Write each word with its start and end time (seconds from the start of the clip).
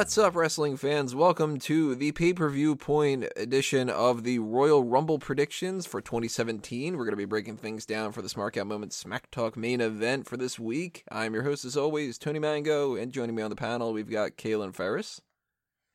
What's 0.00 0.16
up, 0.16 0.34
wrestling 0.34 0.78
fans? 0.78 1.14
Welcome 1.14 1.58
to 1.58 1.94
the 1.94 2.12
pay 2.12 2.32
per 2.32 2.48
view 2.48 2.74
point 2.74 3.26
edition 3.36 3.90
of 3.90 4.24
the 4.24 4.38
Royal 4.38 4.82
Rumble 4.82 5.18
predictions 5.18 5.84
for 5.84 6.00
2017. 6.00 6.96
We're 6.96 7.04
going 7.04 7.12
to 7.12 7.16
be 7.18 7.26
breaking 7.26 7.58
things 7.58 7.84
down 7.84 8.12
for 8.12 8.22
the 8.22 8.28
Smart 8.30 8.56
Out 8.56 8.66
Moment 8.66 8.94
Smack 8.94 9.30
Talk 9.30 9.58
main 9.58 9.82
event 9.82 10.26
for 10.26 10.38
this 10.38 10.58
week. 10.58 11.04
I'm 11.12 11.34
your 11.34 11.42
host, 11.42 11.66
as 11.66 11.76
always, 11.76 12.16
Tony 12.16 12.38
Mango, 12.38 12.94
and 12.94 13.12
joining 13.12 13.36
me 13.36 13.42
on 13.42 13.50
the 13.50 13.56
panel, 13.56 13.92
we've 13.92 14.08
got 14.08 14.38
Kalen 14.38 14.74
Ferris. 14.74 15.20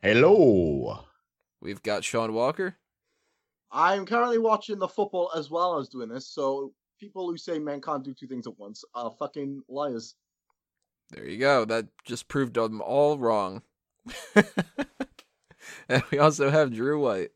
Hello. 0.04 1.00
We've 1.60 1.82
got 1.82 2.04
Sean 2.04 2.32
Walker. 2.32 2.76
I'm 3.72 4.06
currently 4.06 4.38
watching 4.38 4.78
the 4.78 4.88
football 4.88 5.32
as 5.36 5.50
well 5.50 5.80
as 5.80 5.90
doing 5.90 6.10
this, 6.10 6.28
so 6.28 6.74
people 7.00 7.28
who 7.28 7.38
say 7.38 7.58
men 7.58 7.82
can't 7.82 8.06
do 8.06 8.14
two 8.14 8.28
things 8.28 8.46
at 8.46 8.60
once 8.60 8.86
are 8.94 9.10
fucking 9.18 9.64
liars. 9.68 10.14
There 11.10 11.26
you 11.26 11.40
go. 11.40 11.66
That 11.66 11.88
just 12.06 12.28
proved 12.28 12.54
them 12.54 12.82
all 12.82 13.18
wrong. 13.18 13.64
and 15.90 16.04
we 16.12 16.18
also 16.18 16.50
have 16.50 16.74
Drew 16.74 17.02
White. 17.02 17.32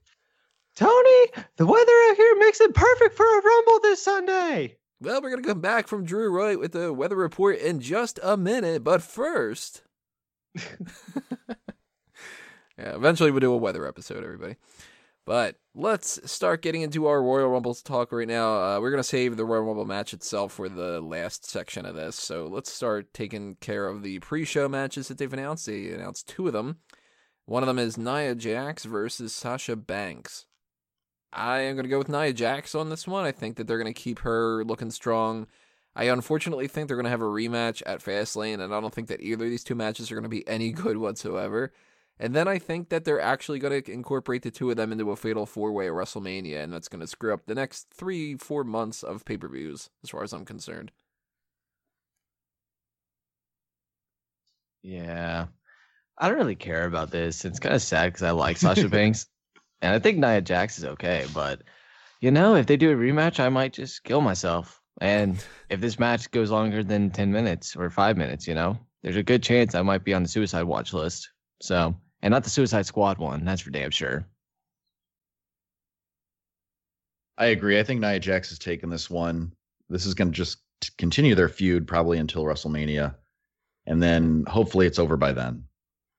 Tony, 0.76 1.28
the 1.58 1.66
weather 1.66 1.92
out 2.10 2.16
here 2.16 2.36
makes 2.38 2.62
it 2.62 2.74
perfect 2.74 3.16
for 3.16 3.26
a 3.26 3.42
rumble 3.42 3.80
this 3.82 4.02
Sunday. 4.04 4.78
Well, 5.02 5.22
we're 5.22 5.30
going 5.30 5.44
to 5.44 5.48
come 5.48 5.62
back 5.62 5.88
from 5.88 6.06
Drew 6.06 6.38
White 6.38 6.60
with 6.60 6.74
the 6.74 6.94
weather 6.94 7.16
report 7.16 7.58
in 7.60 7.80
just 7.80 8.20
a 8.22 8.38
minute, 8.38 8.84
but 8.84 9.02
first. 9.02 9.84
yeah, 10.56 11.56
eventually 12.78 13.32
we'll 13.32 13.40
do 13.40 13.54
a 13.54 13.58
weather 13.58 13.88
episode, 13.88 14.24
everybody. 14.24 14.56
But 15.30 15.58
let's 15.76 16.20
start 16.32 16.64
getting 16.64 16.82
into 16.82 17.06
our 17.06 17.22
Royal 17.22 17.50
Rumbles 17.50 17.84
talk 17.84 18.12
right 18.12 18.28
now. 18.28 18.64
Uh, 18.64 18.80
we're 18.80 18.90
going 18.90 18.98
to 18.98 19.08
save 19.08 19.38
the 19.38 19.46
Royal 19.46 19.62
Rumble 19.62 19.86
match 19.86 20.12
itself 20.12 20.54
for 20.54 20.68
the 20.68 21.00
last 21.02 21.48
section 21.48 21.86
of 21.86 21.94
this. 21.94 22.16
So 22.16 22.48
let's 22.48 22.72
start 22.72 23.14
taking 23.14 23.56
care 23.62 23.86
of 23.86 24.02
the 24.02 24.18
pre 24.22 24.44
show 24.44 24.68
matches 24.68 25.08
that 25.08 25.20
they've 25.20 25.32
announced. 25.32 25.68
They 25.68 25.90
announced 25.90 26.28
two 26.28 26.48
of 26.48 26.54
them. 26.54 26.80
One 27.46 27.62
of 27.62 27.68
them 27.68 27.78
is 27.78 27.96
Nia 27.96 28.34
Jax 28.34 28.86
versus 28.86 29.32
Sasha 29.32 29.76
Banks. 29.76 30.48
I 31.32 31.60
am 31.60 31.76
going 31.76 31.84
to 31.84 31.92
go 31.92 32.00
with 32.00 32.10
Nia 32.10 32.34
Jax 32.34 32.74
on 32.74 32.90
this 32.90 33.08
one. 33.08 33.24
I 33.24 33.32
think 33.32 33.58
that 33.58 33.68
they're 33.68 33.78
going 33.78 33.94
to 33.94 34.02
keep 34.02 34.18
her 34.22 34.66
looking 34.66 34.90
strong. 34.90 35.46
I 35.96 36.06
unfortunately 36.06 36.68
think 36.68 36.88
they're 36.88 36.98
going 36.98 37.04
to 37.04 37.12
have 37.12 37.22
a 37.22 37.26
rematch 37.26 37.84
at 37.86 38.04
Fastlane, 38.04 38.62
and 38.62 38.74
I 38.74 38.82
don't 38.82 38.96
think 38.96 39.10
that 39.10 39.22
either 39.22 39.46
of 39.46 39.52
these 39.52 39.64
two 39.64 39.76
matches 39.76 40.12
are 40.12 40.16
going 40.16 40.24
to 40.24 40.30
be 40.30 40.48
any 40.48 40.72
good 40.72 40.98
whatsoever. 40.98 41.72
And 42.20 42.36
then 42.36 42.48
I 42.48 42.60
think 42.60 42.90
that 42.90 43.06
they're 43.06 43.22
actually 43.22 43.60
going 43.60 43.82
to 43.82 43.92
incorporate 43.92 44.42
the 44.42 44.52
two 44.52 44.70
of 44.70 44.76
them 44.76 44.92
into 44.92 45.10
a 45.12 45.16
fatal 45.16 45.46
four 45.46 45.72
way 45.72 45.88
at 45.88 45.94
WrestleMania, 45.94 46.62
and 46.62 46.74
that's 46.74 46.90
going 46.90 47.00
to 47.00 47.08
screw 47.08 47.34
up 47.34 47.46
the 47.46 47.56
next 47.56 47.88
three, 47.94 48.36
four 48.36 48.64
months 48.66 49.04
of 49.04 49.24
pay 49.24 49.38
per 49.38 49.48
views, 49.48 49.90
as 50.04 50.10
far 50.10 50.24
as 50.24 50.34
I'm 50.34 50.46
concerned. 50.46 50.92
Yeah. 54.82 55.48
I 56.18 56.28
don't 56.28 56.38
really 56.38 56.56
care 56.56 56.86
about 56.86 57.12
this. 57.12 57.46
It's 57.46 57.60
kind 57.60 57.76
of 57.76 57.82
sad 57.82 58.08
because 58.08 58.24
I 58.24 58.32
like 58.32 58.58
Sasha 58.58 58.90
Banks, 58.90 59.28
and 59.82 59.94
I 59.94 60.00
think 60.00 60.18
Nia 60.18 60.42
Jax 60.42 60.78
is 60.78 60.86
okay. 60.86 61.26
But 61.34 61.62
you 62.20 62.32
know, 62.32 62.56
if 62.56 62.68
they 62.68 62.76
do 62.76 62.92
a 62.92 62.96
rematch, 62.96 63.40
I 63.40 63.48
might 63.50 63.74
just 63.74 64.04
kill 64.04 64.20
myself. 64.20 64.82
And 65.00 65.42
if 65.70 65.80
this 65.80 65.98
match 65.98 66.30
goes 66.32 66.52
longer 66.52 66.84
than 66.84 67.12
ten 67.12 67.32
minutes 67.32 67.78
or 67.78 67.90
five 67.90 68.18
minutes, 68.18 68.48
you 68.48 68.54
know, 68.56 68.78
there's 69.02 69.16
a 69.16 69.24
good 69.24 69.42
chance 69.42 69.76
I 69.76 69.82
might 69.82 70.04
be 70.04 70.14
on 70.14 70.24
the 70.24 70.30
suicide 70.30 70.64
watch 70.64 70.92
list. 70.92 71.30
So, 71.62 71.96
and 72.22 72.32
not 72.32 72.44
the 72.44 72.50
Suicide 72.50 72.86
Squad 72.86 73.18
one. 73.18 73.46
That's 73.46 73.62
for 73.62 73.70
damn 73.70 73.92
sure. 73.92 74.26
I 77.38 77.48
agree. 77.48 77.80
I 77.80 77.84
think 77.84 78.02
Nia 78.02 78.20
Jax 78.20 78.50
has 78.50 78.60
taken 78.60 78.90
this 78.90 79.10
one. 79.10 79.54
This 79.90 80.06
is 80.06 80.14
going 80.14 80.32
to 80.32 80.36
just 80.36 80.60
continue 80.98 81.36
their 81.36 81.50
feud 81.50 81.88
probably 81.88 82.18
until 82.18 82.44
WrestleMania, 82.44 83.16
and 83.86 84.04
then 84.04 84.46
hopefully 84.48 84.86
it's 84.88 85.00
over 85.00 85.18
by 85.18 85.32
then. 85.32 85.64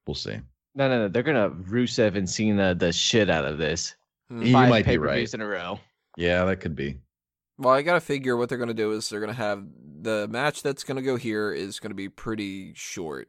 We'll 0.06 0.15
see. 0.15 0.38
No, 0.75 0.88
no, 0.88 0.99
no. 1.00 1.09
They're 1.09 1.22
gonna 1.22 1.50
Rusev 1.50 2.17
and 2.17 2.28
Cena 2.28 2.75
the 2.75 2.93
shit 2.93 3.28
out 3.28 3.44
of 3.44 3.59
this. 3.59 3.94
Hmm. 4.28 4.43
You 4.43 4.53
might 4.53 4.81
be 4.81 4.84
pay-per-views 4.84 5.32
right. 5.32 5.34
in 5.34 5.41
a 5.41 5.47
row. 5.47 5.78
Yeah, 6.17 6.44
that 6.44 6.61
could 6.61 6.75
be. 6.75 6.99
Well, 7.59 7.75
I 7.75 7.82
got 7.82 7.94
to 7.94 8.00
figure 8.00 8.37
what 8.37 8.49
they're 8.49 8.59
going 8.59 8.69
to 8.69 8.75
do 8.75 8.93
is 8.93 9.09
they're 9.09 9.21
going 9.21 9.32
to 9.32 9.37
have 9.37 9.62
the 10.00 10.27
match 10.28 10.62
that's 10.62 10.82
going 10.82 10.97
to 10.97 11.03
go 11.03 11.17
here 11.17 11.53
is 11.53 11.78
going 11.78 11.91
to 11.91 11.97
be 11.97 12.09
pretty 12.09 12.72
short. 12.75 13.28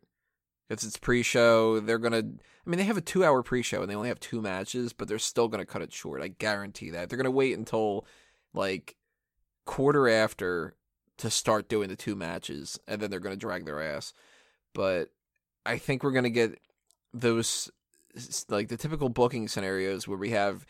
If 0.72 0.84
it's 0.84 0.98
pre 0.98 1.22
show, 1.22 1.82
they're 1.82 2.00
to. 2.14 2.26
I 2.66 2.70
mean, 2.70 2.78
they 2.78 2.86
have 2.86 2.96
a 2.96 3.02
two 3.02 3.26
hour 3.26 3.44
pre 3.44 3.62
show 3.62 3.82
and 3.82 3.92
they 3.92 3.96
only 3.96 4.08
have 4.08 4.22
two 4.22 4.42
matches, 4.42 4.94
but 4.94 5.10
they're 5.10 5.20
still 5.20 5.50
to 5.60 5.66
cut 5.66 5.82
it 5.82 5.92
short. 5.92 6.22
I 6.22 6.30
guarantee 6.30 6.92
that. 6.92 7.10
They're 7.10 7.18
to 7.26 7.32
wait 7.32 7.58
until 7.58 8.06
like 8.54 8.96
quarter 9.66 10.08
after 10.08 10.76
to 11.18 11.30
start 11.30 11.68
doing 11.68 11.90
the 11.90 11.98
two 11.98 12.16
matches 12.16 12.80
and 12.88 13.02
then 13.02 13.12
they're 13.12 13.20
to 13.36 13.40
drag 13.40 13.66
their 13.66 13.82
ass. 13.82 14.14
But 14.74 15.10
I 15.66 15.78
think 15.78 16.04
we're 16.04 16.12
to 16.24 16.30
get 16.30 16.58
those 17.14 17.70
like 18.48 18.70
the 18.70 18.78
typical 18.78 19.10
booking 19.10 19.50
scenarios 19.50 20.08
where 20.08 20.18
we 20.18 20.30
have 20.30 20.66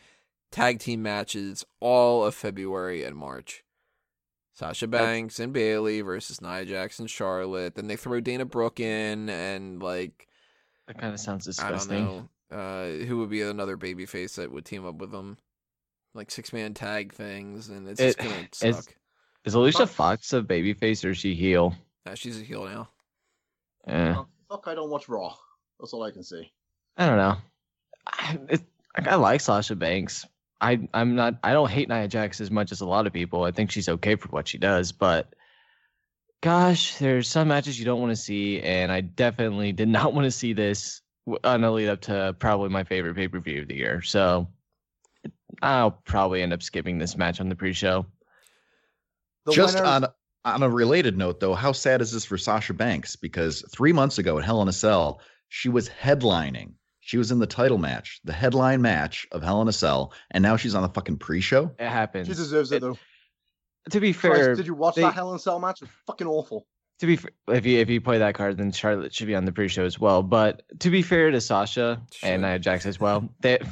tag 0.52 0.80
team 0.80 1.04
matches 1.04 1.64
all 1.80 2.26
of 2.26 2.34
February 2.34 3.04
and 3.04 3.16
March. 3.16 3.64
Sasha 4.54 4.88
Banks 4.88 5.40
and 5.40 5.54
Bayley 5.54 6.02
versus 6.02 6.42
Nia 6.42 6.66
Jax 6.66 7.00
and 7.00 7.10
Charlotte. 7.10 7.76
Then 7.76 7.88
they 7.88 7.96
throw 7.96 8.20
Dana 8.20 8.46
Brooke 8.46 8.80
in 8.80 9.30
and 9.30 9.82
like 9.82 10.28
That 10.88 10.98
kind 11.00 11.14
of 11.14 11.20
sounds 11.20 11.46
disgusting. 11.46 11.98
I 11.98 12.00
don't 12.06 12.08
disgusting. 12.10 12.30
know 12.52 13.02
uh, 13.04 13.06
who 13.06 13.20
would 13.20 13.30
be 13.30 13.42
another 13.42 13.78
babyface 13.78 14.36
that 14.36 14.52
would 14.52 14.66
team 14.66 14.86
up 14.86 14.96
with 14.96 15.12
them, 15.12 15.38
like 16.14 16.30
six 16.32 16.52
man 16.52 16.74
tag 16.74 17.14
things, 17.14 17.70
and 17.70 17.88
it's 17.88 18.00
just 18.02 18.20
It- 18.20 18.24
gonna 18.24 18.36
it's- 18.62 18.86
suck. 18.86 18.96
Is 19.44 19.56
Alicia 19.56 19.88
Fox 19.88 20.34
a 20.34 20.42
babyface 20.44 21.04
or 21.04 21.10
is 21.12 21.18
she 21.18 21.34
heel? 21.34 21.74
Nah, 22.06 22.14
she's 22.14 22.40
a 22.40 22.44
heel 22.44 22.64
now. 22.66 22.90
Oh, 23.88 24.28
fuck, 24.50 24.68
I 24.68 24.76
don't 24.76 24.92
watch 24.92 25.10
Raw. 25.10 25.34
That's 25.80 25.94
all 25.94 26.04
I 26.04 26.12
can 26.12 26.22
say. 26.24 26.52
I 26.98 27.08
don't 27.08 27.18
know. 27.18 27.38
I, 28.06 28.38
it, 28.50 28.62
I 28.96 29.16
like 29.16 29.42
Sasha 29.42 29.76
Banks. 29.76 30.28
I 30.62 30.88
I'm 30.94 31.16
not. 31.16 31.40
I 31.44 31.54
don't 31.54 31.70
hate 31.70 31.90
Nia 31.90 32.08
Jax 32.08 32.40
as 32.40 32.52
much 32.52 32.72
as 32.72 32.82
a 32.82 32.86
lot 32.86 33.08
of 33.08 33.14
people. 33.14 33.44
I 33.44 33.52
think 33.52 33.72
she's 33.72 33.90
okay 33.90 34.16
for 34.16 34.30
what 34.30 34.48
she 34.48 34.60
does, 34.60 34.92
but 34.92 35.34
gosh, 36.42 36.96
there's 36.98 37.28
some 37.28 37.48
matches 37.48 37.80
you 37.80 37.86
don't 37.86 38.00
want 38.00 38.12
to 38.12 38.16
see, 38.16 38.62
and 38.62 38.92
I 38.92 39.02
definitely 39.02 39.72
did 39.72 39.88
not 39.90 40.14
want 40.14 40.26
to 40.26 40.32
see 40.32 40.54
this 40.54 41.02
on 41.44 41.64
a 41.64 41.72
lead 41.72 41.90
up 41.90 42.02
to 42.02 42.36
probably 42.40 42.70
my 42.70 42.84
favorite 42.84 43.16
pay 43.16 43.28
per 43.28 43.40
view 43.40 43.64
of 43.64 43.68
the 43.68 43.76
year. 43.76 44.02
So 44.02 44.48
I'll 45.62 45.92
probably 45.92 46.44
end 46.44 46.54
up 46.54 46.64
skipping 46.64 47.00
this 47.00 47.18
match 47.18 47.40
on 47.40 47.50
the 47.50 47.56
pre-show. 47.56 48.06
Just 49.52 49.76
winner- 49.76 49.88
on 49.88 50.06
on 50.44 50.64
a 50.64 50.70
related 50.70 51.18
note, 51.18 51.40
though, 51.40 51.54
how 51.54 51.72
sad 51.72 52.02
is 52.02 52.12
this 52.12 52.26
for 52.26 52.38
Sasha 52.38 52.74
Banks? 52.74 53.16
Because 53.16 53.64
three 53.72 53.94
months 53.94 54.18
ago 54.18 54.40
at 54.40 54.44
Hell 54.44 54.62
in 54.62 54.68
a 54.68 54.74
Cell, 54.74 55.22
she 55.50 55.70
was 55.70 55.88
headlining. 55.90 56.74
She 57.02 57.18
was 57.18 57.32
in 57.32 57.40
the 57.40 57.48
title 57.48 57.78
match, 57.78 58.20
the 58.24 58.32
headline 58.34 58.82
match 58.82 59.28
of 59.32 59.42
Hell 59.44 59.62
in 59.62 59.68
a 59.68 59.74
Cell, 59.74 60.14
and 60.32 60.42
now 60.42 60.56
she's 60.56 60.76
on 60.76 60.84
the 60.84 60.90
fucking 60.90 61.18
pre-show. 61.18 61.72
It 61.80 61.90
happens. 61.90 62.28
She 62.28 62.34
deserves 62.34 62.72
it, 62.72 62.78
It- 62.78 62.82
though. 62.82 62.98
To 63.90 64.00
be 64.00 64.14
Christ, 64.14 64.36
fair, 64.40 64.56
did 64.56 64.68
you 64.68 64.76
watch 64.76 64.96
they- 64.96 65.02
that 65.02 65.16
Hell 65.16 65.32
in 65.32 65.38
a 65.38 65.40
Cell 65.40 65.60
match? 65.60 65.82
It's 65.82 65.92
fucking 66.06 66.28
awful. 66.28 66.68
to 67.00 67.08
be 67.08 67.16
fair, 67.16 67.32
if 67.48 67.66
you 67.66 67.80
if 67.80 67.90
you 67.90 68.00
play 68.00 68.20
that 68.20 68.36
card, 68.36 68.58
then 68.58 68.72
Charlotte 68.72 69.12
should 69.14 69.26
be 69.26 69.34
on 69.36 69.46
the 69.46 69.52
pre-show 69.52 69.84
as 69.84 70.00
well. 70.00 70.22
But 70.22 70.62
to 70.82 70.92
be 70.92 71.02
fair 71.02 71.32
to 71.32 71.42
Sasha 71.42 72.00
Should. 72.12 72.30
and 72.30 72.42
Nia 72.44 72.60
Jax 72.60 72.86
as 72.86 73.00
well, 73.00 73.28
that 73.40 73.64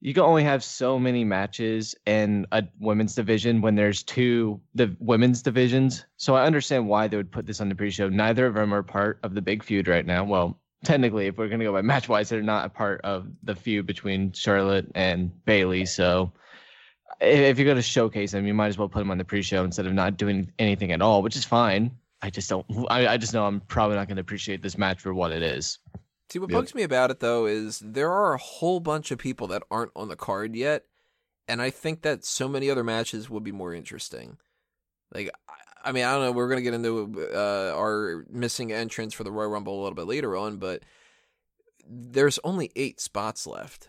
you 0.00 0.14
can 0.14 0.22
only 0.22 0.44
have 0.44 0.64
so 0.64 0.98
many 0.98 1.24
matches 1.24 1.94
in 2.06 2.46
a 2.52 2.64
women's 2.80 3.14
division 3.14 3.60
when 3.60 3.74
there's 3.74 4.02
two 4.02 4.62
the 4.74 4.96
women's 4.98 5.42
divisions. 5.42 6.06
So 6.16 6.34
I 6.34 6.46
understand 6.46 6.88
why 6.88 7.08
they 7.08 7.18
would 7.18 7.30
put 7.30 7.44
this 7.44 7.60
on 7.60 7.68
the 7.68 7.74
pre-show. 7.74 8.08
Neither 8.08 8.46
of 8.46 8.54
them 8.54 8.72
are 8.72 8.82
part 8.82 9.20
of 9.22 9.34
the 9.34 9.42
big 9.42 9.62
feud 9.62 9.86
right 9.86 10.06
now. 10.06 10.24
Well, 10.24 10.58
technically, 10.84 11.26
if 11.26 11.38
we're 11.38 11.48
gonna 11.48 11.64
go 11.64 11.72
by 11.72 11.82
match 11.82 12.08
wise, 12.08 12.28
they're 12.28 12.42
not 12.42 12.66
a 12.66 12.68
part 12.68 13.00
of 13.02 13.26
the 13.42 13.54
feud 13.54 13.86
between 13.86 14.32
Charlotte 14.32 14.90
and 14.94 15.32
Bayley. 15.44 15.86
So 15.86 16.32
if 17.20 17.58
you're 17.58 17.64
going 17.64 17.76
to 17.76 17.82
showcase 17.82 18.32
them, 18.32 18.46
you 18.46 18.54
might 18.54 18.68
as 18.68 18.78
well 18.78 18.88
put 18.88 18.98
them 18.98 19.10
on 19.10 19.18
the 19.18 19.24
pre-show 19.24 19.64
instead 19.64 19.86
of 19.86 19.94
not 19.94 20.16
doing 20.16 20.50
anything 20.58 20.92
at 20.92 21.00
all, 21.00 21.22
which 21.22 21.36
is 21.36 21.44
fine. 21.44 21.90
I 22.22 22.30
just 22.30 22.48
don't. 22.48 22.66
I, 22.90 23.06
I 23.06 23.16
just 23.16 23.32
know 23.34 23.46
I'm 23.46 23.60
probably 23.60 23.96
not 23.96 24.08
going 24.08 24.16
to 24.16 24.20
appreciate 24.20 24.62
this 24.62 24.76
match 24.76 25.00
for 25.00 25.14
what 25.14 25.30
it 25.30 25.42
is. 25.42 25.78
See, 26.30 26.38
what 26.38 26.50
Yep. 26.50 26.58
bugs 26.58 26.74
me 26.74 26.82
about 26.82 27.10
it 27.10 27.20
though 27.20 27.46
is 27.46 27.80
there 27.84 28.10
are 28.10 28.34
a 28.34 28.38
whole 28.38 28.80
bunch 28.80 29.10
of 29.10 29.18
people 29.18 29.46
that 29.48 29.62
aren't 29.70 29.92
on 29.94 30.08
the 30.08 30.16
card 30.16 30.56
yet, 30.56 30.84
and 31.46 31.62
I 31.62 31.70
think 31.70 32.02
that 32.02 32.24
so 32.24 32.48
many 32.48 32.70
other 32.70 32.82
matches 32.82 33.30
would 33.30 33.44
be 33.44 33.52
more 33.52 33.74
interesting. 33.74 34.38
Like, 35.14 35.30
I- 35.84 35.88
I 35.88 35.92
mean, 35.92 36.04
I 36.04 36.12
don't 36.14 36.22
know. 36.22 36.32
We're 36.32 36.48
gonna 36.48 36.62
get 36.62 36.74
into 36.74 37.30
uh, 37.34 37.74
our 37.76 38.24
missing 38.30 38.72
entrance 38.72 39.14
for 39.14 39.24
the 39.24 39.30
Royal 39.32 39.50
Rumble 39.50 39.74
a 39.78 39.82
little 39.82 39.94
bit 39.94 40.06
later 40.06 40.36
on, 40.36 40.56
but 40.56 40.82
there's 41.86 42.38
only 42.44 42.70
eight 42.76 43.00
spots 43.00 43.46
left, 43.46 43.88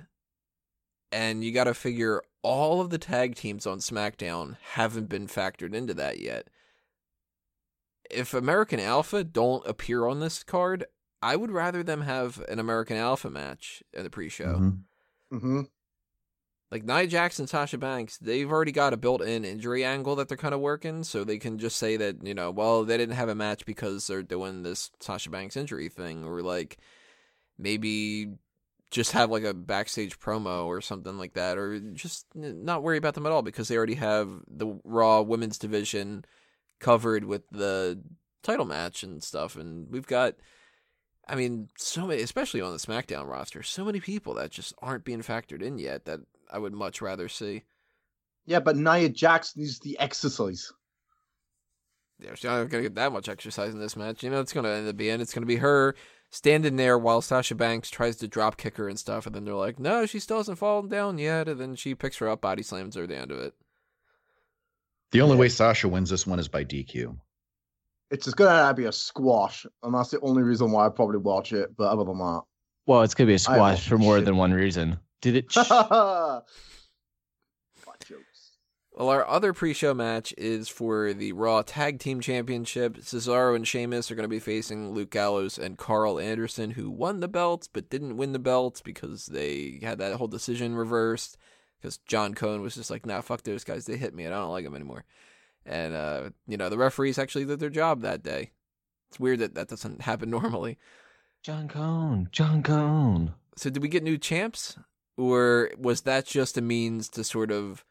and 1.11 1.43
you 1.43 1.51
got 1.53 1.63
to 1.65 1.73
figure 1.73 2.21
all 2.41 2.81
of 2.81 2.89
the 2.89 2.97
tag 2.97 3.35
teams 3.35 3.65
on 3.65 3.79
SmackDown 3.79 4.57
haven't 4.73 5.07
been 5.09 5.27
factored 5.27 5.73
into 5.73 5.93
that 5.93 6.19
yet. 6.19 6.49
If 8.11 8.33
American 8.33 8.79
Alpha 8.79 9.23
don't 9.23 9.65
appear 9.65 10.05
on 10.05 10.19
this 10.19 10.43
card, 10.43 10.85
I 11.21 11.35
would 11.37 11.49
rather 11.51 11.81
them 11.83 12.01
have 12.01 12.39
an 12.49 12.59
American 12.59 12.97
Alpha 12.97 13.29
match 13.31 13.81
at 13.95 14.03
the 14.03 14.09
pre-show. 14.11 14.57
Mhm. 14.59 14.79
Mm-hmm. 15.33 15.61
Like 16.71 16.83
Nia 16.83 17.29
and 17.37 17.49
Sasha 17.49 17.77
Banks, 17.77 18.17
they've 18.17 18.51
already 18.51 18.71
got 18.71 18.93
a 18.93 18.97
built-in 18.97 19.45
injury 19.45 19.85
angle 19.85 20.15
that 20.15 20.27
they're 20.27 20.37
kind 20.37 20.53
of 20.53 20.59
working, 20.59 21.03
so 21.03 21.23
they 21.23 21.37
can 21.37 21.59
just 21.59 21.77
say 21.77 21.95
that 21.97 22.25
you 22.25 22.33
know, 22.33 22.51
well, 22.51 22.83
they 22.83 22.97
didn't 22.97 23.15
have 23.15 23.29
a 23.29 23.35
match 23.35 23.65
because 23.65 24.07
they're 24.07 24.23
doing 24.23 24.63
this 24.63 24.91
Sasha 24.99 25.29
Banks 25.29 25.55
injury 25.55 25.89
thing, 25.89 26.25
or 26.25 26.41
like 26.41 26.77
maybe 27.57 28.33
just 28.91 29.11
have 29.11 29.29
like 29.29 29.43
a 29.43 29.53
backstage 29.53 30.19
promo 30.19 30.65
or 30.65 30.81
something 30.81 31.17
like 31.17 31.33
that, 31.33 31.57
or 31.57 31.79
just 31.79 32.25
not 32.33 32.81
worry 32.81 32.97
about 32.97 33.13
them 33.13 33.25
at 33.25 33.31
all 33.31 33.41
because 33.41 33.67
they 33.67 33.77
already 33.77 33.95
have 33.95 34.29
the 34.47 34.79
Raw 34.83 35.21
women's 35.21 35.57
division 35.57 36.25
covered 36.79 37.25
with 37.25 37.47
the 37.51 38.01
title 38.41 38.65
match 38.65 39.03
and 39.03 39.23
stuff. 39.23 39.55
And 39.55 39.87
we've 39.91 40.07
got, 40.07 40.35
I 41.27 41.35
mean, 41.35 41.69
so 41.77 42.07
many, 42.07 42.21
especially 42.21 42.61
on 42.61 42.71
the 42.71 42.79
SmackDown 42.79 43.27
roster, 43.27 43.63
so 43.63 43.85
many 43.85 43.99
people 43.99 44.33
that 44.35 44.51
just 44.51 44.73
aren't 44.81 45.05
being 45.05 45.21
factored 45.21 45.61
in 45.61 45.77
yet 45.77 46.05
that 46.05 46.21
I 46.51 46.57
would 46.59 46.73
much 46.73 47.01
rather 47.01 47.27
see. 47.29 47.63
Yeah, 48.45 48.59
but 48.59 48.77
Nia 48.77 49.09
Jax 49.09 49.55
needs 49.57 49.79
the 49.79 49.97
exercise. 49.99 50.71
Yeah, 52.19 52.35
she's 52.35 52.45
not 52.45 52.69
gonna 52.69 52.83
get 52.83 52.95
that 52.95 53.11
much 53.11 53.27
exercise 53.27 53.73
in 53.73 53.79
this 53.79 53.95
match. 53.97 54.23
You 54.23 54.29
know, 54.29 54.39
it's 54.39 54.53
gonna 54.53 54.69
end 54.69 54.87
up 54.87 54.95
being 54.97 55.19
it's 55.19 55.33
gonna 55.33 55.45
be 55.45 55.57
her 55.57 55.95
standing 56.29 56.75
there 56.75 56.97
while 56.97 57.21
Sasha 57.21 57.55
Banks 57.55 57.89
tries 57.89 58.15
to 58.17 58.27
drop 58.27 58.57
kick 58.57 58.77
her 58.77 58.87
and 58.87 58.97
stuff, 58.99 59.25
and 59.25 59.35
then 59.35 59.43
they're 59.45 59.53
like, 59.53 59.79
"No, 59.79 60.05
she 60.05 60.19
still 60.19 60.37
hasn't 60.37 60.57
fallen 60.57 60.87
down 60.87 61.17
yet." 61.17 61.47
And 61.49 61.59
then 61.59 61.75
she 61.75 61.93
picks 61.95 62.17
her 62.17 62.29
up, 62.29 62.41
body 62.41 62.63
slams 62.63 62.95
her 62.95 63.03
at 63.03 63.09
the 63.09 63.17
end 63.17 63.31
of 63.31 63.39
it. 63.39 63.53
The 65.11 65.21
only 65.21 65.37
way 65.37 65.49
Sasha 65.49 65.87
wins 65.87 66.09
this 66.09 66.25
one 66.27 66.39
is 66.39 66.47
by 66.47 66.63
DQ. 66.63 67.17
It's 68.11 68.25
just 68.25 68.37
gonna 68.37 68.73
be 68.73 68.85
a 68.85 68.91
squash, 68.91 69.65
and 69.83 69.93
that's 69.93 70.11
the 70.11 70.19
only 70.21 70.43
reason 70.43 70.71
why 70.71 70.85
I 70.85 70.89
probably 70.89 71.17
watch 71.17 71.51
it. 71.53 71.75
But 71.75 71.85
other 71.91 72.03
than 72.05 72.17
that, 72.19 72.43
Well, 72.85 73.01
it's 73.01 73.15
gonna 73.15 73.27
be 73.27 73.33
a 73.33 73.39
squash 73.39 73.87
for 73.87 73.97
more 73.97 74.17
shit. 74.17 74.25
than 74.25 74.37
one 74.37 74.53
reason. 74.53 74.99
Did 75.25 75.37
it? 75.37 75.51
Fuck 75.53 76.45
jokes. 78.07 78.51
Well, 78.93 79.09
our 79.09 79.27
other 79.27 79.53
pre-show 79.53 79.95
match 79.95 80.35
is 80.37 80.69
for 80.69 81.13
the 81.13 81.31
Raw 81.31 81.63
Tag 81.63 81.97
Team 81.97 82.21
Championship. 82.21 82.97
Cesaro 82.97 83.55
and 83.55 83.67
Sheamus 83.67 84.11
are 84.11 84.15
going 84.15 84.25
to 84.25 84.27
be 84.29 84.37
facing 84.37 84.93
Luke 84.93 85.09
Gallows 85.09 85.57
and 85.57 85.79
Karl 85.79 86.19
Anderson, 86.19 86.69
who 86.69 86.91
won 86.91 87.21
the 87.21 87.27
belts 87.27 87.67
but 87.67 87.89
didn't 87.89 88.17
win 88.17 88.33
the 88.33 88.39
belts 88.39 88.81
because 88.81 89.25
they 89.25 89.79
had 89.81 89.97
that 89.97 90.13
whole 90.17 90.27
decision 90.27 90.75
reversed. 90.75 91.37
Because 91.81 91.97
John 91.97 92.35
Cone 92.35 92.61
was 92.61 92.75
just 92.75 92.91
like, 92.91 93.07
"Nah, 93.07 93.21
fuck 93.21 93.41
those 93.41 93.63
guys. 93.63 93.87
They 93.87 93.97
hit 93.97 94.13
me, 94.13 94.25
and 94.25 94.33
I 94.35 94.37
don't 94.37 94.51
like 94.51 94.63
them 94.65 94.75
anymore." 94.75 95.05
And 95.65 95.95
uh, 95.95 96.29
you 96.45 96.57
know, 96.57 96.69
the 96.69 96.77
referees 96.77 97.17
actually 97.17 97.45
did 97.45 97.59
their 97.59 97.71
job 97.71 98.01
that 98.01 98.21
day. 98.21 98.51
It's 99.09 99.19
weird 99.19 99.39
that 99.39 99.55
that 99.55 99.69
doesn't 99.69 100.01
happen 100.03 100.29
normally. 100.29 100.77
John 101.41 101.67
Cone. 101.67 102.29
John 102.31 102.61
Cone. 102.61 103.33
So, 103.57 103.71
did 103.71 103.81
we 103.81 103.89
get 103.89 104.03
new 104.03 104.19
champs, 104.19 104.77
or 105.17 105.71
was 105.77 106.01
that 106.01 106.25
just 106.25 106.57
a 106.57 106.61
means 106.61 107.09
to 107.09 107.23
sort 107.23 107.51
of 107.51 107.85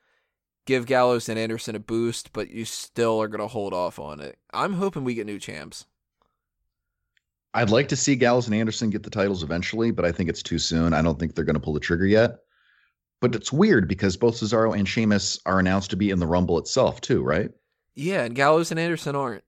give 0.67 0.87
Gallows 0.87 1.29
and 1.29 1.39
Anderson 1.39 1.75
a 1.75 1.81
boost, 1.81 2.33
but 2.33 2.51
you 2.51 2.65
still 2.65 3.21
are 3.21 3.29
going 3.29 3.41
to 3.41 3.47
hold 3.47 3.73
off 3.73 3.99
on 3.99 4.21
it? 4.21 4.39
I'm 4.53 4.75
hoping 4.75 5.05
we 5.05 5.15
get 5.15 5.27
new 5.27 5.39
champs. 5.39 5.87
I'd 7.55 7.71
like 7.71 7.89
to 7.89 7.97
see 7.97 8.17
Gallows 8.17 8.47
and 8.47 8.55
Anderson 8.55 8.91
get 8.91 9.05
the 9.05 9.11
titles 9.11 9.43
eventually, 9.43 9.93
but 9.93 10.05
I 10.05 10.11
think 10.11 10.29
it's 10.29 10.43
too 10.43 10.59
soon. 10.59 10.93
I 10.93 11.03
don't 11.03 11.19
think 11.19 11.35
they're 11.35 11.45
going 11.45 11.55
to 11.55 11.61
pull 11.61 11.75
the 11.75 11.81
trigger 11.81 12.07
yet. 12.07 12.39
But 13.21 13.35
it's 13.35 13.53
weird 13.53 13.87
because 13.87 14.17
both 14.17 14.35
Cesaro 14.35 14.77
and 14.77 14.89
Sheamus 14.89 15.39
are 15.47 15.61
announced 15.61 15.91
to 15.91 15.97
be 15.97 16.11
in 16.11 16.19
the 16.19 16.27
Rumble 16.27 16.59
itself, 16.59 17.01
too, 17.01 17.23
right? 17.23 17.51
Yeah, 17.95 18.25
and 18.25 18.35
Gallows 18.35 18.71
and 18.73 18.81
Anderson 18.81 19.15
aren't. 19.15 19.45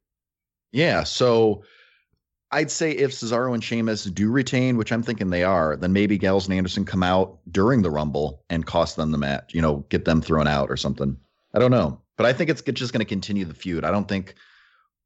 Yeah. 0.73 1.03
So 1.03 1.65
I'd 2.53 2.71
say 2.71 2.93
if 2.93 3.11
Cesaro 3.11 3.55
and 3.55 3.63
Sheamus 3.63 4.05
do 4.05 4.31
retain, 4.31 4.77
which 4.77 4.93
I'm 4.93 5.03
thinking 5.03 5.31
they 5.31 5.43
are, 5.43 5.77
then 5.77 5.93
maybe 5.93 6.17
Gallows 6.17 6.47
and 6.47 6.55
Anderson 6.55 6.85
come 6.85 7.03
out 7.03 7.39
during 7.51 7.83
the 7.83 7.91
Rumble 7.91 8.45
and 8.49 8.65
cost 8.65 8.97
them 8.97 9.11
the 9.11 9.19
match, 9.19 9.53
you 9.53 9.61
know, 9.61 9.85
get 9.89 10.05
them 10.05 10.23
thrown 10.23 10.47
out 10.47 10.71
or 10.71 10.77
something. 10.77 11.17
I 11.55 11.59
don't 11.59 11.73
know. 11.73 12.01
But 12.17 12.27
I 12.27 12.33
think 12.33 12.49
it's 12.49 12.63
just 12.63 12.93
going 12.93 13.05
to 13.05 13.09
continue 13.09 13.45
the 13.45 13.55
feud. 13.55 13.85
I 13.85 13.91
don't 13.91 14.09
think. 14.09 14.35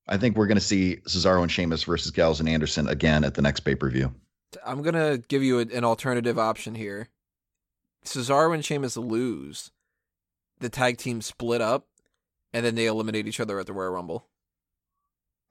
I 0.09 0.17
think 0.17 0.37
we're 0.37 0.47
going 0.47 0.59
to 0.59 0.65
see 0.65 0.97
Cesaro 1.07 1.43
and 1.43 1.51
Sheamus 1.51 1.85
versus 1.85 2.11
Gallows 2.11 2.41
and 2.41 2.49
Anderson 2.49 2.89
again 2.89 3.23
at 3.23 3.35
the 3.35 3.43
next 3.43 3.61
pay 3.61 3.75
per 3.75 3.89
view. 3.91 4.13
I'm 4.65 4.83
going 4.83 4.95
to 4.95 5.23
give 5.29 5.43
you 5.43 5.61
an 5.61 5.85
alternative 5.85 6.39
option 6.39 6.75
here. 6.75 7.09
Cesaro 8.05 8.53
and 8.53 8.65
Sheamus 8.65 8.97
lose. 8.97 9.71
The 10.59 10.69
tag 10.69 10.99
team 10.99 11.23
split 11.23 11.61
up, 11.61 11.87
and 12.53 12.67
then 12.67 12.75
they 12.75 12.87
eliminate 12.87 13.27
each 13.29 13.41
other 13.41 13.59
at 13.59 13.67
the 13.67 13.73
Royal 13.73 13.93
Rumble. 13.93 14.27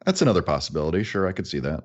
That's 0.06 0.22
another 0.22 0.42
possibility. 0.42 1.04
Sure, 1.04 1.28
I 1.28 1.32
could 1.34 1.48
see 1.48 1.60
that. 1.60 1.84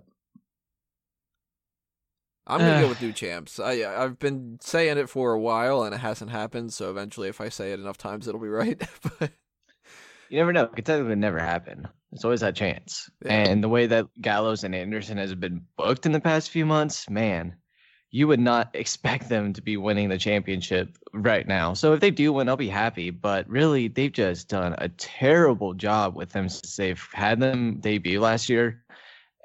I'm 2.46 2.61
gonna 2.61 2.81
go 2.81 2.87
Uh. 2.87 2.88
with 2.90 3.00
new 3.02 3.12
champs. 3.12 3.58
I 3.58 3.84
I've 3.84 4.19
been 4.19 4.58
saying 4.61 4.99
it 4.99 5.08
for 5.08 5.32
a 5.32 5.40
while 5.40 5.82
and 5.82 5.94
it 5.94 5.99
hasn't 5.99 6.31
happened. 6.31 6.72
So 6.75 6.90
eventually, 6.90 7.28
if 7.28 7.40
I 7.40 7.49
say 7.49 7.72
it 7.72 7.81
enough 7.81 7.96
times, 7.96 8.28
it'll 8.28 8.40
be 8.40 8.49
right. 8.49 8.78
but 9.19 9.32
You 10.28 10.38
never 10.38 10.52
know. 10.52 10.64
It 10.64 10.75
could 10.76 10.87
technically 10.87 11.16
never 11.16 11.38
happen. 11.38 11.88
It's 12.12 12.25
always 12.25 12.40
that 12.40 12.55
chance. 12.55 13.11
Yeah. 13.25 13.32
And 13.32 13.64
the 13.64 13.69
way 13.69 13.87
that 13.87 14.06
Gallows 14.20 14.62
and 14.62 14.75
Anderson 14.75 15.16
has 15.19 15.34
been 15.34 15.62
booked 15.76 16.06
in 16.06 16.12
the 16.12 16.20
past 16.20 16.50
few 16.50 16.66
months, 16.66 17.08
man, 17.08 17.56
you 18.14 18.28
would 18.28 18.38
not 18.38 18.70
expect 18.75 19.28
them 19.28 19.52
to 19.52 19.61
be 19.61 19.76
winning 19.76 20.08
the 20.08 20.16
championship 20.16 20.96
right 21.12 21.49
now. 21.49 21.75
So 21.75 21.94
if 21.94 22.00
they 22.00 22.12
do 22.12 22.32
win, 22.32 22.49
I'll 22.49 22.56
be 22.56 22.69
happy. 22.69 23.11
But 23.11 23.49
really, 23.49 23.88
they've 23.88 24.12
just 24.12 24.49
done 24.49 24.76
a 24.78 24.88
terrible 24.88 25.75
job 25.75 26.14
with 26.14 26.31
them 26.31 26.49
since 26.49 26.76
they've 26.76 27.05
had 27.12 27.40
them 27.40 27.81
debut 27.81 28.20
last 28.20 28.49
year. 28.49 28.84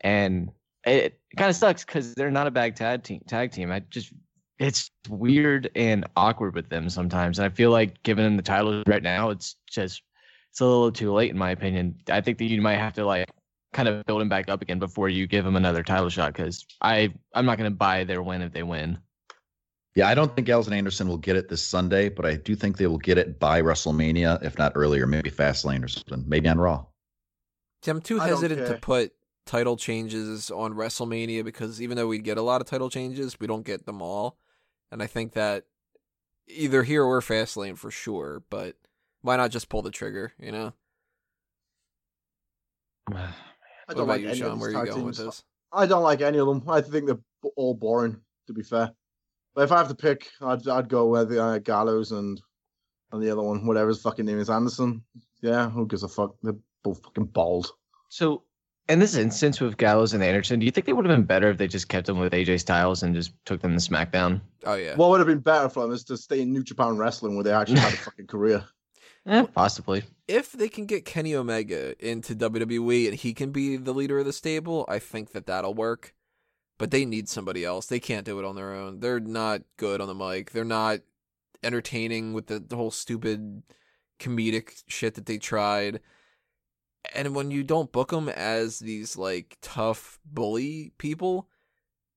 And 0.04 0.51
it 0.86 1.19
kind 1.36 1.50
of 1.50 1.56
sucks 1.56 1.83
because 1.83 2.13
they're 2.13 2.30
not 2.30 2.45
a 2.45 2.51
bad 2.51 2.75
tag 2.75 3.04
team. 3.04 3.21
Tag 3.27 3.51
team. 3.51 3.71
I 3.71 3.80
just 3.89 4.13
it's 4.60 4.92
weird 5.10 5.71
and 5.75 6.06
awkward 6.16 6.54
with 6.54 6.69
them 6.69 6.89
sometimes. 6.89 7.39
And 7.39 7.48
I 7.48 7.50
feel 7.50 7.71
like 7.71 8.04
giving 8.04 8.24
them 8.24 8.38
the 8.38 8.44
title 8.44 8.83
right 8.86 9.01
now, 9.01 9.31
it's 9.31 9.56
just 9.68 10.04
it's 10.51 10.62
a 10.62 10.66
little 10.66 10.92
too 10.92 11.12
late 11.12 11.31
in 11.31 11.38
my 11.39 11.50
opinion. 11.50 11.95
I 12.12 12.21
think 12.21 12.38
that 12.38 12.45
you 12.45 12.62
might 12.62 12.77
have 12.77 12.94
to 12.94 13.06
like 13.06 13.30
kind 13.74 13.88
of 13.88 14.06
build 14.06 14.21
him 14.21 14.30
back 14.30 14.50
up 14.50 14.62
again 14.62 14.80
before 14.80 15.10
you 15.10 15.27
give 15.27 15.45
him 15.45 15.56
another 15.56 15.83
title 15.83 16.10
shot 16.10 16.33
because 16.33 16.66
I 16.81 17.13
I'm 17.33 17.45
not 17.45 17.57
going 17.57 17.71
to 17.71 17.75
buy 17.75 18.04
their 18.04 18.21
win 18.21 18.42
if 18.42 18.54
they 18.54 18.63
win. 18.63 19.00
Yeah, 19.95 20.07
I 20.07 20.16
don't 20.16 20.33
think 20.33 20.47
Gallows 20.47 20.68
and 20.68 20.76
Anderson 20.76 21.07
will 21.07 21.18
get 21.18 21.35
it 21.35 21.49
this 21.49 21.61
Sunday, 21.61 22.09
but 22.09 22.26
I 22.26 22.35
do 22.35 22.56
think 22.56 22.78
they 22.78 22.88
will 22.88 22.99
get 22.99 23.18
it 23.18 23.40
by 23.40 23.61
WrestleMania, 23.61 24.44
if 24.44 24.57
not 24.57 24.73
earlier, 24.76 25.07
maybe 25.07 25.31
Fastlane 25.31 25.83
or 25.83 25.88
something, 25.88 26.23
maybe 26.28 26.47
on 26.47 26.59
Raw. 26.59 26.85
See, 27.81 27.92
I'm 27.92 28.02
too 28.02 28.19
hesitant 28.19 28.68
to 28.68 28.76
put 28.76 29.14
title 29.45 29.78
changes 29.78 30.52
on 30.52 30.73
WrestleMania 30.76 31.44
because 31.44 31.81
even 31.81 31.97
though 31.97 32.07
we 32.07 32.19
get 32.19 32.38
a 32.38 32.42
lot 32.42 32.61
of 32.61 32.68
title 32.68 32.90
changes, 32.90 33.40
we 33.40 33.47
don't 33.47 33.66
get 33.66 33.85
them 33.85 34.02
all. 34.02 34.38
And 34.92 35.02
I 35.02 35.07
think 35.07 35.33
that 35.33 35.66
either 36.47 36.83
here 36.83 37.04
or 37.04 37.19
Fastlane 37.21 37.78
for 37.78 37.92
sure. 37.92 38.44
But 38.49 38.76
why 39.21 39.38
not 39.38 39.52
just 39.52 39.69
pull 39.69 39.81
the 39.81 39.92
trigger? 39.92 40.33
You 40.40 40.52
know. 40.52 40.73
I 43.90 43.94
don't 43.94 44.08
like 44.08 44.22
you, 44.22 44.30
any 44.30 44.40
Sean? 44.40 44.52
of 44.52 44.60
Where 44.60 44.69
these 44.69 44.78
are 44.78 44.80
you 44.80 44.86
tag 44.86 44.96
going 44.96 45.06
with 45.08 45.18
teams. 45.18 45.26
this? 45.28 45.44
I 45.74 45.86
don't 45.86 46.04
like 46.04 46.22
any 46.22 46.38
of 46.38 46.48
them. 46.48 46.64
I 46.68 46.81
think 46.81 47.08
they're 47.08 47.19
all 47.56 47.74
boring, 47.74 48.19
to 48.48 48.54
be 48.54 48.64
fair. 48.64 48.92
But 49.56 49.64
if 49.64 49.72
I 49.72 49.78
have 49.78 49.90
to 49.90 49.96
pick, 49.96 50.30
I'd 50.42 50.68
I'd 50.68 50.90
go 50.90 51.08
with 51.08 51.31
uh, 51.31 51.60
Gallows 51.60 52.12
and 52.12 52.42
and 53.12 53.22
the 53.22 53.31
other 53.31 53.42
one, 53.42 53.66
whatever 53.66 53.90
his 53.90 54.02
fucking 54.02 54.26
name 54.26 54.40
is, 54.40 54.50
Anderson. 54.50 55.04
Yeah, 55.42 55.69
who 55.69 55.88
gives 55.88 56.04
a 56.04 56.08
fuck? 56.08 56.36
They're 56.44 56.54
both 56.84 57.02
fucking 57.04 57.26
bald. 57.26 57.72
So 58.10 58.44
in 58.88 59.00
this 59.00 59.16
instance 59.16 59.60
with 59.60 59.78
Gallows 59.78 60.14
and 60.14 60.24
Anderson, 60.24 60.60
do 60.60 60.66
you 60.66 60.72
think 60.72 60.86
they 60.86 60.94
would 60.94 61.06
have 61.06 61.16
been 61.16 61.26
better 61.26 61.50
if 61.50 61.58
they 61.58 61.68
just 61.68 61.90
kept 61.90 62.08
them 62.08 62.19
with 62.19 62.34
AJ 62.34 62.60
Styles 62.60 63.04
and 63.04 63.16
just 63.16 63.34
took 63.46 63.62
them 63.62 63.78
to 63.78 63.78
SmackDown? 63.78 64.42
Oh 64.66 64.76
yeah. 64.76 64.96
What 64.96 65.10
would 65.10 65.19
have 65.19 65.28
been 65.28 65.40
better 65.40 65.69
for 65.69 65.84
them 65.84 65.92
is 65.92 66.04
to 66.06 66.18
stay 66.18 66.42
in 66.42 66.52
New 66.52 66.64
Japan 66.64 66.98
Wrestling 66.98 67.36
where 67.36 67.44
they 67.44 67.54
actually 67.54 67.80
had 67.80 67.94
a 67.94 67.98
fucking 68.06 68.28
career. 68.28 68.66
Eh, 69.30 69.45
possibly. 69.54 70.04
if 70.28 70.52
they 70.54 70.68
can 70.68 70.88
get 70.88 71.06
Kenny 71.06 71.36
Omega 71.36 71.94
into 72.06 72.36
WWE 72.36 73.07
and 73.07 73.16
he 73.16 73.33
can 73.33 73.52
be 73.52 73.78
the 73.78 73.94
leader 73.94 74.18
of 74.18 74.26
the 74.26 74.33
stable, 74.33 74.86
I 74.90 74.98
think 74.98 75.33
that 75.33 75.45
that'll 75.45 75.76
work. 75.76 76.16
But 76.80 76.92
they 76.92 77.06
need 77.06 77.30
somebody 77.30 77.64
else. 77.64 77.86
They 77.86 78.00
can't 78.00 78.26
do 78.26 78.40
it 78.40 78.45
on 78.45 78.56
their 78.56 78.74
own. 78.74 79.02
They're 79.02 79.19
not 79.19 79.62
good 79.78 80.02
on 80.02 80.07
the 80.07 80.16
mic. 80.16 80.52
They're 80.52 80.64
not 80.64 81.02
entertaining 81.62 82.33
with 82.33 82.48
the, 82.48 82.59
the 82.59 82.76
whole 82.76 82.90
stupid 82.90 83.64
comedic 84.19 84.83
shit 84.88 85.16
that 85.16 85.26
they 85.26 85.38
tried. 85.38 86.00
And 87.14 87.36
when 87.36 87.52
you 87.52 87.64
don't 87.64 87.92
book 87.92 88.09
them 88.09 88.30
as 88.30 88.80
these 88.80 89.16
like 89.18 89.57
tough 89.62 90.19
bully 90.26 90.94
people, 90.98 91.50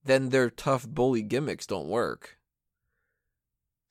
then 0.05 0.31
their 0.31 0.49
tough 0.49 0.89
bully 0.89 1.23
gimmicks 1.23 1.67
don't 1.67 1.89
work. 1.89 2.39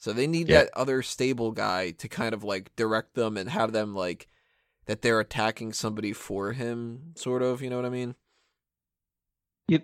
So 0.02 0.14
they 0.14 0.26
need 0.26 0.50
Yeah. 0.50 0.64
that 0.64 0.72
other 0.76 1.04
stable 1.04 1.52
guy 1.52 1.92
to 1.92 2.10
kind 2.10 2.34
of 2.34 2.44
like 2.44 2.76
direct 2.76 3.14
them 3.14 3.38
and 3.38 3.48
have 3.52 3.72
them 3.72 3.94
like 3.94 4.28
that 4.88 5.04
they're 5.04 5.20
attacking 5.20 5.74
somebody 5.74 6.12
for 6.12 6.54
him, 6.54 7.14
sort 7.16 7.44
of. 7.44 7.62
You 7.62 7.70
know 7.70 7.76
what 7.76 7.86
I 7.86 7.90
mean? 7.90 8.16
You, 9.68 9.82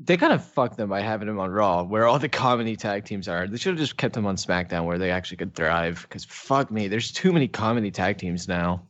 they 0.00 0.16
kind 0.16 0.32
of 0.32 0.44
fucked 0.44 0.76
them 0.78 0.88
by 0.88 1.00
having 1.00 1.28
him 1.28 1.38
on 1.38 1.52
Raw, 1.52 1.84
where 1.84 2.08
all 2.08 2.18
the 2.18 2.28
comedy 2.28 2.74
tag 2.74 3.04
teams 3.04 3.28
are. 3.28 3.46
They 3.46 3.56
should 3.56 3.74
have 3.74 3.78
just 3.78 3.96
kept 3.96 4.14
them 4.14 4.26
on 4.26 4.34
SmackDown, 4.34 4.84
where 4.84 4.98
they 4.98 5.12
actually 5.12 5.36
could 5.36 5.54
thrive. 5.54 6.02
Because 6.02 6.24
fuck 6.24 6.72
me, 6.72 6.88
there's 6.88 7.12
too 7.12 7.32
many 7.32 7.46
comedy 7.46 7.92
tag 7.92 8.18
teams 8.18 8.48
now. 8.48 8.84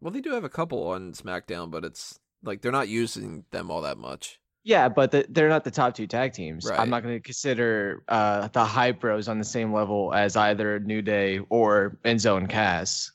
Well, 0.00 0.10
they 0.10 0.20
do 0.20 0.32
have 0.32 0.42
a 0.44 0.48
couple 0.48 0.88
on 0.88 1.12
SmackDown, 1.12 1.70
but 1.70 1.84
it's 1.84 2.18
like 2.42 2.62
they're 2.62 2.72
not 2.72 2.88
using 2.88 3.44
them 3.52 3.70
all 3.70 3.82
that 3.82 3.96
much. 3.96 4.40
Yeah, 4.62 4.88
but 4.88 5.10
the, 5.10 5.26
they're 5.28 5.48
not 5.48 5.64
the 5.64 5.70
top 5.70 5.94
two 5.94 6.06
tag 6.06 6.32
teams. 6.32 6.66
Right. 6.66 6.78
I'm 6.78 6.90
not 6.90 7.02
going 7.02 7.14
to 7.14 7.20
consider 7.20 8.02
uh, 8.08 8.48
the 8.48 8.64
Hype 8.64 9.00
Bros 9.00 9.28
on 9.28 9.38
the 9.38 9.44
same 9.44 9.72
level 9.72 10.12
as 10.12 10.36
either 10.36 10.78
New 10.80 11.00
Day 11.00 11.40
or 11.48 11.98
Enzo 12.04 12.36
and 12.36 12.48
Cass. 12.48 13.10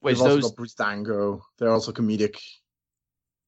Which 0.00 0.16
They've 0.16 0.22
also 0.22 0.34
those, 0.36 0.44
got 0.44 0.56
Bruce 0.56 0.74
Dango. 0.74 1.42
They're 1.58 1.72
also 1.72 1.92
comedic. 1.92 2.36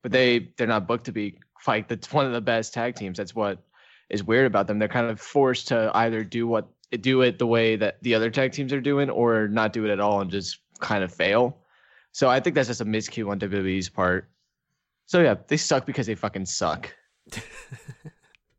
but 0.02 0.12
they 0.12 0.52
they're 0.56 0.66
not 0.66 0.86
booked 0.86 1.06
to 1.06 1.12
be 1.12 1.38
fight 1.60 1.88
that's 1.88 2.12
one 2.12 2.26
of 2.26 2.32
the 2.32 2.40
best 2.40 2.74
tag 2.74 2.96
teams. 2.96 3.16
That's 3.16 3.34
what 3.34 3.62
is 4.10 4.24
weird 4.24 4.46
about 4.46 4.66
them. 4.66 4.78
They're 4.78 4.88
kind 4.88 5.08
of 5.08 5.20
forced 5.20 5.68
to 5.68 5.90
either 5.94 6.24
do 6.24 6.46
what 6.46 6.68
do 7.00 7.22
it 7.22 7.38
the 7.38 7.46
way 7.46 7.76
that 7.76 8.02
the 8.02 8.14
other 8.14 8.30
tag 8.30 8.52
teams 8.52 8.72
are 8.72 8.80
doing 8.80 9.08
or 9.08 9.48
not 9.48 9.72
do 9.72 9.84
it 9.86 9.90
at 9.90 10.00
all 10.00 10.20
and 10.20 10.30
just 10.30 10.58
kind 10.80 11.02
of 11.02 11.14
fail. 11.14 11.58
So 12.10 12.28
I 12.28 12.40
think 12.40 12.54
that's 12.54 12.68
just 12.68 12.82
a 12.82 12.84
miscue 12.84 13.30
on 13.30 13.40
WWE's 13.40 13.88
part. 13.88 14.28
So 15.06 15.20
yeah, 15.20 15.34
they 15.48 15.56
suck 15.56 15.86
because 15.86 16.06
they 16.06 16.14
fucking 16.14 16.46
suck. 16.46 16.94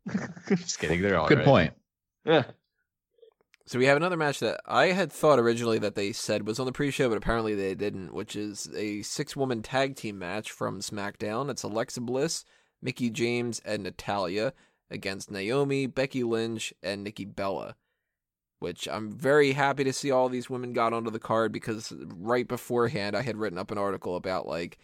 just 0.50 0.78
kidding. 0.78 1.02
They're 1.02 1.18
all 1.18 1.28
Good 1.28 1.38
right. 1.38 1.46
point. 1.46 1.72
Yeah. 2.24 2.44
So 3.66 3.78
we 3.78 3.86
have 3.86 3.96
another 3.96 4.16
match 4.18 4.40
that 4.40 4.60
I 4.66 4.88
had 4.88 5.10
thought 5.10 5.38
originally 5.38 5.78
that 5.78 5.94
they 5.94 6.12
said 6.12 6.46
was 6.46 6.60
on 6.60 6.66
the 6.66 6.72
pre-show, 6.72 7.08
but 7.08 7.16
apparently 7.16 7.54
they 7.54 7.74
didn't, 7.74 8.12
which 8.12 8.36
is 8.36 8.68
a 8.76 9.00
six-woman 9.02 9.62
tag 9.62 9.96
team 9.96 10.18
match 10.18 10.50
from 10.50 10.80
SmackDown. 10.80 11.50
It's 11.50 11.62
Alexa 11.62 12.02
Bliss, 12.02 12.44
Mickie 12.82 13.08
James, 13.08 13.60
and 13.64 13.82
Natalya 13.82 14.52
against 14.90 15.30
Naomi, 15.30 15.86
Becky 15.86 16.22
Lynch, 16.24 16.74
and 16.82 17.02
Nikki 17.02 17.24
Bella. 17.24 17.74
Which 18.58 18.86
I'm 18.86 19.10
very 19.10 19.52
happy 19.52 19.84
to 19.84 19.92
see 19.94 20.10
all 20.10 20.28
these 20.28 20.50
women 20.50 20.74
got 20.74 20.92
onto 20.92 21.10
the 21.10 21.18
card 21.18 21.50
because 21.50 21.92
right 22.16 22.46
beforehand 22.46 23.16
I 23.16 23.22
had 23.22 23.36
written 23.36 23.58
up 23.58 23.70
an 23.70 23.78
article 23.78 24.16
about 24.16 24.46
like, 24.46 24.78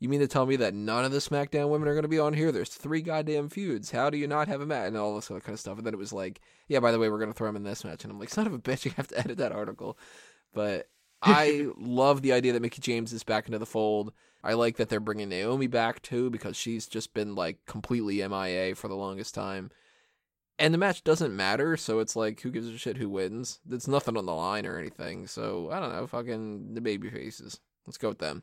you 0.00 0.08
mean 0.08 0.20
to 0.20 0.28
tell 0.28 0.46
me 0.46 0.56
that 0.56 0.72
none 0.72 1.04
of 1.04 1.12
the 1.12 1.18
SmackDown 1.18 1.68
women 1.68 1.86
are 1.86 1.92
going 1.92 2.02
to 2.02 2.08
be 2.08 2.18
on 2.18 2.32
here? 2.32 2.50
There's 2.50 2.70
three 2.70 3.02
goddamn 3.02 3.50
feuds. 3.50 3.90
How 3.90 4.08
do 4.08 4.16
you 4.16 4.26
not 4.26 4.48
have 4.48 4.62
a 4.62 4.66
match? 4.66 4.88
And 4.88 4.96
all 4.96 5.14
this 5.14 5.30
other 5.30 5.40
kind 5.40 5.52
of 5.52 5.60
stuff. 5.60 5.76
And 5.76 5.86
then 5.86 5.92
it 5.92 5.98
was 5.98 6.12
like, 6.12 6.40
yeah, 6.68 6.80
by 6.80 6.90
the 6.90 6.98
way, 6.98 7.10
we're 7.10 7.18
going 7.18 7.30
to 7.30 7.36
throw 7.36 7.48
them 7.48 7.56
in 7.56 7.64
this 7.64 7.84
match. 7.84 8.02
And 8.02 8.10
I'm 8.10 8.18
like, 8.18 8.30
son 8.30 8.46
of 8.46 8.54
a 8.54 8.58
bitch, 8.58 8.84
you 8.86 8.92
have 8.96 9.08
to 9.08 9.18
edit 9.18 9.36
that 9.36 9.52
article. 9.52 9.98
But 10.54 10.88
I 11.20 11.68
love 11.76 12.22
the 12.22 12.32
idea 12.32 12.54
that 12.54 12.62
Mickie 12.62 12.80
James 12.80 13.12
is 13.12 13.24
back 13.24 13.46
into 13.46 13.58
the 13.58 13.66
fold. 13.66 14.12
I 14.42 14.54
like 14.54 14.78
that 14.78 14.88
they're 14.88 15.00
bringing 15.00 15.28
Naomi 15.28 15.66
back 15.66 16.00
too 16.00 16.30
because 16.30 16.56
she's 16.56 16.86
just 16.86 17.12
been 17.12 17.34
like 17.34 17.58
completely 17.66 18.26
MIA 18.26 18.74
for 18.74 18.88
the 18.88 18.96
longest 18.96 19.34
time. 19.34 19.70
And 20.58 20.72
the 20.72 20.78
match 20.78 21.04
doesn't 21.04 21.34
matter, 21.34 21.76
so 21.78 22.00
it's 22.00 22.16
like, 22.16 22.40
who 22.40 22.50
gives 22.50 22.68
a 22.68 22.76
shit 22.76 22.98
who 22.98 23.08
wins? 23.08 23.60
There's 23.64 23.88
nothing 23.88 24.18
on 24.18 24.26
the 24.26 24.34
line 24.34 24.66
or 24.66 24.78
anything. 24.78 25.26
So 25.26 25.70
I 25.70 25.80
don't 25.80 25.92
know, 25.92 26.06
fucking 26.06 26.74
the 26.74 26.80
baby 26.80 27.10
faces. 27.10 27.60
Let's 27.86 27.98
go 27.98 28.10
with 28.10 28.18
them. 28.18 28.42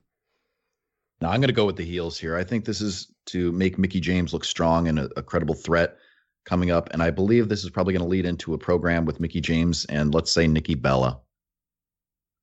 Now 1.22 1.32
I'm 1.32 1.40
going 1.40 1.50
to 1.50 1.54
go 1.54 1.66
with 1.66 1.78
the 1.78 1.86
heels 1.86 2.18
here. 2.18 2.36
I 2.36 2.44
think 2.44 2.66
this 2.66 2.82
is 2.82 3.12
to 3.28 3.52
make 3.52 3.78
Mickie 3.78 4.00
James 4.00 4.34
look 4.34 4.46
strong 4.46 4.88
and 4.88 5.00
a, 5.00 5.10
a 5.18 5.24
credible 5.24 5.56
threat 5.56 5.98
coming 6.46 6.72
up. 6.72 6.90
And 6.92 7.04
I 7.04 7.10
believe 7.10 7.50
this 7.50 7.64
is 7.64 7.70
probably 7.70 7.94
going 7.94 8.04
to 8.04 8.10
lead 8.10 8.26
into 8.26 8.54
a 8.54 8.58
program 8.58 9.06
with 9.06 9.20
Mickie 9.20 9.42
James 9.42 9.86
and 9.86 10.14
let's 10.14 10.32
say 10.32 10.48
Nikki 10.48 10.76
Bella. 10.76 11.20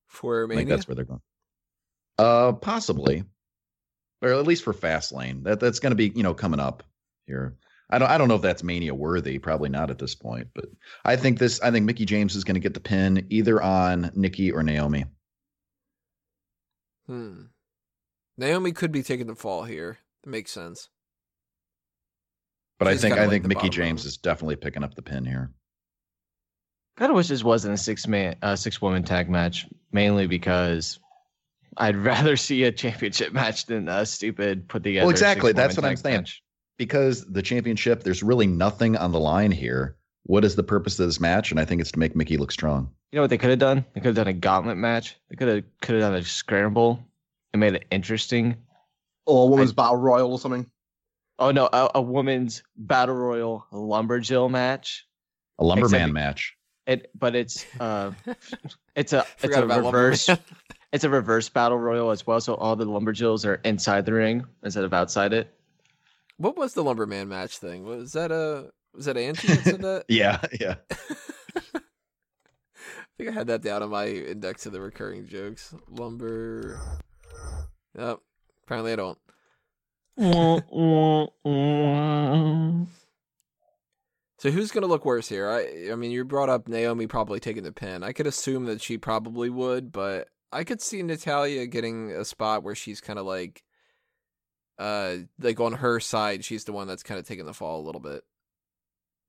For 0.09 0.45
I 0.45 0.49
think 0.49 0.59
Mania? 0.59 0.75
that's 0.75 0.89
where 0.89 0.95
they're 0.95 1.05
going. 1.05 1.23
Uh, 2.19 2.53
possibly, 2.53 3.25
or 4.23 4.33
at 4.33 4.47
least 4.47 4.63
for 4.63 4.73
Fastlane. 4.73 5.43
That 5.43 5.59
that's 5.59 5.81
going 5.81 5.91
to 5.91 5.97
be 5.97 6.13
you 6.15 6.23
know 6.23 6.35
coming 6.35 6.61
up 6.61 6.85
here. 7.27 7.57
I 7.91 7.99
don't 7.99 8.09
I 8.09 8.19
don't 8.19 8.29
know 8.29 8.37
if 8.37 8.43
that's 8.43 8.63
Mania 8.63 8.95
worthy. 8.95 9.39
Probably 9.39 9.69
not 9.69 9.91
at 9.91 9.99
this 9.99 10.15
point. 10.15 10.49
But 10.55 10.67
I 11.05 11.17
think 11.17 11.39
this. 11.39 11.61
I 11.61 11.73
think 11.73 11.87
Mickie 11.87 12.05
James 12.05 12.37
is 12.37 12.45
going 12.45 12.55
to 12.55 12.61
get 12.61 12.75
the 12.75 12.81
pin 12.81 13.27
either 13.31 13.61
on 13.61 14.13
Nikki 14.15 14.53
or 14.53 14.63
Naomi. 14.63 15.07
Hmm. 17.07 17.43
Naomi 18.37 18.73
could 18.73 18.93
be 18.93 19.03
taking 19.03 19.27
the 19.27 19.35
fall 19.35 19.65
here. 19.65 19.99
It 20.25 20.29
makes 20.29 20.51
sense. 20.51 20.89
But 22.79 22.89
I 22.89 22.97
think 22.97 23.17
I 23.17 23.23
like 23.23 23.31
think 23.31 23.47
Mickie 23.47 23.69
James 23.69 24.03
rung. 24.03 24.09
is 24.09 24.17
definitely 24.17 24.57
picking 24.57 24.83
up 24.83 24.95
the 24.95 25.03
pin 25.03 25.25
here. 25.25 25.53
Kind 26.97 27.11
of 27.11 27.17
wish 27.17 27.29
this 27.29 27.45
wasn't 27.45 27.75
a 27.75 27.77
six 27.77 28.07
man, 28.07 28.37
uh, 28.43 28.57
six 28.57 28.81
woman 28.83 29.03
tag 29.03 29.29
match, 29.29 29.67
mainly 29.93 30.27
because 30.27 30.99
I'd 31.77 31.97
rather 32.05 32.37
see 32.37 32.65
a 32.65 32.73
championship 32.73 33.33
match 33.33 33.67
than 33.67 33.89
a 33.89 34.05
stupid 34.05 34.69
put 34.69 34.83
together. 34.83 35.07
Well, 35.07 35.11
exactly. 35.11 35.53
That's 35.53 35.77
what 35.77 35.85
I'm 35.85 35.97
saying. 35.97 36.17
match. 36.19 36.43
Because 36.77 37.25
the 37.27 37.43
championship, 37.43 38.03
there's 38.03 38.25
really 38.25 38.49
nothing 38.49 38.97
on 38.97 39.13
the 39.13 39.21
line 39.21 39.53
here. 39.53 39.97
What 40.25 40.45
is 40.45 40.57
the 40.57 40.65
purpose 40.65 40.99
of 40.99 41.07
this 41.07 41.21
match? 41.21 41.53
And 41.53 41.61
I 41.61 41.65
think 41.65 41.81
it's 41.81 41.93
to 41.93 41.99
make 42.01 42.17
Mickie 42.17 42.37
look 42.39 42.51
strong. 42.51 42.91
You 43.13 43.19
know 43.19 43.23
what 43.23 43.31
they 43.31 43.39
could 43.39 43.51
have 43.51 43.61
done? 43.61 43.85
They 43.95 44.01
could 44.01 44.09
have 44.09 44.17
done 44.17 44.27
a 44.27 44.33
gauntlet 44.33 44.77
match. 44.77 45.17
They 45.31 45.37
could 45.37 45.49
have 45.49 45.65
could 45.81 45.95
have 45.95 46.03
done 46.03 46.15
a 46.15 46.25
scramble 46.25 47.01
and 47.55 47.61
made 47.61 47.75
it 47.75 47.87
interesting. 47.91 48.57
Or 49.25 49.47
a 49.47 49.51
women's 49.51 49.73
battle 49.73 49.97
royal 49.97 50.33
or 50.33 50.39
something. 50.39 50.71
Oh 51.39 51.51
no, 51.51 51.69
a, 51.73 51.93
a 51.95 52.03
women's 52.03 52.63
battle 52.77 53.15
royal 53.15 53.67
lumberjill 53.73 54.51
match. 54.51 55.07
A 55.59 55.65
lumberman 55.65 55.95
Except- 55.95 56.13
match. 56.13 56.57
It, 56.87 57.11
but 57.19 57.35
it's 57.35 57.65
uh, 57.81 58.13
it's 58.95 59.15
a 59.15 59.25
it's 59.43 59.57
a 59.57 59.67
reverse. 59.67 60.29
It's 60.93 61.03
a 61.03 61.11
reverse 61.11 61.49
battle 61.49 61.77
royal 61.81 62.13
as 62.13 62.25
well. 62.25 62.41
So 62.41 62.55
all 62.55 62.77
the 62.77 62.87
lumberjills 62.87 63.45
are 63.45 63.57
inside 63.65 64.07
the 64.07 64.13
ring 64.13 64.45
instead 64.63 64.85
of 64.85 64.95
outside 64.95 65.33
it. 65.33 65.53
What 66.37 66.57
was 66.57 66.75
the 66.75 66.85
Lumberman 66.85 67.27
match 67.29 67.59
thing? 67.59 67.83
Was 67.85 68.13
that 68.13 68.31
a 68.31 68.71
was 68.95 69.07
that 69.07 69.17
Angie 69.17 69.49
that 69.49 69.65
said 69.65 69.81
that? 69.83 70.05
Yeah, 70.09 70.39
yeah. 70.61 70.77
I 71.75 71.81
think 73.19 73.31
I 73.31 73.33
had 73.33 73.49
that 73.49 73.63
down 73.63 73.83
on 73.83 73.91
my 73.91 74.07
index 74.07 74.67
of 74.67 74.73
the 74.73 74.81
recurring 74.81 75.27
jokes. 75.27 75.75
Lumber. 75.89 76.79
Yep. 77.99 78.19
Apparently 78.65 78.93
I 78.93 78.97
don't. 78.97 79.19
So 84.39 84.51
who's 84.51 84.71
gonna 84.71 84.87
look 84.87 85.05
worse 85.05 85.29
here? 85.29 85.49
I 85.49 85.91
I 85.93 85.95
mean 85.95 86.11
you 86.11 86.25
brought 86.25 86.49
up 86.49 86.69
Naomi 86.69 87.07
probably 87.07 87.41
taking 87.41 87.63
the 87.63 87.73
pin. 87.73 88.03
I 88.03 88.13
could 88.13 88.27
assume 88.27 88.67
that 88.67 88.83
she 88.83 88.99
probably 88.99 89.49
would, 89.51 89.91
but 89.93 90.29
I 90.53 90.65
could 90.65 90.81
see 90.83 91.03
Natalya 91.03 91.67
getting 91.67 92.11
a 92.13 92.25
spot 92.25 92.63
where 92.63 92.75
she's 92.77 93.01
kind 93.01 93.19
of 93.19 93.27
like, 93.27 93.65
uh, 94.79 95.17
like 95.41 95.59
on 95.59 95.73
her 95.73 95.99
side, 95.99 96.45
she's 96.45 96.63
the 96.65 96.73
one 96.73 96.87
that's 96.87 97.03
kind 97.03 97.19
of 97.19 97.27
taking 97.27 97.45
the 97.47 97.53
fall 97.55 97.81
a 97.81 97.87
little 97.87 98.01
bit, 98.01 98.23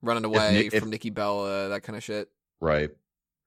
running 0.04 0.24
away 0.26 0.54
Nick- 0.54 0.74
if- 0.74 0.80
from 0.82 0.92
Nikki 0.92 1.10
Bella, 1.10 1.70
that 1.70 1.82
kind 1.82 1.98
of 1.98 2.04
shit. 2.04 2.30
Right. 2.62 2.92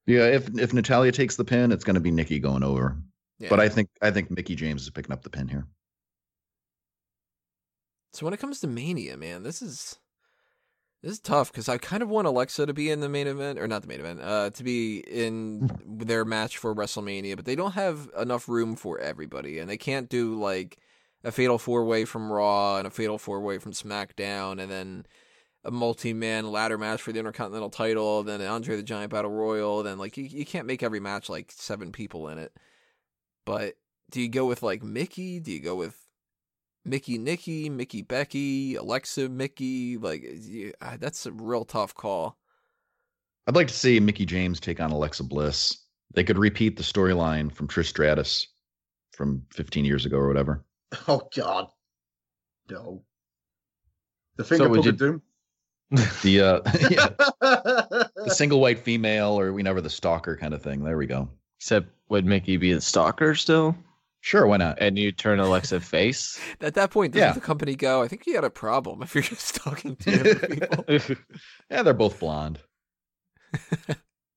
Yeah, 0.07 0.25
if 0.25 0.49
if 0.59 0.73
Natalya 0.73 1.11
takes 1.11 1.35
the 1.37 1.45
pin, 1.45 1.71
it's 1.71 1.83
going 1.83 1.93
to 1.93 1.99
be 2.01 2.11
Nikki 2.11 2.39
going 2.39 2.63
over. 2.63 2.97
Yeah. 3.39 3.49
But 3.49 3.59
I 3.59 3.69
think 3.69 3.89
I 4.01 4.11
think 4.11 4.29
Mickie 4.29 4.55
James 4.55 4.83
is 4.83 4.89
picking 4.89 5.11
up 5.11 5.23
the 5.23 5.29
pin 5.29 5.47
here. 5.47 5.65
So 8.11 8.25
when 8.25 8.33
it 8.33 8.39
comes 8.39 8.59
to 8.61 8.67
Mania, 8.67 9.17
man, 9.17 9.43
this 9.43 9.61
is 9.61 9.97
this 11.01 11.13
is 11.13 11.19
tough 11.19 11.51
because 11.51 11.69
I 11.69 11.77
kind 11.77 12.03
of 12.03 12.09
want 12.09 12.27
Alexa 12.27 12.65
to 12.65 12.73
be 12.73 12.91
in 12.91 12.99
the 12.99 13.07
main 13.07 13.27
event, 13.27 13.57
or 13.57 13.67
not 13.67 13.81
the 13.81 13.87
main 13.87 14.01
event, 14.01 14.21
uh, 14.21 14.49
to 14.49 14.63
be 14.63 14.99
in 14.99 15.69
their 15.85 16.25
match 16.25 16.57
for 16.57 16.75
WrestleMania, 16.75 17.37
but 17.37 17.45
they 17.45 17.55
don't 17.55 17.71
have 17.71 18.09
enough 18.19 18.49
room 18.49 18.75
for 18.75 18.99
everybody, 18.99 19.59
and 19.59 19.69
they 19.69 19.77
can't 19.77 20.09
do 20.09 20.35
like 20.35 20.77
a 21.23 21.31
fatal 21.31 21.57
four 21.57 21.85
way 21.85 22.03
from 22.03 22.31
Raw 22.31 22.77
and 22.77 22.87
a 22.87 22.89
fatal 22.89 23.17
four 23.17 23.39
way 23.39 23.59
from 23.59 23.71
SmackDown, 23.71 24.61
and 24.61 24.69
then 24.69 25.05
a 25.63 25.71
multi 25.71 26.13
man 26.13 26.51
ladder 26.51 26.77
match 26.77 27.01
for 27.01 27.13
the 27.13 27.19
Intercontinental 27.19 27.69
title, 27.69 28.23
then 28.23 28.41
an 28.41 28.47
Andre 28.47 28.75
the 28.75 28.83
Giant 28.83 29.11
Battle 29.11 29.31
Royal, 29.31 29.83
then 29.83 29.97
like 29.97 30.17
you, 30.17 30.25
you 30.25 30.45
can't 30.45 30.67
make 30.67 30.83
every 30.83 30.99
match 30.99 31.29
like 31.29 31.53
seven 31.55 31.93
people 31.93 32.27
in 32.27 32.37
it. 32.37 32.51
But 33.49 33.73
do 34.11 34.21
you 34.21 34.29
go 34.29 34.45
with 34.45 34.61
like 34.61 34.83
Mickie? 34.83 35.39
Do 35.39 35.51
you 35.51 35.59
go 35.59 35.73
with 35.73 35.97
Mickie 36.85 37.17
Nikki, 37.17 37.67
Mickie 37.67 38.03
Becky, 38.03 38.75
Alexa 38.75 39.27
Mickie? 39.27 39.97
Like 39.97 40.21
you, 40.21 40.71
uh, 40.79 40.97
that's 40.99 41.25
a 41.25 41.31
real 41.31 41.65
tough 41.65 41.95
call. 41.95 42.37
I'd 43.47 43.55
like 43.55 43.67
to 43.69 43.73
see 43.73 43.99
Mickie 43.99 44.27
James 44.27 44.59
take 44.59 44.79
on 44.79 44.91
Alexa 44.91 45.23
Bliss. 45.23 45.79
They 46.13 46.23
could 46.23 46.37
repeat 46.37 46.77
the 46.77 46.83
storyline 46.83 47.51
from 47.51 47.67
Trish 47.67 47.87
Stratus 47.87 48.49
from 49.13 49.41
15 49.55 49.83
years 49.83 50.05
ago 50.05 50.17
or 50.17 50.27
whatever. 50.27 50.63
Oh 51.07 51.27
God. 51.35 51.69
No. 52.69 53.01
The 54.35 54.43
finger 54.43 54.69
would 54.69 54.85
you- 54.85 54.91
doom. 54.91 55.21
The 56.21 56.41
uh, 56.41 56.61
yeah, 56.91 57.09
the 58.15 58.29
single 58.29 58.61
white 58.61 58.77
female, 58.77 59.39
or 59.39 59.51
we 59.53 59.63
never 59.63 59.81
the 59.81 59.89
stalker 59.89 60.37
kind 60.37 60.53
of 60.53 60.61
thing. 60.61 60.83
There 60.83 60.97
we 60.97 61.07
go. 61.07 61.31
Except 61.59 61.87
would 62.09 62.25
Mickie 62.25 62.57
be 62.57 62.73
the 62.73 62.81
stalker 62.81 63.35
still? 63.35 63.75
Sure, 64.21 64.47
why 64.47 64.57
not? 64.57 64.77
And 64.81 64.97
you 64.97 65.11
turn 65.11 65.39
Alexa 65.39 65.79
face? 65.79 66.39
At 66.61 66.73
that 66.75 66.91
point, 66.91 67.13
doesn't 67.13 67.27
Yeah. 67.27 67.33
the 67.33 67.39
company 67.41 67.75
go? 67.75 68.01
I 68.01 68.07
think 68.07 68.25
you 68.27 68.35
had 68.35 68.43
a 68.43 68.49
problem 68.49 69.01
if 69.01 69.13
you're 69.15 69.21
just 69.23 69.55
talking 69.55 69.95
to 69.97 70.35
people. 70.97 71.17
Yeah, 71.71 71.83
they're 71.83 71.93
both 71.93 72.19
blonde. 72.19 72.59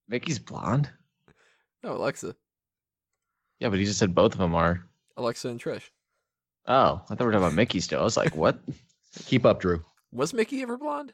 Mickie's 0.09 0.39
blonde? 0.39 0.91
No, 1.83 1.93
Alexa, 1.97 2.37
Yeah, 3.59 3.69
but 3.71 3.79
he 3.79 3.85
just 3.85 3.99
said 3.99 4.15
both 4.15 4.33
of 4.33 4.39
them 4.39 4.55
are. 4.55 4.87
Alexa 5.17 5.49
and 5.49 5.61
Trish. 5.61 5.91
Oh, 6.67 7.03
I 7.05 7.15
thought 7.15 7.21
we 7.21 7.27
were 7.27 7.33
talking 7.33 7.45
about 7.47 7.55
Mickie 7.57 7.81
still. 7.81 8.01
I 8.01 8.05
was 8.05 8.17
like, 8.17 8.37
what? 8.37 8.61
Keep 9.27 9.45
up, 9.47 9.61
Drew. 9.61 9.83
Was 10.13 10.33
Mickie 10.33 10.63
ever 10.63 10.77
blonde? 10.79 11.13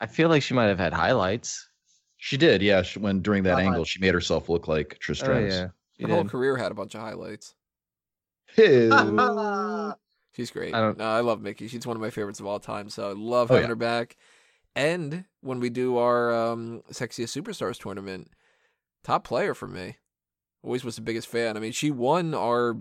I 0.00 0.06
feel 0.06 0.28
like 0.28 0.42
she 0.42 0.54
might 0.54 0.66
have 0.66 0.78
had 0.78 0.92
highlights. 0.92 1.68
She 2.18 2.36
did, 2.36 2.62
yeah. 2.62 2.82
She, 2.82 2.98
when 2.98 3.20
during 3.20 3.42
that 3.44 3.56
Uh, 3.56 3.60
angle, 3.60 3.84
she 3.84 4.00
made 4.00 4.14
herself 4.14 4.48
look 4.48 4.68
like 4.68 4.98
Trish 5.00 5.16
Stratus. 5.16 5.54
Oh, 5.54 5.70
she 5.96 6.02
Her 6.04 6.08
whole 6.08 6.24
career 6.24 6.56
had 6.56 6.72
a 6.72 6.74
bunch 6.74 6.94
of 6.94 7.00
highlights. 7.02 7.54
She's 8.56 10.50
great. 10.50 10.74
I 10.74 10.80
don't- 10.80 10.98
No, 10.98 11.04
I 11.08 11.20
love 11.20 11.40
Mickie. 11.40 11.68
She's 11.68 11.86
one 11.86 11.96
of 11.96 12.00
my 12.02 12.10
favorites 12.10 12.40
of 12.40 12.46
all 12.46 12.60
time. 12.60 12.90
So 12.90 13.08
I 13.10 13.12
love 13.12 13.50
Oh, 13.50 13.54
having 13.54 13.64
yeah. 13.64 13.68
her 13.70 13.76
back. 13.76 14.16
And 14.74 15.24
when 15.40 15.60
we 15.60 15.70
do 15.70 15.96
our 15.96 16.34
um, 16.34 16.82
sexiest 16.90 17.34
superstars 17.40 17.78
tournament, 17.80 18.30
top 19.02 19.24
player 19.24 19.54
for 19.54 19.66
me. 19.66 19.96
Always 20.62 20.84
was 20.84 20.96
the 20.96 21.02
biggest 21.02 21.28
fan. 21.28 21.56
I 21.56 21.60
mean, 21.60 21.72
she 21.72 21.90
won 21.90 22.34
our 22.34 22.76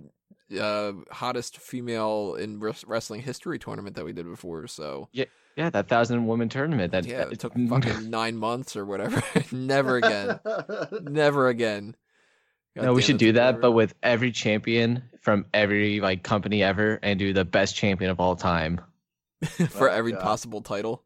uh, 0.60 0.94
hottest 1.12 1.58
female 1.60 2.36
in 2.36 2.60
wres- 2.60 2.84
wrestling 2.88 3.22
history 3.22 3.58
tournament 3.60 3.96
that 3.96 4.06
we 4.06 4.14
did 4.14 4.26
before. 4.26 4.68
So 4.68 5.10
Yeah, 5.12 5.26
yeah, 5.56 5.70
that 5.70 5.88
thousand 5.88 6.26
woman 6.28 6.50
tournament 6.50 6.92
that, 6.92 7.06
yeah, 7.06 7.20
that 7.26 7.34
it 7.34 7.40
took 7.40 7.54
fucking 7.54 7.68
fucking 7.70 8.10
nine 8.10 8.38
months 8.38 8.76
or 8.76 8.86
whatever. 8.86 9.22
Never 9.52 9.98
again. 9.98 10.40
Never 11.02 11.48
again. 11.48 11.96
God 12.76 12.84
no, 12.86 12.94
we 12.94 13.02
should 13.02 13.18
do 13.18 13.32
that, 13.34 13.52
forever. 13.54 13.62
but 13.62 13.72
with 13.72 13.94
every 14.04 14.32
champion 14.32 15.04
from 15.22 15.46
every 15.54 16.02
like 16.02 16.24
company 16.24 16.62
ever, 16.62 17.00
and 17.02 17.18
do 17.18 17.32
the 17.34 17.46
best 17.46 17.76
champion 17.76 18.12
of 18.12 18.20
all 18.20 18.36
time. 18.36 18.82
for 19.70 19.90
Oh, 19.90 19.94
every 19.94 20.12
God. 20.12 20.22
possible 20.22 20.62
title. 20.62 21.04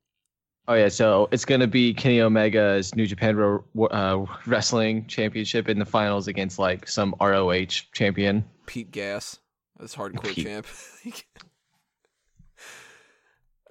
Oh 0.70 0.76
yeah, 0.76 0.88
so 0.88 1.28
it's 1.32 1.46
gonna 1.46 1.66
be 1.66 1.96
Kenny 1.96 2.22
Omega's 2.22 2.94
New 2.94 3.08
Japan 3.08 3.36
Ro- 3.36 3.88
uh, 3.88 4.24
Wrestling 4.46 5.08
Championship 5.08 5.68
in 5.68 5.80
the 5.80 5.86
finals 5.86 6.28
against 6.28 6.60
like 6.60 6.88
some 6.88 7.16
ROH 7.20 7.88
champion. 7.92 8.46
Pete 8.68 8.92
Gas 8.92 9.40
as 9.80 9.96
hardcore 9.96 10.32
Pete. 10.32 10.46
champ. 10.46 10.68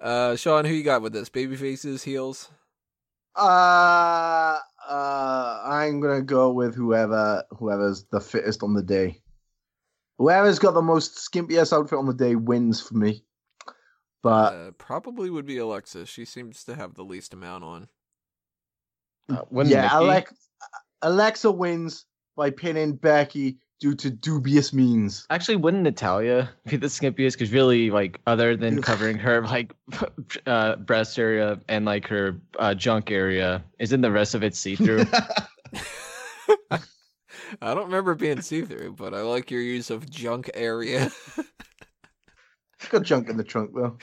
uh, 0.01 0.35
Sean, 0.35 0.65
who 0.65 0.73
you 0.73 0.83
got 0.83 1.01
with 1.01 1.13
this? 1.13 1.29
Baby 1.29 1.55
faces, 1.55 2.03
heels. 2.03 2.49
Uh, 3.33 4.57
uh, 4.89 5.61
I'm 5.63 6.01
gonna 6.01 6.21
go 6.21 6.51
with 6.51 6.75
whoever 6.75 7.45
whoever's 7.51 8.03
the 8.11 8.19
fittest 8.19 8.61
on 8.61 8.73
the 8.73 8.83
day. 8.83 9.21
Whoever's 10.17 10.59
got 10.59 10.73
the 10.73 10.81
most 10.81 11.15
skimpiest 11.15 11.71
outfit 11.71 11.97
on 11.97 12.07
the 12.07 12.13
day 12.13 12.35
wins 12.35 12.81
for 12.81 12.95
me. 12.95 13.23
But 14.21 14.53
Uh, 14.53 14.71
probably 14.71 15.29
would 15.29 15.45
be 15.45 15.57
Alexa. 15.57 16.05
She 16.05 16.25
seems 16.25 16.63
to 16.65 16.75
have 16.75 16.95
the 16.95 17.03
least 17.03 17.33
amount 17.33 17.63
on. 17.63 17.87
Uh, 19.29 19.43
yeah, 19.63 19.83
Nikki- 19.83 19.93
Alex, 19.95 20.33
Alexa 21.01 21.51
wins 21.51 22.05
by 22.35 22.49
pinning 22.49 22.95
Becky 22.95 23.59
due 23.79 23.95
to 23.95 24.09
dubious 24.09 24.73
means. 24.73 25.25
Actually, 25.29 25.55
wouldn't 25.55 25.83
Natalya 25.83 26.49
be 26.65 26.75
the 26.75 26.87
skimpiest? 26.87 27.33
Because 27.33 27.51
really, 27.51 27.91
like, 27.91 28.19
other 28.27 28.55
than 28.57 28.81
covering 28.81 29.17
her 29.17 29.41
like 29.43 29.73
uh, 30.45 30.75
breast 30.77 31.17
area 31.17 31.59
and 31.69 31.85
like 31.85 32.07
her 32.07 32.41
uh, 32.57 32.73
junk 32.73 33.11
area, 33.11 33.63
isn't 33.79 34.01
the 34.01 34.11
rest 34.11 34.35
of 34.35 34.43
it 34.43 34.55
see 34.55 34.75
through? 34.75 35.05
I 37.61 37.73
don't 37.73 37.85
remember 37.85 38.15
being 38.15 38.41
see 38.41 38.63
through, 38.63 38.93
but 38.93 39.13
I 39.13 39.21
like 39.21 39.51
your 39.51 39.61
use 39.61 39.89
of 39.89 40.09
junk 40.09 40.49
area. 40.53 41.11
She's 42.79 42.89
got 42.89 43.03
junk 43.03 43.29
in 43.29 43.37
the 43.37 43.43
trunk 43.43 43.71
though. 43.75 43.97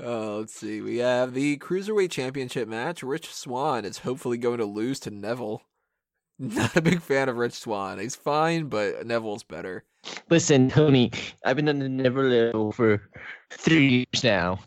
Uh, 0.00 0.36
let's 0.38 0.54
see. 0.54 0.80
We 0.80 0.98
have 0.98 1.34
the 1.34 1.58
Cruiserweight 1.58 2.10
Championship 2.10 2.68
match. 2.68 3.02
Rich 3.02 3.32
Swann 3.32 3.84
is 3.84 3.98
hopefully 3.98 4.38
going 4.38 4.58
to 4.58 4.64
lose 4.64 5.00
to 5.00 5.10
Neville. 5.10 5.62
Not 6.38 6.76
a 6.76 6.82
big 6.82 7.02
fan 7.02 7.28
of 7.28 7.36
Rich 7.36 7.54
Swann. 7.54 7.98
He's 7.98 8.14
fine, 8.14 8.68
but 8.68 9.04
Neville's 9.06 9.42
better. 9.42 9.84
Listen, 10.30 10.70
Tony, 10.70 11.10
I've 11.44 11.56
been 11.56 11.68
on 11.68 11.80
the 11.80 11.88
Neville 11.88 12.24
level 12.24 12.72
for 12.72 13.02
three 13.50 13.88
years 13.88 14.22
now. 14.22 14.60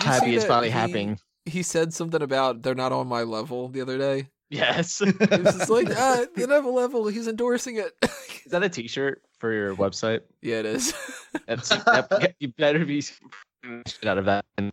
Happy 0.00 0.36
is 0.36 0.44
finally 0.44 0.68
he- 0.68 0.72
happening. 0.72 1.18
He 1.44 1.62
said 1.62 1.94
something 1.94 2.22
about 2.22 2.62
they're 2.62 2.74
not 2.74 2.92
on 2.92 3.06
my 3.06 3.22
level 3.22 3.68
the 3.68 3.80
other 3.80 3.98
day. 3.98 4.28
Yes. 4.50 5.00
He 5.00 5.12
was 5.42 5.70
like, 5.70 5.88
ah, 5.90 6.24
the 6.34 6.46
Neville 6.46 6.74
level. 6.74 7.06
He's 7.08 7.28
endorsing 7.28 7.76
it. 7.76 7.92
Is 8.02 8.52
that 8.52 8.62
a 8.62 8.68
T-shirt 8.68 9.22
for 9.38 9.52
your 9.52 9.74
website? 9.74 10.20
yeah, 10.40 10.60
it 10.60 10.66
is. 10.66 10.94
That's 11.46 11.68
that, 11.68 12.34
you 12.38 12.48
better 12.48 12.84
be 12.84 13.00
shit 13.00 14.06
out 14.06 14.18
of 14.18 14.24
that. 14.26 14.44
And 14.56 14.72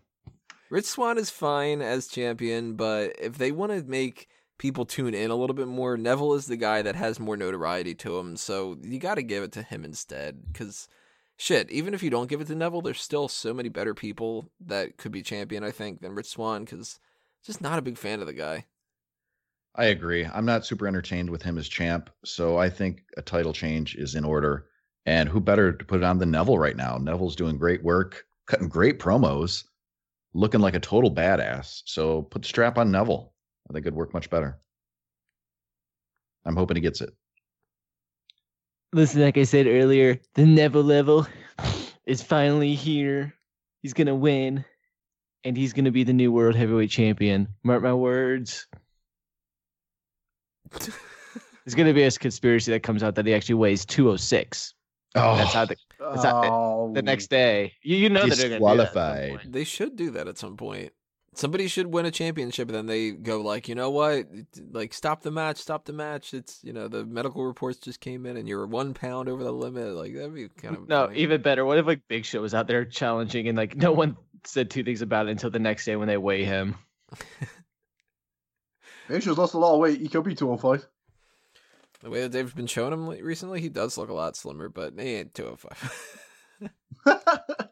Rich 0.69 0.85
Swann 0.85 1.17
is 1.17 1.29
fine 1.29 1.81
as 1.81 2.07
champion, 2.07 2.75
but 2.75 3.15
if 3.19 3.37
they 3.37 3.51
want 3.51 3.71
to 3.71 3.83
make 3.83 4.27
people 4.59 4.85
tune 4.85 5.15
in 5.15 5.31
a 5.31 5.35
little 5.35 5.55
bit 5.55 5.67
more, 5.67 5.97
Neville 5.97 6.35
is 6.35 6.45
the 6.45 6.55
guy 6.55 6.83
that 6.83 6.95
has 6.95 7.19
more 7.19 7.35
notoriety 7.35 7.95
to 7.95 8.17
him. 8.17 8.37
So 8.37 8.77
you 8.81 8.99
got 8.99 9.15
to 9.15 9.23
give 9.23 9.43
it 9.43 9.51
to 9.53 9.63
him 9.63 9.83
instead. 9.83 10.43
Because 10.51 10.87
shit, 11.37 11.71
even 11.71 11.95
if 11.95 12.03
you 12.03 12.11
don't 12.11 12.29
give 12.29 12.41
it 12.41 12.47
to 12.47 12.55
Neville, 12.55 12.81
there's 12.81 13.01
still 13.01 13.27
so 13.27 13.53
many 13.53 13.69
better 13.69 13.95
people 13.95 14.51
that 14.61 14.97
could 14.97 15.11
be 15.11 15.23
champion. 15.23 15.63
I 15.63 15.71
think 15.71 16.01
than 16.01 16.13
Rich 16.13 16.29
Swann. 16.29 16.63
Because 16.63 16.99
just 17.43 17.59
not 17.59 17.79
a 17.79 17.83
big 17.83 17.97
fan 17.97 18.21
of 18.21 18.27
the 18.27 18.33
guy. 18.33 18.65
I 19.75 19.85
agree. 19.85 20.25
I'm 20.25 20.45
not 20.45 20.65
super 20.65 20.87
entertained 20.87 21.29
with 21.29 21.41
him 21.41 21.57
as 21.57 21.67
champ, 21.67 22.09
so 22.23 22.57
I 22.57 22.69
think 22.69 23.01
a 23.17 23.21
title 23.21 23.53
change 23.53 23.95
is 23.95 24.15
in 24.15 24.23
order. 24.23 24.67
And 25.05 25.27
who 25.27 25.39
better 25.39 25.73
to 25.73 25.85
put 25.85 25.97
it 25.97 26.03
on 26.03 26.19
than 26.19 26.31
Neville 26.31 26.59
right 26.59 26.77
now? 26.77 26.97
Neville's 26.97 27.35
doing 27.35 27.57
great 27.57 27.83
work, 27.83 28.23
cutting 28.45 28.69
great 28.69 28.99
promos, 28.99 29.65
looking 30.33 30.61
like 30.61 30.75
a 30.75 30.79
total 30.79 31.13
badass. 31.13 31.81
So 31.85 32.21
put 32.21 32.43
the 32.43 32.47
strap 32.47 32.77
on 32.77 32.91
Neville. 32.91 33.33
I 33.69 33.73
think 33.73 33.85
it'd 33.85 33.95
work 33.95 34.13
much 34.13 34.29
better. 34.29 34.59
I'm 36.45 36.55
hoping 36.55 36.75
he 36.75 36.81
gets 36.81 37.01
it. 37.01 37.13
listen, 38.93 39.21
like 39.21 39.37
I 39.37 39.43
said 39.43 39.65
earlier, 39.65 40.19
the 40.35 40.45
Neville 40.45 40.83
level 40.83 41.27
is 42.05 42.21
finally 42.21 42.75
here. 42.75 43.33
He's 43.81 43.93
gonna 43.93 44.15
win, 44.15 44.63
and 45.43 45.57
he's 45.57 45.73
gonna 45.73 45.91
be 45.91 46.03
the 46.03 46.13
new 46.13 46.31
world 46.31 46.55
heavyweight 46.55 46.91
champion. 46.91 47.47
Mark 47.63 47.81
my 47.81 47.93
words. 47.93 48.67
There's 50.79 51.75
gonna 51.75 51.93
be 51.93 52.03
a 52.03 52.11
conspiracy 52.11 52.71
that 52.71 52.83
comes 52.83 53.03
out 53.03 53.15
that 53.15 53.25
he 53.25 53.33
actually 53.33 53.55
weighs 53.55 53.85
206. 53.85 54.73
Oh, 55.15 55.37
That's 55.37 55.53
how 55.53 55.65
the, 55.65 55.75
That's 55.99 56.23
not- 56.23 56.45
Oh, 56.45 56.91
the 56.93 57.01
next 57.01 57.31
oh. 57.31 57.37
day. 57.37 57.73
You, 57.83 57.97
you 57.97 58.09
know 58.09 58.27
that 58.27 58.37
they're 58.37 58.49
gonna 58.59 58.75
that 58.75 58.83
Disqualified. 58.85 59.39
They 59.53 59.63
should 59.63 59.95
do 59.95 60.11
that 60.11 60.27
at 60.27 60.37
some 60.37 60.57
point. 60.57 60.91
Somebody 61.35 61.67
should 61.67 61.87
win 61.87 62.05
a 62.05 62.11
championship, 62.11 62.67
and 62.67 62.75
then 62.75 62.85
they 62.85 63.09
go 63.11 63.41
like, 63.41 63.67
you 63.67 63.73
know 63.73 63.89
what, 63.89 64.27
like 64.71 64.93
stop 64.93 65.23
the 65.23 65.31
match, 65.31 65.57
stop 65.57 65.85
the 65.85 65.93
match. 65.93 66.31
It's 66.33 66.59
you 66.63 66.73
know 66.73 66.87
the 66.87 67.05
medical 67.05 67.43
reports 67.43 67.79
just 67.79 67.99
came 68.01 68.27
in, 68.27 68.37
and 68.37 68.47
you're 68.47 68.67
one 68.67 68.93
pound 68.93 69.29
over 69.29 69.43
the 69.43 69.51
limit. 69.51 69.93
Like 69.95 70.13
that'd 70.13 70.33
be 70.35 70.49
kind 70.49 70.75
of 70.75 70.87
No, 70.87 71.07
funny. 71.07 71.19
even 71.19 71.41
better. 71.41 71.65
What 71.65 71.79
if 71.79 71.87
like 71.87 72.01
Big 72.07 72.25
Show 72.25 72.41
was 72.41 72.53
out 72.53 72.67
there 72.67 72.85
challenging 72.85 73.47
and 73.47 73.57
like 73.57 73.75
no 73.75 73.91
one 73.91 74.15
said 74.45 74.69
two 74.69 74.83
things 74.83 75.01
about 75.01 75.27
it 75.27 75.31
until 75.31 75.49
the 75.49 75.57
next 75.59 75.85
day 75.85 75.95
when 75.95 76.07
they 76.07 76.17
weigh 76.17 76.43
him? 76.45 76.75
Big 79.07 79.21
Show's 79.23 79.37
lost 79.37 79.53
a 79.53 79.57
lot 79.57 79.73
of 79.73 79.79
weight. 79.79 79.99
He 79.99 80.07
could 80.07 80.23
be 80.23 80.35
205. 80.35 80.87
the 82.01 82.09
way 82.09 82.21
that 82.21 82.31
they've 82.31 82.55
been 82.55 82.67
showing 82.67 82.93
him 82.93 83.07
recently, 83.07 83.61
he 83.61 83.69
does 83.69 83.97
look 83.97 84.09
a 84.09 84.13
lot 84.13 84.35
slimmer, 84.35 84.69
but 84.69 84.93
he 84.97 85.15
ain't 85.15 85.33
two 85.33 85.43
hundred 85.43 85.59
five. 85.59 86.19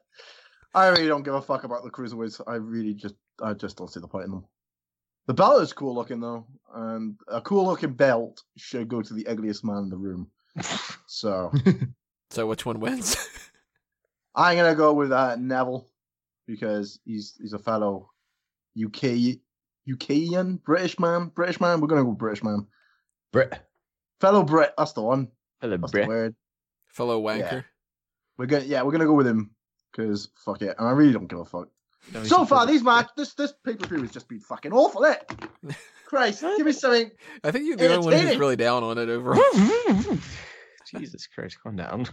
I 0.74 0.88
really 0.88 1.08
don't 1.08 1.24
give 1.24 1.34
a 1.34 1.42
fuck 1.42 1.64
about 1.64 1.84
the 1.84 1.90
cruiserweights. 1.90 2.42
I 2.48 2.56
really 2.56 2.94
just, 2.94 3.16
I 3.42 3.54
just 3.54 3.78
don't 3.78 3.90
see 3.92 4.00
the 4.00 4.08
point 4.08 4.26
in 4.26 4.32
them. 4.32 4.46
The 5.28 5.34
belt 5.34 5.62
is 5.62 5.74
cool 5.74 5.94
looking 5.94 6.20
though, 6.20 6.48
and 6.74 7.16
a 7.28 7.42
cool 7.42 7.66
looking 7.66 7.94
belt 7.94 8.42
should 8.58 8.88
go 8.88 9.02
to 9.02 9.14
the 9.14 9.28
ugliest 9.28 9.64
man 9.64 9.84
in 9.84 9.90
the 9.90 9.98
room. 9.98 10.30
So 11.08 11.52
so 12.30 12.48
which 12.48 12.66
one 12.66 12.80
wins? 12.80 13.18
I'm 14.34 14.56
gonna 14.56 14.76
go 14.76 14.94
with 14.94 15.12
uh, 15.12 15.36
Neville 15.36 15.90
because 16.48 17.00
he's 17.04 17.36
he's 17.40 17.52
a 17.52 17.60
fellow 17.60 18.10
UK 18.82 19.40
UKian 19.90 20.64
British 20.64 21.00
man, 21.00 21.32
British 21.34 21.60
man. 21.60 21.82
We're 21.82 21.88
gonna 21.88 22.04
go 22.04 22.12
British 22.12 22.44
man, 22.44 22.68
Brit, 23.32 23.60
fellow 24.20 24.44
Brit. 24.44 24.74
That's 24.78 24.94
the 24.94 25.02
one. 25.02 25.30
Fellow 25.60 25.78
That's 25.78 25.92
Brit. 25.92 26.04
the 26.06 26.10
word. 26.10 26.36
Fellow 26.88 27.22
wanker. 27.22 27.64
We're 28.38 28.46
gonna 28.46 28.66
yeah, 28.66 28.84
we're 28.84 28.92
gonna 28.92 29.06
go 29.06 29.14
with 29.14 29.28
him 29.28 29.52
because 29.92 30.30
fuck 30.36 30.62
it, 30.62 30.76
and 30.78 30.88
I 30.88 30.92
really 30.92 31.14
don't 31.14 31.28
give 31.28 31.40
a 31.40 31.46
fuck. 31.46 31.70
No, 32.14 32.24
So 32.24 32.46
far, 32.46 32.66
these 32.66 32.84
match, 32.84 33.10
this 33.16 33.34
this 33.34 33.54
pay 33.64 33.76
per 33.76 33.88
view 33.88 34.02
has 34.02 34.12
just 34.12 34.28
been 34.28 34.40
fucking 34.40 34.74
awful. 34.74 35.04
It. 35.04 35.32
Eh? 35.68 35.74
Christ, 36.06 36.42
give 36.42 36.66
me 36.66 36.72
something. 36.74 37.12
I 37.44 37.52
think 37.52 37.68
you're 37.68 37.78
the 37.78 37.94
only 37.94 38.06
one 38.06 38.14
who's 38.14 38.38
really 38.38 38.56
down 38.58 38.84
on 38.84 38.98
it 38.98 39.08
overall. 39.08 39.42
Jesus 40.88 41.28
Christ, 41.28 41.58
calm 41.62 41.78
down. 41.78 42.06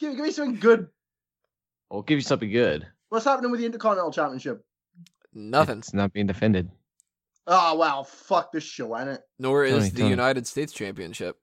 Give, 0.00 0.16
give 0.16 0.24
me 0.24 0.32
something 0.32 0.58
good. 0.58 0.88
I'll 1.92 2.02
give 2.02 2.18
you 2.18 2.22
something 2.22 2.50
good. 2.50 2.86
What's 3.10 3.24
happening 3.24 3.52
with 3.52 3.60
the 3.60 3.66
Intercontinental 3.66 4.10
Championship? 4.10 4.64
Nothing. 5.32 5.78
It's 5.78 5.94
not 5.94 6.12
being 6.12 6.26
defended. 6.26 6.70
Oh 7.46 7.74
wow, 7.74 8.02
fuck 8.04 8.52
this 8.52 8.64
show, 8.64 8.96
ain't 8.98 9.08
it? 9.10 9.20
Nor 9.38 9.64
is 9.64 9.74
Tony, 9.78 9.88
the 9.90 9.98
Tony. 9.98 10.10
United 10.10 10.46
States 10.46 10.72
Championship. 10.72 11.36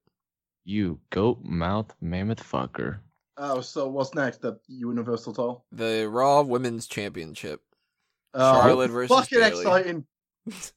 You 0.66 1.00
goat 1.10 1.44
mouth 1.44 1.94
mammoth 2.02 2.44
fucker. 2.44 3.00
Oh, 3.38 3.62
so 3.62 3.88
what's 3.88 4.14
next? 4.14 4.42
The 4.42 4.60
Universal 4.68 5.34
title. 5.34 5.66
The 5.72 6.08
Raw 6.10 6.42
Women's 6.42 6.88
Championship. 6.88 7.62
Oh, 8.34 8.62
Charlotte 8.62 8.92
versus 8.92 9.16
fucking 9.18 9.40
Bayley. 9.40 9.62
exciting. 9.62 10.06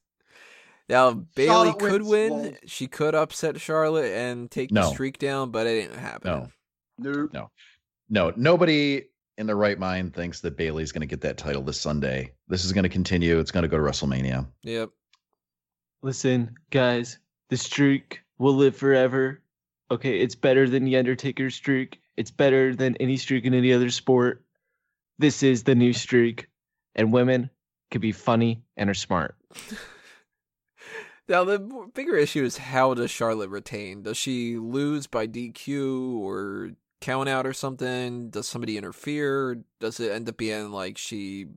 Now 0.87 1.11
Bayley 1.13 1.47
Charlotte 1.47 1.79
could 1.79 2.01
wins, 2.03 2.09
win. 2.09 2.31
well- 2.43 2.53
She 2.67 2.87
could 2.87 3.15
upset 3.15 3.59
Charlotte 3.59 4.11
and 4.13 4.51
take 4.51 4.69
the 4.69 4.83
streak 4.91 5.17
down, 5.17 5.49
but 5.49 5.65
it 5.65 5.81
didn't 5.81 5.97
happen. 5.97 6.49
No. 6.99 7.27
No. 7.33 7.49
No, 8.07 8.31
nobody 8.35 9.01
in 9.39 9.47
their 9.47 9.55
right 9.55 9.79
mind 9.79 10.13
thinks 10.13 10.41
that 10.41 10.55
Bayley's 10.55 10.91
going 10.91 11.01
to 11.01 11.07
get 11.07 11.21
that 11.21 11.37
title 11.37 11.63
this 11.63 11.81
Sunday. 11.81 12.33
This 12.47 12.63
is 12.63 12.71
going 12.71 12.83
to 12.83 12.89
continue. 12.89 13.39
It's 13.39 13.49
going 13.49 13.63
to 13.63 13.67
go 13.67 13.77
to 13.77 13.83
WrestleMania. 13.83 14.47
Yep. 14.61 14.89
Listen, 16.05 16.55
guys, 16.69 17.17
the 17.49 17.57
streak 17.57 18.21
will 18.37 18.53
live 18.53 18.75
forever. 18.75 19.41
Okay, 19.89 20.19
it's 20.19 20.35
better 20.35 20.69
than 20.69 20.85
the 20.85 20.97
Undertaker 20.97 21.49
streak. 21.49 21.99
It's 22.15 22.29
better 22.29 22.75
than 22.75 22.95
any 22.97 23.17
streak 23.17 23.43
in 23.43 23.55
any 23.55 23.73
other 23.73 23.89
sport. 23.89 24.45
This 25.17 25.41
is 25.41 25.63
the 25.63 25.73
new 25.73 25.93
streak, 25.93 26.47
and 26.93 27.11
women 27.11 27.49
can 27.89 28.01
be 28.01 28.11
funny 28.11 28.61
and 28.77 28.87
are 28.87 28.93
smart. 28.93 29.35
Now 31.27 31.43
the 31.43 31.57
bigger 31.95 32.15
issue 32.15 32.43
is 32.43 32.59
how 32.59 32.93
does 32.93 33.09
Charlotte 33.09 33.49
retain? 33.49 34.03
Does 34.03 34.15
she 34.15 34.57
lose 34.57 35.07
by 35.07 35.25
DQ 35.25 36.19
or 36.19 36.73
count 37.01 37.27
out 37.27 37.47
or 37.47 37.53
something? 37.53 38.29
Does 38.29 38.47
somebody 38.47 38.77
interfere? 38.77 39.63
Does 39.79 39.99
it 39.99 40.11
end 40.11 40.29
up 40.29 40.37
being 40.37 40.71
like 40.71 40.99
she 40.99 41.47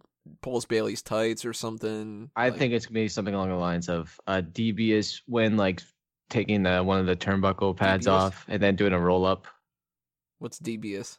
pulls 0.42 0.66
Bayley's 0.66 1.02
tights 1.02 1.44
or 1.44 1.52
something? 1.52 2.30
I 2.36 2.48
Like, 2.48 2.58
think 2.58 2.72
it's 2.74 2.86
gonna 2.86 3.00
be 3.00 3.08
something 3.08 3.34
along 3.34 3.48
the 3.50 3.56
lines 3.56 3.88
of 3.88 4.18
uh, 4.26 4.40
devious 4.40 5.22
when 5.26 5.56
like 5.56 5.82
taking 6.30 6.62
the 6.62 6.82
one 6.82 7.00
of 7.00 7.06
the 7.06 7.16
turnbuckle 7.16 7.76
pads 7.76 8.06
Devious? 8.06 8.22
off 8.22 8.44
and 8.48 8.62
then 8.62 8.76
doing 8.76 8.92
a 8.92 9.00
roll 9.00 9.24
up. 9.24 9.46
what's 10.38 10.58
devious? 10.58 11.18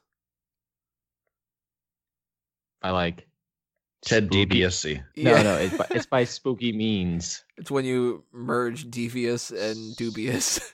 I 2.82 2.92
like 2.92 3.28
Ted 4.06 4.26
spooky- 4.28 4.46
DiBiase. 4.46 5.04
No, 5.18 5.44
no, 5.44 5.56
it's 5.58 5.76
by, 5.78 5.86
it's 5.90 6.06
by 6.06 6.24
spooky 6.24 6.72
means. 6.72 7.44
It's 7.58 7.70
when 7.70 7.84
you 7.84 8.24
merge 8.32 8.90
devious 8.90 9.52
and 9.52 9.94
dubious, 9.98 10.74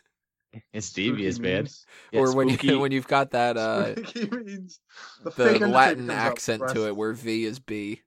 It's 0.71 0.93
devious, 0.93 1.39
man. 1.39 1.67
Yeah, 2.11 2.19
or 2.21 2.35
when 2.35 2.47
you 2.49 2.79
when 2.79 2.91
you've 2.91 3.07
got 3.07 3.31
that 3.31 3.57
uh 3.57 3.95
means 4.31 4.79
the, 5.23 5.57
the 5.59 5.67
Latin 5.67 6.11
accent 6.11 6.61
to 6.69 6.85
it, 6.87 6.95
where 6.95 7.13
V 7.13 7.45
is 7.45 7.57
B. 7.59 8.01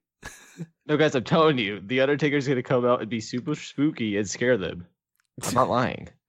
No, 0.89 0.97
guys, 0.97 1.13
I'm 1.13 1.23
telling 1.23 1.59
you, 1.59 1.79
the 1.85 2.01
Undertaker's 2.01 2.47
gonna 2.47 2.63
come 2.63 2.83
out 2.83 2.99
and 2.99 3.09
be 3.09 3.21
super 3.21 3.53
spooky 3.53 4.17
and 4.17 4.27
scare 4.27 4.57
them. 4.57 4.87
I'm 5.45 5.53
not 5.53 5.69
lying. 5.69 6.09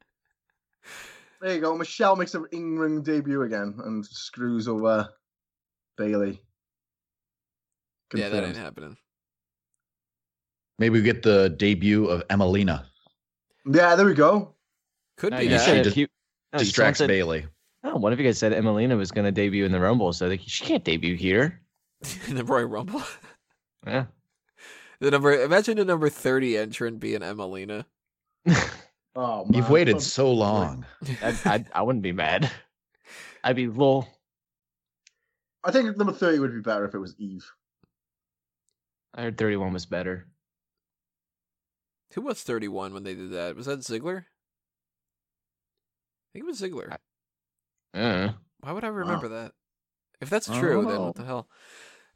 There 1.43 1.55
you 1.55 1.61
go. 1.63 1.75
Michelle 1.75 2.17
makes 2.17 2.35
an 2.35 2.45
in-ring 2.53 3.03
debut 3.03 3.41
again 3.41 3.75
and 3.87 4.05
screws 4.05 4.69
over 4.69 4.87
uh, 4.87 5.05
Bayley. 5.97 6.43
Yeah, 8.15 8.29
that 8.29 8.45
ain't 8.45 8.59
happening. 8.59 8.95
Maybe 10.79 10.99
we 10.99 11.03
get 11.03 11.23
the 11.23 11.49
debut 11.49 12.05
of 12.09 12.29
Emmalina. 12.29 12.85
Yeah, 13.65 13.95
there 13.97 14.05
we 14.05 14.13
go. 14.13 14.55
Could 15.17 15.31
No, 15.33 15.39
be 15.39 15.45
you 15.45 15.51
Yeah, 15.53 15.57
that. 15.57 15.65
she 15.65 15.71
said 15.71 15.85
dis- 15.85 15.97
you, 15.97 16.09
no, 16.53 16.59
you 16.59 16.65
Distracts 16.67 16.99
said, 16.99 17.09
Bayley. 17.09 17.47
Oh, 17.85 17.97
one 17.97 18.13
of 18.13 18.21
you 18.21 18.27
guys 18.27 18.37
said 18.37 18.53
Emmalina 18.53 18.99
was 18.99 19.11
gonna 19.11 19.33
debut 19.33 19.65
in 19.65 19.73
the 19.73 19.81
Rumble, 19.81 20.13
so 20.13 20.29
like, 20.29 20.43
she 20.45 20.67
can't 20.67 20.85
debut 20.85 21.17
here. 21.17 21.59
in 22.29 22.35
the 22.35 22.45
Royal 22.45 22.67
Rumble. 22.67 23.03
Yeah. 23.87 24.05
The 25.01 25.11
number 25.11 25.33
imagine 25.43 25.77
the 25.79 25.85
number 25.85 26.09
thirty 26.09 26.57
entrant 26.59 27.01
being 27.01 27.21
Emmalina. 27.21 27.85
Oh, 29.17 29.45
You've 29.51 29.69
waited 29.71 30.01
so 30.01 30.33
long. 30.33 30.87
I, 31.23 31.37
I 31.45 31.65
I 31.75 31.83
wouldn't 31.83 32.05
be 32.05 32.13
mad. 32.13 32.49
I'd 33.43 33.57
be 33.57 33.67
lol. 33.67 34.07
I 35.65 35.73
think 35.73 35.97
number 35.97 36.13
thirty 36.13 36.39
would 36.39 36.55
be 36.55 36.61
better 36.61 36.85
if 36.85 36.95
it 36.95 36.99
was 36.99 37.17
Eve. 37.19 37.45
I 39.13 39.23
heard 39.23 39.37
31 39.37 39.73
was 39.73 39.85
better. 39.85 40.29
Who 42.15 42.21
was 42.23 42.41
thirty 42.41 42.69
one 42.69 42.95
when 42.95 43.03
they 43.03 43.15
did 43.15 43.33
that? 43.33 43.57
Was 43.57 43.67
that 43.67 43.81
Ziggler? 43.81 44.19
I 44.19 44.25
think 46.33 46.45
it 46.45 46.47
was 46.47 46.61
Ziggler. 46.61 46.97
Uh, 47.93 48.33
Why 48.61 48.73
would 48.73 48.85
I 48.85 48.89
remember 48.89 49.29
that? 49.29 49.53
If 50.21 50.31
that's 50.31 50.47
true, 50.47 50.87
then 50.87 51.01
what 51.01 51.17
the 51.17 51.25
hell? 51.25 51.49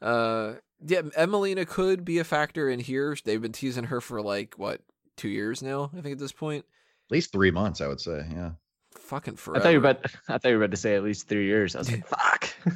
Uh, 0.02 0.54
yeah, 0.86 1.02
Emmalina 1.02 1.66
could 1.66 2.04
be 2.04 2.18
a 2.18 2.24
factor 2.24 2.68
in 2.68 2.80
here. 2.80 3.16
They've 3.24 3.40
been 3.40 3.52
teasing 3.52 3.84
her 3.84 4.00
for 4.00 4.20
like 4.20 4.54
what 4.58 4.80
two 5.16 5.28
years 5.28 5.62
now. 5.62 5.90
I 5.96 6.00
think 6.00 6.14
at 6.14 6.18
this 6.18 6.32
point, 6.32 6.64
At 7.08 7.12
least 7.14 7.32
three 7.32 7.50
months, 7.50 7.80
I 7.80 7.86
would 7.88 8.00
say. 8.00 8.26
Yeah. 8.30 8.50
fucking 8.94 9.38
I 9.54 9.60
thought 9.60 9.72
you 9.72 9.80
were 9.80 9.90
about. 9.90 10.04
I 10.28 10.38
thought 10.38 10.48
you 10.50 10.58
were 10.58 10.64
about 10.64 10.72
to 10.72 10.76
say 10.76 10.94
at 10.94 11.02
least 11.04 11.28
three 11.28 11.46
years. 11.46 11.74
I 11.74 11.78
was 11.78 11.90
like, 11.90 12.06
fuck. 12.08 12.54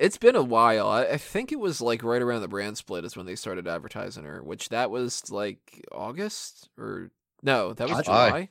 It's 0.00 0.16
been 0.16 0.34
a 0.34 0.42
while. 0.42 0.88
I, 0.88 1.02
I 1.02 1.16
think 1.18 1.52
it 1.52 1.60
was 1.60 1.82
like 1.82 2.02
right 2.02 2.22
around 2.22 2.40
the 2.40 2.48
brand 2.48 2.78
split 2.78 3.04
is 3.04 3.18
when 3.18 3.26
they 3.26 3.36
started 3.36 3.68
advertising 3.68 4.24
her, 4.24 4.42
which 4.42 4.70
that 4.70 4.90
was 4.90 5.30
like 5.30 5.84
August 5.92 6.70
or 6.78 7.10
no, 7.42 7.74
that 7.74 7.86
was 7.86 8.06
July. 8.06 8.28
July. 8.28 8.48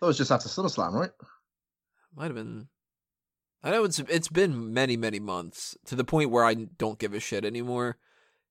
That 0.00 0.06
was 0.08 0.18
just 0.18 0.32
after 0.32 0.48
SummerSlam, 0.48 0.92
right? 0.92 1.12
Might 2.16 2.24
have 2.26 2.34
been. 2.34 2.66
I 3.64 3.70
know 3.70 3.82
it's 3.84 3.98
it's 3.98 4.28
been 4.28 4.72
many 4.72 4.96
many 4.96 5.18
months 5.18 5.76
to 5.86 5.96
the 5.96 6.04
point 6.04 6.30
where 6.30 6.44
I 6.44 6.54
don't 6.54 6.98
give 6.98 7.14
a 7.14 7.20
shit 7.20 7.44
anymore 7.44 7.96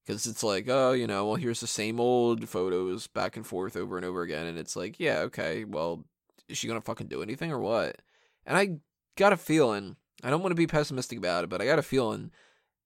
because 0.04 0.26
it's 0.26 0.44
like 0.44 0.68
oh 0.68 0.92
you 0.92 1.08
know 1.08 1.28
well 1.28 1.36
here's 1.36 1.62
the 1.62 1.68
same 1.68 2.00
old 2.00 2.50
photos 2.50 3.08
back 3.08 3.38
and 3.38 3.46
forth 3.48 3.78
over 3.78 3.96
and 3.96 4.06
over 4.06 4.24
again 4.24 4.48
and 4.48 4.58
it's 4.58 4.76
like 4.76 5.00
yeah 5.00 5.20
okay 5.20 5.64
well 5.64 6.04
is 6.50 6.58
she 6.58 6.68
gonna 6.68 6.82
fucking 6.82 7.08
do 7.08 7.22
anything 7.22 7.52
or 7.52 7.60
what? 7.60 7.98
And 8.46 8.58
I 8.58 8.78
got 9.16 9.34
a 9.34 9.38
feeling 9.38 9.96
I 10.24 10.30
don't 10.30 10.42
want 10.42 10.52
to 10.52 10.56
be 10.56 10.68
pessimistic 10.68 11.18
about 11.18 11.44
it, 11.44 11.50
but 11.50 11.62
I 11.62 11.66
got 11.66 11.80
a 11.80 11.84
feeling 11.84 12.32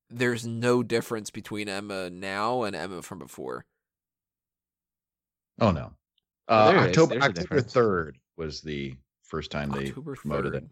there's 0.10 0.46
no 0.46 0.84
difference 0.84 1.30
between 1.30 1.70
Emma 1.70 2.10
now 2.10 2.64
and 2.64 2.76
Emma 2.76 3.02
from 3.02 3.20
before. 3.20 3.66
Oh 5.60 5.72
no. 5.72 5.94
Uh, 6.48 6.72
there. 6.72 6.80
October 6.82 7.16
October 7.22 7.62
third 7.62 8.18
was 8.38 8.62
the 8.62 8.96
first 9.24 9.52
time 9.52 9.70
they 9.70 9.90
October 9.90 10.16
promoted 10.16 10.54
3rd. 10.54 10.58
it. 10.58 10.64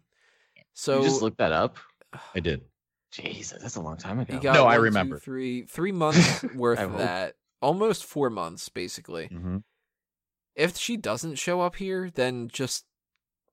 So 0.78 0.98
you 0.98 1.04
just 1.08 1.22
looked 1.22 1.38
that 1.38 1.52
up. 1.52 1.78
I 2.34 2.40
did. 2.40 2.62
Jesus, 3.10 3.62
that's 3.62 3.76
a 3.76 3.80
long 3.80 3.96
time 3.96 4.20
ago. 4.20 4.38
Got 4.38 4.54
No, 4.54 4.64
I 4.66 4.74
one, 4.74 4.76
two, 4.76 4.82
remember. 4.82 5.18
three 5.18 5.62
three 5.62 5.92
months 6.04 6.42
worth 6.54 6.78
of 6.78 6.98
that. 6.98 7.34
Almost 7.62 8.04
four 8.04 8.28
months, 8.30 8.68
basically. 8.68 9.26
hmm 9.28 9.58
If 10.54 10.76
she 10.76 10.96
doesn't 10.98 11.36
show 11.36 11.62
up 11.62 11.76
here, 11.76 12.10
then 12.14 12.48
just 12.48 12.84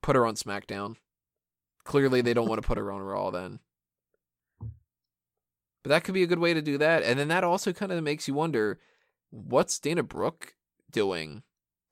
put 0.01 0.15
her 0.17 0.25
on 0.25 0.36
SmackDown. 0.36 0.97
Clearly, 1.86 2.21
they 2.21 2.33
don't 2.33 2.47
want 2.49 2.62
to 2.62 2.67
put 2.67 2.77
her 2.77 2.91
on 2.91 3.01
Raw 3.01 3.29
then. 3.29 3.59
But 4.59 5.89
that 5.89 6.03
could 6.03 6.13
be 6.13 6.23
a 6.23 6.27
good 6.27 6.39
way 6.39 6.53
to 6.53 6.62
do 6.62 6.77
that. 6.77 7.03
And 7.03 7.17
then 7.19 7.27
that 7.29 7.43
also 7.43 7.73
kind 7.73 7.91
of 7.91 8.01
makes 8.03 8.27
you 8.27 8.33
wonder 8.33 8.79
what's 9.31 9.79
Dana 9.79 10.03
Brooke 10.03 10.53
doing? 10.91 11.43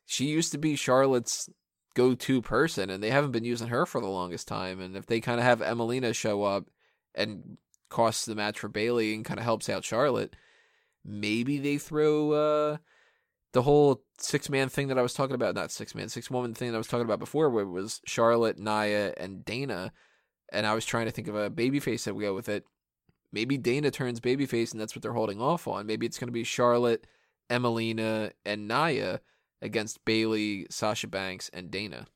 She 0.06 0.26
used 0.26 0.52
to 0.54 0.58
be 0.58 0.76
Charlotte's 0.76 1.50
go 1.94 2.16
to 2.16 2.42
person, 2.42 2.90
and 2.90 3.04
they 3.04 3.10
haven't 3.10 3.32
been 3.32 3.44
using 3.44 3.68
her 3.68 3.86
for 3.86 4.02
the 4.02 4.08
longest 4.08 4.48
time. 4.48 4.80
And 4.80 4.96
if 4.96 5.06
they 5.06 5.20
kind 5.20 5.40
of 5.40 5.46
have 5.46 5.60
Emmalina 5.60 6.16
show 6.16 6.44
up 6.44 6.70
and 7.14 7.58
costs 7.90 8.26
the 8.26 8.36
match 8.36 8.60
for 8.60 8.70
Bayley 8.70 9.14
and 9.14 9.26
kind 9.26 9.40
of 9.40 9.44
helps 9.44 9.70
out 9.70 9.84
Charlotte, 9.84 10.36
maybe 11.04 11.58
they 11.58 11.78
throw 11.78 12.32
uh, 12.32 12.78
the 13.54 13.62
whole 13.64 14.04
six 14.18 14.50
man 14.50 14.70
thing 14.70 14.88
that 14.88 14.98
I 14.98 15.02
was 15.02 15.14
talking 15.14 15.36
about, 15.36 15.56
not 15.56 15.72
six 15.72 15.94
man, 15.94 16.10
six 16.10 16.32
woman 16.32 16.54
thing 16.54 16.70
that 16.70 16.76
I 16.76 16.80
was 16.80 16.88
talking 16.88 17.06
about 17.06 17.20
before, 17.20 17.50
where 17.50 17.64
it 17.64 17.70
was 17.70 18.02
Charlotte, 18.06 18.58
Nia, 18.58 19.14
and 19.18 19.44
Dana. 19.44 19.92
And 20.54 20.66
I 20.66 20.74
was 20.74 20.86
trying 20.86 21.06
to 21.06 21.12
think 21.12 21.28
of 21.28 21.36
a 21.36 21.50
babyface 21.50 22.04
that 22.04 22.14
we 22.14 22.24
go 22.24 22.34
with 22.34 22.50
it. 22.50 22.66
Maybe 23.32 23.58
Dana 23.58 23.92
turns 23.92 24.20
babyface, 24.20 24.74
and 24.74 24.82
that's 24.82 24.96
what 24.96 25.02
they're 25.02 25.14
holding 25.14 25.42
off 25.42 25.66
on. 25.66 25.86
Maybe 25.86 26.06
it's 26.06 26.20
going 26.20 26.28
to 26.28 26.34
be 26.34 26.44
Charlotte, 26.44 27.08
Emmalina, 27.50 28.32
and 28.46 28.68
Nia 28.68 29.22
against 29.62 30.04
Bayley, 30.06 30.68
Sasha 30.70 31.08
Banks, 31.08 31.50
and 31.54 31.70
Dana 31.70 32.08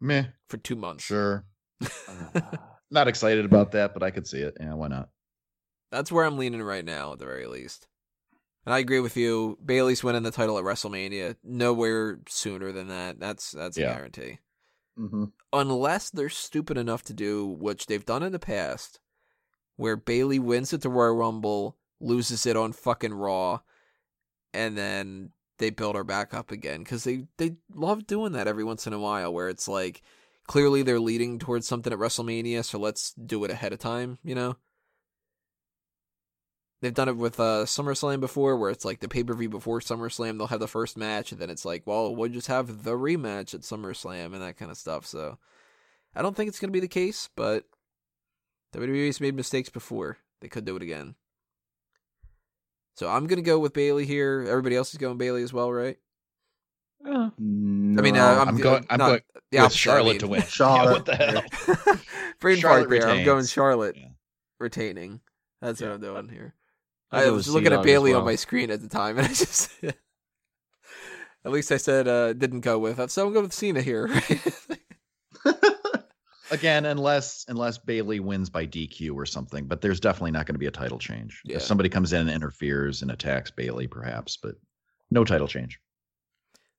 Meh. 0.00 0.24
for 0.48 0.56
two 0.56 0.76
months. 0.76 1.04
Sure. 1.04 1.44
Not 2.90 3.08
excited 3.08 3.44
about 3.44 3.72
that, 3.72 3.92
but 3.92 4.02
I 4.02 4.10
could 4.10 4.26
see 4.26 4.38
it. 4.38 4.56
Yeah, 4.58 4.74
why 4.74 4.88
not? 4.88 5.10
That's 5.90 6.10
where 6.10 6.24
I'm 6.24 6.38
leaning 6.38 6.62
right 6.62 6.84
now, 6.84 7.12
at 7.12 7.18
the 7.18 7.26
very 7.26 7.46
least. 7.46 7.86
And 8.64 8.74
I 8.74 8.78
agree 8.78 9.00
with 9.00 9.16
you. 9.16 9.58
Bayley's 9.64 10.02
winning 10.02 10.22
the 10.22 10.30
title 10.30 10.58
at 10.58 10.64
WrestleMania. 10.64 11.36
Nowhere 11.42 12.18
sooner 12.28 12.72
than 12.72 12.88
that. 12.88 13.20
That's 13.20 13.52
that's 13.52 13.76
a 13.76 13.80
guarantee. 13.80 14.38
Mm-hmm. 14.98 15.24
Unless 15.52 16.10
they're 16.10 16.28
stupid 16.28 16.76
enough 16.76 17.02
to 17.04 17.14
do 17.14 17.46
which 17.46 17.86
they've 17.86 18.04
done 18.04 18.22
in 18.22 18.32
the 18.32 18.38
past, 18.38 19.00
where 19.76 19.96
Bayley 19.96 20.38
wins 20.38 20.72
at 20.72 20.82
the 20.82 20.90
Royal 20.90 21.14
Rumble, 21.14 21.76
loses 22.00 22.46
it 22.46 22.56
on 22.56 22.72
fucking 22.72 23.14
Raw, 23.14 23.60
and 24.52 24.76
then 24.76 25.30
they 25.58 25.70
build 25.70 25.96
her 25.96 26.04
back 26.04 26.32
up 26.32 26.50
again 26.50 26.80
because 26.80 27.04
they 27.04 27.26
they 27.36 27.56
love 27.74 28.06
doing 28.06 28.32
that 28.32 28.48
every 28.48 28.64
once 28.64 28.86
in 28.86 28.92
a 28.92 28.98
while, 28.98 29.32
where 29.32 29.48
it's 29.48 29.68
like 29.68 30.02
clearly 30.46 30.82
they're 30.82 31.00
leading 31.00 31.38
towards 31.38 31.66
something 31.66 31.92
at 31.92 31.98
WrestleMania, 31.98 32.64
so 32.64 32.78
let's 32.78 33.12
do 33.12 33.44
it 33.44 33.50
ahead 33.50 33.72
of 33.72 33.78
time, 33.78 34.18
you 34.24 34.34
know. 34.34 34.56
They've 36.80 36.94
done 36.94 37.08
it 37.08 37.16
with 37.16 37.40
uh, 37.40 37.64
SummerSlam 37.64 38.20
before, 38.20 38.56
where 38.56 38.70
it's 38.70 38.84
like 38.84 39.00
the 39.00 39.08
pay 39.08 39.24
per 39.24 39.34
view 39.34 39.48
before 39.48 39.80
SummerSlam, 39.80 40.38
they'll 40.38 40.46
have 40.46 40.60
the 40.60 40.68
first 40.68 40.96
match, 40.96 41.32
and 41.32 41.40
then 41.40 41.50
it's 41.50 41.64
like, 41.64 41.82
well, 41.86 42.14
we'll 42.14 42.30
just 42.30 42.46
have 42.46 42.84
the 42.84 42.92
rematch 42.92 43.52
at 43.52 43.62
SummerSlam 43.62 44.26
and 44.26 44.42
that 44.42 44.56
kind 44.56 44.70
of 44.70 44.76
stuff. 44.76 45.04
So 45.04 45.38
I 46.14 46.22
don't 46.22 46.36
think 46.36 46.48
it's 46.48 46.60
going 46.60 46.68
to 46.68 46.76
be 46.76 46.80
the 46.80 46.88
case, 46.88 47.28
but 47.34 47.64
WWE's 48.74 49.20
made 49.20 49.34
mistakes 49.34 49.70
before. 49.70 50.18
They 50.40 50.48
could 50.48 50.64
do 50.64 50.76
it 50.76 50.82
again. 50.82 51.16
So 52.98 53.08
I'm 53.08 53.28
going 53.28 53.36
to 53.36 53.42
go 53.48 53.60
with 53.60 53.72
Bayley 53.74 54.06
here. 54.06 54.44
Everybody 54.48 54.74
else 54.74 54.90
is 54.92 54.98
going 54.98 55.18
Bayley 55.18 55.44
as 55.44 55.52
well, 55.52 55.72
right? 55.72 55.96
yeah. 57.06 57.30
No, 57.38 58.00
I 58.00 58.02
mean, 58.02 58.16
uh, 58.16 58.24
I'm, 58.40 58.48
I'm 58.48 58.56
going- 58.58 58.86
I'm 58.90 58.98
not- 58.98 59.06
going 59.08 59.20
the 59.52 59.58
with 59.58 59.60
opposite, 59.66 59.76
I 59.76 59.78
Charlotte 59.92 60.10
mean. 60.14 60.18
to 60.18 60.26
win. 60.26 60.42
Charlotte. 60.42 61.08
Yeah, 61.08 61.34
what 61.34 61.46
the 61.46 61.84
hell? 61.86 61.96
Brain 62.40 62.56
Charlotte 62.58 62.88
fart 62.88 62.90
there. 63.00 63.08
I'm 63.08 63.24
going. 63.24 63.44
Charlotte 63.46 63.96
Yeah. 63.96 64.08
retaining. 64.58 65.20
That's 65.62 65.80
what 65.80 65.92
I'm 65.92 66.00
doing 66.00 66.28
here. 66.28 66.54
I'll 67.12 67.28
I 67.28 67.30
was 67.30 67.46
with 67.46 67.54
looking 67.54 67.72
at 67.72 67.78
as 67.78 67.84
Bayley 67.86 68.14
on 68.14 68.24
my 68.24 68.34
screen 68.34 68.70
at 68.72 68.82
the 68.82 68.88
time, 68.88 69.16
and 69.16 69.26
I 69.26 69.30
just 69.32 69.70
at 69.84 69.94
least 71.52 71.70
I 71.70 71.76
said 71.76 72.08
uh, 72.08 72.32
didn't 72.32 72.60
go 72.62 72.80
with 72.80 72.98
it. 72.98 73.12
So 73.12 73.24
I'm 73.26 73.32
going 73.32 73.44
with 73.44 73.54
Cena 73.54 73.80
here. 73.80 74.10
Again, 76.50 76.86
unless 76.86 77.44
unless 77.48 77.78
Bayley 77.78 78.20
wins 78.20 78.48
by 78.48 78.66
DQ 78.66 79.14
or 79.14 79.26
something, 79.26 79.66
but 79.66 79.80
there's 79.80 80.00
definitely 80.00 80.30
not 80.30 80.46
going 80.46 80.54
to 80.54 80.58
be 80.58 80.66
a 80.66 80.70
title 80.70 80.98
change. 80.98 81.42
Yeah. 81.44 81.56
If 81.56 81.62
somebody 81.62 81.88
comes 81.88 82.12
in 82.12 82.22
and 82.22 82.30
interferes 82.30 83.02
and 83.02 83.10
attacks 83.10 83.50
Bayley, 83.50 83.86
perhaps, 83.86 84.36
but 84.36 84.54
No 85.10 85.24
title 85.24 85.48
change. 85.48 85.80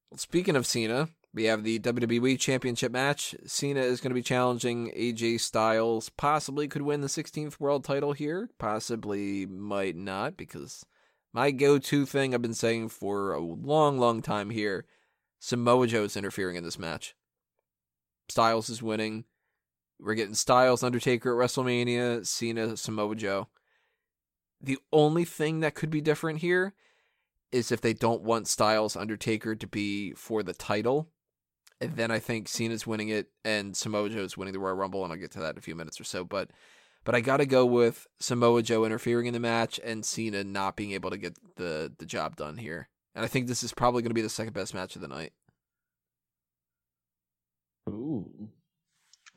Well, 0.10 0.18
speaking 0.18 0.56
of 0.56 0.66
Cena, 0.66 1.10
we 1.34 1.46
have 1.46 1.64
the 1.64 1.80
WWE 1.80 2.40
Championship 2.40 2.92
match. 2.92 3.36
Cena 3.46 3.82
is 3.82 4.02
going 4.02 4.12
to 4.12 4.16
be 4.16 4.22
challenging 4.22 4.92
AJ 4.92 5.40
Styles. 5.42 6.10
Possibly 6.10 6.68
could 6.68 6.82
win 6.82 7.02
the 7.02 7.08
16th 7.08 7.60
world 7.60 7.84
title 7.84 8.14
here. 8.14 8.50
Possibly 8.58 9.46
might 9.46 9.96
not 9.96 10.38
because 10.38 10.86
my 11.34 11.52
go-to 11.52 12.06
thing 12.06 12.34
I've 12.34 12.42
been 12.42 12.54
saying 12.54 12.90
for 12.90 13.34
a 13.34 13.40
long, 13.40 14.00
long 14.00 14.22
time 14.22 14.50
here, 14.50 14.86
Samoa 15.40 15.88
Joe 15.88 16.04
is 16.04 16.18
interfering 16.18 16.56
in 16.56 16.64
this 16.64 16.80
match. 16.80 17.16
Styles 18.28 18.70
is 18.70 18.84
winning. 18.84 19.26
We're 20.00 20.16
getting 20.16 20.36
Styles 20.36 20.84
Undertaker 20.84 21.32
at 21.40 21.46
WrestleMania, 21.46 22.26
Cena 22.26 22.78
Samoa 22.78 23.16
Joe. 23.16 23.48
The 24.62 24.78
only 24.92 25.26
thing 25.26 25.60
that 25.60 25.76
could 25.76 25.90
be 25.90 26.02
different 26.02 26.40
here 26.40 26.74
is 27.52 27.72
if 27.72 27.82
they 27.82 27.94
don't 27.94 28.22
want 28.22 28.48
Styles 28.48 28.96
Undertaker 28.96 29.56
to 29.56 29.68
be 29.68 30.14
for 30.14 30.44
the 30.44 30.54
title. 30.54 31.10
And 31.82 31.96
then 31.96 32.12
I 32.12 32.20
think 32.20 32.48
Cena's 32.48 32.86
winning 32.86 33.10
it 33.10 33.28
and 33.46 33.76
Samoa 33.76 34.10
Joe's 34.10 34.38
winning 34.38 34.54
the 34.54 34.60
Royal 34.60 34.76
Rumble, 34.76 35.04
and 35.04 35.14
I'll 35.14 35.20
get 35.20 35.32
to 35.32 35.40
that 35.40 35.52
in 35.52 35.58
a 35.58 35.62
few 35.62 35.76
minutes 35.76 36.00
or 36.00 36.04
so. 36.04 36.24
But 36.24 36.52
but 37.06 37.16
I 37.16 37.22
gotta 37.22 37.46
go 37.46 37.66
with 37.66 38.06
Samoa 38.20 38.62
Joe 38.62 38.84
interfering 38.84 39.28
in 39.28 39.34
the 39.34 39.40
match 39.40 39.80
and 39.84 40.06
Cena 40.06 40.44
not 40.44 40.76
being 40.76 40.92
able 40.92 41.10
to 41.10 41.18
get 41.18 41.38
the, 41.56 41.92
the 41.98 42.06
job 42.06 42.36
done 42.36 42.58
here. 42.58 42.90
And 43.16 43.24
I 43.24 43.28
think 43.28 43.48
this 43.48 43.64
is 43.64 43.74
probably 43.74 44.02
gonna 44.02 44.14
be 44.14 44.22
the 44.22 44.30
second 44.30 44.54
best 44.54 44.74
match 44.74 44.96
of 44.96 45.02
the 45.02 45.08
night. 45.08 45.32
Ooh. 47.90 48.50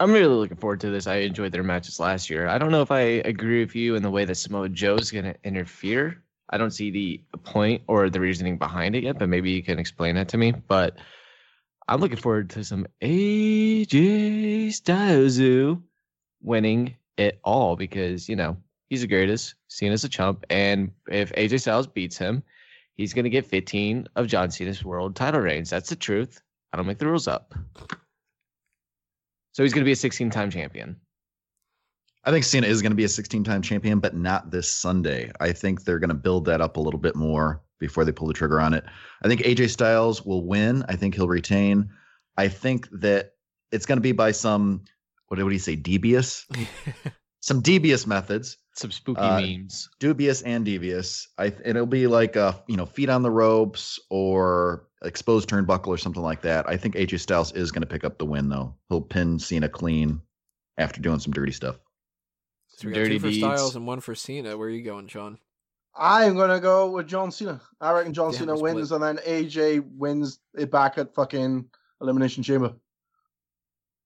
I'm 0.03 0.11
really 0.11 0.35
looking 0.35 0.57
forward 0.57 0.81
to 0.81 0.91
this. 0.91 1.07
I 1.07 1.19
enjoyed 1.19 1.53
their 1.53 1.63
matches 1.63 2.01
last 2.01 2.29
year. 2.29 2.49
I 2.49 2.59
don't 2.59 2.73
know 2.73 2.83
if 2.83 2.91
I 2.91 3.03
agree 3.03 3.61
with 3.61 3.77
you 3.77 3.95
in 3.95 4.03
the 4.03 4.11
way 4.11 4.25
that 4.25 4.35
Samoa 4.35 4.69
Joe's 4.69 5.13
going 5.13 5.27
to 5.27 5.37
interfere. 5.45 6.21
I 6.51 6.59
don't 6.59 6.73
see 6.73 6.91
the 6.91 7.39
point 7.45 7.83
or 7.87 8.11
the 8.11 8.19
reasoning 8.19 8.59
behind 8.59 8.97
it 8.97 9.05
yet, 9.05 9.21
but 9.21 9.29
maybe 9.29 9.53
you 9.53 9.63
can 9.63 9.79
explain 9.79 10.17
that 10.17 10.27
to 10.31 10.39
me. 10.39 10.51
But 10.51 10.99
I'm 11.87 12.01
looking 12.01 12.17
forward 12.17 12.51
to 12.51 12.65
some 12.65 12.89
AJ 13.01 14.73
Styles 14.73 15.39
winning 16.43 16.97
it 17.17 17.39
all 17.45 17.77
because, 17.77 18.29
you 18.29 18.35
know, 18.35 18.57
he's 18.89 19.03
the 19.03 19.07
greatest, 19.07 19.55
Cena's 19.69 20.03
a 20.03 20.09
chump. 20.09 20.45
And 20.51 20.91
if 21.09 21.33
AJ 21.35 21.61
Styles 21.61 21.87
beats 21.87 22.19
him, 22.19 22.43
he's 22.97 23.15
going 23.15 23.23
to 23.23 23.31
get 23.31 23.47
15 23.47 24.09
of 24.17 24.27
John 24.27 24.51
Cena's 24.51 24.85
world 24.85 25.15
title 25.15 25.43
reigns. 25.43 25.71
That's 25.71 25.91
the 25.91 25.95
truth. 25.95 26.43
I 26.73 26.77
don't 26.77 26.89
make 26.89 26.99
the 26.99 27.07
rules 27.07 27.29
up. 27.29 27.55
So 29.53 29.63
he's 29.63 29.73
going 29.73 29.83
to 29.85 29.89
be 29.89 29.93
a 29.93 29.97
16 29.97 30.31
time 30.31 30.51
champion. 30.51 30.97
I 32.25 32.31
think 32.31 32.45
Cena 32.45 32.67
is 32.69 32.83
going 32.83 32.93
to 32.93 32.97
be 32.97 33.05
a 33.05 33.09
16 33.09 33.43
time 33.45 33.63
champion, 33.63 33.99
but 33.99 34.15
not 34.17 34.51
this 34.51 34.71
Sunday. 34.71 35.31
I 35.41 35.53
think 35.53 35.85
they're 35.85 35.99
going 35.99 36.09
to 36.09 36.15
build 36.15 36.45
that 36.47 36.61
up 36.61 36.77
a 36.77 36.81
little 36.81 37.01
bit 37.01 37.17
more 37.17 37.61
before 37.81 38.05
they 38.05 38.13
pull 38.13 38.29
the 38.29 38.35
trigger 38.35 38.61
on 38.61 38.75
it. 38.75 38.85
I 39.23 39.29
think 39.29 39.43
AJ 39.43 39.71
Styles 39.71 40.25
will 40.25 40.45
win. 40.45 40.85
I 40.89 40.95
think 40.97 41.15
he'll 41.15 41.27
retain. 41.29 41.91
I 42.37 42.49
think 42.49 42.89
that 42.93 43.33
it's 43.73 43.87
going 43.87 43.97
to 43.97 44.03
be 44.03 44.13
by 44.13 44.31
some, 44.33 44.85
what 45.29 45.39
do 45.39 45.49
you 45.49 45.59
say, 45.59 45.75
devious? 45.77 46.47
some 47.41 47.61
devious 47.61 48.07
methods. 48.07 48.57
Some 48.75 48.91
spooky 48.91 49.21
Uh, 49.21 49.41
memes. 49.41 49.91
dubious 50.01 50.43
and 50.43 50.65
devious. 50.65 51.29
I 51.37 51.53
it'll 51.65 51.85
be 51.85 52.07
like 52.07 52.39
uh 52.39 52.55
you 52.69 52.77
know 52.79 52.87
feet 52.87 53.11
on 53.11 53.21
the 53.23 53.31
ropes 53.31 54.01
or 54.09 54.87
exposed 55.05 55.49
turnbuckle 55.49 55.89
or 55.89 55.99
something 55.99 56.23
like 56.23 56.43
that. 56.43 56.69
I 56.69 56.77
think 56.77 56.95
AJ 56.95 57.21
Styles 57.21 57.53
is 57.53 57.71
going 57.71 57.83
to 57.83 57.87
pick 57.87 58.05
up 58.05 58.19
the 58.19 58.27
win 58.27 58.49
though. 58.49 58.75
He'll 58.89 59.01
pin 59.01 59.39
Cena 59.39 59.69
clean 59.69 60.21
after 60.79 61.01
doing 61.01 61.19
some 61.19 61.33
dirty 61.33 61.53
stuff. 61.53 61.79
So 62.69 62.89
we 62.89 62.95
got 62.95 63.01
Dirty 63.01 63.15
two 63.17 63.21
for 63.21 63.29
deeds. 63.29 63.39
Styles 63.39 63.77
and 63.77 63.87
one 63.87 64.01
for 64.01 64.15
Cena. 64.15 64.57
Where 64.57 64.69
are 64.69 64.71
you 64.71 64.83
going, 64.83 65.07
Sean? 65.09 65.39
I'm 65.95 66.37
gonna 66.37 66.61
go 66.61 66.91
with 66.91 67.07
John 67.07 67.31
Cena. 67.31 67.61
I 67.81 67.93
reckon 67.93 68.15
John 68.15 68.33
Yeah, 68.33 68.39
Cena 68.39 68.53
we're 68.53 68.59
split. 68.59 68.75
wins, 68.77 68.93
and 68.93 69.03
then 69.03 69.19
AJ 69.19 69.85
wins 69.97 70.41
it 70.55 70.71
back 70.71 70.97
at 70.97 71.15
fucking 71.15 71.67
Elimination 72.01 72.43
Chamber. 72.43 72.73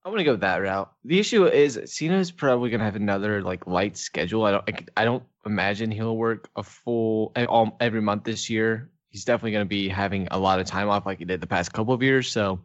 I'm 0.04 0.12
gonna 0.12 0.24
go 0.24 0.36
that 0.36 0.56
route. 0.58 0.92
The 1.04 1.18
issue 1.20 1.46
is 1.46 1.80
Cena 1.86 2.18
is 2.18 2.32
probably 2.32 2.70
gonna 2.70 2.84
have 2.84 2.96
another 2.96 3.42
like 3.42 3.66
light 3.66 3.96
schedule. 3.96 4.44
I 4.44 4.52
don't. 4.52 4.80
I 4.96 5.04
don't 5.04 5.22
imagine 5.44 5.90
he'll 5.92 6.16
work 6.16 6.48
a 6.56 6.62
full 6.62 7.32
eh, 7.36 7.44
all, 7.44 7.76
every 7.80 8.00
month 8.00 8.24
this 8.24 8.50
year. 8.50 8.90
He's 9.08 9.24
definitely 9.24 9.52
gonna 9.52 9.64
be 9.64 9.88
having 9.88 10.28
a 10.30 10.38
lot 10.38 10.60
of 10.60 10.66
time 10.66 10.88
off 10.88 11.06
like 11.06 11.18
he 11.18 11.24
did 11.24 11.40
the 11.40 11.46
past 11.46 11.72
couple 11.72 11.94
of 11.94 12.02
years. 12.02 12.30
So 12.30 12.60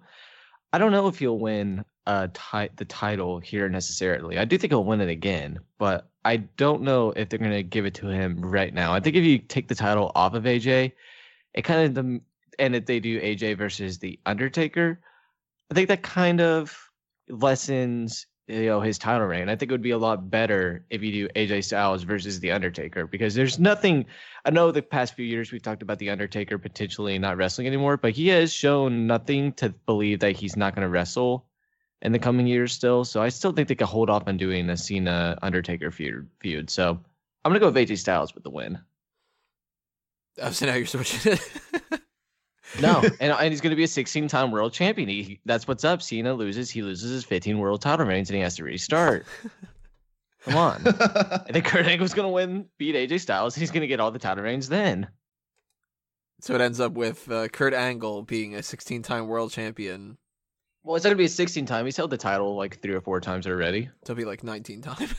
I 0.74 0.78
don't 0.78 0.92
know 0.92 1.08
if 1.08 1.20
he'll 1.20 1.40
win 1.40 1.86
uh 2.08 2.28
ti- 2.34 2.74
the 2.76 2.86
title 2.86 3.40
here 3.40 3.70
necessarily. 3.70 4.38
I 4.38 4.46
do 4.46 4.58
think 4.58 4.72
he'll 4.72 4.84
win 4.84 5.02
it 5.02 5.10
again, 5.10 5.60
but 5.78 6.10
I 6.26 6.38
don't 6.38 6.82
know 6.82 7.12
if 7.12 7.30
they're 7.30 7.40
gonna 7.40 7.64
give 7.64 7.86
it 7.86 7.94
to 7.96 8.08
him 8.08 8.42
right 8.42 8.74
now. 8.74 8.94
I 8.94 9.00
think 9.00 9.16
if 9.16 9.24
you 9.24 9.40
take 9.40 9.68
the 9.68 9.76
title 9.76 10.12
off 10.16 10.34
of 10.34 10.44
AJ, 10.44 10.94
it 11.54 11.62
kind 11.64 11.98
of 11.98 12.22
and 12.60 12.76
if 12.76 12.86
they 12.86 13.00
do 13.00 13.20
AJ 13.22 13.58
versus 13.58 14.00
the 14.00 14.20
Undertaker, 14.26 15.00
I 15.70 15.74
think 15.74 15.88
that 15.88 16.04
kind 16.04 16.42
of 16.42 16.78
lessens 17.30 18.28
you 18.52 18.66
know 18.66 18.82
his 18.82 18.98
title 18.98 19.28
reign. 19.28 19.50
I 19.50 19.56
think 19.56 19.72
it 19.72 19.74
would 19.74 19.82
be 19.82 19.92
a 19.92 19.98
lot 19.98 20.30
better 20.30 20.86
if 20.90 21.02
you 21.02 21.12
do 21.12 21.28
AJ 21.36 21.64
Styles 21.66 22.04
versus 22.04 22.40
the 22.40 22.52
Undertaker 22.52 23.08
because 23.08 23.34
there's 23.34 23.60
nothing. 23.60 24.06
I 24.46 24.52
know 24.52 24.72
the 24.72 24.82
past 24.82 25.16
few 25.16 25.26
years 25.26 25.52
we've 25.52 25.62
talked 25.62 25.82
about 25.82 26.00
the 26.00 26.10
Undertaker 26.10 26.58
potentially 26.58 27.18
not 27.18 27.38
wrestling 27.38 27.68
anymore, 27.68 27.98
but 27.98 28.12
he 28.12 28.28
has 28.30 28.52
shown 28.52 29.08
nothing 29.08 29.54
to 29.54 29.70
believe 29.70 30.20
that 30.20 30.36
he's 30.36 30.58
not 30.58 30.76
going 30.76 30.84
to 30.84 30.90
wrestle 30.90 31.46
in 32.02 32.12
the 32.12 32.20
coming 32.20 32.48
years 32.48 32.74
still. 32.74 33.06
So 33.06 33.22
I 33.22 33.30
still 33.30 33.52
think 33.52 33.68
they 33.68 33.76
could 33.76 33.88
hold 33.88 34.10
off 34.10 34.28
on 34.28 34.38
doing 34.38 34.70
a 34.70 34.78
Cena 34.78 35.38
Undertaker 35.42 35.92
feud. 35.92 36.28
feud. 36.40 36.70
So 36.70 37.00
I'm 37.44 37.50
gonna 37.50 37.60
go 37.60 37.72
with 37.72 37.76
AJ 37.76 38.00
Styles 38.00 38.34
with 38.34 38.44
the 38.44 38.50
win. 38.50 38.80
Oh, 40.40 40.52
so 40.52 40.66
now 40.66 40.76
you're 40.76 40.86
switching 40.86 41.34
it. 41.34 42.01
No, 42.80 43.02
and, 43.20 43.34
and 43.34 43.52
he's 43.52 43.62
going 43.62 43.72
to 43.72 43.76
be 43.76 43.84
a 43.84 43.88
16 43.88 44.28
time 44.28 44.52
world 44.52 44.74
champion. 44.74 45.10
He, 45.10 45.40
that's 45.46 45.68
what's 45.68 45.84
up. 45.84 46.02
Cena 46.02 46.34
loses. 46.34 46.70
He 46.70 46.82
loses 46.82 47.12
his 47.12 47.24
15 47.24 47.58
world 47.60 47.82
title 47.82 48.06
reigns 48.06 48.30
and 48.30 48.36
he 48.38 48.42
has 48.42 48.56
to 48.56 48.64
restart. 48.64 49.26
Come 50.44 50.58
on. 50.58 50.82
I 50.88 51.52
think 51.52 51.66
Kurt 51.66 51.86
Angle's 51.86 52.14
going 52.14 52.28
to 52.28 52.34
win, 52.34 52.66
beat 52.78 52.96
AJ 52.96 53.20
Styles. 53.20 53.54
He's 53.54 53.70
going 53.70 53.82
to 53.82 53.88
get 53.88 54.00
all 54.00 54.12
the 54.12 54.20
title 54.20 54.44
reigns 54.44 54.70
then. 54.70 55.08
so 56.40 56.56
it 56.56 56.62
ends 56.62 56.80
up 56.80 56.94
with 56.94 57.30
uh, 57.32 57.48
Kurt 57.50 57.76
Angle 57.76 58.24
being 58.24 58.56
a 58.56 58.64
16 58.64 59.04
time 59.04 59.28
world 59.28 59.52
champion. 59.52 60.18
Well, 60.84 60.96
it's 60.96 61.04
not 61.04 61.10
going 61.10 61.18
to 61.18 61.22
be 61.22 61.26
a 61.26 61.30
16 61.30 61.68
time. 61.68 61.86
He's 61.86 61.98
held 61.98 62.10
the 62.10 62.18
title 62.18 62.56
like 62.56 62.82
three 62.82 62.96
or 62.96 63.02
four 63.02 63.22
times 63.22 63.46
already. 63.46 63.86
So 64.04 64.14
it'll 64.14 64.16
be 64.16 64.26
like 64.26 64.44
19 64.44 64.82
time. 64.82 65.10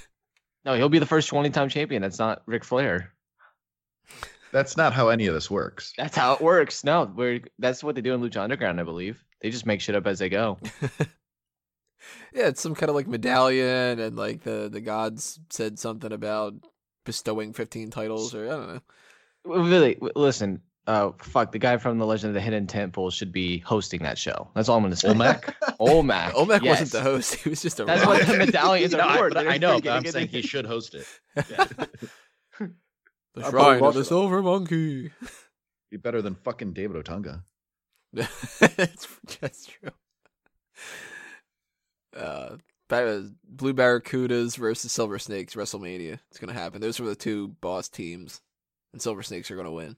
No, 0.65 0.75
he'll 0.75 0.89
be 0.89 0.99
the 0.99 1.07
first 1.07 1.29
20 1.29 1.51
time 1.51 1.69
champion. 1.69 2.03
That's 2.03 2.19
not 2.19 2.43
Ric 2.47 2.65
Flair. 2.65 3.13
That's 4.53 4.77
not 4.77 4.93
how 4.93 5.09
any 5.09 5.27
of 5.27 5.35
this 5.35 5.51
works. 5.51 5.93
That's 5.97 6.17
how 6.17 6.35
it 6.35 6.41
works. 6.41 6.85
No, 6.85 7.11
we're, 7.15 7.41
that's 7.59 7.83
what 7.83 7.95
they 7.95 8.03
do 8.03 8.15
in 8.15 8.21
Lucha 8.21 8.41
Underground, 8.43 8.81
I 8.81 8.85
believe. 8.85 9.25
They 9.41 9.51
just 9.51 9.67
make 9.67 9.81
shit 9.81 9.97
up 9.97 10.07
as 10.07 10.19
they 10.19 10.29
go. 10.29 10.59
yeah, 12.35 12.49
it's 12.49 12.61
some 12.61 12.75
kind 12.75 12.91
of 12.91 12.95
like 12.95 13.09
medallion, 13.09 13.99
and 13.99 14.17
like 14.17 14.43
the 14.43 14.69
the 14.71 14.81
gods 14.81 15.41
said 15.51 15.79
something 15.79 16.13
about 16.13 16.55
bestowing 17.05 17.53
15 17.53 17.91
titles, 17.91 18.35
or 18.35 18.47
I 18.47 18.51
don't 18.51 18.75
know. 18.75 18.81
Really, 19.45 19.99
listen. 20.15 20.61
Uh, 20.85 21.13
fuck, 21.19 21.53
the 21.53 21.61
guy 21.61 21.77
from 21.77 21.99
the 21.99 22.07
Legend 22.07 22.31
of 22.31 22.35
the 22.35 22.41
Hidden 22.41 22.67
Temple 22.67 23.11
should 23.11 23.31
be 23.31 23.59
hosting 23.59 24.03
that 24.03 24.19
show. 24.19 24.51
That's 24.55 24.69
all 24.69 24.77
I'm 24.77 24.83
going 24.83 24.91
to 24.91 24.97
say. 24.97 25.09
Olmec? 25.09 25.55
Olmec. 25.79 26.35
Olmec 26.35 26.63
yes. 26.63 26.81
wasn't 26.81 27.05
the 27.05 27.09
host; 27.09 27.35
he 27.37 27.51
was 27.51 27.63
just 27.63 27.79
a. 27.79 27.85
That's 27.85 28.05
what 28.05 28.27
the 28.27 28.37
medallions 28.37 28.93
No, 28.97 28.99
I, 28.99 29.17
are 29.17 29.29
for. 29.29 29.31
but 29.31 29.47
I 29.47 29.59
know, 29.59 29.81
but 29.81 29.91
I'm 29.91 30.05
saying 30.05 30.29
he 30.29 30.43
should 30.43 30.67
host 30.67 30.97
it. 30.97 31.07
The 33.35 33.47
I 33.47 33.51
shrine 33.51 33.83
of 33.83 33.95
the 33.95 34.05
silver 34.05 34.43
monkey. 34.43 35.11
Be 35.91 35.97
better 35.97 36.23
than 36.23 36.35
fucking 36.35 36.73
David 36.73 37.03
Otunga. 37.05 37.43
that's, 38.13 39.09
that's 39.41 39.67
true. 39.67 39.91
Uh, 42.17 42.57
Blue 43.49 43.73
Barracudas 43.73 44.57
versus 44.57 44.93
Silver 44.93 45.19
Snakes 45.19 45.55
WrestleMania. 45.55 46.19
It's 46.31 46.39
gonna 46.39 46.53
happen. 46.53 46.81
Those 46.81 47.01
are 47.01 47.05
the 47.05 47.15
two 47.15 47.49
boss 47.61 47.89
teams, 47.89 48.43
and 48.93 49.01
Silver 49.01 49.23
Snakes 49.23 49.51
are 49.51 49.57
gonna 49.57 49.73
win. 49.73 49.97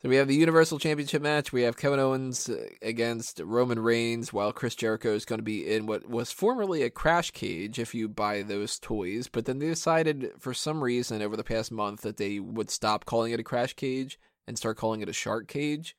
So 0.00 0.08
we 0.08 0.14
have 0.14 0.28
the 0.28 0.36
Universal 0.36 0.78
Championship 0.78 1.22
match. 1.22 1.52
We 1.52 1.62
have 1.62 1.76
Kevin 1.76 1.98
Owens 1.98 2.48
uh, 2.48 2.68
against 2.82 3.40
Roman 3.40 3.80
Reigns, 3.80 4.32
while 4.32 4.52
Chris 4.52 4.76
Jericho 4.76 5.12
is 5.12 5.24
going 5.24 5.40
to 5.40 5.44
be 5.44 5.68
in 5.68 5.86
what 5.86 6.08
was 6.08 6.30
formerly 6.30 6.82
a 6.82 6.90
crash 6.90 7.32
cage 7.32 7.80
if 7.80 7.96
you 7.96 8.08
buy 8.08 8.42
those 8.42 8.78
toys. 8.78 9.26
But 9.26 9.46
then 9.46 9.58
they 9.58 9.66
decided, 9.66 10.30
for 10.38 10.54
some 10.54 10.84
reason, 10.84 11.20
over 11.20 11.36
the 11.36 11.42
past 11.42 11.72
month, 11.72 12.02
that 12.02 12.16
they 12.16 12.38
would 12.38 12.70
stop 12.70 13.06
calling 13.06 13.32
it 13.32 13.40
a 13.40 13.44
crash 13.44 13.74
cage 13.74 14.20
and 14.46 14.56
start 14.56 14.76
calling 14.76 15.00
it 15.00 15.08
a 15.08 15.12
shark 15.12 15.48
cage, 15.48 15.96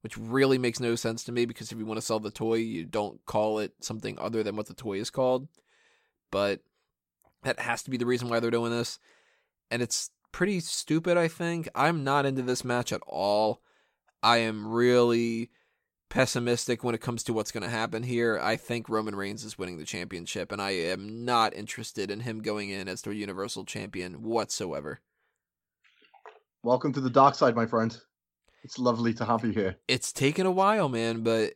which 0.00 0.18
really 0.18 0.58
makes 0.58 0.80
no 0.80 0.96
sense 0.96 1.22
to 1.22 1.30
me 1.30 1.46
because 1.46 1.70
if 1.70 1.78
you 1.78 1.86
want 1.86 1.98
to 1.98 2.06
sell 2.06 2.18
the 2.18 2.32
toy, 2.32 2.54
you 2.54 2.84
don't 2.84 3.24
call 3.26 3.60
it 3.60 3.74
something 3.80 4.18
other 4.18 4.42
than 4.42 4.56
what 4.56 4.66
the 4.66 4.74
toy 4.74 4.98
is 4.98 5.10
called. 5.10 5.46
But 6.32 6.62
that 7.44 7.60
has 7.60 7.84
to 7.84 7.90
be 7.92 7.96
the 7.96 8.06
reason 8.06 8.28
why 8.28 8.40
they're 8.40 8.50
doing 8.50 8.72
this. 8.72 8.98
And 9.70 9.82
it's 9.82 10.10
pretty 10.36 10.60
stupid, 10.60 11.16
I 11.16 11.28
think. 11.28 11.66
I'm 11.74 12.04
not 12.04 12.26
into 12.26 12.42
this 12.42 12.62
match 12.62 12.92
at 12.92 13.00
all. 13.06 13.62
I 14.22 14.36
am 14.36 14.70
really 14.70 15.48
pessimistic 16.10 16.84
when 16.84 16.94
it 16.94 17.00
comes 17.00 17.22
to 17.22 17.32
what's 17.32 17.50
going 17.50 17.62
to 17.62 17.70
happen 17.70 18.02
here. 18.02 18.38
I 18.38 18.56
think 18.56 18.90
Roman 18.90 19.16
Reigns 19.16 19.44
is 19.44 19.56
winning 19.56 19.78
the 19.78 19.86
championship, 19.86 20.52
and 20.52 20.60
I 20.60 20.72
am 20.72 21.24
not 21.24 21.56
interested 21.56 22.10
in 22.10 22.20
him 22.20 22.42
going 22.42 22.68
in 22.68 22.86
as 22.86 23.00
the 23.00 23.14
Universal 23.14 23.64
Champion 23.64 24.22
whatsoever. 24.22 25.00
Welcome 26.62 26.92
to 26.92 27.00
the 27.00 27.08
dark 27.08 27.34
side, 27.34 27.56
my 27.56 27.64
friend. 27.64 27.96
It's 28.62 28.78
lovely 28.78 29.14
to 29.14 29.24
have 29.24 29.42
you 29.42 29.52
here. 29.52 29.76
It's 29.88 30.12
taken 30.12 30.44
a 30.44 30.50
while, 30.50 30.90
man, 30.90 31.22
but 31.22 31.54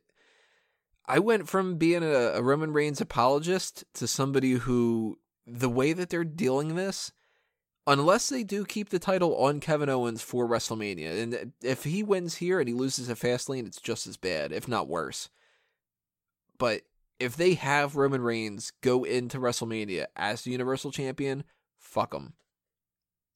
I 1.07 1.19
went 1.19 1.51
from 1.51 1.77
being 1.77 2.03
a, 2.03 2.33
a 2.33 2.43
Roman 2.43 2.73
Reigns 2.73 3.03
apologist 3.03 3.85
to 3.93 4.07
somebody 4.07 4.53
who 4.53 5.19
the 5.47 5.69
way 5.69 5.93
that 5.93 6.09
they're 6.09 6.25
dealing 6.25 6.77
this, 6.77 7.13
unless 7.91 8.29
they 8.29 8.45
do 8.45 8.65
keep 8.65 8.91
the 8.91 8.99
title 8.99 9.37
on 9.37 9.59
Kevin 9.59 9.89
Owens 9.89 10.23
for 10.23 10.47
WrestleMania, 10.47 11.23
and 11.23 11.53
if 11.61 11.85
he 11.85 12.03
wins 12.03 12.37
here 12.37 12.61
and 12.61 12.69
he 12.69 12.75
loses 12.75 13.11
at 13.11 13.19
Fastlane, 13.19 13.67
it's 13.67 13.81
just 13.81 14.07
as 14.07 14.17
bad, 14.17 14.53
if 14.53 14.69
not 14.69 14.89
worse. 14.89 15.29
But 16.57 16.83
if 17.19 17.37
they 17.37 17.55
have 17.55 17.97
Roman 17.97 18.23
Reigns 18.23 18.73
go 18.81 19.05
into 19.05 19.39
WrestleMania 19.39 20.07
as 20.15 20.43
the 20.43 20.53
Universal 20.53 20.93
Champion, 20.93 21.45
fuck 21.79 22.15
him. 22.15 22.35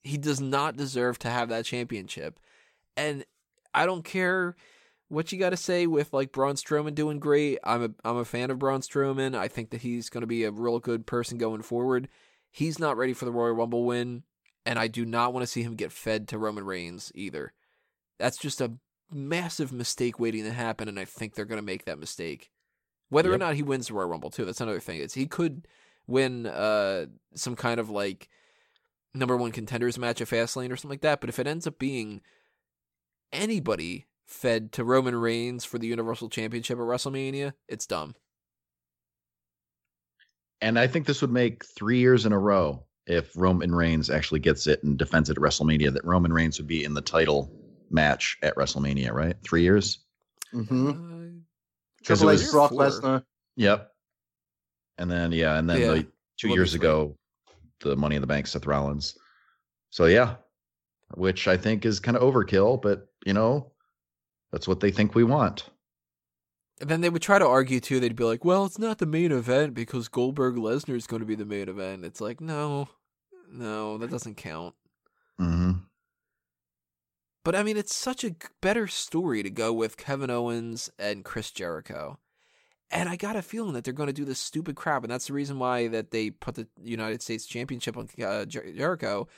He 0.03 0.19
does 0.19 0.41
not 0.41 0.77
deserve 0.77 1.19
to 1.21 1.31
have 1.31 1.49
that 1.49 1.65
championship. 1.65 2.39
And 2.97 3.25
I 3.75 3.87
don't 3.87 4.05
care 4.05 4.55
what 5.09 5.33
you 5.33 5.39
got 5.39 5.51
to 5.51 5.57
say 5.57 5.87
with 5.87 6.13
like 6.13 6.33
Braun 6.33 6.55
Strowman 6.55 6.95
doing 6.95 7.19
great. 7.19 7.59
I'm 7.65 7.83
a 7.83 7.91
I'm 8.05 8.19
a 8.19 8.25
fan 8.25 8.51
of 8.51 8.59
Braun 8.59 8.83
Strowman. 8.83 9.35
I 9.35 9.49
think 9.49 9.71
that 9.71 9.83
he's 9.83 10.11
going 10.11 10.21
to 10.23 10.27
be 10.27 10.45
a 10.45 10.51
real 10.51 10.79
good 10.79 11.07
person 11.07 11.39
going 11.39 11.63
forward. 11.63 12.09
He's 12.51 12.79
not 12.79 12.97
ready 12.97 13.15
for 13.15 13.25
the 13.25 13.33
Royal 13.33 13.55
Rumble 13.55 13.85
win, 13.85 14.23
and 14.67 14.79
I 14.79 14.89
do 14.89 15.05
not 15.05 15.33
want 15.33 15.43
to 15.43 15.51
see 15.51 15.63
him 15.63 15.75
get 15.75 15.93
fed 15.93 16.29
to 16.29 16.39
Roman 16.39 16.65
Reigns 16.65 17.13
either. 17.15 17.53
That's 18.19 18.39
just 18.39 18.61
a 18.61 18.73
massive 19.11 19.73
mistake 19.73 20.19
waiting 20.19 20.45
to 20.45 20.53
happen, 20.53 20.89
and 20.89 20.99
I 20.99 21.05
think 21.05 21.35
they're 21.35 21.45
going 21.45 21.61
to 21.61 21.63
make 21.63 21.85
that 21.85 21.99
mistake. 21.99 22.51
Whether 23.11 23.31
yep. 23.31 23.37
or 23.37 23.39
not 23.39 23.55
he 23.55 23.63
wins 23.63 23.89
the 23.89 23.95
Royal 23.95 24.09
Rumble 24.09 24.31
too, 24.31 24.45
that's 24.45 24.61
another 24.61 24.81
thing. 24.81 25.01
It's 25.01 25.15
he 25.15 25.27
could 25.27 25.67
win 26.07 26.47
uh 26.47 27.07
some 27.35 27.57
kind 27.57 27.81
of 27.81 27.89
like 27.89 28.29
number 29.15 29.37
one 29.37 29.53
contenders 29.53 29.99
match 29.99 30.21
at 30.21 30.29
Fastlane 30.29 30.71
or 30.71 30.77
something 30.77 30.91
like 30.91 31.01
that. 31.03 31.21
But 31.21 31.31
if 31.31 31.39
it 31.39 31.47
ends 31.47 31.67
up 31.67 31.79
being 31.79 32.21
anybody 33.33 34.07
fed 34.27 34.73
to 34.73 34.85
Roman 34.85 35.17
Reigns 35.17 35.65
for 35.65 35.79
the 35.79 35.87
Universal 35.87 36.31
Championship 36.31 36.79
at 36.79 36.85
WrestleMania, 36.85 37.53
it's 37.69 37.87
dumb. 37.87 38.15
And 40.61 40.79
I 40.79 40.87
think 40.87 41.07
this 41.07 41.21
would 41.21 41.33
make 41.33 41.65
three 41.65 41.99
years 41.99 42.27
in 42.27 42.33
a 42.33 42.39
row 42.39 42.85
if 43.07 43.31
Roman 43.37 43.75
Reigns 43.75 44.11
actually 44.11 44.41
gets 44.41 44.67
it 44.67 44.83
and 44.83 44.97
defends 44.97 45.31
it 45.31 45.37
at 45.37 45.43
WrestleMania, 45.43 45.93
that 45.93 46.05
Roman 46.05 46.33
Reigns 46.33 46.59
would 46.59 46.67
be 46.67 46.85
in 46.85 46.95
the 46.95 47.03
title 47.03 47.53
match 47.91 48.39
at 48.43 48.55
WrestleMania, 48.57 49.13
right? 49.13 49.37
Three 49.45 49.63
years? 49.63 49.99
Mm-hmm. 50.53 51.39
Because 51.99 52.23
uh, 52.23 52.29
it 52.29 52.33
was 52.33 52.51
Brock 52.51 52.71
Lesnar. 52.71 53.23
Yep. 53.57 53.91
And 54.99 55.11
then, 55.11 55.33
yeah, 55.33 55.59
and 55.59 55.69
then 55.69 55.81
yeah. 55.81 55.87
the, 55.89 56.07
two 56.39 56.49
years 56.49 56.75
ago, 56.75 57.17
the 57.81 57.97
Money 57.97 58.17
in 58.17 58.23
the 58.23 58.27
Bank, 58.27 58.47
Seth 58.47 58.67
Rollins. 58.67 59.19
So, 59.91 60.07
yeah, 60.07 60.37
which 61.15 61.49
I 61.49 61.57
think 61.57 61.85
is 61.85 62.01
kind 62.01 62.17
of 62.17 62.23
overkill, 62.23 62.81
but, 62.81 63.09
you 63.27 63.33
know, 63.33 63.73
that's 64.53 64.69
what 64.69 64.81
they 64.81 64.91
think 64.91 65.15
we 65.15 65.25
want. 65.25 65.69
And 66.81 66.91
then 66.91 67.01
they 67.01 67.11
would 67.11 67.23
try 67.23 67.39
to 67.39 67.47
argue 67.47 67.81
too. 67.81 68.01
They'd 68.01 68.17
be 68.17 68.25
like, 68.25 68.45
"Well, 68.45 68.65
it's 68.65 68.79
not 68.79 68.99
the 68.99 69.07
main 69.07 69.33
event 69.33 69.75
because 69.75 70.09
Goldberg 70.09 70.57
Lesnar 70.57 70.97
is 70.97 71.07
going 71.07 71.21
to 71.21 71.27
be 71.27 71.37
the 71.37 71.45
main 71.45 71.69
event." 71.69 72.05
It's 72.05 72.21
like, 72.21 72.41
no, 72.41 72.89
no, 73.51 73.97
that 73.99 74.11
doesn't 74.11 74.37
count. 74.37 74.75
Mm-hmm. 75.41 75.73
But 77.45 77.55
I 77.55 77.63
mean, 77.63 77.77
it's 77.77 77.95
such 77.95 78.25
a 78.25 78.35
better 78.61 78.87
story 78.89 79.43
to 79.43 79.51
go 79.51 79.73
with 79.73 79.97
Kevin 79.97 80.31
Owens 80.31 80.91
and 80.99 81.25
Chris 81.25 81.51
Jericho. 81.51 82.19
And 82.91 83.09
I 83.09 83.17
got 83.17 83.37
a 83.37 83.43
feeling 83.43 83.75
that 83.75 83.85
they're 83.85 83.93
going 83.93 84.09
to 84.09 84.13
do 84.13 84.25
this 84.25 84.41
stupid 84.41 84.77
crap, 84.77 85.05
and 85.05 85.13
that's 85.13 85.27
the 85.27 85.33
reason 85.33 85.59
why 85.59 85.89
that 85.89 86.11
they 86.11 86.31
put 86.31 86.55
the 86.55 86.67
United 86.83 87.23
States 87.23 87.47
Championship 87.47 87.97
on 87.97 88.09
uh, 88.23 88.45
Jer- 88.47 88.73
Jericho 88.73 89.29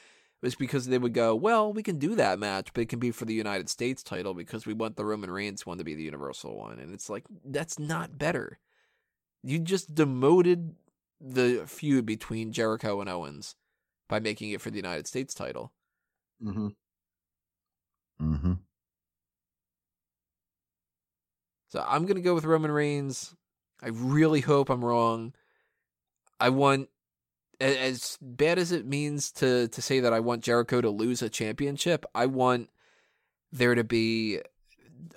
was 0.42 0.55
because 0.55 0.87
they 0.87 0.99
would 0.99 1.14
go, 1.14 1.35
well, 1.35 1.72
we 1.72 1.83
can 1.83 1.99
do 1.99 2.14
that 2.14 2.38
match, 2.38 2.72
but 2.72 2.83
it 2.83 2.88
can 2.88 2.99
be 2.99 3.11
for 3.11 3.25
the 3.25 3.35
United 3.35 3.68
States 3.68 4.03
title 4.03 4.35
because 4.35 4.66
we 4.66 4.75
want 4.75 4.96
the 4.96 5.05
Roman 5.05 5.31
Reigns 5.31 5.64
one 5.64 5.79
to 5.79 5.85
be 5.85 5.94
the 5.94 6.03
Universal 6.03 6.57
one. 6.57 6.79
And 6.79 6.92
it's 6.92 7.09
like, 7.09 7.25
that's 7.44 7.79
not 7.79 8.18
better. 8.18 8.59
You 9.42 9.59
just 9.59 9.94
demoted 9.94 10.75
the 11.20 11.64
feud 11.66 12.05
between 12.05 12.53
Jericho 12.53 13.01
and 13.01 13.09
Owens 13.09 13.57
by 14.09 14.20
making 14.20 14.51
it 14.51 14.61
for 14.61 14.70
the 14.70 14.77
United 14.77 15.07
States 15.07 15.35
title. 15.35 15.72
Mm-hmm. 16.42 16.68
Mm-hmm. 18.20 18.53
So 21.68 21.85
I'm 21.87 22.07
gonna 22.07 22.20
go 22.20 22.35
with 22.35 22.44
Roman 22.44 22.70
Reigns. 22.70 23.35
I 23.83 23.88
really 23.88 24.40
hope 24.40 24.70
I'm 24.70 24.85
wrong. 24.85 25.35
I 26.38 26.51
want 26.51 26.88
as 27.61 28.19
bad 28.21 28.59
as 28.59 28.73
it 28.73 28.87
means 28.87 29.33
to 29.33 29.69
to 29.69 29.83
say 29.83 30.01
that 30.01 30.12
I 30.12 30.21
want 30.21 30.45
Jericho 30.45 30.81
to 30.81 30.90
lose 30.90 31.23
a 31.23 31.29
championship, 31.29 32.05
I 32.14 32.27
want 32.27 32.71
there 33.53 33.75
to 33.75 33.85
be 33.85 34.40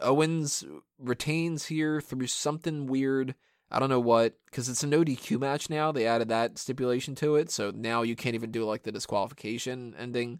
Owens 0.02 0.64
retains 0.98 1.66
here 1.66 2.02
through 2.02 2.28
something 2.28 2.88
weird. 2.88 3.36
I 3.72 3.80
don't 3.80 3.90
know 3.90 4.00
what 4.00 4.34
because 4.46 4.70
it's 4.70 4.84
an 4.84 4.92
ODQ 4.92 5.40
match 5.40 5.70
now. 5.70 5.92
They 5.92 6.08
added 6.08 6.30
that 6.30 6.58
stipulation 6.58 7.16
to 7.16 7.36
it, 7.36 7.52
so 7.52 7.72
now 7.72 8.02
you 8.02 8.16
can't 8.16 8.36
even 8.36 8.52
do 8.52 8.66
like 8.66 8.84
the 8.84 8.92
disqualification 8.92 9.96
ending. 9.98 10.40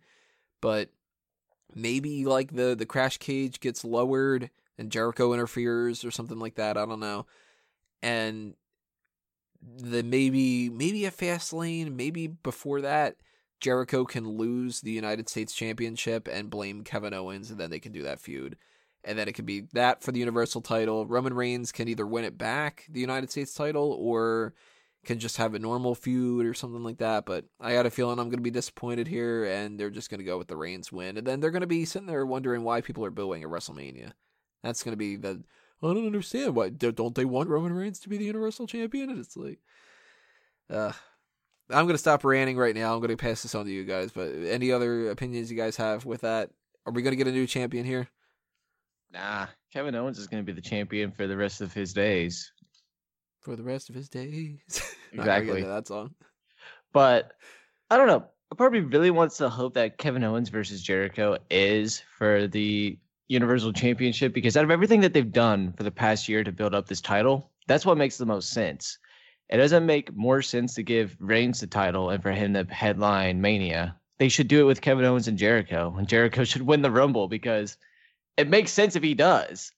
But 0.62 0.90
maybe 1.76 2.26
like 2.26 2.56
the 2.56 2.76
the 2.76 2.86
crash 2.86 3.18
cage 3.18 3.60
gets 3.60 3.84
lowered 3.84 4.50
and 4.78 4.92
Jericho 4.92 5.34
interferes 5.34 6.04
or 6.04 6.12
something 6.12 6.40
like 6.40 6.56
that. 6.56 6.78
I 6.78 6.86
don't 6.86 7.00
know. 7.00 7.26
And 8.02 8.56
the 9.62 10.04
maybe 10.04 10.70
maybe 10.70 11.06
a 11.06 11.12
Fastlane, 11.12 11.94
maybe 11.94 12.28
before 12.28 12.82
that, 12.82 13.16
Jericho 13.60 14.06
can 14.06 14.28
lose 14.28 14.82
the 14.82 14.92
United 14.92 15.30
States 15.30 15.54
Championship 15.54 16.28
and 16.32 16.50
blame 16.50 16.84
Kevin 16.84 17.14
Owens, 17.14 17.52
and 17.52 17.60
then 17.60 17.70
they 17.70 17.80
can 17.80 17.92
do 17.92 18.04
that 18.04 18.20
feud. 18.20 18.58
And 19.04 19.18
then 19.18 19.28
it 19.28 19.34
could 19.34 19.46
be 19.46 19.62
that 19.74 20.04
for 20.04 20.12
the 20.12 20.20
Universal 20.20 20.62
title. 20.62 21.06
Roman 21.06 21.34
Reigns 21.34 21.72
can 21.72 21.88
either 21.88 22.06
win 22.06 22.26
it 22.26 22.38
back, 22.38 22.86
the 22.90 23.00
United 23.00 23.32
States 23.32 23.54
title, 23.54 23.96
or 23.98 24.54
can 25.06 25.20
just 25.20 25.38
have 25.38 25.54
a 25.56 25.60
normal 25.60 25.96
feud 25.96 26.46
or 26.46 26.54
something 26.54 26.84
like 26.84 26.98
that. 26.98 27.26
But 27.26 27.46
I 27.62 27.74
got 27.74 27.86
a 27.86 27.90
feeling 27.90 28.20
I'm 28.20 28.28
going 28.28 28.40
to 28.40 28.44
be 28.44 28.52
disappointed 28.52 29.08
here, 29.08 29.46
and 29.46 29.80
they're 29.80 29.90
just 29.90 30.10
going 30.10 30.20
to 30.20 30.26
go 30.26 30.38
with 30.38 30.48
the 30.50 30.58
Reigns 30.58 30.92
win. 30.92 31.18
And 31.18 31.26
then 31.26 31.40
they're 31.40 31.52
going 31.52 31.62
to 31.62 31.68
be 31.68 31.86
sitting 31.86 32.08
there 32.08 32.26
wondering 32.26 32.64
why 32.64 32.82
people 32.82 33.06
are 33.06 33.12
booing 33.12 33.44
at 33.44 33.50
WrestleMania. 33.50 34.12
That's 34.64 34.84
going 34.84 34.94
to 34.94 34.98
be 34.98 35.16
the 35.16 35.42
I 35.82 35.94
don't 35.94 36.06
understand 36.06 36.56
why 36.56 36.70
don't 36.70 37.16
they 37.16 37.26
want 37.26 37.50
Roman 37.50 37.74
Reigns 37.74 38.00
to 38.02 38.10
be 38.10 38.18
the 38.18 38.26
Universal 38.26 38.68
Champion? 38.68 39.10
And 39.10 39.20
it's 39.20 39.38
like, 39.38 39.60
uh, 40.70 40.92
I'm 41.70 41.86
gonna 41.86 41.98
stop 41.98 42.24
ranting 42.24 42.58
right 42.58 42.76
now. 42.76 42.94
I'm 42.94 43.02
gonna 43.02 43.16
pass 43.16 43.44
this 43.44 43.56
on 43.56 43.66
to 43.66 43.72
you 43.72 43.86
guys. 43.86 44.12
But 44.12 44.32
any 44.46 44.72
other 44.72 45.10
opinions 45.10 45.50
you 45.52 45.58
guys 45.58 45.78
have 45.78 46.06
with 46.06 46.22
that? 46.22 46.50
Are 46.86 46.92
we 46.92 47.02
gonna 47.02 47.16
get 47.16 47.28
a 47.28 47.32
new 47.32 47.48
champion 47.48 47.86
here? 47.86 48.10
Nah, 49.12 49.48
Kevin 49.72 49.96
Owens 49.96 50.20
is 50.20 50.28
gonna 50.28 50.44
be 50.44 50.52
the 50.52 50.62
champion 50.62 51.12
for 51.12 51.28
the 51.28 51.38
rest 51.38 51.62
of 51.62 51.74
his 51.74 51.94
days. 51.94 52.52
For 53.40 53.56
the 53.56 53.64
rest 53.64 53.90
of 53.90 53.96
his 53.96 54.10
days. 54.10 54.60
Exactly 55.12 55.64
that 55.64 55.88
song. 55.88 56.14
But 56.94 57.32
I 57.90 57.98
don't 57.98 58.06
know. 58.06 58.26
Part 58.56 58.76
of 58.76 58.84
me 58.84 58.88
really 58.88 59.10
wants 59.10 59.38
to 59.38 59.50
hope 59.50 59.74
that 59.74 59.98
Kevin 59.98 60.24
Owens 60.24 60.50
versus 60.50 60.84
Jericho 60.84 61.36
is 61.50 62.04
for 62.16 62.48
the 62.48 63.00
Universal 63.30 63.74
Championship 63.74 64.34
because 64.34 64.58
out 64.58 64.64
of 64.64 64.72
everything 64.72 65.02
that 65.02 65.14
they've 65.14 65.32
done 65.32 65.72
for 65.74 65.84
the 65.84 65.92
past 65.92 66.28
year 66.28 66.44
to 66.44 66.52
build 66.52 66.74
up 66.74 66.88
this 66.88 67.00
title, 67.00 67.52
that's 67.68 67.86
what 67.86 67.98
makes 67.98 68.18
the 68.18 68.26
most 68.26 68.50
sense. 68.50 68.98
It 69.50 69.58
doesn't 69.58 69.86
make 69.86 70.16
more 70.16 70.42
sense 70.42 70.74
to 70.76 70.84
give 70.84 71.16
Reigns 71.20 71.60
the 71.60 71.68
title 71.68 72.10
and 72.10 72.22
for 72.22 72.32
him 72.32 72.56
to 72.56 72.66
headline 72.66 73.40
Mania. 73.40 73.96
They 74.18 74.30
should 74.30 74.48
do 74.48 74.62
it 74.62 74.66
with 74.66 74.82
Kevin 74.82 75.06
Owens 75.06 75.28
and 75.28 75.38
Jericho, 75.38 75.96
and 75.98 76.08
Jericho 76.08 76.44
should 76.46 76.64
win 76.64 76.82
the 76.82 76.92
Rumble 76.92 77.28
because 77.28 77.78
it 78.36 78.50
makes 78.50 78.72
sense 78.72 78.96
if 78.96 79.04
he 79.04 79.14
does. 79.14 79.72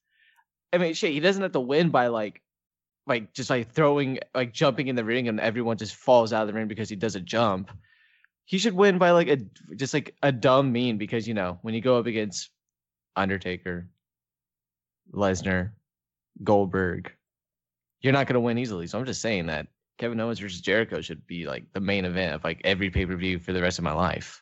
I 0.74 0.78
mean, 0.78 0.94
shit, 0.94 1.12
he 1.12 1.20
doesn't 1.20 1.42
have 1.42 1.52
to 1.52 1.60
win 1.60 1.90
by 1.90 2.08
like, 2.08 2.42
like 3.06 3.34
just 3.34 3.50
like 3.50 3.72
throwing, 3.72 4.20
like 4.34 4.54
jumping 4.54 4.88
in 4.88 4.96
the 4.96 5.04
ring, 5.04 5.28
and 5.28 5.42
everyone 5.42 5.78
just 5.78 5.96
falls 5.96 6.32
out 6.32 6.44
of 6.44 6.48
the 6.48 6.54
ring 6.54 6.70
because 6.70 6.90
he 6.90 6.96
does 6.96 7.18
a 7.18 7.22
jump. 7.22 7.70
He 8.46 8.58
should 8.58 8.74
win 8.74 8.98
by 8.98 9.12
like 9.12 9.28
a 9.28 9.38
just 9.76 9.94
like 9.94 10.16
a 10.24 10.32
dumb 10.32 10.72
mean 10.72 10.98
because 10.98 11.28
you 11.28 11.34
know 11.34 11.60
when 11.62 11.74
you 11.74 11.82
go 11.82 11.98
up 11.98 12.06
against 12.06 12.50
Undertaker, 13.16 13.90
Lesnar, 15.14 15.72
Goldberg. 16.44 17.12
You're 18.02 18.14
not 18.14 18.28
going 18.28 18.36
to 18.36 18.40
win 18.40 18.58
easily. 18.58 18.88
So 18.88 18.98
I'm 18.98 19.06
just 19.06 19.22
saying 19.22 19.48
that 19.48 19.68
Kevin 19.98 20.20
Owens 20.20 20.40
versus 20.40 20.62
Jericho 20.62 21.02
should 21.02 21.28
be 21.28 21.46
like 21.46 21.66
the 21.74 21.80
main 21.80 22.06
event 22.06 22.34
of 22.34 22.44
like 22.44 22.62
every 22.64 22.90
pay 22.90 23.06
per 23.06 23.16
view 23.16 23.38
for 23.40 23.54
the 23.54 23.62
rest 23.62 23.78
of 23.78 23.84
my 23.84 23.94
life. 23.94 24.42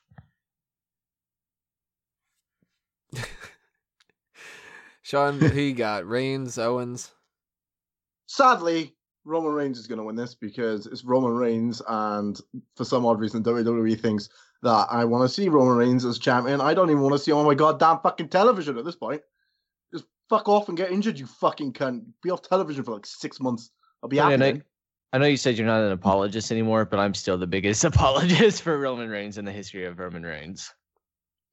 Sean, 5.01 5.39
who 5.39 5.59
you 5.59 5.73
got? 5.73 6.07
Reigns, 6.07 6.57
Owens? 6.57 7.11
Sadly, 8.27 8.95
Roman 9.25 9.51
Reigns 9.51 9.79
is 9.79 9.87
going 9.87 9.97
to 9.97 10.03
win 10.03 10.15
this 10.15 10.35
because 10.35 10.85
it's 10.85 11.03
Roman 11.03 11.31
Reigns, 11.31 11.81
and 11.87 12.39
for 12.75 12.85
some 12.85 13.05
odd 13.05 13.19
reason, 13.19 13.43
WWE 13.43 13.99
thinks 13.99 14.29
that 14.63 14.87
I 14.89 15.05
want 15.05 15.27
to 15.27 15.33
see 15.33 15.49
Roman 15.49 15.77
Reigns 15.77 16.05
as 16.05 16.19
champion. 16.19 16.61
I 16.61 16.73
don't 16.73 16.89
even 16.89 17.01
want 17.01 17.13
to 17.13 17.19
see 17.19 17.31
on 17.31 17.45
my 17.45 17.53
goddamn 17.55 17.99
fucking 18.01 18.29
television 18.29 18.77
at 18.77 18.85
this 18.85 18.95
point. 18.95 19.21
Just 19.93 20.05
fuck 20.29 20.49
off 20.49 20.67
and 20.67 20.77
get 20.77 20.91
injured, 20.91 21.17
you 21.19 21.25
fucking 21.25 21.73
cunt. 21.73 22.03
Be 22.23 22.29
off 22.29 22.41
television 22.41 22.83
for 22.83 22.93
like 22.93 23.05
six 23.05 23.39
months. 23.39 23.71
I'll 24.03 24.09
be 24.09 24.17
happy. 24.17 24.43
I, 24.43 24.61
I 25.11 25.17
know 25.17 25.25
you 25.27 25.37
said 25.37 25.57
you're 25.57 25.65
not 25.67 25.81
an 25.81 25.91
apologist 25.91 26.51
anymore, 26.51 26.85
but 26.85 26.99
I'm 26.99 27.13
still 27.13 27.37
the 27.37 27.47
biggest 27.47 27.83
apologist 27.85 28.61
for 28.61 28.77
Roman 28.77 29.09
Reigns 29.09 29.37
in 29.37 29.45
the 29.45 29.51
history 29.51 29.85
of 29.85 29.97
Roman 29.97 30.23
Reigns. 30.23 30.73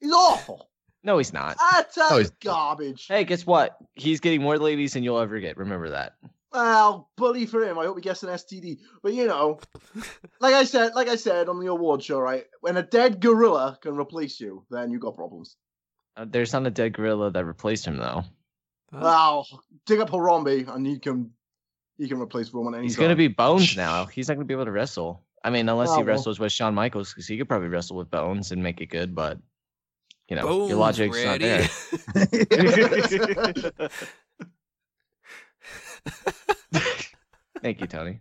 He's 0.00 0.12
awful. 0.12 0.68
No, 1.04 1.18
he's 1.18 1.32
not. 1.32 1.56
That's 1.72 1.96
Oh, 1.98 2.16
he's- 2.18 2.32
garbage. 2.42 3.06
Hey, 3.06 3.24
guess 3.24 3.46
what? 3.46 3.76
He's 3.94 4.20
getting 4.20 4.42
more 4.42 4.58
ladies 4.58 4.92
than 4.94 5.04
you'll 5.04 5.20
ever 5.20 5.38
get. 5.38 5.56
Remember 5.56 5.90
that. 5.90 6.14
Well, 6.56 7.10
bully 7.18 7.44
for 7.44 7.62
him. 7.62 7.78
I 7.78 7.84
hope 7.84 7.96
he 7.96 8.02
gets 8.02 8.22
an 8.22 8.30
STD. 8.30 8.78
But 9.02 9.12
you 9.12 9.26
know, 9.26 9.60
like 10.40 10.54
I 10.54 10.64
said, 10.64 10.94
like 10.94 11.06
I 11.08 11.16
said 11.16 11.50
on 11.50 11.60
the 11.60 11.66
award 11.66 12.02
show, 12.02 12.18
right? 12.18 12.44
When 12.62 12.78
a 12.78 12.82
dead 12.82 13.20
gorilla 13.20 13.78
can 13.82 13.94
replace 13.94 14.40
you, 14.40 14.64
then 14.70 14.90
you 14.90 14.98
got 14.98 15.14
problems. 15.16 15.56
Uh, 16.16 16.24
there's 16.26 16.54
not 16.54 16.66
a 16.66 16.70
dead 16.70 16.94
gorilla 16.94 17.30
that 17.30 17.44
replaced 17.44 17.86
him 17.86 17.98
though. 17.98 18.24
Huh? 18.90 19.00
Well, 19.02 19.46
dig 19.84 20.00
up 20.00 20.08
Harambe 20.08 20.66
and 20.74 20.86
he 20.86 20.98
can 20.98 21.30
he 21.98 22.08
can 22.08 22.18
replace 22.20 22.50
Roman 22.54 22.72
anytime. 22.72 22.84
He's 22.88 22.96
gonna 22.96 23.16
be 23.16 23.28
Bones 23.28 23.76
now. 23.86 24.06
He's 24.06 24.28
not 24.28 24.34
gonna 24.34 24.46
be 24.46 24.54
able 24.54 24.64
to 24.64 24.72
wrestle. 24.72 25.22
I 25.44 25.50
mean, 25.50 25.68
unless 25.68 25.90
Oh, 25.90 25.96
he 25.96 25.98
well. 25.98 26.06
wrestles 26.06 26.40
with 26.40 26.52
Shawn 26.52 26.74
Michaels, 26.74 27.10
because 27.10 27.26
he 27.26 27.36
could 27.36 27.48
probably 27.48 27.68
wrestle 27.68 27.98
with 27.98 28.10
Bones 28.10 28.50
and 28.50 28.62
make 28.62 28.80
it 28.80 28.86
good. 28.86 29.14
But 29.14 29.38
you 30.30 30.36
know, 30.36 30.46
Bones 30.46 30.70
your 30.70 30.78
logic's 30.78 31.22
not 31.22 31.38
there. 31.38 31.68
Thank 37.62 37.80
you, 37.80 37.86
Tony. 37.86 38.20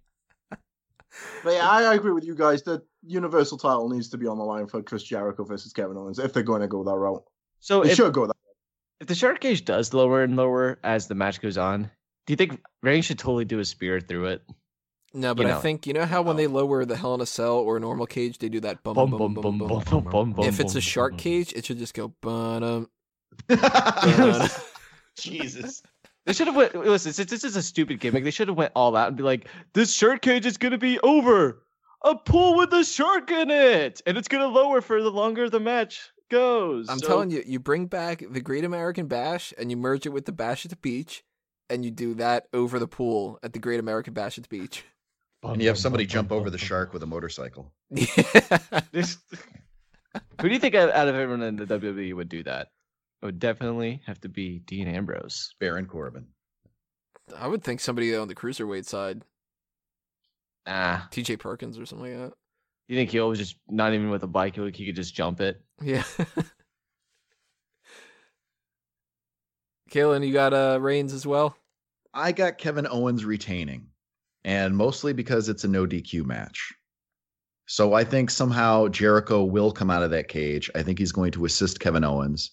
But 1.44 1.54
yeah, 1.54 1.70
I, 1.70 1.84
I 1.84 1.94
agree 1.96 2.12
with 2.12 2.24
you 2.26 2.36
guys. 2.36 2.64
The 2.64 2.84
Universal 3.06 3.58
title 3.60 3.88
needs 3.90 4.10
to 4.10 4.18
be 4.18 4.28
on 4.28 4.38
the 4.38 4.44
line 4.44 4.68
for 4.68 4.82
Chris 4.82 5.04
Jericho 5.04 5.44
versus 5.44 5.72
Kevin 5.74 5.98
Owens 5.98 6.20
if 6.20 6.34
they're 6.34 6.44
going 6.44 6.62
to 6.62 6.68
go 6.68 6.84
that 6.84 6.96
route. 6.96 7.24
So 7.60 7.84
They 7.84 7.92
if, 7.92 7.96
should 7.98 8.14
go 8.14 8.26
that. 8.28 8.36
if 9.00 9.08
the 9.08 9.16
shark 9.16 9.40
cage 9.42 9.64
does 9.66 9.94
lower 9.94 10.24
and 10.24 10.36
lower 10.36 10.80
as 10.84 11.08
the 11.08 11.16
match 11.16 11.42
goes 11.42 11.58
on, 11.58 11.84
do 12.26 12.34
you 12.34 12.38
think 12.38 12.60
Reigns 12.84 13.06
should 13.06 13.20
totally 13.20 13.46
do 13.46 13.60
a 13.60 13.66
spear 13.66 14.00
through 14.00 14.26
it? 14.28 14.42
no, 15.14 15.34
but 15.34 15.46
I 15.46 15.50
know. 15.52 15.60
think 15.60 15.88
you 15.88 15.94
know 15.94 16.06
how 16.06 16.22
when 16.22 16.36
Oh. 16.36 16.38
they 16.38 16.48
lower 16.48 16.84
the 16.84 16.98
Hell 16.98 17.14
in 17.16 17.22
a 17.22 17.26
Cell 17.26 17.56
or 17.56 17.78
a 17.78 17.80
normal 17.80 18.06
cage, 18.08 18.40
they 18.40 18.50
do 18.50 18.60
that 18.62 18.84
bum 18.84 18.96
bum 18.96 19.10
bum 19.34 19.34
bum 19.34 19.58
bum. 19.60 20.34
If 20.40 20.60
it's 20.60 20.76
a 20.76 20.82
shark 20.82 21.18
cage, 21.18 21.54
it 21.54 21.66
should 21.66 21.78
just 21.78 21.94
go 21.94 22.14
bum. 22.22 22.90
Jesus. 25.18 25.82
They 26.26 26.34
should 26.34 26.48
have 26.48 26.56
went. 26.56 26.74
Listen, 26.76 27.14
since 27.14 27.30
this 27.30 27.44
is 27.44 27.56
a 27.56 27.62
stupid 27.62 28.00
gimmick, 28.00 28.24
they 28.24 28.32
should 28.32 28.48
have 28.48 28.58
went 28.58 28.72
all 28.76 28.96
out 28.96 29.08
and 29.10 29.18
be 29.18 29.24
like, 29.24 29.48
"This 29.74 29.94
shark 29.94 30.22
cage 30.22 30.46
is 30.46 30.58
gonna 30.58 30.78
be 30.78 31.00
over. 31.02 31.62
A 32.04 32.16
pool 32.16 32.56
with 32.58 32.74
a 32.74 32.84
shark 32.84 33.32
in 33.32 33.50
it, 33.52 34.02
and 34.06 34.18
it's 34.18 34.28
gonna 34.28 34.48
lower 34.48 34.82
for 34.82 35.02
the 35.02 35.12
longer 35.12 35.50
the 35.50 35.60
match 35.60 36.12
goes." 36.32 36.90
I'm 36.90 37.00
telling 37.00 37.30
you, 37.32 37.44
you 37.46 37.60
bring 37.60 37.86
back 37.86 38.24
the 38.30 38.42
Great 38.42 38.64
American 38.64 39.08
Bash 39.08 39.54
and 39.58 39.70
you 39.70 39.78
merge 39.78 40.06
it 40.06 40.10
with 40.10 40.26
the 40.26 40.32
Bash 40.32 40.66
at 40.66 40.72
the 40.72 40.78
Beach, 40.78 41.24
and 41.70 41.86
you 41.86 41.92
do 41.92 42.16
that 42.16 42.48
over 42.54 42.80
the 42.80 42.88
pool 42.88 43.40
at 43.44 43.54
the 43.54 43.60
Great 43.60 43.80
American 43.80 44.14
Bash 44.14 44.38
at 44.40 44.44
the 44.48 44.60
Beach. 44.60 44.84
And 45.44 45.62
you 45.62 45.68
have 45.68 45.78
somebody 45.78 46.08
jump 46.08 46.32
over 46.32 46.50
the 46.50 46.58
shark 46.58 46.92
with 46.92 47.04
a 47.04 47.08
motorcycle. 47.08 47.72
Yeah. 47.92 48.08
This- 48.92 49.18
Who 50.42 50.48
do 50.48 50.54
you 50.54 50.60
think 50.60 50.74
out 50.76 50.90
out 50.92 51.08
of 51.08 51.14
everyone 51.16 51.44
in 51.44 51.56
the 51.56 51.66
WWE 51.68 52.14
would 52.16 52.30
do 52.30 52.42
that? 52.44 52.70
It 53.26 53.30
would 53.30 53.40
definitely 53.40 54.04
have 54.06 54.22
to 54.22 54.30
be 54.30 54.60
Dean 54.60 54.88
Ambrose. 54.88 55.56
Baron 55.60 55.88
Corbin. 55.88 56.28
I 57.36 57.48
would 57.48 57.64
think 57.64 57.80
somebody 57.80 58.16
on 58.16 58.28
the 58.28 58.36
cruiserweight 58.36 58.86
side, 58.86 59.24
Ah, 60.68 61.08
TJ 61.12 61.40
Perkins 61.40 61.80
or 61.80 61.88
something 61.88 62.20
like 62.20 62.30
that. 62.30 62.36
you 62.88 62.96
think 62.96 63.10
he'll 63.10 63.34
just 63.34 63.56
not 63.68 63.96
even 63.96 64.12
with 64.12 64.22
a 64.22 64.28
bike, 64.28 64.58
he 64.58 64.70
he 64.70 64.86
could 64.86 64.96
just 64.96 65.16
jump 65.16 65.42
it? 65.42 65.60
Yeah. 65.82 66.04
Kalen, 69.90 70.28
you 70.28 70.32
got 70.32 70.54
uh 70.54 70.78
Reigns 70.80 71.12
as 71.12 71.26
well? 71.26 71.58
I 72.14 72.32
got 72.32 72.60
Kevin 72.60 72.86
Owens 72.88 73.26
retaining, 73.26 73.88
and 74.44 74.78
mostly 74.78 75.14
because 75.14 75.50
it's 75.50 75.64
a 75.64 75.68
no 75.68 75.88
DQ 75.88 76.26
match. 76.26 76.72
So 77.66 77.94
I 77.94 78.04
think 78.04 78.30
somehow 78.30 78.88
Jericho 78.88 79.44
will 79.44 79.72
come 79.72 79.90
out 79.90 80.04
of 80.04 80.12
that 80.12 80.28
cage. 80.28 80.70
I 80.76 80.84
think 80.84 81.00
he's 81.00 81.12
going 81.12 81.32
to 81.32 81.46
assist 81.46 81.80
Kevin 81.80 82.04
Owens. 82.04 82.52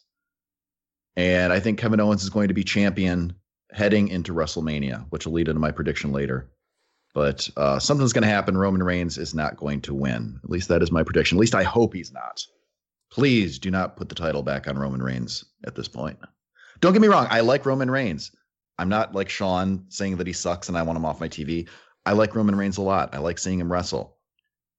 And 1.17 1.53
I 1.53 1.61
think 1.61 1.79
Kevin 1.79 2.01
Owens 2.01 2.23
is 2.23 2.31
going 2.31 2.49
to 2.49 2.55
be 2.55 2.65
champion 2.65 3.35
heading 3.73 4.09
into 4.09 4.33
WrestleMania, 4.33 5.07
which 5.11 5.27
will 5.27 5.35
lead 5.35 5.49
into 5.49 5.61
my 5.61 5.71
prediction 5.71 6.13
later. 6.13 6.51
But 7.15 7.49
uh, 7.57 7.79
something's 7.79 8.13
going 8.13 8.23
to 8.23 8.29
happen. 8.29 8.57
Roman 8.57 8.83
Reigns 8.83 9.19
is 9.19 9.35
not 9.35 9.57
going 9.57 9.83
to 9.83 9.95
win. 9.95 10.41
At 10.43 10.51
least 10.51 10.69
that 10.69 10.83
is 10.83 10.91
my 10.91 11.03
prediction. 11.03 11.37
At 11.37 11.41
least 11.41 11.55
I 11.55 11.63
hope 11.63 11.93
he's 11.93 12.13
not. 12.13 12.45
Please 13.11 13.59
do 13.59 13.71
not 13.71 13.97
put 13.97 14.09
the 14.09 14.15
title 14.15 14.43
back 14.43 14.67
on 14.67 14.79
Roman 14.79 15.03
Reigns 15.03 15.45
at 15.67 15.75
this 15.75 15.89
point. 15.89 16.19
Don't 16.81 16.95
get 16.95 17.03
me 17.03 17.09
wrong. 17.09 17.27
I 17.29 17.41
like 17.41 17.67
Roman 17.67 17.91
Reigns. 17.91 18.35
I'm 18.79 18.89
not 18.89 19.15
like 19.15 19.29
Sean 19.29 19.85
saying 19.89 20.17
that 20.17 20.27
he 20.27 20.33
sucks 20.33 20.69
and 20.69 20.79
I 20.79 20.83
want 20.83 20.97
him 20.97 21.05
off 21.05 21.21
my 21.21 21.29
TV. 21.29 21.69
I 22.07 22.13
like 22.13 22.35
Roman 22.35 22.57
Reigns 22.57 22.79
a 22.79 22.83
lot. 22.83 23.15
I 23.15 23.19
like 23.19 23.39
seeing 23.39 23.61
him 23.61 23.71
wrestle. 23.71 24.17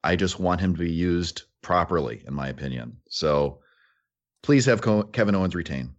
I 0.03 0.15
just 0.15 0.39
want 0.39 0.59
him 0.59 0.73
to 0.73 0.79
be 0.79 0.91
used 0.91 1.43
properly, 1.61 2.23
in 2.27 2.33
my 2.33 2.49
opinion. 2.49 2.97
So 3.07 3.59
please 4.41 4.65
have 4.65 4.81
Kevin 5.11 5.35
Owens 5.35 5.55
retain. 5.55 5.95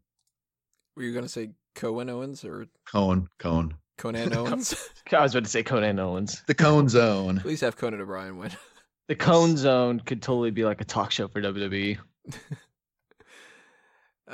Were 0.96 1.02
you 1.02 1.14
gonna 1.14 1.28
say 1.28 1.50
Cohen 1.74 2.08
Owens 2.08 2.44
or 2.44 2.66
Cohen 2.90 3.28
Cone. 3.38 3.74
Conan 3.98 4.32
Owens? 4.36 4.74
I 5.12 5.22
was 5.22 5.34
about 5.34 5.44
to 5.44 5.50
say 5.50 5.62
Conan 5.62 5.98
Owens. 5.98 6.42
The 6.46 6.54
Cone 6.54 6.88
Zone. 6.88 7.40
Please 7.40 7.60
have 7.60 7.76
Conan 7.76 8.00
O'Brien 8.00 8.36
win. 8.38 8.50
The 9.06 9.14
Cone 9.14 9.58
Zone 9.58 10.00
could 10.00 10.22
totally 10.22 10.50
be 10.50 10.64
like 10.64 10.80
a 10.80 10.84
talk 10.86 11.10
show 11.10 11.28
for. 11.28 11.42
WWE. 11.42 11.98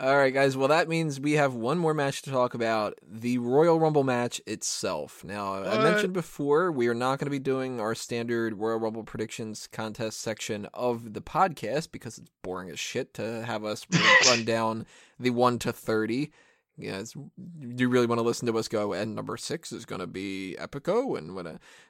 All 0.01 0.17
right, 0.17 0.33
guys. 0.33 0.57
Well, 0.57 0.69
that 0.69 0.89
means 0.89 1.19
we 1.19 1.33
have 1.33 1.55
one 1.55 1.77
more 1.77 1.93
match 1.93 2.23
to 2.23 2.31
talk 2.31 2.55
about 2.55 2.95
the 3.05 3.39
Royal 3.39 3.81
Rumble 3.81 4.05
match 4.05 4.41
itself. 4.47 5.25
Now, 5.25 5.65
I 5.65 5.83
mentioned 5.83 6.13
before, 6.13 6.71
we 6.71 6.87
are 6.87 6.95
not 6.95 7.19
going 7.19 7.27
to 7.27 7.33
be 7.33 7.41
doing 7.41 7.81
our 7.81 7.97
standard 7.97 8.61
Royal 8.61 8.79
Rumble 8.79 9.03
predictions 9.03 9.67
contest 9.67 10.21
section 10.21 10.69
of 10.73 11.15
the 11.15 11.21
podcast 11.21 11.91
because 11.91 12.17
it's 12.17 12.31
boring 12.43 12.71
as 12.71 12.79
shit 12.79 13.13
to 13.15 13.45
have 13.45 13.65
us 13.65 13.85
run 14.27 14.45
down 14.45 14.87
the 15.19 15.31
1 15.31 15.59
to 15.59 15.73
30. 15.73 16.31
Yeah, 16.81 17.03
you 17.61 17.89
really 17.89 18.07
want 18.07 18.19
to 18.19 18.25
listen 18.25 18.47
to 18.47 18.59
us 18.59 18.69
go, 18.69 18.93
and 18.93 19.15
number 19.15 19.37
six 19.37 19.71
is 19.73 19.85
going 19.85 20.01
to 20.01 20.07
be 20.07 20.57
Epico, 20.59 21.19
and 21.19 21.35
what? 21.35 21.47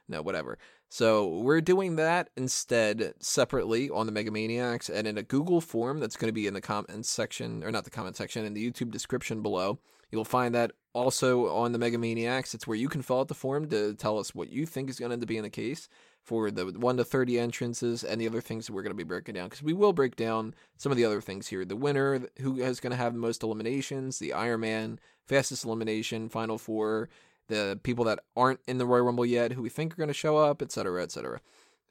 No, 0.07 0.21
whatever. 0.21 0.57
So 0.89 1.27
we're 1.27 1.61
doing 1.61 1.95
that 1.95 2.29
instead 2.35 3.13
separately 3.19 3.89
on 3.89 4.05
the 4.05 4.11
Megamaniacs 4.11 4.89
and 4.93 5.07
in 5.07 5.17
a 5.17 5.23
Google 5.23 5.61
form 5.61 5.99
that's 5.99 6.17
going 6.17 6.27
to 6.27 6.33
be 6.33 6.47
in 6.47 6.53
the 6.53 6.61
comments 6.61 7.09
section, 7.09 7.63
or 7.63 7.71
not 7.71 7.85
the 7.85 7.89
comment 7.89 8.17
section, 8.17 8.45
in 8.45 8.53
the 8.53 8.69
YouTube 8.69 8.91
description 8.91 9.41
below. 9.41 9.79
You'll 10.11 10.25
find 10.25 10.53
that 10.53 10.73
also 10.93 11.47
on 11.49 11.71
the 11.71 11.79
Megamaniacs. 11.79 12.53
It's 12.53 12.67
where 12.67 12.77
you 12.77 12.89
can 12.89 13.01
fill 13.01 13.19
out 13.19 13.27
the 13.27 13.33
form 13.33 13.69
to 13.69 13.93
tell 13.93 14.19
us 14.19 14.35
what 14.35 14.51
you 14.51 14.65
think 14.65 14.89
is 14.89 14.99
going 14.99 15.11
to 15.11 15.21
up 15.21 15.27
being 15.27 15.43
the 15.43 15.49
case 15.49 15.87
for 16.21 16.51
the 16.51 16.65
1 16.65 16.97
to 16.97 17.03
30 17.03 17.39
entrances 17.39 18.03
and 18.03 18.21
the 18.21 18.27
other 18.27 18.41
things 18.41 18.67
that 18.67 18.73
we're 18.73 18.83
going 18.83 18.91
to 18.91 18.97
be 18.97 19.03
breaking 19.03 19.35
down. 19.35 19.45
Because 19.45 19.63
we 19.63 19.73
will 19.73 19.93
break 19.93 20.15
down 20.15 20.53
some 20.77 20.91
of 20.91 20.97
the 20.97 21.05
other 21.05 21.21
things 21.21 21.47
here. 21.47 21.65
The 21.65 21.75
winner, 21.75 22.21
who 22.39 22.59
is 22.59 22.79
going 22.79 22.91
to 22.91 22.97
have 22.97 23.13
the 23.13 23.19
most 23.19 23.43
eliminations, 23.43 24.19
the 24.19 24.33
Iron 24.33 24.61
Man, 24.61 24.99
fastest 25.25 25.65
elimination, 25.65 26.29
Final 26.29 26.57
Four, 26.57 27.09
the 27.47 27.79
people 27.83 28.05
that 28.05 28.19
aren't 28.35 28.59
in 28.67 28.77
the 28.77 28.85
Royal 28.85 29.05
Rumble 29.05 29.25
yet, 29.25 29.53
who 29.53 29.61
we 29.61 29.69
think 29.69 29.93
are 29.93 29.97
going 29.97 30.07
to 30.07 30.13
show 30.13 30.37
up, 30.37 30.61
etc., 30.61 31.01
etc. 31.01 31.41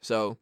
So, 0.01 0.37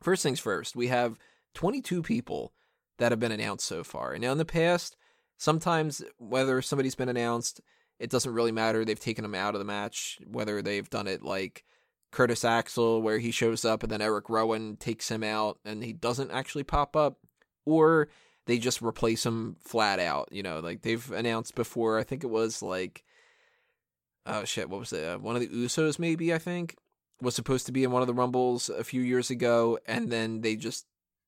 first 0.00 0.22
things 0.22 0.40
first, 0.40 0.76
we 0.76 0.88
have 0.88 1.18
22 1.54 2.02
people 2.02 2.52
that 2.98 3.12
have 3.12 3.20
been 3.20 3.32
announced 3.32 3.66
so 3.66 3.82
far. 3.82 4.16
Now 4.18 4.32
in 4.32 4.38
the 4.38 4.44
past, 4.44 4.96
sometimes 5.36 6.02
whether 6.18 6.60
somebody's 6.62 6.94
been 6.94 7.08
announced, 7.08 7.60
it 7.98 8.10
doesn't 8.10 8.34
really 8.34 8.52
matter. 8.52 8.84
They've 8.84 8.98
taken 8.98 9.24
him 9.24 9.34
out 9.34 9.54
of 9.54 9.58
the 9.58 9.64
match, 9.64 10.18
whether 10.26 10.62
they've 10.62 10.88
done 10.88 11.06
it 11.06 11.22
like 11.22 11.64
Curtis 12.10 12.44
Axel, 12.44 13.02
where 13.02 13.18
he 13.18 13.30
shows 13.30 13.64
up 13.64 13.82
and 13.82 13.90
then 13.90 14.02
Eric 14.02 14.28
Rowan 14.28 14.76
takes 14.76 15.08
him 15.10 15.22
out 15.22 15.58
and 15.64 15.82
he 15.82 15.92
doesn't 15.92 16.30
actually 16.30 16.64
pop 16.64 16.96
up, 16.96 17.18
or 17.64 18.08
they 18.46 18.58
just 18.58 18.82
replace 18.82 19.24
him 19.24 19.56
flat 19.60 20.00
out. 20.00 20.28
You 20.30 20.42
know, 20.42 20.60
like 20.60 20.82
they've 20.82 21.10
announced 21.12 21.54
before. 21.54 21.98
I 21.98 22.02
think 22.04 22.24
it 22.24 22.30
was 22.30 22.62
like, 22.62 23.04
oh 24.26 24.44
shit, 24.44 24.68
what 24.68 24.80
was 24.80 24.92
it? 24.92 25.04
Uh, 25.04 25.18
one 25.18 25.36
of 25.36 25.40
the 25.40 25.48
Usos, 25.48 25.98
maybe 25.98 26.34
I 26.34 26.38
think, 26.38 26.76
was 27.20 27.34
supposed 27.34 27.66
to 27.66 27.72
be 27.72 27.84
in 27.84 27.90
one 27.90 28.02
of 28.02 28.08
the 28.08 28.14
Rumbles 28.14 28.68
a 28.68 28.84
few 28.84 29.02
years 29.02 29.30
ago, 29.30 29.78
and 29.86 30.10
then 30.10 30.40
they 30.40 30.56
just 30.56 30.86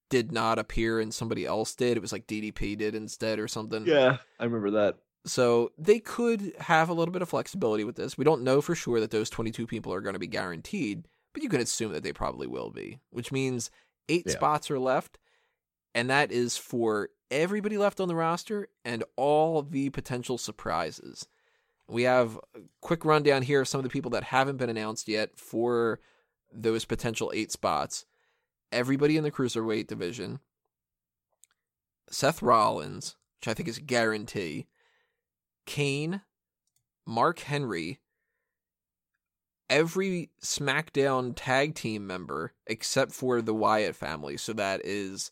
did 0.09 0.31
not 0.31 0.59
appear, 0.59 1.01
and 1.01 1.13
somebody 1.13 1.45
else 1.45 1.75
did. 1.75 1.97
It 1.97 2.01
was 2.01 2.13
like 2.13 2.27
DDP 2.27 2.77
did 2.79 2.95
instead, 2.95 3.39
or 3.39 3.49
something. 3.49 3.87
Yeah, 3.87 4.19
I 4.39 4.45
remember 4.45 4.73
that. 4.73 4.99
So 5.27 5.73
they 5.77 5.99
could 5.99 6.55
have 6.61 6.89
a 6.89 6.93
little 6.95 7.13
bit 7.13 7.21
of 7.23 7.29
flexibility 7.29 7.83
with 7.85 7.97
this. 7.97 8.17
We 8.17 8.25
don't 8.25 8.43
know 8.43 8.61
for 8.61 8.75
sure 8.77 9.01
that 9.01 9.11
those 9.11 9.29
22 9.29 9.67
people 9.67 9.93
are 9.93 10.01
going 10.01 10.13
to 10.13 10.21
be 10.21 10.29
guaranteed, 10.29 11.09
but 11.35 11.43
you 11.43 11.49
can 11.49 11.61
assume 11.61 11.93
that 11.93 12.05
they 12.05 12.13
probably 12.13 12.47
will 12.47 12.71
be, 12.71 13.01
which 13.11 13.33
means 13.33 13.71
eight 14.09 14.23
Yeah. 14.27 14.33
spots 14.35 14.71
are 14.71 14.79
left. 14.79 15.19
And 15.97 16.09
that 16.11 16.31
is 16.31 16.57
for 16.57 17.09
everybody 17.31 17.77
left 17.77 18.01
on 18.01 18.07
the 18.07 18.15
roster 18.15 18.69
and 18.85 19.03
all 19.17 19.63
the 19.63 19.91
potential 19.91 20.39
surprises. 20.39 21.27
We 21.89 22.05
have 22.05 22.39
a 22.55 22.61
quick 22.81 23.05
rundown 23.05 23.43
here 23.43 23.61
of 23.63 23.69
some 23.69 23.79
of 23.81 23.85
the 23.85 23.91
people 23.91 24.11
that 24.13 24.25
haven't 24.25 24.59
been 24.59 24.71
announced 24.71 25.09
yet 25.09 25.37
for 25.39 26.01
those 26.53 26.85
potential 26.85 27.33
eight 27.35 27.51
spots. 27.51 28.07
Everybody 28.71 29.17
in 29.17 29.25
the 29.25 29.31
cruiserweight 29.33 29.87
division. 29.89 30.39
Seth 32.11 32.43
Rollins, 32.43 33.17
which 33.41 33.49
I 33.49 33.55
think 33.55 33.69
is 33.69 33.79
a 33.79 33.83
guarantee. 33.83 34.67
Kane, 35.67 36.23
Mark 37.07 37.41
Henry, 37.41 38.01
every 39.69 40.31
SmackDown 40.43 41.33
tag 41.35 41.75
team 41.75 42.07
member 42.07 42.53
except 42.67 43.13
for 43.13 43.43
the 43.43 43.55
Wyatt 43.55 43.97
family. 43.97 44.37
So 44.37 44.53
that 44.55 44.81
is 44.85 45.31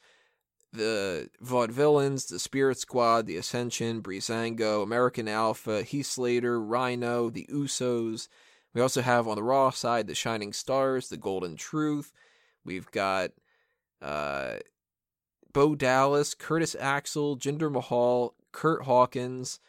the 0.72 1.30
Vaudevillains, 1.42 2.28
the 2.28 2.38
Spirit 2.38 2.78
Squad, 2.78 3.26
the 3.26 3.36
Ascension, 3.36 4.02
Breezango, 4.02 4.82
American 4.82 5.28
Alpha, 5.28 5.82
Heath 5.82 6.06
Slater, 6.06 6.60
Rhino, 6.60 7.30
the 7.30 7.46
Usos. 7.50 8.28
We 8.74 8.80
also 8.80 9.02
have 9.02 9.28
on 9.28 9.36
the 9.36 9.42
Raw 9.42 9.70
side 9.70 10.08
the 10.08 10.14
Shining 10.14 10.52
Stars, 10.52 11.08
the 11.08 11.16
Golden 11.16 11.56
Truth. 11.56 12.12
We've 12.64 12.90
got 12.90 13.30
uh, 14.02 14.56
Bo 15.52 15.76
Dallas, 15.76 16.34
Curtis 16.34 16.74
Axel, 16.78 17.36
Jinder 17.36 17.70
Mahal, 17.70 18.34
Kurt 18.50 18.82
Hawkins. 18.82 19.60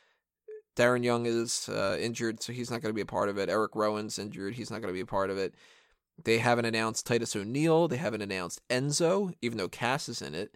Darren 0.76 1.04
Young 1.04 1.26
is 1.26 1.70
uh, 1.70 1.98
injured, 2.00 2.42
so 2.42 2.54
he's 2.54 2.70
not 2.70 2.82
going 2.82 2.90
to 2.90 2.96
be 2.96 3.02
a 3.02 3.06
part 3.06 3.30
of 3.30 3.38
it. 3.38 3.50
Eric 3.50 3.76
Rowan's 3.76 4.20
injured, 4.20 4.56
he's 4.56 4.70
not 4.70 4.82
going 4.82 4.94
to 4.94 4.98
be 4.98 5.02
a 5.02 5.06
part 5.06 5.30
of 5.30 5.38
it. 5.38 5.56
They 6.24 6.38
haven't 6.38 6.66
announced 6.66 7.06
Titus 7.06 7.36
O'Neil. 7.36 7.88
They 7.88 7.98
haven't 7.98 8.22
announced 8.22 8.62
Enzo, 8.70 9.34
even 9.42 9.58
though 9.58 9.68
Cass 9.68 10.08
is 10.08 10.22
in 10.22 10.34
it. 10.34 10.56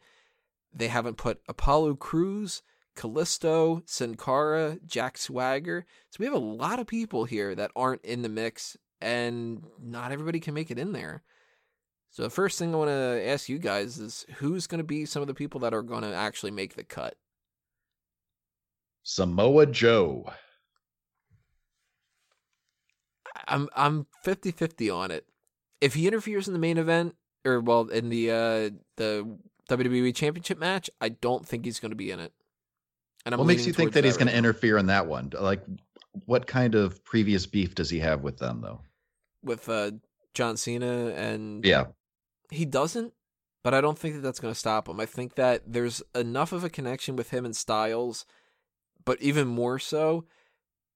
They 0.73 0.87
haven't 0.87 1.17
put 1.17 1.41
Apollo 1.49 1.95
Crews, 1.95 2.61
Kalisto, 2.95 3.81
Sin 3.89 4.15
Cara, 4.15 4.77
Jack 4.85 5.17
Swagger. 5.17 5.85
So 6.09 6.17
we 6.19 6.25
have 6.25 6.33
a 6.33 6.39
lot 6.39 6.79
of 6.79 6.87
people 6.87 7.25
here 7.25 7.55
that 7.55 7.71
aren't 7.75 8.03
in 8.03 8.21
the 8.21 8.29
mix, 8.29 8.77
and 9.01 9.63
not 9.81 10.11
everybody 10.11 10.39
can 10.39 10.53
make 10.53 10.71
it 10.71 10.79
in 10.79 10.93
there. 10.93 11.23
So 12.11 12.23
the 12.23 12.29
first 12.29 12.57
thing 12.57 12.73
I 12.73 12.77
want 12.77 12.89
to 12.89 13.23
ask 13.27 13.49
you 13.49 13.59
guys 13.59 13.99
is 13.99 14.25
who's 14.37 14.67
going 14.67 14.79
to 14.79 14.83
be 14.85 15.05
some 15.05 15.21
of 15.21 15.27
the 15.27 15.33
people 15.33 15.59
that 15.61 15.73
are 15.73 15.83
going 15.83 16.03
to 16.03 16.13
actually 16.13 16.51
make 16.51 16.75
the 16.75 16.83
cut? 16.83 17.15
Samoa 19.09 19.65
Joe. 19.65 20.31
I'm 23.47 23.67
I'm 23.75 24.05
50-50 24.23 24.95
on 24.95 25.09
it. 25.09 25.25
If 25.81 25.95
he 25.95 26.07
interferes 26.07 26.47
in 26.47 26.53
the 26.53 26.59
main 26.59 26.77
event 26.77 27.15
or 27.43 27.59
well 27.59 27.87
in 27.87 28.09
the 28.09 28.29
uh 28.29 28.69
the 28.97 29.37
WWE 29.67 30.13
Championship 30.13 30.59
match, 30.59 30.91
I 31.01 31.09
don't 31.09 31.47
think 31.47 31.65
he's 31.65 31.79
going 31.79 31.89
to 31.89 31.95
be 31.95 32.11
in 32.11 32.19
it. 32.19 32.33
And 33.25 33.33
I'm 33.33 33.39
what 33.39 33.47
makes 33.47 33.65
you 33.65 33.73
think 33.73 33.93
that, 33.93 34.01
that 34.01 34.05
he's 34.05 34.17
going 34.17 34.27
to 34.27 34.37
interfere 34.37 34.77
in 34.77 34.85
that 34.87 35.07
one? 35.07 35.31
Like, 35.37 35.63
what 36.25 36.45
kind 36.45 36.75
of 36.75 37.03
previous 37.03 37.47
beef 37.47 37.73
does 37.73 37.89
he 37.89 37.99
have 37.99 38.21
with 38.21 38.37
them, 38.37 38.61
though? 38.61 38.81
With 39.43 39.67
uh, 39.69 39.91
John 40.35 40.55
Cena 40.55 41.13
and 41.15 41.65
yeah, 41.65 41.85
he 42.51 42.65
doesn't. 42.65 43.13
But 43.63 43.73
I 43.73 43.81
don't 43.81 43.97
think 43.97 44.15
that 44.15 44.21
that's 44.21 44.39
going 44.39 44.53
to 44.53 44.59
stop 44.59 44.87
him. 44.87 44.99
I 44.99 45.05
think 45.05 45.35
that 45.35 45.63
there's 45.65 46.01
enough 46.15 46.53
of 46.53 46.63
a 46.63 46.69
connection 46.69 47.15
with 47.15 47.31
him 47.31 47.43
and 47.43 47.55
Styles, 47.55 48.25
but 49.05 49.21
even 49.21 49.47
more 49.47 49.79
so 49.79 50.25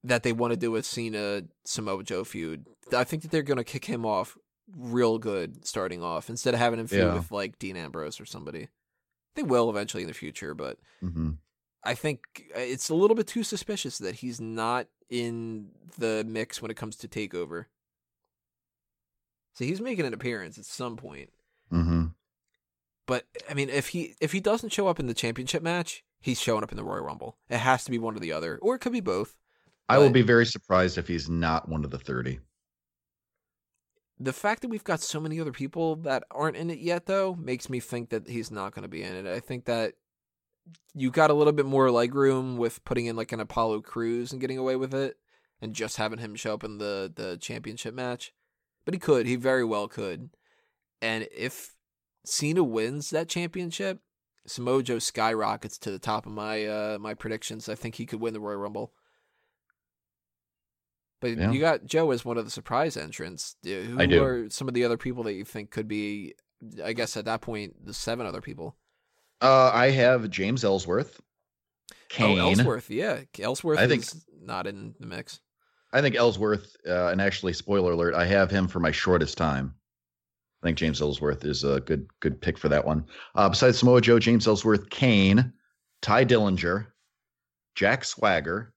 that 0.04 0.24
they 0.24 0.34
want 0.34 0.52
to 0.52 0.58
do 0.58 0.76
a 0.76 0.84
Cena 0.84 1.44
Samoa 1.66 2.04
Joe 2.04 2.24
feud. 2.24 2.68
I 2.96 3.04
think 3.04 3.22
that 3.22 3.32
they're 3.32 3.42
going 3.42 3.58
to 3.58 3.64
kick 3.64 3.86
him 3.86 4.06
off 4.06 4.38
real 4.76 5.18
good 5.18 5.66
starting 5.66 6.04
off 6.04 6.30
instead 6.30 6.54
of 6.54 6.60
having 6.60 6.80
him 6.80 6.88
feud 6.88 7.04
yeah. 7.04 7.14
with 7.14 7.32
like 7.32 7.60
Dean 7.60 7.78
Ambrose 7.78 8.20
or 8.20 8.26
somebody. 8.26 8.70
They 9.36 9.44
will 9.44 9.70
eventually 9.70 10.04
in 10.04 10.08
the 10.08 10.14
future, 10.14 10.54
but 10.54 10.78
mm-hmm. 11.04 11.32
I 11.84 11.96
think 11.96 12.22
uh, 12.56 12.60
it's 12.60 12.90
a 12.90 12.96
little 12.96 13.16
bit 13.16 13.28
too 13.28 13.44
suspicious 13.44 13.98
that 13.98 14.16
he's 14.16 14.40
not 14.40 14.88
in 15.10 15.70
the 15.98 16.24
mix 16.28 16.62
when 16.62 16.72
it 16.72 16.78
comes 16.78 16.96
to 16.98 17.08
takeover. 17.08 17.66
So 19.56 19.66
he's 19.66 19.82
making 19.82 20.06
an 20.06 20.14
appearance 20.14 20.58
at 20.58 20.66
some 20.66 20.98
point. 20.98 21.30
Mm-hmm. 21.72 22.06
But 23.06 23.26
I 23.50 23.54
mean, 23.54 23.70
if 23.70 23.90
he 23.90 24.16
if 24.22 24.32
he 24.32 24.40
doesn't 24.40 24.72
show 24.72 24.88
up 24.88 25.00
in 25.00 25.08
the 25.08 25.14
championship 25.14 25.62
match, 25.62 26.04
he's 26.24 26.42
showing 26.42 26.64
up 26.64 26.72
in 26.72 26.78
the 26.78 26.84
Royal 26.84 27.04
Rumble. 27.04 27.38
It 27.50 27.58
has 27.58 27.84
to 27.84 27.92
be 27.92 28.00
one 28.00 28.16
or 28.16 28.20
the 28.20 28.32
other, 28.32 28.58
or 28.62 28.76
it 28.76 28.80
could 28.80 28.94
be 28.94 29.02
both. 29.02 29.36
I 29.90 29.98
will 29.98 30.10
be 30.10 30.22
very 30.22 30.46
surprised 30.46 30.98
if 30.98 31.08
he's 31.08 31.30
not 31.30 31.68
one 31.70 31.84
of 31.84 31.92
the 31.92 32.00
thirty. 32.00 32.40
The 34.20 34.34
fact 34.34 34.62
that 34.62 34.70
we've 34.70 34.84
got 34.84 35.02
so 35.02 35.20
many 35.20 35.40
other 35.40 35.52
people 35.52 35.98
that 35.98 36.24
aren't 36.32 36.56
in 36.56 36.70
it 36.70 36.80
yet, 36.80 37.06
though, 37.06 37.36
makes 37.36 37.70
me 37.70 37.80
think 37.82 38.10
that 38.10 38.28
he's 38.28 38.50
not 38.50 38.74
going 38.74 38.84
to 38.84 38.90
be 38.90 39.04
in 39.04 39.14
it. 39.14 39.28
I 39.28 39.42
think 39.42 39.66
that 39.66 39.96
you 40.94 41.12
got 41.12 41.30
a 41.30 41.34
little 41.34 41.52
bit 41.52 41.66
more 41.66 41.92
leg 41.92 42.16
room 42.16 42.56
with 42.56 42.86
putting 42.86 43.06
in 43.06 43.18
like 43.18 43.34
an 43.34 43.42
Apollo 43.42 43.82
Crews 43.82 44.32
and 44.32 44.40
getting 44.40 44.58
away 44.58 44.78
with 44.78 44.94
it, 44.94 45.18
and 45.62 45.74
just 45.74 45.98
having 45.98 46.20
him 46.20 46.36
show 46.36 46.54
up 46.54 46.64
in 46.64 46.78
the 46.78 47.12
the 47.14 47.38
championship 47.38 47.94
match. 47.94 48.32
But 48.86 48.94
he 48.94 49.00
could, 49.00 49.26
he 49.26 49.36
very 49.36 49.66
well 49.66 49.90
could. 49.90 50.30
And 51.02 51.28
if 51.36 51.76
Cena 52.26 52.64
wins 52.64 53.10
that 53.10 53.28
championship, 53.28 54.00
Samoa 54.46 54.84
Joe 54.84 55.00
skyrockets 55.00 55.78
to 55.80 55.92
the 55.92 56.00
top 56.00 56.26
of 56.26 56.32
my 56.32 56.66
uh, 56.66 56.98
my 57.00 57.14
predictions. 57.14 57.70
I 57.70 57.76
think 57.76 57.96
he 57.96 58.06
could 58.06 58.20
win 58.20 58.34
the 58.34 58.40
Royal 58.40 58.58
Rumble. 58.58 58.94
But 61.22 61.38
yeah. 61.38 61.52
you 61.52 61.62
got 61.62 61.86
Joe 61.86 62.12
as 62.12 62.26
one 62.26 62.38
of 62.38 62.44
the 62.44 62.52
surprise 62.52 62.98
entrants. 62.98 63.56
Who 63.64 63.98
I 63.98 64.06
do. 64.06 64.24
are 64.24 64.50
some 64.50 64.68
of 64.68 64.74
the 64.74 64.84
other 64.84 64.98
people 64.98 65.24
that 65.24 65.34
you 65.34 65.46
think 65.46 65.72
could 65.72 65.88
be? 65.88 66.36
I 66.84 66.94
guess 66.94 67.16
at 67.16 67.26
that 67.26 67.42
point, 67.42 67.86
the 67.86 67.94
seven 67.94 68.26
other 68.26 68.42
people. 68.42 68.76
Uh, 69.42 69.72
I 69.74 69.92
have 69.92 70.30
James 70.30 70.64
Ellsworth. 70.64 71.22
Kane. 72.10 72.40
Oh, 72.40 72.50
Ellsworth, 72.50 72.90
yeah, 72.90 73.22
Ellsworth 73.40 73.80
I 73.80 73.88
think, 73.88 74.06
not 74.42 74.68
in 74.68 74.94
the 75.00 75.08
mix. 75.08 75.40
I 75.92 76.02
think 76.02 76.16
Ellsworth, 76.16 76.76
uh, 76.88 77.08
and 77.08 77.22
actually, 77.22 77.54
spoiler 77.54 77.94
alert, 77.94 78.14
I 78.14 78.26
have 78.26 78.52
him 78.52 78.68
for 78.68 78.80
my 78.80 78.92
shortest 78.92 79.38
time. 79.38 79.76
I 80.64 80.68
think 80.68 80.78
James 80.78 81.02
Ellsworth 81.02 81.44
is 81.44 81.66
a 81.66 81.82
good 81.82 82.08
good 82.22 82.40
pick 82.40 82.58
for 82.58 82.70
that 82.70 82.86
one. 82.86 83.06
Uh, 83.36 83.50
besides 83.50 83.80
Samoa 83.80 84.00
Joe, 84.00 84.18
James 84.18 84.48
Ellsworth, 84.48 84.90
Kane, 84.90 85.52
Tye 86.02 86.24
Dillinger, 86.24 86.88
Jack 87.76 88.06
Swagger, 88.06 88.74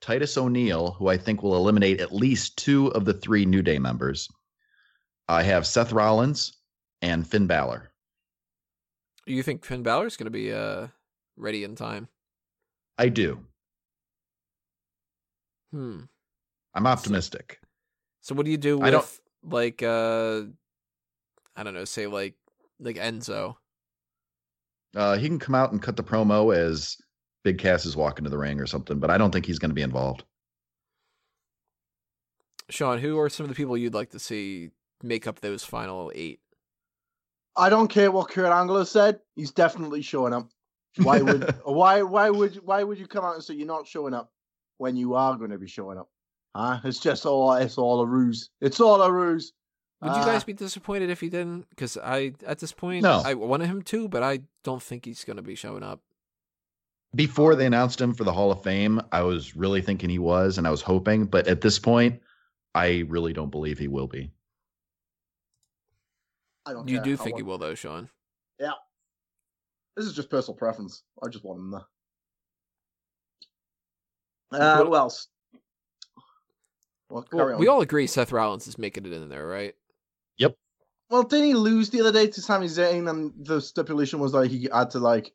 Titus 0.00 0.38
O'Neil, 0.38 0.92
who 0.92 1.08
I 1.08 1.16
think 1.16 1.42
will 1.42 1.56
eliminate 1.56 2.00
at 2.00 2.14
least 2.14 2.56
two 2.56 2.86
of 2.92 3.04
the 3.04 3.14
three 3.14 3.44
New 3.44 3.62
Day 3.62 3.80
members. 3.80 4.28
I 5.28 5.42
have 5.42 5.66
Seth 5.66 5.92
Rollins 5.92 6.56
and 7.00 7.26
Finn 7.26 7.48
Balor. 7.48 7.90
You 9.26 9.42
think 9.42 9.64
Finn 9.64 9.82
Balor 9.82 10.06
is 10.06 10.16
going 10.16 10.26
to 10.26 10.30
be 10.30 10.52
uh, 10.52 10.86
ready 11.36 11.64
in 11.64 11.74
time? 11.74 12.06
I 12.96 13.08
do. 13.08 13.40
Hmm. 15.72 16.02
I'm 16.74 16.86
optimistic. 16.86 17.58
So, 18.20 18.34
so 18.34 18.34
what 18.36 18.44
do 18.44 18.52
you 18.52 18.56
do 18.56 18.78
with 18.78 19.20
like 19.44 19.82
uh 19.82 20.42
I 21.56 21.62
don't 21.62 21.74
know, 21.74 21.84
say 21.84 22.06
like 22.06 22.34
like 22.80 22.96
Enzo? 22.96 23.56
Uh 24.94 25.16
he 25.16 25.28
can 25.28 25.38
come 25.38 25.54
out 25.54 25.72
and 25.72 25.82
cut 25.82 25.96
the 25.96 26.04
promo 26.04 26.54
as 26.54 26.96
Big 27.44 27.58
Cass 27.58 27.84
is 27.84 27.96
walking 27.96 28.24
to 28.24 28.30
the 28.30 28.38
ring 28.38 28.60
or 28.60 28.66
something, 28.66 28.98
but 28.98 29.10
I 29.10 29.18
don't 29.18 29.32
think 29.32 29.46
he's 29.46 29.58
going 29.58 29.70
to 29.70 29.74
be 29.74 29.82
involved. 29.82 30.24
Sean, 32.70 32.98
who 32.98 33.18
are 33.18 33.28
some 33.28 33.44
of 33.44 33.50
the 33.50 33.56
people 33.56 33.76
you'd 33.76 33.94
like 33.94 34.10
to 34.10 34.18
see 34.18 34.70
make 35.02 35.26
up 35.26 35.40
those 35.40 35.64
final 35.64 36.12
eight? 36.14 36.40
I 37.56 37.68
don't 37.68 37.88
care 37.88 38.10
what 38.10 38.30
Kurt 38.30 38.50
Angle 38.50 38.84
said. 38.86 39.20
He's 39.36 39.50
definitely 39.50 40.02
showing 40.02 40.32
up. 40.32 40.48
Why 40.96 41.20
would 41.20 41.54
why 41.64 42.02
why 42.02 42.30
would 42.30 42.56
why 42.64 42.82
would 42.82 42.98
you 42.98 43.06
come 43.06 43.24
out 43.24 43.34
and 43.34 43.44
say 43.44 43.54
you're 43.54 43.66
not 43.66 43.86
showing 43.86 44.14
up 44.14 44.30
when 44.78 44.96
you 44.96 45.14
are 45.14 45.36
going 45.36 45.50
to 45.50 45.58
be 45.58 45.68
showing 45.68 45.98
up? 45.98 46.08
Huh? 46.54 46.80
It's 46.84 47.00
just 47.00 47.26
all 47.26 47.52
it's 47.54 47.78
all 47.78 48.00
a 48.00 48.06
ruse. 48.06 48.50
It's 48.60 48.80
all 48.80 49.02
a 49.02 49.10
ruse. 49.10 49.52
Would 50.02 50.10
uh, 50.10 50.18
you 50.18 50.24
guys 50.24 50.44
be 50.44 50.52
disappointed 50.52 51.10
if 51.10 51.20
he 51.20 51.28
didn't? 51.28 51.68
Because 51.70 51.96
I 51.96 52.32
at 52.46 52.58
this 52.58 52.72
point 52.72 53.02
no. 53.02 53.22
I 53.24 53.34
wanted 53.34 53.66
him 53.66 53.82
to, 53.82 54.08
but 54.08 54.22
I 54.22 54.40
don't 54.64 54.82
think 54.82 55.04
he's 55.04 55.24
going 55.24 55.36
to 55.36 55.42
be 55.42 55.54
showing 55.54 55.82
up 55.82 56.00
before 57.14 57.54
they 57.54 57.66
announced 57.66 58.00
him 58.00 58.14
for 58.14 58.24
the 58.24 58.32
Hall 58.32 58.50
of 58.50 58.62
Fame, 58.62 59.00
I 59.12 59.22
was 59.22 59.54
really 59.54 59.82
thinking 59.82 60.08
he 60.08 60.18
was, 60.18 60.58
and 60.58 60.66
I 60.66 60.70
was 60.70 60.82
hoping. 60.82 61.26
But 61.26 61.46
at 61.46 61.60
this 61.60 61.78
point, 61.78 62.20
I 62.74 63.04
really 63.08 63.32
don't 63.32 63.50
believe 63.50 63.78
he 63.78 63.88
will 63.88 64.06
be. 64.06 64.30
I 66.64 66.72
don't. 66.72 66.88
You 66.88 66.96
care. 66.96 67.04
do 67.04 67.16
think 67.16 67.36
he 67.36 67.42
will, 67.42 67.58
though, 67.58 67.74
Sean? 67.74 68.08
Yeah. 68.58 68.72
This 69.96 70.06
is 70.06 70.14
just 70.14 70.30
personal 70.30 70.56
preference. 70.56 71.02
I 71.22 71.28
just 71.28 71.44
want 71.44 71.60
him 71.60 71.70
there. 71.72 71.82
Uh, 74.52 74.84
who 74.84 74.94
else? 74.94 75.28
Well, 77.08 77.26
well 77.32 77.58
we 77.58 77.68
all 77.68 77.80
agree 77.80 78.06
Seth 78.06 78.32
Rollins 78.32 78.66
is 78.66 78.78
making 78.78 79.06
it 79.06 79.12
in 79.12 79.28
there, 79.28 79.46
right? 79.46 79.74
Yep. 81.12 81.18
Well, 81.18 81.22
didn't 81.28 81.46
he 81.46 81.54
lose 81.54 81.90
the 81.90 82.00
other 82.00 82.12
day 82.12 82.26
to 82.26 82.40
Sami 82.40 82.66
Zayn, 82.66 83.08
and 83.08 83.32
the 83.36 83.60
stipulation 83.60 84.18
was 84.18 84.32
that 84.32 84.50
he 84.50 84.68
had 84.72 84.90
to 84.90 84.98
like 84.98 85.32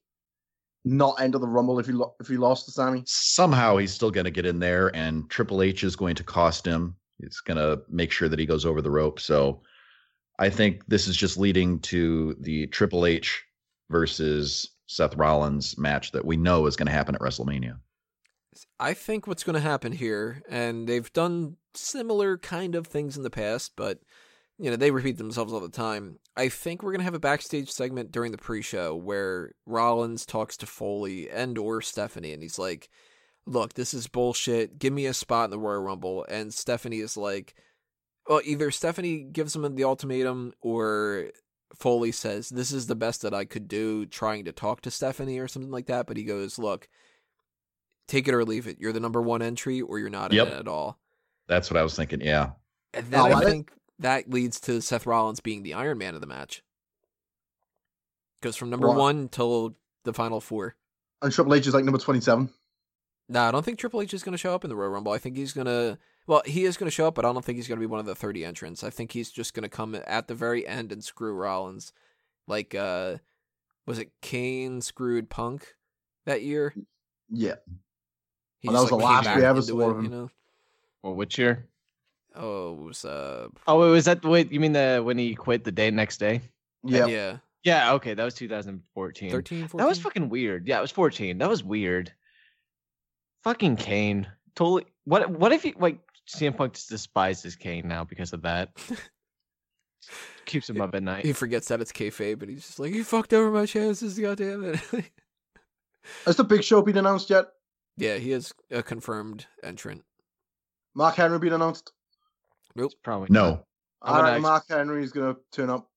not 0.84 1.22
enter 1.22 1.38
the 1.38 1.48
Rumble 1.48 1.80
if 1.80 1.86
he 1.86 1.92
lo- 1.92 2.16
if 2.20 2.28
he 2.28 2.38
lost 2.38 2.66
to 2.66 2.72
Sami? 2.72 3.04
Somehow 3.06 3.78
he's 3.78 3.94
still 3.94 4.12
going 4.12 4.26
to 4.26 4.32
get 4.32 4.46
in 4.46 4.60
there, 4.60 4.96
and 4.96 5.30
Triple 5.30 5.62
H 5.62 5.84
is 5.84 5.96
going 5.96 6.16
to 6.16 6.24
cost 6.24 6.66
him. 6.66 6.96
It's 7.20 7.42
going 7.42 7.58
to 7.58 7.82
make 7.90 8.12
sure 8.12 8.28
that 8.28 8.40
he 8.40 8.46
goes 8.46 8.66
over 8.66 8.82
the 8.82 8.92
rope. 8.92 9.20
So 9.20 9.62
I 10.40 10.50
think 10.50 10.86
this 10.88 11.08
is 11.08 11.16
just 11.16 11.38
leading 11.38 11.80
to 11.82 12.36
the 12.40 12.68
Triple 12.68 13.06
H 13.06 13.44
versus 13.90 14.70
Seth 14.88 15.16
Rollins 15.16 15.78
match 15.78 16.12
that 16.12 16.26
we 16.26 16.38
know 16.38 16.66
is 16.66 16.76
going 16.76 16.88
to 16.88 16.92
happen 16.92 17.16
at 17.16 17.22
WrestleMania. 17.22 17.78
I 18.80 18.94
think 18.96 19.28
what's 19.28 19.44
going 19.44 19.56
to 19.56 19.60
happen 19.60 19.92
here, 19.92 20.42
and 20.50 20.88
they've 20.88 21.12
done 21.14 21.58
similar 21.76 22.38
kind 22.38 22.74
of 22.74 22.88
things 22.88 23.16
in 23.16 23.22
the 23.22 23.30
past, 23.30 23.74
but 23.76 24.00
you 24.60 24.70
know, 24.72 24.76
they 24.76 24.92
repeat 24.92 25.18
themselves 25.18 25.54
all 25.54 25.60
the 25.60 25.70
time. 25.70 26.18
I 26.36 26.50
think 26.50 26.82
we're 26.82 26.92
gonna 26.92 27.04
have 27.04 27.14
a 27.14 27.20
backstage 27.20 27.70
segment 27.72 28.12
during 28.12 28.32
the 28.32 28.38
pre-show 28.38 28.96
where 28.96 29.52
Rollins 29.66 30.26
talks 30.26 30.58
to 30.58 30.66
Foley 30.66 31.30
and 31.30 31.58
or 31.58 31.82
Stephanie, 31.82 32.34
and 32.34 32.42
he's 32.42 32.58
like, 32.60 32.90
"Look, 33.46 33.74
this 33.74 33.94
is 33.94 34.08
bullshit. 34.08 34.80
Give 34.80 34.94
me 34.94 35.06
a 35.06 35.14
spot 35.14 35.46
in 35.46 35.52
the 35.52 35.60
Royal 35.60 35.82
Rumble." 35.82 36.26
And 36.30 36.54
Stephanie 36.54 37.00
is 37.00 37.16
like, 37.18 37.54
"Well, 38.28 38.42
either 38.46 38.72
Stephanie 38.72 39.24
gives 39.32 39.56
him 39.56 39.76
the 39.76 39.84
ultimatum, 39.84 40.54
or 40.62 41.32
Foley 41.76 42.12
says, 42.14 42.48
This 42.50 42.72
is 42.72 42.88
the 42.88 42.96
best 42.96 43.22
that 43.24 43.34
I 43.34 43.44
could 43.46 43.68
do 43.68 44.06
trying 44.06 44.46
to 44.46 44.54
talk 44.54 44.82
to 44.82 44.90
Stephanie 44.92 45.38
or 45.38 45.50
something 45.50 45.70
like 45.70 45.88
that. 45.88 46.08
But 46.08 46.16
he 46.16 46.24
goes, 46.24 46.58
Look, 46.58 46.88
take 48.08 48.28
it 48.28 48.34
or 48.34 48.46
leave 48.46 48.68
it. 48.68 48.78
You're 48.80 48.94
the 48.94 49.02
number 49.02 49.22
one 49.22 49.42
entry 49.42 49.82
or 49.82 50.00
you're 50.00 50.10
not 50.10 50.32
Yep. 50.32 50.48
in 50.48 50.54
it 50.54 50.60
at 50.62 50.68
all. 50.70 50.98
That's 51.48 51.70
what 51.70 51.78
I 51.78 51.84
was 51.84 51.94
thinking. 51.96 52.22
Yeah. 52.22 52.52
And 52.94 53.06
oh, 53.08 53.10
then 53.10 53.20
Oh, 53.20 53.26
I 53.36 53.40
I- 53.42 53.44
think 53.46 53.72
that 54.00 54.30
leads 54.30 54.60
to 54.62 54.82
Seth 54.82 55.06
Rollins 55.06 55.40
being 55.40 55.64
the 55.64 55.74
Iron 55.74 55.98
Man 55.98 56.16
of 56.16 56.22
the 56.22 56.28
match. 56.28 56.64
Goes 58.42 58.56
from 58.56 58.70
number 58.70 58.88
Well- 58.88 58.98
one 58.98 59.30
till 59.30 59.76
the 60.04 60.14
final 60.14 60.40
four. 60.40 60.76
And 61.22 61.32
Triple 61.32 61.56
H 61.56 61.66
is 61.66 61.74
like 61.74 61.84
number 61.84 61.98
27. 62.00 62.50
No, 63.30 63.42
I 63.42 63.52
don't 63.52 63.66
think 63.66 63.80
Triple 63.80 64.02
H 64.02 64.14
is 64.14 64.24
going 64.24 64.34
to 64.34 64.38
show 64.38 64.54
up 64.54 64.64
in 64.64 64.70
the 64.70 64.76
Royal 64.76 64.92
Rumble. 64.92 65.12
I 65.12 65.18
think 65.18 65.36
he's 65.36 65.52
going 65.54 65.66
to. 65.66 65.98
Well, 66.28 66.44
he 66.46 66.66
is 66.66 66.78
going 66.78 66.88
to 66.88 66.94
show 66.94 67.08
up, 67.08 67.16
but 67.16 67.26
I 67.26 67.34
don't 67.34 67.44
think 67.44 67.56
he's 67.56 67.68
going 67.68 67.78
to 67.80 67.82
be 67.82 67.90
one 67.90 68.00
of 68.00 68.06
the 68.06 68.16
30 68.16 68.46
entrants. 68.46 68.84
I 68.84 68.90
think 68.90 69.12
he's 69.14 69.32
just 69.32 69.54
going 69.54 69.64
to 69.64 69.70
come 69.70 69.96
at 70.06 70.28
the 70.28 70.36
very 70.36 70.68
end 70.68 70.92
and 70.92 71.04
screw 71.04 71.34
Rollins. 71.34 71.92
Like, 72.48 72.76
uh, 72.76 73.18
was 73.86 73.98
it 73.98 74.12
Kane 74.22 74.82
screwed 74.82 75.30
Punk 75.30 75.76
that 76.26 76.44
year? 76.44 76.74
Yeah. 77.30 77.56
He 78.60 78.68
Well, 78.68 78.76
that 78.76 78.82
was 78.82 78.90
the 78.90 78.96
last 78.98 79.36
we 79.36 79.44
ever 79.44 79.62
saw 79.62 79.80
of 79.90 79.98
him. 79.98 80.04
You 80.04 80.10
know? 80.10 80.30
Well, 81.02 81.16
which 81.16 81.38
year? 81.38 81.68
Oh, 82.38 82.74
it 82.74 82.82
was, 82.84 83.06
uh, 83.06 83.48
Oh, 83.68 83.80
wait, 83.80 83.90
was 83.90 84.06
that 84.06 84.24
wait? 84.24 84.52
You 84.52 84.60
mean 84.60 84.74
the 84.74 85.02
when 85.04 85.18
he 85.18 85.36
quit 85.36 85.64
the 85.64 85.72
day 85.72 85.92
next 85.92 86.18
day? 86.18 86.42
Yeah. 86.84 87.08
yeah, 87.08 87.38
Yeah. 87.64 87.94
Okay, 87.94 88.14
that 88.14 88.24
was 88.24 88.34
2014. 88.36 89.32
13, 89.32 89.68
14? 89.68 89.78
That 89.78 89.90
was 89.90 90.00
fucking 90.00 90.30
weird. 90.30 90.68
Yeah, 90.68 90.78
it 90.78 90.82
was 90.82 90.92
14. 90.92 91.38
That 91.40 91.50
was 91.50 91.64
weird. 91.64 92.12
Fucking 93.44 93.78
Kane. 93.78 94.28
Totally. 94.56 94.86
What? 95.06 95.30
What 95.30 95.52
if 95.52 95.64
he 95.64 95.74
like 95.78 96.00
CM 96.28 96.56
Punk 96.56 96.74
just 96.74 96.90
despises 96.90 97.56
Kane 97.56 97.88
now 97.88 98.04
because 98.04 98.34
of 98.34 98.42
that? 98.44 98.70
Keeps 100.46 100.70
him 100.70 100.80
up 100.82 100.96
at 100.96 101.04
night. 101.04 101.26
He 101.26 101.34
forgets 101.34 101.68
that 101.68 101.82
it's 101.82 101.92
kayfabe, 101.92 102.40
but 102.40 102.48
he's 102.48 102.66
just 102.66 102.80
like, 102.80 102.94
"You 102.94 103.04
fucked 103.04 103.34
over 103.34 103.52
my 103.52 103.66
chances, 103.66 104.18
goddamn 104.18 104.64
it!" 104.64 104.80
Has 106.26 106.38
the 106.38 106.44
Big 106.46 106.64
Show 106.64 106.82
been 106.82 106.98
announced 106.98 107.30
yet? 107.30 107.48
yeah, 107.98 108.16
he 108.16 108.32
is 108.32 108.54
a 108.72 108.82
confirmed 108.82 109.46
entrant. 109.64 110.04
Mark 110.96 111.16
Henry 111.16 111.38
been 111.40 111.54
announced? 111.54 111.92
Nope. 112.78 112.94
Probably 113.04 113.28
No. 113.30 113.50
not. 113.50 113.64
I'm 114.02 114.16
I 114.16 114.22
reckon 114.30 114.42
Mark 114.44 114.64
Henry 114.70 115.04
is 115.04 115.12
going 115.12 115.34
to 115.36 115.42
turn 115.52 115.70
up. 115.70 115.90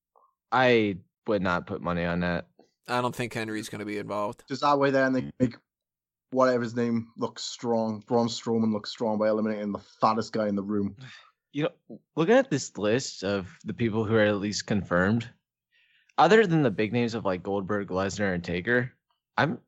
I 0.51 0.97
would 1.27 1.41
not 1.41 1.67
put 1.67 1.81
money 1.81 2.03
on 2.03 2.21
that. 2.21 2.47
I 2.87 2.99
don't 2.99 3.15
think 3.15 3.33
Henry's 3.33 3.69
going 3.69 3.79
to 3.79 3.85
be 3.85 3.99
involved. 3.99 4.43
Just 4.49 4.63
that 4.63 4.79
way 4.79 4.89
there 4.89 5.05
and 5.05 5.15
they 5.15 5.31
make 5.39 5.55
whatever 6.31 6.63
his 6.63 6.75
name 6.75 7.09
look 7.17 7.39
strong. 7.39 8.03
Braun 8.07 8.27
Strowman 8.27 8.73
looks 8.73 8.89
strong 8.89 9.19
by 9.19 9.29
eliminating 9.29 9.71
the 9.71 9.79
fattest 10.01 10.33
guy 10.33 10.47
in 10.47 10.55
the 10.55 10.63
room. 10.63 10.95
You 11.53 11.63
know, 11.63 11.99
looking 12.15 12.35
at 12.35 12.49
this 12.49 12.77
list 12.77 13.25
of 13.25 13.53
the 13.65 13.73
people 13.73 14.05
who 14.05 14.15
are 14.15 14.21
at 14.23 14.37
least 14.37 14.67
confirmed, 14.67 15.29
other 16.17 16.47
than 16.47 16.63
the 16.63 16.71
big 16.71 16.93
names 16.93 17.13
of 17.13 17.25
like 17.25 17.43
Goldberg, 17.43 17.89
Lesnar, 17.89 18.33
and 18.33 18.41
Taker, 18.41 18.93
I'm 19.37 19.59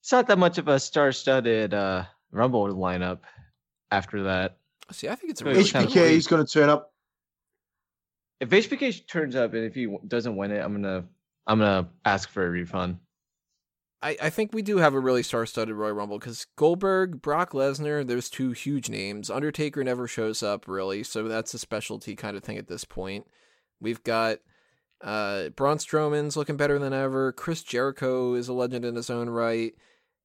it's 0.00 0.10
not 0.10 0.26
that 0.26 0.40
much 0.40 0.58
of 0.58 0.66
a 0.66 0.80
star-studded 0.80 1.74
uh, 1.74 2.06
Rumble 2.32 2.66
lineup. 2.74 3.20
After 3.92 4.24
that, 4.24 4.56
See, 4.92 5.08
I 5.08 5.14
think 5.14 5.30
it's 5.32 5.40
a 5.40 5.44
Wait, 5.44 5.50
really 5.52 5.62
which 5.64 5.72
kind 5.72 5.84
of 5.86 5.90
HBK 5.90 5.94
complete- 5.94 6.16
is 6.16 6.26
going 6.26 6.46
to 6.46 6.52
turn 6.52 6.68
up. 6.68 6.92
if 8.40 8.48
HBK 8.50 9.06
turns 9.06 9.36
up 9.36 9.54
and 9.54 9.64
if 9.64 9.74
he 9.74 9.94
doesn't 10.06 10.36
win 10.36 10.50
it, 10.52 10.60
I'm 10.60 10.72
gonna 10.72 11.04
I'm 11.46 11.58
gonna 11.58 11.88
ask 12.04 12.28
for 12.28 12.46
a 12.46 12.50
refund. 12.50 12.98
I, 14.04 14.16
I 14.20 14.30
think 14.30 14.52
we 14.52 14.62
do 14.62 14.78
have 14.78 14.94
a 14.94 14.98
really 15.00 15.22
star-studded 15.22 15.74
Royal 15.76 15.92
Rumble 15.94 16.18
because 16.18 16.44
Goldberg, 16.56 17.22
Brock 17.22 17.52
Lesnar, 17.52 18.04
those 18.04 18.28
two 18.28 18.50
huge 18.50 18.88
names. 18.90 19.30
Undertaker 19.30 19.84
never 19.84 20.08
shows 20.08 20.42
up 20.42 20.66
really, 20.66 21.04
so 21.04 21.28
that's 21.28 21.54
a 21.54 21.58
specialty 21.58 22.16
kind 22.16 22.36
of 22.36 22.42
thing 22.42 22.58
at 22.58 22.66
this 22.66 22.84
point. 22.84 23.28
We've 23.80 24.02
got 24.02 24.38
uh, 25.02 25.50
Braun 25.50 25.78
Strowman's 25.78 26.36
looking 26.36 26.56
better 26.56 26.80
than 26.80 26.92
ever. 26.92 27.30
Chris 27.30 27.62
Jericho 27.62 28.34
is 28.34 28.48
a 28.48 28.52
legend 28.52 28.84
in 28.84 28.96
his 28.96 29.08
own 29.08 29.30
right. 29.30 29.72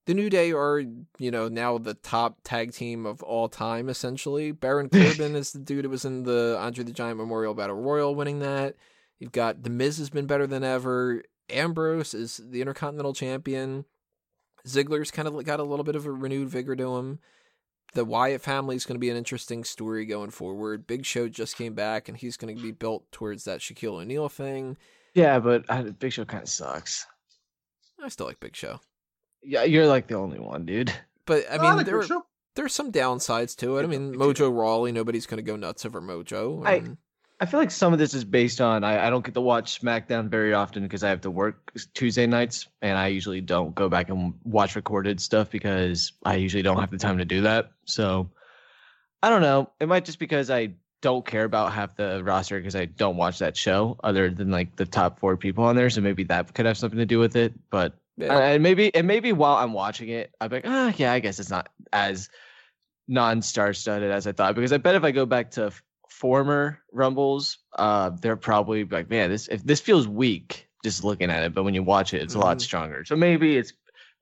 The 0.08 0.14
New 0.14 0.30
Day 0.30 0.54
are, 0.54 0.80
you 1.20 1.32
know, 1.32 1.50
now 1.50 1.78
the 1.78 1.94
top 1.94 2.38
tag 2.44 2.72
team 2.72 3.06
of 3.06 3.22
all 3.22 3.50
time, 3.50 3.90
essentially. 3.90 4.54
Baron 4.54 4.90
Corbin 4.90 5.36
is 5.36 5.52
the 5.52 5.60
dude 5.60 5.84
who 5.84 5.92
was 5.92 6.06
in 6.06 6.24
the 6.24 6.58
Andre 6.58 6.86
the 6.86 6.94
Giant 6.94 7.18
Memorial 7.18 7.54
Battle 7.54 7.76
Royal 7.76 8.16
winning 8.16 8.40
that. 8.40 8.76
You've 9.20 9.34
got 9.34 9.64
The 9.64 9.70
Miz 9.70 9.98
has 9.98 10.10
been 10.10 10.26
better 10.26 10.48
than 10.48 10.64
ever. 10.64 11.24
Ambrose 11.50 12.14
is 12.14 12.40
the 12.42 12.62
Intercontinental 12.62 13.14
Champion. 13.14 13.84
Ziggler's 14.66 15.12
kind 15.12 15.28
of 15.28 15.44
got 15.44 15.60
a 15.60 15.64
little 15.64 15.84
bit 15.84 15.98
of 15.98 16.06
a 16.06 16.12
renewed 16.12 16.48
vigor 16.48 16.78
to 16.78 16.96
him. 16.98 17.20
The 17.94 18.06
Wyatt 18.06 18.42
family 18.42 18.78
is 18.78 18.86
going 18.86 18.96
to 18.96 19.00
be 19.00 19.10
an 19.10 19.18
interesting 19.18 19.66
story 19.66 20.06
going 20.06 20.30
forward. 20.30 20.88
Big 20.88 21.06
Show 21.06 21.28
just 21.28 21.58
came 21.58 21.74
back, 21.74 22.08
and 22.08 22.18
he's 22.18 22.38
going 22.38 22.56
to 22.56 22.62
be 22.62 22.72
built 22.72 23.12
towards 23.12 23.44
that 23.44 23.60
Shaquille 23.60 24.02
O'Neal 24.02 24.30
thing. 24.30 24.78
Yeah, 25.14 25.40
but 25.40 25.66
uh, 25.68 25.84
Big 26.00 26.14
Show 26.14 26.24
kind 26.24 26.44
of 26.44 26.50
sucks. 26.50 27.06
I 28.02 28.08
still 28.10 28.28
like 28.28 28.40
Big 28.40 28.56
Show, 28.56 28.80
Yeah, 29.44 29.64
you're 29.64 29.88
like 29.88 30.08
the 30.08 30.16
only 30.16 30.40
one, 30.40 30.66
dude. 30.66 30.94
but 31.26 31.46
I 31.50 31.58
I 31.58 31.76
mean, 31.76 31.86
there 31.86 32.00
Big 32.00 32.08
Show. 32.08 32.26
there's 32.56 32.74
some 32.74 32.92
downsides 32.92 33.56
to 33.58 33.78
it. 33.78 33.84
I 33.84 33.88
mean, 33.88 34.16
Mojo 34.16 34.54
Rawley, 34.54 34.92
nobody's 34.92 35.26
going 35.26 35.38
to 35.38 35.44
go 35.44 35.56
nuts 35.56 35.86
over 35.86 36.02
Mojo. 36.02 36.66
I- 36.66 36.74
and- 36.76 36.98
I 37.40 37.46
feel 37.46 37.60
like 37.60 37.70
some 37.70 37.94
of 37.94 38.00
this 38.00 38.16
is 38.16 38.24
based 38.24 38.62
on 38.62 38.84
I, 38.84 39.06
I 39.06 39.10
don't 39.12 39.24
get 39.24 39.36
to 39.36 39.42
watch 39.42 39.80
SmackDown 39.80 40.28
very 40.28 40.56
often 40.56 40.82
because 40.82 41.04
I 41.04 41.10
have 41.10 41.22
to 41.22 41.30
work 41.30 41.72
Tuesday 41.94 42.26
nights 42.26 42.68
and 42.82 42.98
I 42.98 43.10
usually 43.10 43.42
don't 43.42 43.76
go 43.76 43.90
back 43.90 44.10
and 44.10 44.34
watch 44.44 44.76
recorded 44.76 45.22
stuff 45.22 45.52
because 45.52 46.14
I 46.26 46.38
usually 46.38 46.64
don't 46.64 46.80
have 46.80 46.90
the 46.90 46.98
time 46.98 47.20
to 47.20 47.26
do 47.26 47.42
that. 47.42 47.70
So 47.86 48.32
I 49.22 49.30
don't 49.30 49.44
know. 49.44 49.70
It 49.80 49.88
might 49.88 50.04
just 50.06 50.18
because 50.18 50.50
I 50.50 50.74
don't 51.02 51.24
care 51.24 51.44
about 51.44 51.74
half 51.74 51.96
the 51.96 52.24
roster 52.24 52.58
because 52.58 52.76
I 52.76 52.86
don't 52.86 53.18
watch 53.18 53.38
that 53.38 53.56
show 53.56 54.00
other 54.04 54.32
than 54.32 54.50
like 54.50 54.76
the 54.76 54.88
top 54.88 55.20
four 55.20 55.38
people 55.38 55.64
on 55.66 55.76
there. 55.76 55.92
So 55.92 56.02
maybe 56.02 56.24
that 56.24 56.52
could 56.56 56.66
have 56.66 56.80
something 56.80 56.98
to 56.98 57.06
do 57.06 57.20
with 57.20 57.36
it. 57.36 57.54
But 57.70 57.94
yeah. 58.18 58.38
and 58.38 58.64
maybe 58.64 58.94
and 58.96 59.08
maybe 59.08 59.32
while 59.34 59.56
I'm 59.58 59.74
watching 59.74 60.10
it, 60.10 60.34
I'm 60.42 60.52
like, 60.52 60.66
ah, 60.66 60.94
yeah, 60.98 61.14
I 61.14 61.20
guess 61.20 61.40
it's 61.40 61.50
not 61.50 61.70
as 61.94 62.30
non-star 63.08 63.74
studded 63.74 64.12
as 64.12 64.28
I 64.28 64.32
thought. 64.32 64.56
Because 64.56 64.74
I 64.74 64.78
bet 64.78 64.96
if 64.96 65.04
I 65.04 65.12
go 65.12 65.26
back 65.26 65.52
to 65.52 65.66
f- 65.68 65.82
former 66.10 66.80
rumbles, 66.92 67.60
uh, 67.78 68.10
they're 68.22 68.36
probably 68.36 68.84
like, 68.86 69.10
man, 69.10 69.30
this 69.30 69.48
if 69.48 69.64
this 69.64 69.80
feels 69.80 70.08
weak 70.08 70.68
just 70.84 71.04
looking 71.04 71.30
at 71.30 71.44
it, 71.44 71.54
but 71.54 71.64
when 71.64 71.74
you 71.74 71.84
watch 71.84 72.14
it, 72.14 72.22
it's 72.22 72.36
a 72.36 72.40
lot 72.40 72.58
Mhm. 72.58 72.62
stronger. 72.62 73.06
So 73.06 73.16
maybe 73.16 73.58
it's 73.58 73.74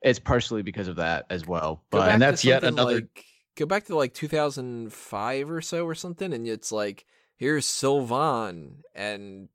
it's 0.01 0.19
partially 0.19 0.61
because 0.61 0.87
of 0.87 0.97
that 0.97 1.25
as 1.29 1.47
well. 1.47 1.83
But 1.89 2.09
and 2.09 2.21
that's 2.21 2.45
yet 2.45 2.63
another- 2.63 2.95
Like, 2.95 3.25
go 3.55 3.65
back 3.65 3.85
to 3.85 3.95
like 3.95 4.13
2005 4.13 5.49
or 5.49 5.61
so 5.61 5.85
or 5.85 5.95
something, 5.95 6.33
and 6.33 6.47
it's 6.47 6.71
like 6.71 7.05
here's 7.37 7.65
Sylvan 7.65 8.83
and 8.93 9.49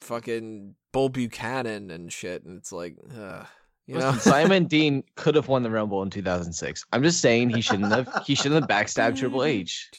fucking 0.00 0.74
Bull 0.92 1.08
Buchanan 1.08 1.90
and 1.90 2.12
shit, 2.12 2.44
and 2.44 2.58
it's 2.58 2.72
like, 2.72 2.96
uh, 3.16 3.44
you 3.86 3.94
know, 3.98 4.10
Listen, 4.10 4.20
Simon 4.32 4.64
Dean 4.66 5.02
could 5.16 5.34
have 5.34 5.48
won 5.48 5.62
the 5.62 5.70
Rumble 5.70 6.02
in 6.02 6.10
2006. 6.10 6.84
I'm 6.92 7.02
just 7.02 7.20
saying 7.20 7.50
he 7.50 7.60
shouldn't 7.60 7.92
have. 7.92 8.22
He 8.26 8.34
shouldn't 8.34 8.60
have 8.62 8.68
backstabbed 8.70 9.18
Triple 9.18 9.44
H. 9.44 9.90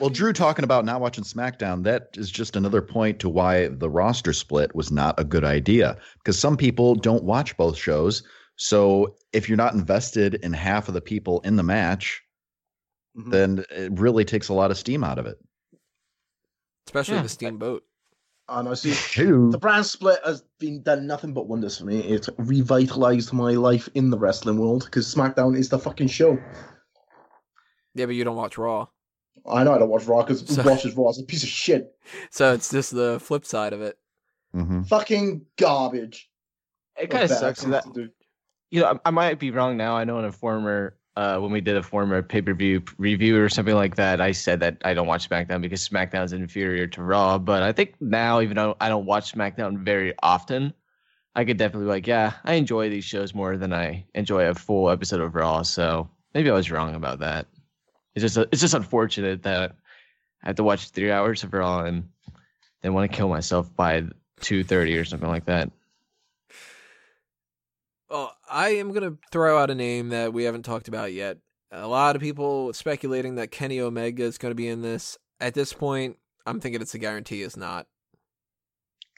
Well, 0.00 0.10
Drew 0.10 0.32
talking 0.32 0.64
about 0.64 0.84
not 0.84 1.00
watching 1.00 1.22
SmackDown, 1.22 1.84
that 1.84 2.08
is 2.14 2.30
just 2.30 2.56
another 2.56 2.82
point 2.82 3.20
to 3.20 3.28
why 3.28 3.68
the 3.68 3.88
roster 3.88 4.32
split 4.32 4.74
was 4.74 4.90
not 4.90 5.14
a 5.20 5.24
good 5.24 5.44
idea. 5.44 5.96
Because 6.18 6.36
some 6.38 6.56
people 6.56 6.96
don't 6.96 7.22
watch 7.22 7.56
both 7.56 7.76
shows. 7.76 8.24
So 8.56 9.14
if 9.32 9.48
you're 9.48 9.56
not 9.56 9.74
invested 9.74 10.34
in 10.42 10.52
half 10.52 10.88
of 10.88 10.94
the 10.94 11.00
people 11.00 11.40
in 11.42 11.54
the 11.56 11.62
match, 11.62 12.20
Mhm. 13.16 13.30
then 13.30 13.64
it 13.70 13.92
really 14.00 14.24
takes 14.24 14.48
a 14.48 14.54
lot 14.54 14.70
of 14.72 14.78
steam 14.78 15.04
out 15.04 15.18
of 15.18 15.26
it. 15.26 15.38
especially 16.88 17.14
Yeah. 17.14 17.22
the 17.22 17.28
Steamboat. 17.28 17.84
And 18.58 18.68
I 18.68 18.74
see 18.74 18.92
True. 18.94 19.50
the 19.50 19.58
brand 19.58 19.86
split 19.86 20.18
has 20.24 20.42
been 20.60 20.82
done 20.82 21.06
nothing 21.06 21.32
but 21.32 21.48
wonders 21.48 21.78
for 21.78 21.84
me. 21.86 22.00
It 22.00 22.28
revitalized 22.38 23.32
my 23.32 23.52
life 23.52 23.88
in 23.94 24.10
the 24.10 24.18
wrestling 24.18 24.58
world 24.58 24.84
because 24.84 25.12
SmackDown 25.12 25.56
is 25.56 25.68
the 25.70 25.78
fucking 25.78 26.08
show. 26.08 26.38
Yeah, 27.94 28.06
but 28.06 28.14
you 28.14 28.24
don't 28.24 28.36
watch 28.36 28.56
Raw, 28.58 28.86
I 29.50 29.64
know 29.64 29.74
I 29.74 29.78
don't 29.78 29.88
watch 29.88 30.04
Raw 30.04 30.22
because 30.22 30.46
So- 30.46 30.62
who 30.62 30.68
watches 30.70 30.94
Raw 30.94 31.10
is 31.10 31.18
a 31.20 31.24
piece 31.24 31.42
of 31.42 31.48
shit. 31.48 31.94
so 32.30 32.52
it's 32.52 32.70
just 32.70 32.94
the 32.94 33.18
flip 33.20 33.44
side 33.44 33.72
of 33.72 33.80
it. 33.82 33.96
hmm 34.52 34.82
Fucking 34.82 35.46
garbage. 35.58 36.28
It 37.00 37.08
kind 37.10 37.24
of 37.24 37.30
sucks 37.30 37.62
that 37.64 37.84
things 37.84 37.94
to 37.94 38.04
do. 38.04 38.10
you 38.70 38.80
know, 38.82 38.98
I, 39.04 39.08
I 39.08 39.10
might 39.10 39.38
be 39.38 39.50
wrong 39.50 39.76
now. 39.78 39.96
I 39.96 40.04
know 40.04 40.18
in 40.18 40.24
a 40.26 40.32
former, 40.32 40.96
uh, 41.16 41.38
when 41.38 41.50
we 41.50 41.60
did 41.60 41.76
a 41.76 41.82
former 41.82 42.22
pay 42.22 42.40
per 42.40 42.54
view 42.54 42.82
review 42.98 43.42
or 43.42 43.48
something 43.48 43.74
like 43.74 43.96
that, 43.96 44.20
I 44.20 44.32
said 44.32 44.60
that 44.60 44.78
I 44.84 44.94
don't 44.94 45.06
watch 45.06 45.28
SmackDown 45.28 45.60
because 45.60 45.86
SmackDown 45.86 46.24
is 46.24 46.32
inferior 46.32 46.86
to 46.88 47.02
Raw. 47.02 47.38
But 47.38 47.62
I 47.62 47.72
think 47.72 47.94
now, 48.00 48.40
even 48.40 48.56
though 48.56 48.76
I 48.80 48.88
don't 48.88 49.04
watch 49.04 49.32
SmackDown 49.32 49.84
very 49.84 50.14
often, 50.22 50.72
I 51.34 51.44
could 51.44 51.56
definitely 51.58 51.86
be 51.86 51.90
like, 51.90 52.06
yeah, 52.06 52.34
I 52.44 52.54
enjoy 52.54 52.88
these 52.88 53.04
shows 53.04 53.34
more 53.34 53.56
than 53.56 53.72
I 53.72 54.06
enjoy 54.14 54.46
a 54.46 54.54
full 54.54 54.90
episode 54.90 55.20
of 55.20 55.34
Raw. 55.34 55.62
So 55.62 56.08
maybe 56.34 56.50
I 56.50 56.54
was 56.54 56.70
wrong 56.70 56.94
about 56.94 57.20
that. 57.20 57.46
It's 58.14 58.22
just, 58.22 58.36
it's 58.52 58.60
just 58.60 58.74
unfortunate 58.74 59.42
that 59.42 59.76
I 60.42 60.48
have 60.48 60.56
to 60.56 60.64
watch 60.64 60.90
three 60.90 61.10
hours 61.10 61.44
of 61.44 61.52
Raw 61.52 61.84
and 61.84 62.08
then 62.82 62.94
want 62.94 63.10
to 63.10 63.16
kill 63.16 63.28
myself 63.28 63.74
by 63.74 64.04
two 64.40 64.64
thirty 64.64 64.98
or 64.98 65.04
something 65.04 65.28
like 65.28 65.46
that. 65.46 65.70
Well, 68.52 68.60
I 68.60 68.70
am 68.70 68.92
gonna 68.92 69.16
throw 69.30 69.58
out 69.58 69.70
a 69.70 69.74
name 69.74 70.10
that 70.10 70.32
we 70.32 70.44
haven't 70.44 70.64
talked 70.64 70.88
about 70.88 71.12
yet. 71.12 71.38
A 71.70 71.86
lot 71.86 72.16
of 72.16 72.22
people 72.22 72.72
speculating 72.74 73.36
that 73.36 73.50
Kenny 73.50 73.80
Omega 73.80 74.24
is 74.24 74.36
going 74.38 74.50
to 74.50 74.56
be 74.56 74.68
in 74.68 74.82
this. 74.82 75.16
At 75.40 75.54
this 75.54 75.72
point, 75.72 76.18
I'm 76.44 76.60
thinking 76.60 76.82
it's 76.82 76.94
a 76.94 76.98
guarantee. 76.98 77.42
Is 77.42 77.56
not. 77.56 77.86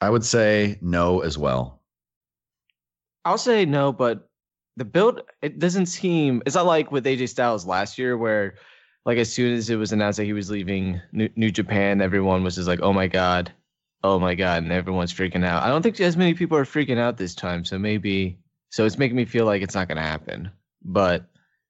I 0.01 0.11
would 0.11 0.25
say 0.25 0.79
no 0.81 1.21
as 1.21 1.37
well. 1.37 1.83
I'll 3.25 3.39
say 3.39 3.65
no, 3.65 3.93
but 3.93 4.29
the 4.77 4.85
build 4.85 5.23
it 5.43 5.59
doesn't 5.59 5.87
seem. 5.87 6.43
It's 6.47 6.55
not 6.55 6.67
like 6.67 6.93
with 6.93 7.05
AJ 7.05 7.29
Styles 7.31 7.67
last 7.67 7.99
year 7.99 8.17
where, 8.17 8.55
like, 9.05 9.19
as 9.19 9.33
soon 9.33 9.55
as 9.55 9.69
it 9.69 9.77
was 9.77 9.93
announced 9.93 10.19
that 10.19 10.25
he 10.25 10.33
was 10.33 10.51
leaving 10.51 11.01
New, 11.13 11.29
New 11.35 11.51
Japan, 11.51 12.01
everyone 12.01 12.45
was 12.45 12.55
just 12.55 12.69
like, 12.69 12.81
"Oh 12.83 12.93
my 12.93 13.09
god, 13.09 13.53
oh 14.05 14.21
my 14.21 14.37
god," 14.37 14.63
and 14.63 14.73
everyone's 14.73 15.13
freaking 15.13 15.45
out. 15.45 15.65
I 15.65 15.69
don't 15.69 15.83
think 15.83 15.99
as 16.01 16.17
many 16.17 16.35
people 16.35 16.57
are 16.57 16.65
freaking 16.65 16.99
out 16.99 17.17
this 17.17 17.35
time, 17.35 17.65
so 17.65 17.79
maybe. 17.79 18.39
So 18.75 18.85
it's 18.85 18.99
making 18.99 19.17
me 19.17 19.25
feel 19.25 19.45
like 19.45 19.63
it's 19.63 19.77
not 19.77 19.87
going 19.87 19.99
to 19.99 20.03
happen. 20.03 20.51
But 20.83 21.21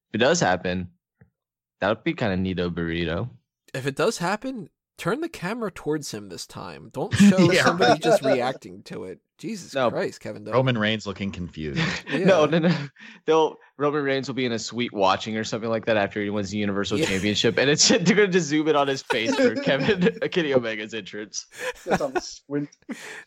if 0.08 0.14
it 0.14 0.18
does 0.18 0.40
happen, 0.40 0.88
that 1.82 1.90
would 1.90 2.02
be 2.02 2.14
kind 2.14 2.32
of 2.32 2.38
neato 2.38 2.72
burrito. 2.72 3.28
If 3.74 3.86
it 3.86 3.94
does 3.94 4.16
happen, 4.16 4.70
turn 4.96 5.20
the 5.20 5.28
camera 5.28 5.70
towards 5.70 6.10
him 6.14 6.30
this 6.30 6.46
time. 6.46 6.88
Don't 6.94 7.12
show 7.14 7.52
Yeah. 7.52 7.64
somebody 7.64 8.00
just 8.00 8.22
reacting 8.24 8.82
to 8.84 9.04
it. 9.04 9.18
Jesus 9.36 9.74
No. 9.74 9.90
Christ, 9.90 10.20
Kevin. 10.20 10.44
Dunn. 10.44 10.54
Roman 10.54 10.78
Reigns 10.78 11.06
looking 11.06 11.30
confused. 11.30 11.78
Yeah. 12.10 12.24
No, 12.24 12.46
no, 12.46 12.58
no. 12.60 12.74
They'll 13.26 13.56
Roman 13.76 14.02
Reigns 14.02 14.26
will 14.26 14.34
be 14.34 14.46
in 14.46 14.52
a 14.52 14.58
suite 14.58 14.94
watching 14.94 15.36
or 15.36 15.44
something 15.44 15.68
like 15.68 15.84
that 15.84 15.98
after 15.98 16.22
he 16.22 16.30
wins 16.30 16.48
the 16.52 16.56
Universal 16.58 17.00
Yeah. 17.00 17.06
Championship, 17.06 17.58
and 17.58 17.68
it's 17.68 17.86
they're 17.88 17.98
gonna 17.98 18.28
just 18.28 18.46
zoom 18.46 18.66
in 18.68 18.76
on 18.76 18.88
his 18.88 19.02
face 19.02 19.34
for 19.36 19.54
Kevin 19.56 20.08
uh, 20.22 20.28
Kenny 20.28 20.54
Omega's 20.54 20.94
entrance. 20.94 21.44
Just 21.84 22.00
have 22.00 22.16
a 22.16 22.20
squint. 22.22 22.70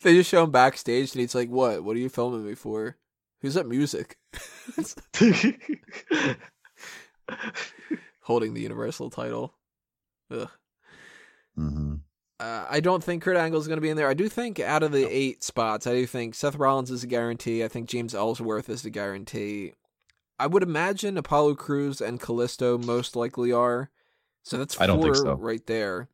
They 0.02 0.16
just 0.16 0.32
show 0.32 0.44
him 0.46 0.50
backstage, 0.52 1.12
and 1.14 1.20
he's 1.22 1.36
like, 1.36 1.50
"What? 1.50 1.84
What 1.84 1.96
are 1.96 2.00
you 2.00 2.10
filming 2.10 2.44
me 2.44 2.56
for? 2.56 2.98
Who's 3.42 3.54
that 3.56 3.68
music?" 3.68 4.18
Holding 8.22 8.54
the 8.54 8.62
Universal 8.62 9.10
title. 9.10 9.54
Ugh. 10.32 10.50
hmm 11.56 11.96
Uh, 12.40 12.66
I 12.70 12.80
don't 12.82 13.04
think 13.04 13.24
Kurt 13.24 13.38
Angle 13.38 13.60
is 13.60 13.68
going 13.68 13.78
to 13.78 13.82
be 13.82 13.90
in 13.90 13.98
there. 13.98 14.10
I 14.10 14.14
do 14.14 14.30
think 14.30 14.60
out 14.60 14.84
of 14.84 14.92
the 14.92 15.06
eight 15.06 15.44
spots, 15.44 15.88
I 15.88 15.94
do 15.94 16.06
think 16.06 16.36
Seth 16.36 16.56
Rollins 16.56 16.92
is 16.92 17.04
a 17.04 17.08
guarantee. 17.08 17.64
I 17.64 17.68
think 17.68 17.90
James 17.90 18.14
Ellsworth 18.14 18.70
is 18.70 18.86
a 18.86 18.90
guarantee. 18.90 19.74
I 20.40 20.46
would 20.48 20.62
imagine 20.64 21.18
Apollo 21.18 21.56
Crews 21.56 22.00
and 22.02 22.20
Kalisto 22.20 22.84
most 22.84 23.16
likely 23.16 23.52
are. 23.52 23.90
So 24.44 24.58
that's 24.58 24.76
four 24.76 24.84
I 24.84 24.88
don't 24.88 25.02
think 25.02 25.16
so. 25.16 25.34
right 25.34 25.66
there. 25.66 26.10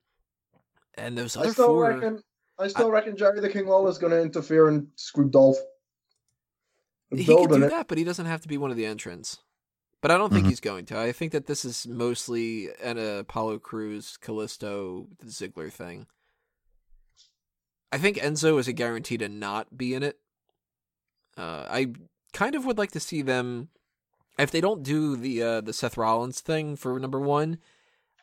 And 0.95 1.17
those 1.17 1.35
I 1.35 1.49
still 1.49 1.67
four, 1.67 1.89
reckon. 1.89 2.23
I 2.57 2.67
still 2.67 2.89
reckon 2.91 3.17
Jerry 3.17 3.39
the 3.41 3.49
King 3.49 3.67
Lawler's 3.67 3.97
going 3.97 4.11
to 4.11 4.21
interfere 4.21 4.69
and 4.69 4.87
screw 4.95 5.29
Dolph. 5.29 5.57
He 7.17 7.25
could 7.25 7.35
building 7.35 7.59
do 7.61 7.65
it. 7.65 7.69
that, 7.69 7.87
but 7.87 7.97
he 7.97 8.03
doesn't 8.03 8.25
have 8.25 8.41
to 8.41 8.47
be 8.47 8.57
one 8.57 8.71
of 8.71 8.77
the 8.77 8.85
entrants. 8.85 9.39
But 10.01 10.11
I 10.11 10.17
don't 10.17 10.33
think 10.33 10.45
Mhm. 10.45 10.49
he's 10.49 10.59
going 10.59 10.85
to. 10.87 10.99
I 10.99 11.11
think 11.13 11.31
that 11.31 11.45
this 11.45 11.63
is 11.63 11.87
mostly 11.87 12.69
an 12.81 12.97
Apollo 12.97 13.59
Crews, 13.59 14.17
Kalisto, 14.21 15.07
Ziggler 15.25 15.71
thing. 15.71 16.07
I 17.91 17.97
think 17.97 18.17
Enzo 18.17 18.59
is 18.59 18.67
a 18.67 18.73
guarantee 18.73 19.17
to 19.19 19.29
not 19.29 19.77
be 19.77 19.93
in 19.93 20.03
it. 20.03 20.19
Uh, 21.37 21.65
I 21.69 21.93
kind 22.33 22.55
of 22.55 22.65
would 22.65 22.77
like 22.77 22.91
to 22.91 22.99
see 22.99 23.21
them, 23.21 23.69
if 24.37 24.51
they 24.51 24.61
don't 24.61 24.83
do 24.83 25.15
the 25.15 25.41
uh, 25.41 25.61
the 25.61 25.73
Seth 25.73 25.95
Rollins 25.97 26.41
thing 26.41 26.75
for 26.75 26.99
number 26.99 27.19
one. 27.19 27.59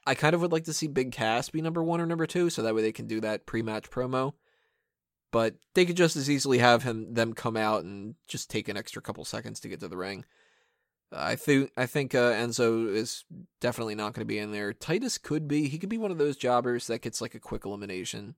I 0.07 0.15
kind 0.15 0.35
of 0.35 0.41
would 0.41 0.51
like 0.53 0.65
to 0.65 0.73
see 0.73 0.87
Big 0.89 1.13
Cass 1.13 1.51
be 1.51 1.61
number 1.63 1.83
one 1.83 2.01
or 2.01 2.07
number 2.07 2.27
two, 2.27 2.51
so 2.51 2.63
that 2.63 2.75
way 2.75 2.83
they 2.83 2.91
can 2.93 3.07
do 3.07 3.21
that 3.21 3.47
pre-match 3.47 3.91
promo. 3.91 4.33
But 5.33 5.55
they 5.75 5.87
could 5.87 5.97
just 5.97 6.17
as 6.17 6.29
easily 6.29 6.59
have 6.59 6.83
him 6.83 7.15
them 7.15 7.35
come 7.35 7.57
out 7.57 7.85
and 7.85 8.17
just 8.27 8.51
take 8.51 8.69
an 8.69 8.77
extra 8.77 9.01
couple 9.01 9.25
seconds 9.25 9.61
to 9.61 9.69
get 9.69 9.81
to 9.81 9.89
the 9.89 9.97
ring. 9.97 10.25
I 11.13 11.37
think 11.37 11.71
I 11.77 11.87
think 11.87 12.15
uh, 12.15 12.33
Enzo 12.33 12.93
is 12.93 13.25
definitely 13.61 13.95
not 13.95 14.13
going 14.13 14.23
to 14.23 14.33
be 14.33 14.39
in 14.39 14.53
there. 14.53 14.73
Titus 14.73 15.19
could 15.19 15.49
be. 15.49 15.69
He 15.69 15.79
could 15.79 15.89
be 15.89 15.99
one 15.99 16.11
of 16.11 16.19
those 16.19 16.37
jobbers 16.37 16.87
that 16.87 17.03
gets 17.03 17.21
like 17.21 17.35
a 17.35 17.41
quick 17.41 17.65
elimination. 17.65 18.37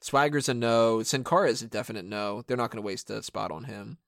Swagger's 0.00 0.48
a 0.48 0.54
no. 0.54 1.02
Sin 1.02 1.22
Cara 1.22 1.48
is 1.48 1.62
a 1.62 1.68
definite 1.68 2.04
no. 2.04 2.42
They're 2.46 2.56
not 2.56 2.70
going 2.70 2.82
to 2.82 2.86
waste 2.86 3.10
a 3.10 3.22
spot 3.22 3.52
on 3.52 3.64
him. 3.64 3.98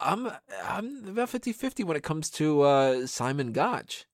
I'm 0.00 0.32
I'm 0.64 1.08
about 1.08 1.30
50-50 1.30 1.84
when 1.84 1.96
it 1.96 2.02
comes 2.02 2.28
to 2.30 2.62
uh, 2.62 3.06
Simon 3.06 3.52
Gotch. 3.52 4.06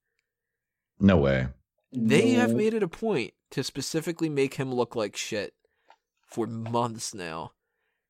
No 0.99 1.17
way. 1.17 1.47
They 1.91 2.31
have 2.31 2.53
made 2.53 2.73
it 2.73 2.83
a 2.83 2.87
point 2.87 3.33
to 3.49 3.63
specifically 3.63 4.29
make 4.29 4.53
him 4.53 4.73
look 4.73 4.95
like 4.95 5.17
shit 5.17 5.53
for 6.31 6.47
months 6.47 7.13
now. 7.13 7.51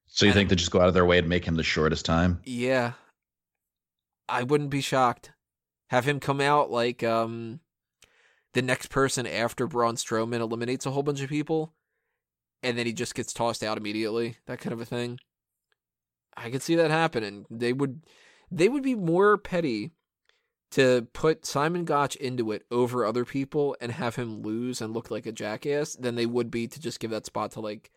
So 0.07 0.26
you 0.26 0.32
And- 0.32 0.36
think 0.38 0.49
they 0.49 0.55
just 0.55 0.72
go 0.72 0.80
out 0.82 0.88
of 0.88 0.93
their 0.93 1.05
way 1.05 1.19
to 1.22 1.28
make 1.28 1.45
him 1.45 1.55
the 1.55 1.63
shortest 1.63 2.05
time? 2.05 2.41
Yeah. 2.45 2.93
I 4.30 4.43
wouldn't 4.43 4.69
be 4.69 4.82
shocked. 4.82 5.32
Have 5.89 6.05
him 6.05 6.19
come 6.19 6.39
out 6.41 6.72
like 6.72 7.03
um 7.03 7.59
the 8.53 8.61
next 8.61 8.88
person 8.89 9.26
after 9.26 9.67
Braun 9.67 9.95
Strowman 9.95 10.39
eliminates 10.41 10.86
a 10.86 10.91
whole 10.91 11.03
bunch 11.03 11.22
of 11.22 11.30
people 11.30 11.74
and 12.63 12.78
then 12.78 12.86
he 12.86 12.93
just 12.93 13.15
gets 13.15 13.34
tossed 13.34 13.63
out 13.63 13.78
immediately. 13.78 14.38
That 14.45 14.59
kind 14.59 14.74
of 14.74 14.82
a 14.82 14.86
thing. 14.86 15.19
I 16.38 16.49
could 16.49 16.61
see 16.61 16.76
that 16.76 16.91
happening. 16.91 17.45
They 17.49 17.74
would 17.74 18.05
they 18.51 18.69
would 18.69 18.84
be 18.84 18.95
more 18.95 19.38
petty 19.38 19.91
to 20.72 21.07
put 21.13 21.45
Simon 21.45 21.84
Gotch 21.84 22.15
into 22.17 22.51
it 22.51 22.63
over 22.72 23.05
other 23.05 23.26
people 23.26 23.76
and 23.82 23.91
have 23.91 24.15
him 24.15 24.41
lose 24.41 24.80
and 24.82 24.93
look 24.93 25.11
like 25.11 25.26
a 25.26 25.32
jackass 25.34 25.95
than 25.95 26.15
they 26.15 26.26
would 26.26 26.49
be 26.51 26.67
to 26.67 26.80
just 26.80 26.99
give 27.01 27.11
that 27.11 27.26
spot 27.26 27.51
to 27.51 27.59
like 27.59 27.91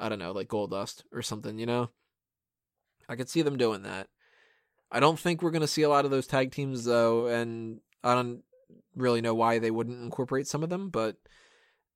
I 0.00 0.08
don't 0.08 0.18
know, 0.18 0.32
like 0.32 0.48
Goldust 0.48 1.02
or 1.12 1.22
something, 1.22 1.58
you 1.58 1.66
know? 1.66 1.90
I 3.08 3.16
could 3.16 3.28
see 3.28 3.42
them 3.42 3.58
doing 3.58 3.82
that. 3.82 4.08
I 4.90 4.98
don't 4.98 5.18
think 5.18 5.42
we're 5.42 5.50
going 5.50 5.60
to 5.60 5.68
see 5.68 5.82
a 5.82 5.88
lot 5.88 6.04
of 6.04 6.10
those 6.10 6.26
tag 6.26 6.50
teams 6.50 6.84
though, 6.84 7.26
and 7.26 7.80
I 8.02 8.14
don't 8.14 8.42
really 8.96 9.20
know 9.20 9.34
why 9.34 9.58
they 9.58 9.70
wouldn't 9.70 10.02
incorporate 10.02 10.46
some 10.48 10.62
of 10.62 10.70
them, 10.70 10.88
but 10.90 11.16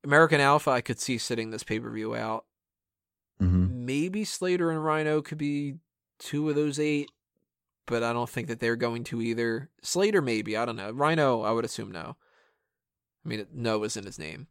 American 0.04 0.40
Alpha 0.40 0.70
I 0.70 0.80
could 0.80 1.00
see 1.00 1.18
sitting 1.18 1.50
this 1.50 1.64
pay-per-view 1.64 2.14
out. 2.14 2.44
hmm 3.38 3.84
Maybe 3.84 4.24
Slater 4.24 4.70
and 4.70 4.84
Rhino 4.84 5.22
could 5.22 5.38
be 5.38 5.76
two 6.18 6.48
of 6.48 6.56
those 6.56 6.78
eight, 6.78 7.10
but 7.86 8.02
I 8.02 8.12
don't 8.12 8.30
think 8.30 8.48
that 8.48 8.60
they're 8.60 8.76
going 8.76 9.04
to 9.04 9.20
either. 9.20 9.70
Slater 9.82 10.22
maybe, 10.22 10.56
I 10.56 10.64
don't 10.64 10.76
know. 10.76 10.90
Rhino, 10.90 11.42
I 11.42 11.52
would 11.52 11.64
assume 11.64 11.90
no. 11.90 12.16
I 13.24 13.28
mean, 13.28 13.46
no 13.52 13.82
is 13.84 13.96
in 13.96 14.04
his 14.04 14.18
name. 14.18 14.46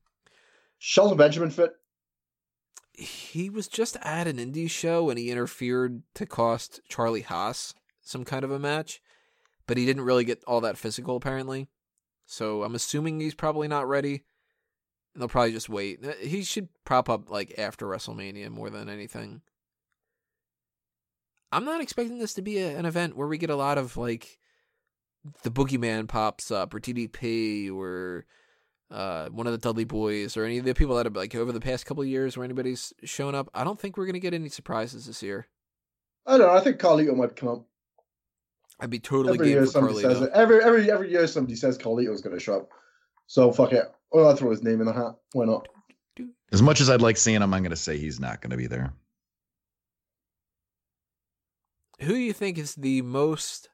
Shelton 0.80 1.18
Benjamin 1.18 1.49
fit. 1.49 1.72
He 2.93 3.49
was 3.49 3.67
just 3.67 3.97
at 4.01 4.27
an 4.27 4.37
indie 4.37 4.69
show 4.69 5.09
and 5.09 5.17
he 5.17 5.31
interfered 5.31 6.03
to 6.15 6.25
cost 6.25 6.79
Charlie 6.87 7.21
Haas 7.21 7.73
some 8.01 8.23
kind 8.23 8.43
of 8.43 8.51
a 8.51 8.59
match, 8.59 9.01
but 9.65 9.77
he 9.77 9.85
didn't 9.85 10.03
really 10.03 10.25
get 10.25 10.43
all 10.45 10.61
that 10.61 10.77
physical 10.77 11.15
apparently. 11.15 11.67
So 12.25 12.63
I'm 12.63 12.75
assuming 12.75 13.19
he's 13.19 13.35
probably 13.35 13.67
not 13.67 13.87
ready. 13.87 14.23
And 15.13 15.21
they'll 15.21 15.29
probably 15.29 15.51
just 15.51 15.69
wait. 15.69 16.03
Uh, 16.03 16.13
He 16.21 16.43
should 16.43 16.69
prop 16.85 17.09
up 17.09 17.29
like 17.29 17.53
after 17.57 17.85
WrestleMania 17.85 18.49
more 18.49 18.69
than 18.69 18.89
anything. 18.89 19.41
I'm 21.51 21.65
not 21.65 21.81
expecting 21.81 22.17
this 22.17 22.33
to 22.33 22.41
be 22.41 22.57
a, 22.57 22.75
an 22.77 22.85
event 22.85 23.15
where 23.15 23.27
we 23.27 23.37
get 23.37 23.51
a 23.51 23.55
lot 23.55 23.77
of 23.77 23.95
like 23.95 24.39
the 25.43 25.51
Boogeyman 25.51 26.07
pops 26.07 26.49
up 26.49 26.73
or 26.73 26.79
DDP 26.79 27.71
or 27.71 28.25
uh, 28.93 29.27
one 29.29 29.47
of 29.47 29.53
the 29.53 29.57
Dudley 29.57 29.85
Boys 29.85 30.37
or 30.37 30.45
any 30.45 30.59
of 30.59 30.65
the 30.65 30.73
people 30.73 30.95
that 30.95 31.05
have 31.05 31.15
like 31.15 31.33
over 31.35 31.51
the 31.51 31.59
past 31.59 31.85
couple 31.85 32.03
of 32.03 32.07
years 32.09 32.37
where 32.37 32.45
anybody's 32.45 32.93
shown 33.03 33.33
up. 33.35 33.49
I 33.53 33.63
don't 33.63 33.79
think 33.79 33.97
we're 33.97 34.05
gonna 34.05 34.19
get 34.19 34.33
any 34.33 34.49
surprises 34.49 35.07
this 35.07 35.23
year. 35.23 35.47
I 36.25 36.37
don't 36.37 36.47
know. 36.47 36.53
I 36.53 36.61
think 36.61 36.77
Carlito 36.77 37.15
might 37.15 37.35
come 37.35 37.49
up. 37.49 37.65
I'd 38.79 38.89
be 38.89 38.99
totally 38.99 39.35
Every 39.35 39.49
year 39.49 39.57
game 39.57 39.65
for 39.65 39.71
somebody 39.71 40.01
says 40.01 40.19
Carlito. 40.19 40.23
it. 40.23 40.31
Every 40.33 40.63
every 40.63 40.91
every 40.91 41.11
year 41.11 41.27
somebody 41.27 41.55
says 41.55 41.77
Carlito's 41.77 42.21
going 42.21 42.35
to 42.35 42.39
show 42.41 42.57
up. 42.57 42.69
So 43.27 43.51
fuck 43.51 43.73
it. 43.73 43.91
Well, 44.11 44.27
I'll 44.27 44.35
throw 44.35 44.51
his 44.51 44.63
name 44.63 44.79
in 44.79 44.85
the 44.87 44.93
hat. 44.93 45.15
Why 45.33 45.45
not? 45.45 45.67
As 46.51 46.61
much 46.61 46.81
as 46.81 46.89
I'd 46.89 47.01
like 47.01 47.17
seeing 47.17 47.41
him, 47.41 47.53
I'm 47.53 47.63
going 47.63 47.71
to 47.71 47.75
say 47.75 47.97
he's 47.97 48.19
not 48.19 48.41
going 48.41 48.51
to 48.51 48.57
be 48.57 48.67
there. 48.67 48.93
Who 52.01 52.13
do 52.13 52.19
you 52.19 52.33
think 52.33 52.57
is 52.57 52.75
the 52.75 53.01
most 53.01 53.69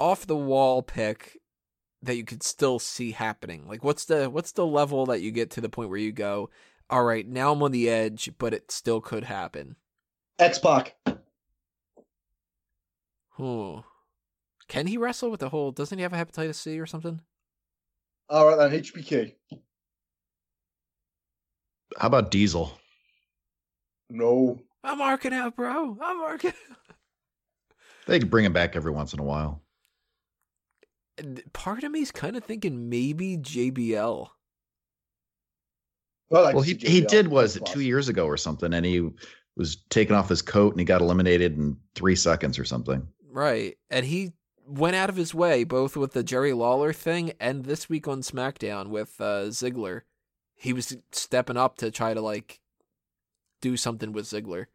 off 0.00 0.26
the 0.26 0.36
wall 0.36 0.82
pick 0.82 1.37
that 2.02 2.16
you 2.16 2.24
could 2.24 2.42
still 2.42 2.78
see 2.78 3.12
happening? 3.12 3.66
Like 3.68 3.84
what's 3.84 4.04
the 4.04 4.28
what's 4.30 4.52
the 4.52 4.66
level 4.66 5.06
that 5.06 5.20
you 5.20 5.30
get 5.30 5.50
to 5.52 5.60
the 5.60 5.68
point 5.68 5.90
where 5.90 5.98
you 5.98 6.12
go, 6.12 6.50
all 6.90 7.04
right, 7.04 7.26
now 7.26 7.52
I'm 7.52 7.62
on 7.62 7.72
the 7.72 7.88
edge, 7.88 8.30
but 8.38 8.54
it 8.54 8.70
still 8.70 9.00
could 9.00 9.24
happen. 9.24 9.76
X 10.38 10.58
Pac. 10.58 10.96
Hmm. 13.30 13.78
Can 14.68 14.86
he 14.86 14.98
wrestle 14.98 15.30
with 15.30 15.40
the 15.40 15.48
whole? 15.48 15.72
Doesn't 15.72 15.98
he 15.98 16.02
have 16.02 16.12
a 16.12 16.16
hepatitis 16.16 16.56
C 16.56 16.78
or 16.78 16.86
something? 16.86 17.20
All 18.28 18.46
right 18.46 18.56
then. 18.56 18.82
HBK. 18.82 19.34
How 21.96 22.08
about 22.08 22.30
Diesel? 22.30 22.78
No. 24.10 24.60
I'm 24.84 24.98
marking 24.98 25.32
out, 25.32 25.56
bro. 25.56 25.96
I'm 26.00 26.18
marking. 26.18 26.52
They 28.06 28.18
could 28.18 28.30
bring 28.30 28.46
him 28.46 28.54
back 28.54 28.74
every 28.74 28.90
once 28.90 29.12
in 29.12 29.20
a 29.20 29.22
while. 29.22 29.60
And 31.18 31.42
Part 31.52 31.84
of 31.84 31.90
me's 31.92 32.10
kind 32.12 32.36
of 32.36 32.44
thinking 32.44 32.88
maybe 32.88 33.36
JBL. 33.36 34.28
Well, 36.30 36.54
Well, 36.54 36.62
he 36.62 36.74
CJBL. 36.74 36.88
he 36.88 37.00
did 37.02 37.28
was 37.28 37.56
it 37.56 37.66
two 37.66 37.80
years 37.80 38.08
ago 38.08 38.26
or 38.26 38.36
something, 38.36 38.72
and 38.74 38.84
he 38.84 39.08
was 39.56 39.76
taking 39.90 40.14
off 40.14 40.28
his 40.28 40.42
coat 40.42 40.72
and 40.72 40.78
he 40.80 40.84
got 40.84 41.00
eliminated 41.00 41.56
in 41.56 41.76
three 41.94 42.14
seconds 42.16 42.58
or 42.58 42.64
something. 42.64 43.06
Right. 43.30 43.76
And 43.90 44.06
he 44.06 44.32
went 44.66 44.94
out 44.96 45.08
of 45.10 45.16
his 45.16 45.34
way, 45.34 45.64
both 45.64 45.96
with 45.96 46.12
the 46.12 46.22
Jerry 46.22 46.52
Lawler 46.52 46.92
thing 46.92 47.32
and 47.40 47.64
this 47.64 47.88
week 47.88 48.06
on 48.06 48.20
SmackDown 48.20 48.88
with 48.88 49.14
uh, 49.20 49.46
Ziggler. 49.48 50.02
He 50.54 50.72
was 50.72 50.96
stepping 51.12 51.56
up 51.56 51.76
to 51.78 51.90
try 51.90 52.14
to, 52.14 52.20
like, 52.20 52.60
do 53.60 53.76
something 53.76 54.12
with 54.12 54.26
Ziggler. 54.26 54.66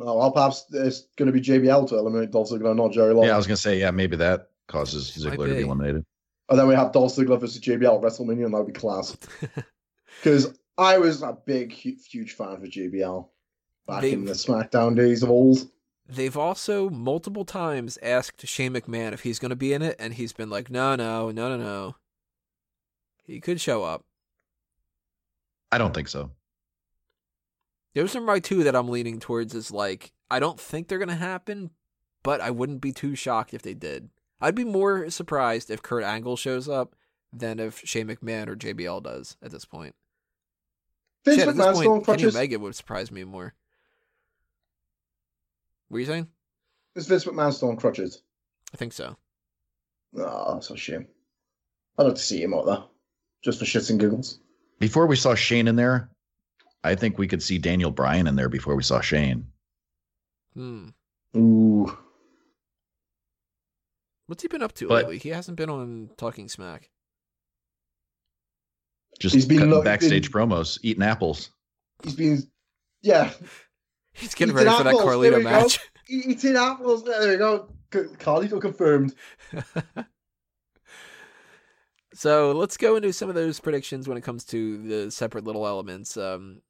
Oh, 0.00 0.18
well, 0.18 0.32
perhaps 0.32 0.64
it's 0.72 1.06
going 1.16 1.26
to 1.26 1.32
be 1.32 1.40
JBL 1.40 1.88
to 1.88 1.96
eliminate 1.96 2.30
Dolph 2.32 2.50
Ziggler, 2.50 2.74
not 2.74 2.92
Jerry 2.92 3.14
Lawler. 3.14 3.28
Yeah, 3.28 3.34
I 3.34 3.36
was 3.36 3.46
gonna 3.46 3.56
say, 3.56 3.78
yeah, 3.78 3.90
maybe 3.92 4.16
that 4.16 4.48
causes 4.66 5.10
Ziggler 5.16 5.46
to 5.46 5.54
be. 5.54 5.56
be 5.58 5.62
eliminated. 5.62 6.04
And 6.48 6.58
then 6.58 6.66
we 6.68 6.74
have 6.74 6.92
Dolph 6.92 7.14
Ziggler 7.14 7.40
versus 7.40 7.60
JBL 7.60 7.96
at 7.96 8.02
WrestleMania, 8.02 8.44
and 8.46 8.54
that 8.54 8.58
would 8.58 8.72
be 8.72 8.78
class. 8.78 9.16
Because 10.22 10.56
I 10.78 10.96
was 10.98 11.22
a 11.22 11.36
big, 11.44 11.72
huge 11.72 12.34
fan 12.34 12.52
of 12.52 12.62
JBL 12.62 13.28
back 13.86 14.02
They- 14.02 14.12
in 14.12 14.24
the 14.24 14.32
SmackDown 14.32 14.96
days 14.96 15.22
of 15.22 15.30
old. 15.30 15.68
They've 16.08 16.36
also 16.36 16.88
multiple 16.90 17.44
times 17.44 17.98
asked 18.02 18.46
Shane 18.46 18.74
McMahon 18.74 19.12
if 19.12 19.22
he's 19.22 19.38
going 19.38 19.50
to 19.50 19.56
be 19.56 19.72
in 19.72 19.80
it, 19.82 19.96
and 19.98 20.14
he's 20.14 20.32
been 20.32 20.50
like, 20.50 20.70
no, 20.70 20.94
no, 20.96 21.30
no, 21.30 21.48
no, 21.48 21.56
no. 21.56 21.96
He 23.26 23.40
could 23.40 23.60
show 23.60 23.82
up. 23.84 24.04
I 25.72 25.78
don't 25.78 25.94
think 25.94 26.08
so. 26.08 26.30
Those 27.94 28.16
are 28.16 28.20
my 28.20 28.40
two 28.40 28.64
that 28.64 28.76
I'm 28.76 28.88
leaning 28.88 29.20
towards. 29.20 29.54
Is 29.54 29.70
like, 29.70 30.12
I 30.30 30.40
don't 30.40 30.58
think 30.58 30.88
they're 30.88 30.98
going 30.98 31.08
to 31.08 31.14
happen, 31.14 31.70
but 32.22 32.40
I 32.40 32.50
wouldn't 32.50 32.80
be 32.80 32.92
too 32.92 33.14
shocked 33.14 33.54
if 33.54 33.62
they 33.62 33.74
did. 33.74 34.10
I'd 34.40 34.54
be 34.54 34.64
more 34.64 35.08
surprised 35.10 35.70
if 35.70 35.82
Kurt 35.82 36.04
Angle 36.04 36.36
shows 36.36 36.68
up 36.68 36.96
than 37.32 37.58
if 37.58 37.80
Shane 37.84 38.08
McMahon 38.08 38.48
or 38.48 38.56
JBL 38.56 39.02
does 39.02 39.36
at 39.42 39.50
this 39.50 39.64
point. 39.64 39.94
Vince 41.24 41.38
Shit, 41.38 41.48
at 41.48 41.56
this 41.56 41.66
McMahon 41.66 41.76
still 41.76 41.92
on 41.92 41.96
point, 41.98 42.06
Kenny 42.06 42.22
crutches. 42.22 42.36
Omega 42.36 42.58
would 42.58 42.74
surprise 42.74 43.10
me 43.10 43.24
more. 43.24 43.54
What 45.88 45.96
are 45.96 46.00
you 46.00 46.06
saying? 46.06 46.28
Is 46.94 47.06
Vince 47.06 47.24
McMahon 47.24 47.52
still 47.52 47.70
on 47.70 47.76
crutches? 47.76 48.22
I 48.72 48.76
think 48.76 48.92
so. 48.92 49.16
Oh, 50.16 50.54
that's 50.54 50.70
a 50.70 50.76
shame. 50.76 51.06
I'd 51.98 52.04
like 52.04 52.14
to 52.16 52.20
see 52.20 52.42
him 52.42 52.54
out 52.54 52.66
there, 52.66 52.82
just 53.42 53.58
for 53.58 53.64
shits 53.64 53.90
and 53.90 53.98
giggles. 53.98 54.40
Before 54.78 55.06
we 55.06 55.16
saw 55.16 55.34
Shane 55.34 55.68
in 55.68 55.76
there, 55.76 56.10
I 56.84 56.94
think 56.94 57.18
we 57.18 57.26
could 57.26 57.42
see 57.42 57.58
Daniel 57.58 57.90
Bryan 57.90 58.26
in 58.28 58.36
there 58.36 58.48
before 58.48 58.76
we 58.76 58.82
saw 58.82 59.00
Shane. 59.00 59.46
Hmm. 60.54 60.88
Ooh. 61.36 61.96
What's 64.26 64.42
he 64.42 64.48
been 64.48 64.62
up 64.62 64.72
to 64.74 64.88
But- 64.88 64.94
lately? 65.04 65.18
He 65.18 65.30
hasn't 65.30 65.56
been 65.56 65.70
on 65.70 66.10
Talking 66.16 66.48
Smack. 66.48 66.90
Just 69.18 69.34
He's 69.34 69.46
been 69.46 69.58
cutting 69.58 69.72
lo- 69.72 69.82
backstage 69.82 70.30
been- 70.30 70.48
promos, 70.48 70.78
eating 70.82 71.02
apples. 71.02 71.50
He's 72.02 72.14
been, 72.14 72.42
yeah, 73.02 73.32
He's 74.12 74.34
getting 74.34 74.54
Eating 74.54 74.66
ready 74.66 74.76
for 74.76 74.84
that 74.84 74.90
apples, 74.94 75.04
there 75.22 75.32
Carlito 75.32 75.36
we 75.38 75.42
go. 75.42 75.50
match. 75.50 75.80
eating 76.08 76.56
apples. 76.56 77.02
There 77.04 77.30
we 77.30 77.36
go. 77.36 77.68
Carlito 77.90 78.60
confirmed. 78.60 79.14
so 82.14 82.52
let's 82.52 82.76
go 82.76 82.96
into 82.96 83.12
some 83.12 83.28
of 83.28 83.34
those 83.34 83.58
predictions 83.60 84.06
when 84.08 84.16
it 84.16 84.22
comes 84.22 84.44
to 84.46 84.78
the 85.04 85.10
separate 85.10 85.44
little 85.44 85.66
elements. 85.66 86.16
Um, 86.16 86.60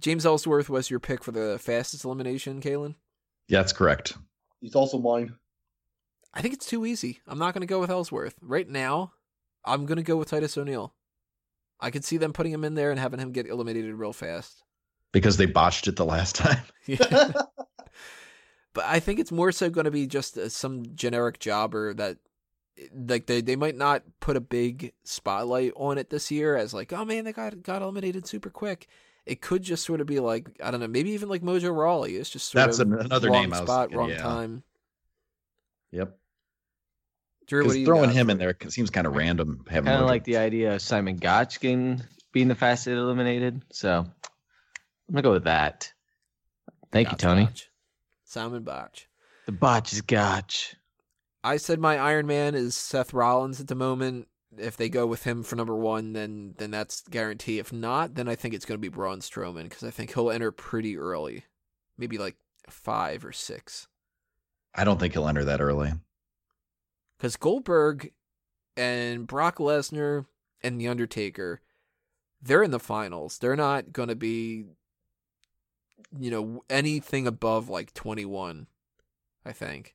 James 0.00 0.26
Ellsworth 0.26 0.68
was 0.68 0.90
your 0.90 1.00
pick 1.00 1.22
for 1.22 1.30
the 1.30 1.58
fastest 1.60 2.04
elimination, 2.04 2.60
Kalen. 2.60 2.94
Yeah, 3.48 3.60
that's 3.60 3.72
correct. 3.72 4.16
He's 4.60 4.74
also 4.74 4.98
mine. 4.98 5.36
I 6.32 6.42
think 6.42 6.54
it's 6.54 6.66
too 6.66 6.86
easy. 6.86 7.20
I'm 7.26 7.38
not 7.38 7.54
going 7.54 7.62
to 7.62 7.66
go 7.66 7.80
with 7.80 7.90
Ellsworth 7.90 8.36
right 8.40 8.68
now. 8.68 9.12
I'm 9.64 9.86
going 9.86 9.96
to 9.96 10.02
go 10.02 10.16
with 10.16 10.30
Titus 10.30 10.56
O'Neil. 10.56 10.94
I 11.80 11.90
could 11.90 12.04
see 12.04 12.16
them 12.16 12.32
putting 12.32 12.52
him 12.52 12.64
in 12.64 12.74
there 12.74 12.90
and 12.90 13.00
having 13.00 13.20
him 13.20 13.32
get 13.32 13.46
eliminated 13.46 13.94
real 13.94 14.12
fast. 14.12 14.62
Because 15.12 15.36
they 15.36 15.46
botched 15.46 15.88
it 15.88 15.96
the 15.96 16.04
last 16.04 16.34
time. 16.36 16.62
Yeah. 16.86 17.32
but 18.72 18.84
I 18.84 19.00
think 19.00 19.20
it's 19.20 19.30
more 19.30 19.52
so 19.52 19.70
going 19.70 19.84
to 19.84 19.90
be 19.90 20.06
just 20.06 20.36
uh, 20.36 20.48
some 20.48 20.84
generic 20.94 21.38
jobber 21.38 21.94
that 21.94 22.18
like 22.94 23.26
they 23.26 23.40
they 23.40 23.56
might 23.56 23.76
not 23.76 24.02
put 24.20 24.36
a 24.36 24.40
big 24.40 24.92
spotlight 25.04 25.72
on 25.76 25.98
it 25.98 26.10
this 26.10 26.30
year 26.30 26.56
as 26.56 26.72
like 26.72 26.92
oh 26.92 27.04
man 27.04 27.24
they 27.24 27.32
got 27.32 27.62
got 27.62 27.82
eliminated 27.82 28.26
super 28.26 28.50
quick. 28.50 28.88
It 29.26 29.40
could 29.40 29.62
just 29.62 29.84
sort 29.84 30.00
of 30.00 30.06
be 30.06 30.18
like 30.20 30.48
I 30.62 30.70
don't 30.70 30.80
know 30.80 30.88
maybe 30.88 31.10
even 31.10 31.28
like 31.28 31.42
Mojo 31.42 31.74
Rawley. 31.74 32.16
It's 32.16 32.30
just 32.30 32.50
sort 32.50 32.64
That's 32.66 32.78
of 32.78 32.90
an- 32.92 33.00
another 33.00 33.28
wrong 33.30 33.42
name 33.42 33.52
I 33.54 33.60
was 33.60 33.68
spot 33.68 33.82
thinking, 33.90 33.98
wrong 33.98 34.08
yeah. 34.10 34.16
time. 34.22 34.62
Yep. 35.92 36.16
Drew, 37.46 37.58
what 37.60 37.62
Because 37.64 37.74
do 37.74 37.80
you 37.80 37.86
throwing 37.86 38.10
him 38.10 38.26
for 38.26 38.32
in 38.32 38.40
it? 38.40 38.58
there 38.60 38.70
seems 38.70 38.90
kind 38.90 39.06
of 39.06 39.14
random. 39.16 39.64
Having 39.68 39.86
Kind 39.86 40.00
of 40.02 40.08
like 40.08 40.24
the 40.24 40.36
idea 40.36 40.74
of 40.74 40.82
Simon 40.82 41.16
Gotch 41.16 41.60
getting 41.60 42.00
being 42.32 42.48
the 42.48 42.54
fastest 42.54 42.94
eliminated. 42.94 43.62
So 43.72 43.98
I'm 44.00 45.12
gonna 45.12 45.22
go 45.22 45.32
with 45.32 45.44
that. 45.44 45.92
Thank 46.92 47.10
you, 47.10 47.16
Tony. 47.16 47.44
Botch. 47.46 47.68
Simon 48.24 48.62
Botch. 48.62 49.08
The 49.46 49.52
botch 49.52 49.92
is 49.92 50.00
Gotch. 50.02 50.76
I 51.42 51.56
said 51.56 51.80
my 51.80 51.98
Iron 51.98 52.26
Man 52.26 52.54
is 52.54 52.76
Seth 52.76 53.12
Rollins 53.12 53.60
at 53.60 53.66
the 53.68 53.74
moment. 53.74 54.28
If 54.58 54.76
they 54.76 54.88
go 54.88 55.06
with 55.06 55.24
him 55.24 55.42
for 55.42 55.56
number 55.56 55.76
one, 55.76 56.12
then 56.12 56.54
then 56.58 56.70
that's 56.70 57.02
guarantee. 57.02 57.58
If 57.58 57.72
not, 57.72 58.14
then 58.14 58.28
I 58.28 58.34
think 58.34 58.54
it's 58.54 58.64
going 58.64 58.78
to 58.78 58.82
be 58.82 58.88
Braun 58.88 59.20
Strowman 59.20 59.64
because 59.64 59.84
I 59.84 59.90
think 59.90 60.14
he'll 60.14 60.30
enter 60.30 60.50
pretty 60.50 60.96
early, 60.98 61.44
maybe 61.96 62.18
like 62.18 62.36
five 62.68 63.24
or 63.24 63.32
six. 63.32 63.86
I 64.74 64.84
don't 64.84 64.98
think 64.98 65.14
he'll 65.14 65.28
enter 65.28 65.44
that 65.44 65.60
early. 65.60 65.92
Because 67.16 67.36
Goldberg 67.36 68.12
and 68.76 69.26
Brock 69.26 69.58
Lesnar 69.58 70.26
and 70.62 70.80
The 70.80 70.88
Undertaker, 70.88 71.60
they're 72.40 72.62
in 72.62 72.70
the 72.70 72.78
finals. 72.78 73.38
They're 73.38 73.56
not 73.56 73.92
going 73.92 74.08
to 74.08 74.16
be, 74.16 74.64
you 76.18 76.30
know, 76.30 76.64
anything 76.70 77.26
above 77.26 77.68
like 77.68 77.92
21, 77.92 78.66
I 79.44 79.52
think. 79.52 79.94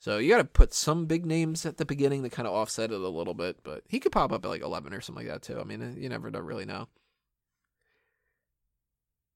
So 0.00 0.18
you 0.18 0.30
got 0.30 0.38
to 0.38 0.44
put 0.44 0.72
some 0.72 1.06
big 1.06 1.26
names 1.26 1.66
at 1.66 1.76
the 1.76 1.84
beginning 1.84 2.22
to 2.22 2.30
kind 2.30 2.46
of 2.46 2.54
offset 2.54 2.92
it 2.92 3.00
a 3.00 3.08
little 3.08 3.34
bit, 3.34 3.58
but 3.64 3.82
he 3.88 3.98
could 3.98 4.12
pop 4.12 4.32
up 4.32 4.44
at 4.44 4.48
like 4.48 4.62
11 4.62 4.94
or 4.94 5.00
something 5.00 5.26
like 5.26 5.32
that 5.32 5.42
too. 5.42 5.60
I 5.60 5.64
mean, 5.64 5.96
you 5.98 6.08
never 6.08 6.30
really 6.30 6.64
know. 6.64 6.86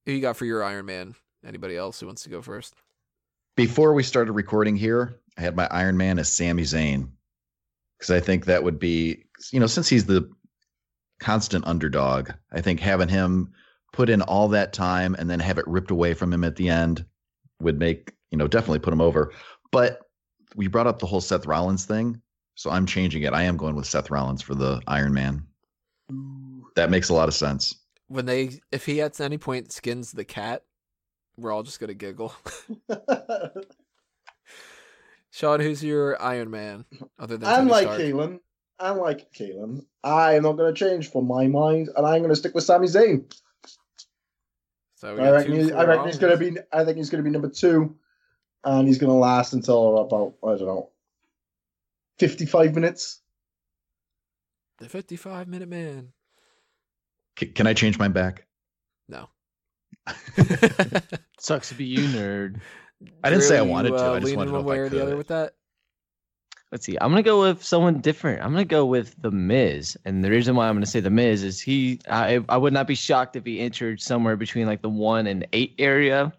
Who 0.05 0.13
you 0.13 0.21
got 0.21 0.37
for 0.37 0.45
your 0.45 0.63
Iron 0.63 0.85
Man? 0.85 1.15
Anybody 1.45 1.75
else 1.75 1.99
who 1.99 2.05
wants 2.05 2.23
to 2.23 2.29
go 2.29 2.41
first? 2.41 2.75
Before 3.55 3.93
we 3.93 4.03
started 4.03 4.31
recording 4.31 4.75
here, 4.75 5.19
I 5.37 5.41
had 5.41 5.55
my 5.55 5.67
Iron 5.69 5.97
Man 5.97 6.17
as 6.17 6.31
Sami 6.31 6.63
Zayn. 6.63 7.09
Because 7.97 8.11
I 8.11 8.19
think 8.19 8.45
that 8.45 8.63
would 8.63 8.79
be, 8.79 9.23
you 9.51 9.59
know, 9.59 9.67
since 9.67 9.87
he's 9.87 10.05
the 10.05 10.29
constant 11.19 11.65
underdog, 11.65 12.31
I 12.51 12.59
think 12.59 12.79
having 12.79 13.07
him 13.07 13.53
put 13.93 14.09
in 14.09 14.21
all 14.21 14.49
that 14.49 14.73
time 14.73 15.15
and 15.17 15.29
then 15.29 15.39
have 15.39 15.57
it 15.57 15.67
ripped 15.67 15.91
away 15.91 16.13
from 16.13 16.33
him 16.33 16.43
at 16.43 16.57
the 16.57 16.67
end 16.67 17.05
would 17.61 17.79
make, 17.79 18.11
you 18.29 18.37
know, 18.37 18.47
definitely 18.47 18.79
put 18.79 18.91
him 18.93 18.99
over. 18.99 19.31
But 19.71 20.01
we 20.55 20.67
brought 20.67 20.87
up 20.87 20.99
the 20.99 21.05
whole 21.05 21.21
Seth 21.21 21.45
Rollins 21.45 21.85
thing. 21.85 22.21
So 22.55 22.69
I'm 22.69 22.85
changing 22.85 23.23
it. 23.23 23.33
I 23.33 23.43
am 23.43 23.57
going 23.57 23.75
with 23.75 23.87
Seth 23.87 24.11
Rollins 24.11 24.41
for 24.41 24.53
the 24.53 24.81
Iron 24.87 25.13
Man. 25.13 25.45
That 26.75 26.89
makes 26.89 27.09
a 27.09 27.13
lot 27.13 27.27
of 27.27 27.33
sense. 27.33 27.75
When 28.07 28.25
they, 28.25 28.59
if 28.71 28.85
he 28.85 29.01
at 29.01 29.19
any 29.19 29.37
point 29.37 29.71
skins 29.71 30.11
the 30.11 30.25
cat, 30.25 30.63
we're 31.37 31.51
all 31.51 31.63
just 31.63 31.79
gonna 31.79 31.95
giggle. 31.95 32.33
Sean, 35.31 35.59
who's 35.59 35.83
your 35.83 36.21
Iron 36.21 36.51
Man 36.51 36.85
other 37.17 37.37
than 37.37 37.49
I'm 37.49 37.67
like 37.67 37.87
Stark? 37.87 37.99
Kalen. 37.99 38.39
I'm 38.79 38.97
like 38.97 39.33
Kalen. 39.33 39.83
I 40.03 40.35
am 40.35 40.43
not 40.43 40.57
going 40.57 40.73
to 40.73 40.77
change 40.77 41.09
from 41.09 41.27
my 41.27 41.47
mind, 41.47 41.89
and 41.95 42.05
I'm 42.05 42.19
going 42.19 42.29
to 42.29 42.35
stick 42.35 42.53
with 42.53 42.65
Sami 42.65 42.87
Zayn. 42.87 43.33
So 44.95 45.13
I 45.13 45.17
got 45.17 45.29
reckon, 45.31 45.53
he, 45.53 45.71
I 45.71 45.85
reckon 45.85 46.05
he's 46.05 46.19
going 46.19 46.37
to 46.37 46.37
be. 46.37 46.59
I 46.71 46.85
think 46.85 46.97
he's 46.97 47.09
going 47.09 47.23
to 47.23 47.27
be 47.27 47.31
number 47.31 47.49
two, 47.49 47.95
and 48.65 48.87
he's 48.87 48.97
going 48.97 49.11
to 49.11 49.17
last 49.17 49.53
until 49.53 49.97
about 49.99 50.35
I 50.43 50.57
don't 50.57 50.65
know, 50.67 50.89
fifty-five 52.19 52.75
minutes. 52.75 53.21
the 54.79 54.89
55 54.89 55.47
minute 55.47 55.69
man. 55.69 56.09
C- 57.39 57.47
can 57.47 57.67
I 57.67 57.73
change 57.73 57.97
my 57.97 58.07
back? 58.07 58.45
No. 59.07 59.29
Sucks 61.39 61.69
to 61.69 61.75
be 61.75 61.85
you, 61.85 62.01
nerd. 62.09 62.59
I 63.23 63.29
didn't 63.29 63.43
say 63.43 63.57
I 63.57 63.61
wanted 63.61 63.89
you, 63.91 63.97
to. 63.97 64.03
uh, 64.03 64.13
I 64.13 64.19
just 64.19 64.35
wanted 64.35 64.51
to 64.51 64.57
know 64.57 64.61
one 64.61 64.65
if 64.65 64.67
I 64.67 64.69
way 64.71 64.79
or 64.79 64.89
the 64.89 65.01
other 65.01 65.11
could. 65.11 65.17
with 65.17 65.27
that. 65.27 65.53
Let's 66.71 66.85
see. 66.85 66.97
I'm 66.99 67.11
gonna 67.11 67.21
go 67.21 67.41
with 67.41 67.63
someone 67.63 68.01
different. 68.01 68.41
I'm 68.41 68.51
gonna 68.51 68.65
go 68.65 68.85
with 68.85 69.15
the 69.21 69.29
Miz, 69.29 69.95
and 70.05 70.23
the 70.23 70.29
reason 70.31 70.55
why 70.55 70.67
I'm 70.67 70.75
gonna 70.75 70.87
say 70.87 71.01
the 71.01 71.09
Miz 71.11 71.43
is 71.43 71.61
he. 71.61 71.99
I 72.09 72.43
I 72.49 72.57
would 72.57 72.73
not 72.73 72.87
be 72.87 72.95
shocked 72.95 73.35
if 73.35 73.45
he 73.45 73.59
entered 73.59 74.01
somewhere 74.01 74.35
between 74.35 74.65
like 74.65 74.81
the 74.81 74.89
one 74.89 75.27
and 75.27 75.45
eight 75.53 75.75
area, 75.77 76.33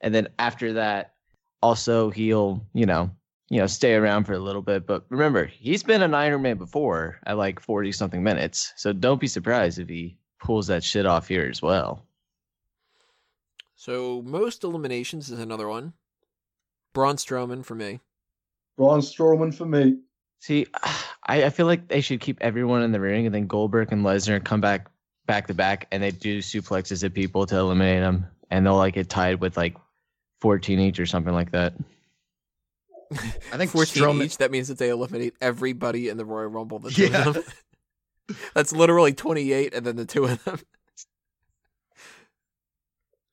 and 0.00 0.14
then 0.14 0.28
after 0.38 0.72
that, 0.74 1.14
also 1.62 2.10
he'll 2.10 2.64
you 2.72 2.86
know 2.86 3.10
you 3.48 3.58
know 3.58 3.66
stay 3.66 3.94
around 3.94 4.24
for 4.24 4.32
a 4.32 4.38
little 4.38 4.62
bit. 4.62 4.86
But 4.86 5.04
remember, 5.08 5.46
he's 5.46 5.82
been 5.82 6.02
an 6.02 6.14
Iron 6.14 6.42
Man 6.42 6.56
before 6.56 7.18
at 7.26 7.36
like 7.36 7.60
40 7.60 7.92
something 7.92 8.22
minutes, 8.22 8.72
so 8.76 8.92
don't 8.92 9.20
be 9.20 9.26
surprised 9.26 9.78
if 9.78 9.88
he 9.88 10.16
pulls 10.38 10.68
that 10.68 10.84
shit 10.84 11.06
off 11.06 11.28
here 11.28 11.48
as 11.50 11.60
well. 11.60 12.06
So 13.76 14.22
most 14.22 14.62
eliminations 14.62 15.30
is 15.30 15.38
another 15.38 15.68
one. 15.68 15.94
Braun 16.92 17.16
Strowman 17.16 17.64
for 17.64 17.74
me. 17.74 18.00
Braun 18.76 19.00
Strowman 19.00 19.54
for 19.54 19.64
me. 19.64 19.98
See, 20.40 20.66
I, 21.26 21.44
I 21.44 21.50
feel 21.50 21.66
like 21.66 21.88
they 21.88 22.00
should 22.00 22.20
keep 22.20 22.38
everyone 22.40 22.82
in 22.82 22.92
the 22.92 23.00
ring, 23.00 23.26
and 23.26 23.34
then 23.34 23.46
Goldberg 23.46 23.92
and 23.92 24.04
Lesnar 24.04 24.42
come 24.42 24.60
back 24.60 24.90
back 25.26 25.46
to 25.46 25.54
back, 25.54 25.86
and 25.92 26.02
they 26.02 26.10
do 26.10 26.38
suplexes 26.38 27.04
at 27.04 27.14
people 27.14 27.46
to 27.46 27.56
eliminate 27.56 28.00
them, 28.00 28.26
and 28.50 28.66
they'll 28.66 28.76
like 28.76 28.94
get 28.94 29.08
tied 29.08 29.40
with 29.40 29.56
like 29.56 29.76
14 30.40 30.78
each 30.80 31.00
or 31.00 31.06
something 31.06 31.34
like 31.34 31.52
that. 31.52 31.74
I 33.12 33.56
think 33.56 33.70
14 33.72 34.02
Strowman, 34.02 34.24
each. 34.24 34.38
That 34.38 34.50
means 34.50 34.68
that 34.68 34.78
they 34.78 34.88
eliminate 34.90 35.34
everybody 35.40 36.08
in 36.08 36.16
the 36.16 36.24
Royal 36.24 36.48
Rumble. 36.48 36.78
The 36.78 36.90
two 36.90 37.06
Yeah. 37.08 37.28
of 37.28 37.34
them. 37.34 37.44
That's 38.54 38.72
literally 38.72 39.12
28, 39.12 39.74
and 39.74 39.84
then 39.84 39.96
the 39.96 40.04
two 40.04 40.24
of 40.24 40.44
them. 40.44 40.60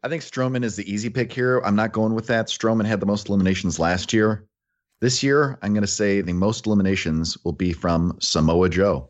I 0.04 0.10
think 0.10 0.24
Strowman 0.24 0.64
is 0.64 0.76
the 0.76 0.92
easy 0.92 1.10
pick 1.10 1.32
here. 1.32 1.60
I'm 1.60 1.76
not 1.76 1.92
going 1.92 2.14
with 2.16 2.28
that. 2.28 2.48
Strowman 2.48 2.86
had 2.86 3.00
the 3.00 3.06
most 3.06 3.30
eliminations 3.30 3.80
last 3.80 4.14
year. 4.14 4.46
This 5.00 5.22
year, 5.22 5.60
I'm 5.62 5.74
going 5.74 5.82
to 5.84 5.88
say 5.88 6.22
the 6.22 6.34
most 6.34 6.66
eliminations 6.66 7.38
will 7.44 7.52
be 7.52 7.74
from 7.74 8.18
Samoa 8.20 8.70
Joe. 8.70 9.10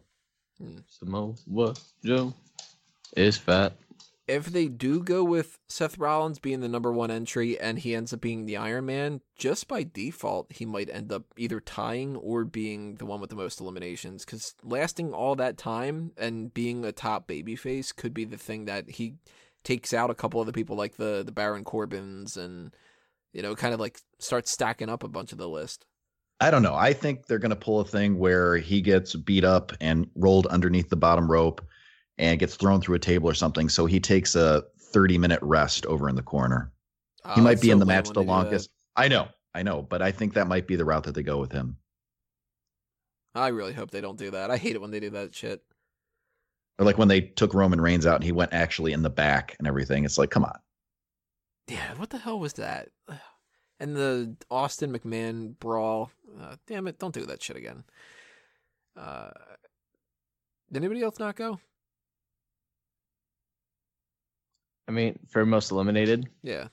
Hmm. 0.61 0.77
Samoa 0.87 1.73
Joe 2.03 2.33
is 3.15 3.37
fat. 3.37 3.73
If 4.27 4.47
they 4.47 4.67
do 4.67 5.01
go 5.01 5.23
with 5.23 5.57
Seth 5.69 5.97
Rollins 5.97 6.37
being 6.37 6.59
the 6.59 6.67
number 6.67 6.91
one 6.91 7.09
entry 7.09 7.57
and 7.57 7.79
he 7.79 7.95
ends 7.95 8.11
up 8.13 8.19
being 8.19 8.45
the 8.45 8.57
Iron 8.57 8.85
Man, 8.85 9.21
just 9.37 9.69
by 9.69 9.83
default, 9.83 10.51
he 10.51 10.65
might 10.65 10.89
end 10.89 11.13
up 11.13 11.23
either 11.37 11.61
tying 11.61 12.17
or 12.17 12.43
being 12.43 12.95
the 12.95 13.05
one 13.05 13.21
with 13.21 13.29
the 13.29 13.37
most 13.37 13.61
eliminations. 13.61 14.25
Because 14.25 14.53
lasting 14.63 15.13
all 15.13 15.35
that 15.35 15.57
time 15.57 16.11
and 16.17 16.53
being 16.53 16.83
a 16.83 16.91
top 16.91 17.25
babyface 17.25 17.95
could 17.95 18.13
be 18.13 18.25
the 18.25 18.37
thing 18.37 18.65
that 18.65 18.89
he 18.89 19.15
takes 19.63 19.93
out 19.93 20.09
a 20.09 20.15
couple 20.15 20.41
of 20.41 20.47
the 20.47 20.53
people 20.53 20.75
like 20.75 20.97
the 20.97 21.23
the 21.25 21.31
Baron 21.31 21.63
Corbins 21.63 22.37
and 22.37 22.73
you 23.33 23.41
know 23.41 23.53
kind 23.53 23.73
of 23.73 23.79
like 23.79 23.99
starts 24.19 24.51
stacking 24.51 24.89
up 24.89 25.03
a 25.03 25.09
bunch 25.09 25.31
of 25.31 25.37
the 25.37 25.47
list. 25.47 25.85
I 26.39 26.51
don't 26.51 26.63
know. 26.63 26.75
I 26.75 26.93
think 26.93 27.25
they're 27.25 27.39
going 27.39 27.49
to 27.49 27.55
pull 27.55 27.79
a 27.79 27.85
thing 27.85 28.19
where 28.19 28.57
he 28.57 28.81
gets 28.81 29.15
beat 29.15 29.43
up 29.43 29.71
and 29.81 30.07
rolled 30.15 30.47
underneath 30.47 30.89
the 30.89 30.95
bottom 30.95 31.31
rope 31.31 31.65
and 32.17 32.39
gets 32.39 32.55
thrown 32.55 32.81
through 32.81 32.95
a 32.95 32.99
table 32.99 33.29
or 33.29 33.33
something. 33.33 33.69
So 33.69 33.85
he 33.85 33.99
takes 33.99 34.35
a 34.35 34.63
30 34.79 35.17
minute 35.17 35.39
rest 35.41 35.85
over 35.85 36.09
in 36.09 36.15
the 36.15 36.21
corner. 36.23 36.71
He 37.35 37.41
Oh, 37.41 37.43
might 37.43 37.61
be 37.61 37.67
so 37.67 37.73
in 37.73 37.79
the 37.79 37.85
match 37.85 38.07
the 38.07 38.13
they 38.13 38.21
do 38.21 38.27
that. 38.27 38.31
longest. 38.31 38.69
I 38.95 39.07
know, 39.07 39.27
I 39.53 39.63
know, 39.63 39.81
but 39.81 40.01
I 40.01 40.11
think 40.11 40.33
that 40.33 40.47
might 40.47 40.65
be 40.67 40.75
the 40.75 40.85
route 40.85 41.03
that 41.03 41.13
they 41.15 41.23
go 41.23 41.37
with 41.39 41.51
him. 41.51 41.77
I 43.35 43.49
really 43.49 43.73
hope 43.73 43.91
they 43.91 44.01
don't 44.01 44.17
do 44.17 44.31
that. 44.31 44.49
I 44.49 44.57
hate 44.57 44.75
it 44.75 44.81
when 44.81 44.91
they 44.91 44.99
do 44.99 45.11
that 45.11 45.35
shit. 45.35 45.61
Or 46.79 46.85
like 46.85 46.97
when 46.97 47.07
they 47.07 47.21
took 47.21 47.53
Roman 47.53 47.81
Reigns 47.81 48.05
out 48.07 48.15
and 48.15 48.23
he 48.23 48.31
went 48.31 48.53
actually 48.53 48.93
in 48.93 49.01
the 49.03 49.09
back 49.09 49.55
and 49.59 49.67
everything. 49.67 50.05
It's 50.05 50.17
like, 50.17 50.29
come 50.31 50.43
on. 50.45 50.57
Yeah, 51.67 51.93
what 51.95 52.09
the 52.09 52.17
hell 52.17 52.39
was 52.39 52.53
that? 52.53 52.89
And 53.79 53.95
the 53.95 54.35
Austin 54.49 54.91
McMahon 54.91 55.53
brawl. 55.59 56.09
Uh, 56.41 56.55
damn 56.65 56.87
it! 56.87 56.97
Don't 56.97 57.13
do 57.13 57.27
that 57.27 57.43
shit 57.43 57.57
again. 57.57 57.83
Uh, 58.99 59.29
did 60.71 60.77
anybody 60.81 61.03
else 61.03 61.19
not 61.19 61.35
go? 61.35 61.59
I 64.87 64.91
mean, 64.91 65.19
for 65.29 65.45
most 65.45 65.71
eliminated. 65.71 66.29
Yeah. 66.43 66.67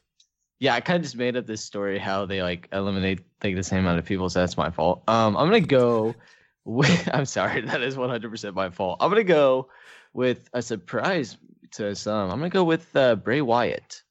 Yeah, 0.60 0.74
I 0.74 0.80
kind 0.80 0.96
of 0.96 1.02
just 1.02 1.16
made 1.16 1.36
up 1.36 1.46
this 1.46 1.62
story 1.62 1.98
how 1.98 2.26
they 2.26 2.42
like 2.42 2.68
eliminate 2.72 3.20
like 3.42 3.56
the 3.56 3.62
same 3.62 3.80
amount 3.80 3.98
of 3.98 4.04
people, 4.04 4.30
so 4.30 4.40
that's 4.40 4.56
my 4.56 4.70
fault. 4.70 5.02
Um, 5.08 5.36
I'm 5.36 5.46
gonna 5.46 5.60
go. 5.60 6.14
With, 6.66 7.10
I'm 7.12 7.26
sorry, 7.26 7.60
that 7.60 7.82
is 7.82 7.94
100% 7.94 8.54
my 8.54 8.70
fault. 8.70 8.96
I'm 9.00 9.10
gonna 9.10 9.22
go 9.22 9.68
with 10.14 10.48
a 10.54 10.62
surprise 10.62 11.36
to 11.72 11.94
some. 11.94 12.30
I'm 12.30 12.38
gonna 12.38 12.48
go 12.48 12.64
with 12.64 12.96
uh, 12.96 13.16
Bray 13.16 13.42
Wyatt. 13.42 14.02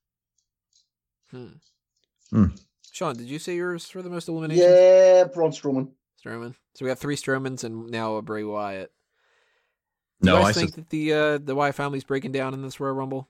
Hmm. 1.31 1.47
Hmm. 2.29 2.45
Sean, 2.91 3.15
did 3.15 3.25
you 3.25 3.39
say 3.39 3.55
yours 3.55 3.89
for 3.89 4.03
the 4.03 4.09
most 4.11 4.27
eliminations? 4.27 4.67
Yeah, 4.69 5.23
Braun 5.23 5.49
Strowman. 5.49 5.89
Strowman. 6.23 6.53
So 6.75 6.85
we 6.85 6.89
got 6.91 6.99
three 6.99 7.15
Strowmans 7.15 7.63
and 7.63 7.89
now 7.89 8.17
a 8.17 8.21
Bray 8.21 8.43
Wyatt. 8.43 8.91
Do 10.21 10.29
No, 10.29 10.37
you 10.41 10.43
I 10.45 10.53
think 10.53 10.75
said, 10.75 10.83
that 10.83 10.89
the 10.91 11.13
uh, 11.13 11.37
the 11.39 11.55
Wyatt 11.55 11.73
family's 11.73 12.03
breaking 12.03 12.33
down 12.33 12.53
in 12.53 12.61
this 12.61 12.79
Royal 12.79 12.93
Rumble? 12.93 13.29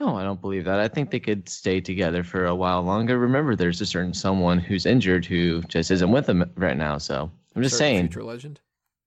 No, 0.00 0.16
I 0.16 0.22
don't 0.24 0.40
believe 0.40 0.64
that. 0.64 0.80
I 0.80 0.88
think 0.88 1.10
they 1.10 1.20
could 1.20 1.48
stay 1.48 1.80
together 1.80 2.24
for 2.24 2.46
a 2.46 2.54
while 2.54 2.82
longer. 2.82 3.18
Remember, 3.18 3.54
there's 3.54 3.80
a 3.82 3.86
certain 3.86 4.14
someone 4.14 4.58
who's 4.58 4.86
injured 4.86 5.26
who 5.26 5.60
just 5.64 5.90
isn't 5.90 6.10
with 6.10 6.24
them 6.26 6.50
right 6.56 6.76
now. 6.76 6.96
So 6.98 7.30
I'm 7.54 7.62
just 7.62 7.76
Certain 7.76 7.86
saying, 7.96 8.08
future 8.08 8.24
legend. 8.24 8.60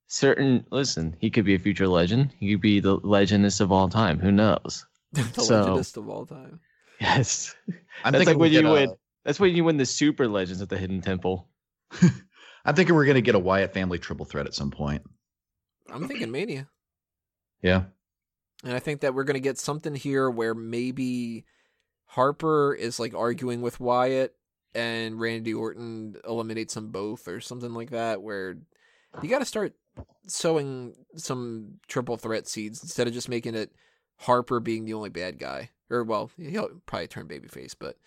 certain. 0.08 0.66
Listen, 0.72 1.16
he 1.20 1.32
could 1.32 1.46
be 1.46 1.56
a 1.56 1.60
future 1.60 1.88
legend. 1.88 2.32
He 2.39 2.52
could 2.52 2.62
be 2.62 2.80
the 2.80 3.00
legendist 3.00 3.60
of 3.60 3.72
all 3.72 3.89
time. 3.89 4.20
Who 4.20 4.32
knows? 4.32 4.86
the 5.14 5.24
So- 5.41 5.60
legendest 5.62 5.98
of 5.98 6.08
all 6.10 6.26
time. 6.28 6.60
Yes, 7.02 7.56
I'm 8.06 8.14
that's 8.14 8.26
like 8.28 8.38
when 8.38 8.52
get 8.52 8.62
you 8.64 8.70
a- 8.70 8.74
win. 8.74 8.94
That's 9.26 9.39
when 9.39 9.56
you 9.56 9.64
win 9.64 9.78
the 9.78 9.86
super 9.86 10.28
legends 10.28 10.62
at 10.62 10.70
the 10.70 10.78
Hidden 10.78 11.02
Temple. 11.02 11.50
I'm 12.66 12.76
thinking 12.76 12.94
we're 12.96 13.06
going 13.06 13.16
to 13.16 13.22
get 13.22 13.36
a 13.36 13.39
Wyatt 13.39 13.74
family 13.74 13.98
triple 13.98 14.26
threat 14.26 14.46
at 14.46 14.54
some 14.54 14.70
point. 14.70 15.02
I'm 15.91 16.08
thinking 16.08 16.30
Mania. 16.32 16.68
Yeah. 17.62 17.84
And 18.64 18.74
I 18.74 18.80
think 18.80 19.01
that 19.01 19.14
we're 19.14 19.26
going 19.26 19.36
to 19.36 19.39
get 19.39 19.57
something 19.57 19.93
here 19.93 20.30
where 20.30 20.55
maybe 20.55 21.45
Harper 22.05 22.74
is 22.74 22.99
like 22.99 23.14
arguing 23.14 23.61
with 23.61 23.80
Wyatt 23.80 24.36
and 24.74 25.20
Randy 25.20 25.53
Orton 25.53 26.16
eliminates 26.28 26.74
them 26.74 26.89
both 26.89 27.28
or 27.28 27.39
something 27.41 27.74
like 27.74 27.91
that 27.91 28.22
where 28.22 28.55
you 29.22 29.30
got 29.30 29.39
to 29.39 29.45
start 29.45 29.74
sowing 30.28 30.95
some 31.16 31.80
triple 31.88 32.18
threat 32.18 32.47
seeds 32.47 32.82
instead 32.82 33.07
of 33.07 33.14
just 33.14 33.30
making 33.30 33.55
it 33.55 33.72
Harper 34.18 34.59
being 34.59 34.86
the 34.86 34.93
only 34.93 35.09
bad 35.09 35.38
guy. 35.38 35.70
Or 35.89 36.03
well, 36.03 36.32
he'll 36.38 36.82
probably 36.86 37.07
turn 37.07 37.28
babyface, 37.28 37.76
but 37.78 37.97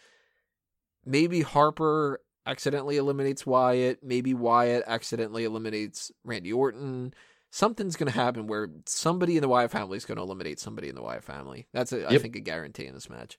maybe 1.05 1.43
Harper 1.43 2.21
accidentally 2.47 2.97
eliminates 2.97 3.45
Wyatt, 3.45 4.03
maybe 4.03 4.35
Wyatt 4.35 4.85
accidentally 4.87 5.45
eliminates 5.45 6.11
Randy 6.25 6.53
Orton 6.53 7.13
something's 7.57 7.97
going 7.97 8.13
to 8.13 8.19
happen 8.19 8.47
where 8.47 8.69
somebody 8.85 9.37
in 9.37 9.41
the 9.41 9.49
Wyatt 9.49 9.71
family 9.71 9.97
is 9.97 10.05
going 10.05 10.17
to 10.17 10.23
eliminate 10.23 10.61
somebody 10.61 10.91
in 10.91 10.95
the 10.95 11.01
Wyatt 11.03 11.25
family. 11.25 11.67
That's, 11.73 11.91
a, 11.91 12.07
I 12.07 12.13
Yep. 12.13 12.21
think, 12.21 12.37
a 12.37 12.41
guarantee 12.41 12.85
in 12.85 12.93
this 12.93 13.09
match. 13.09 13.39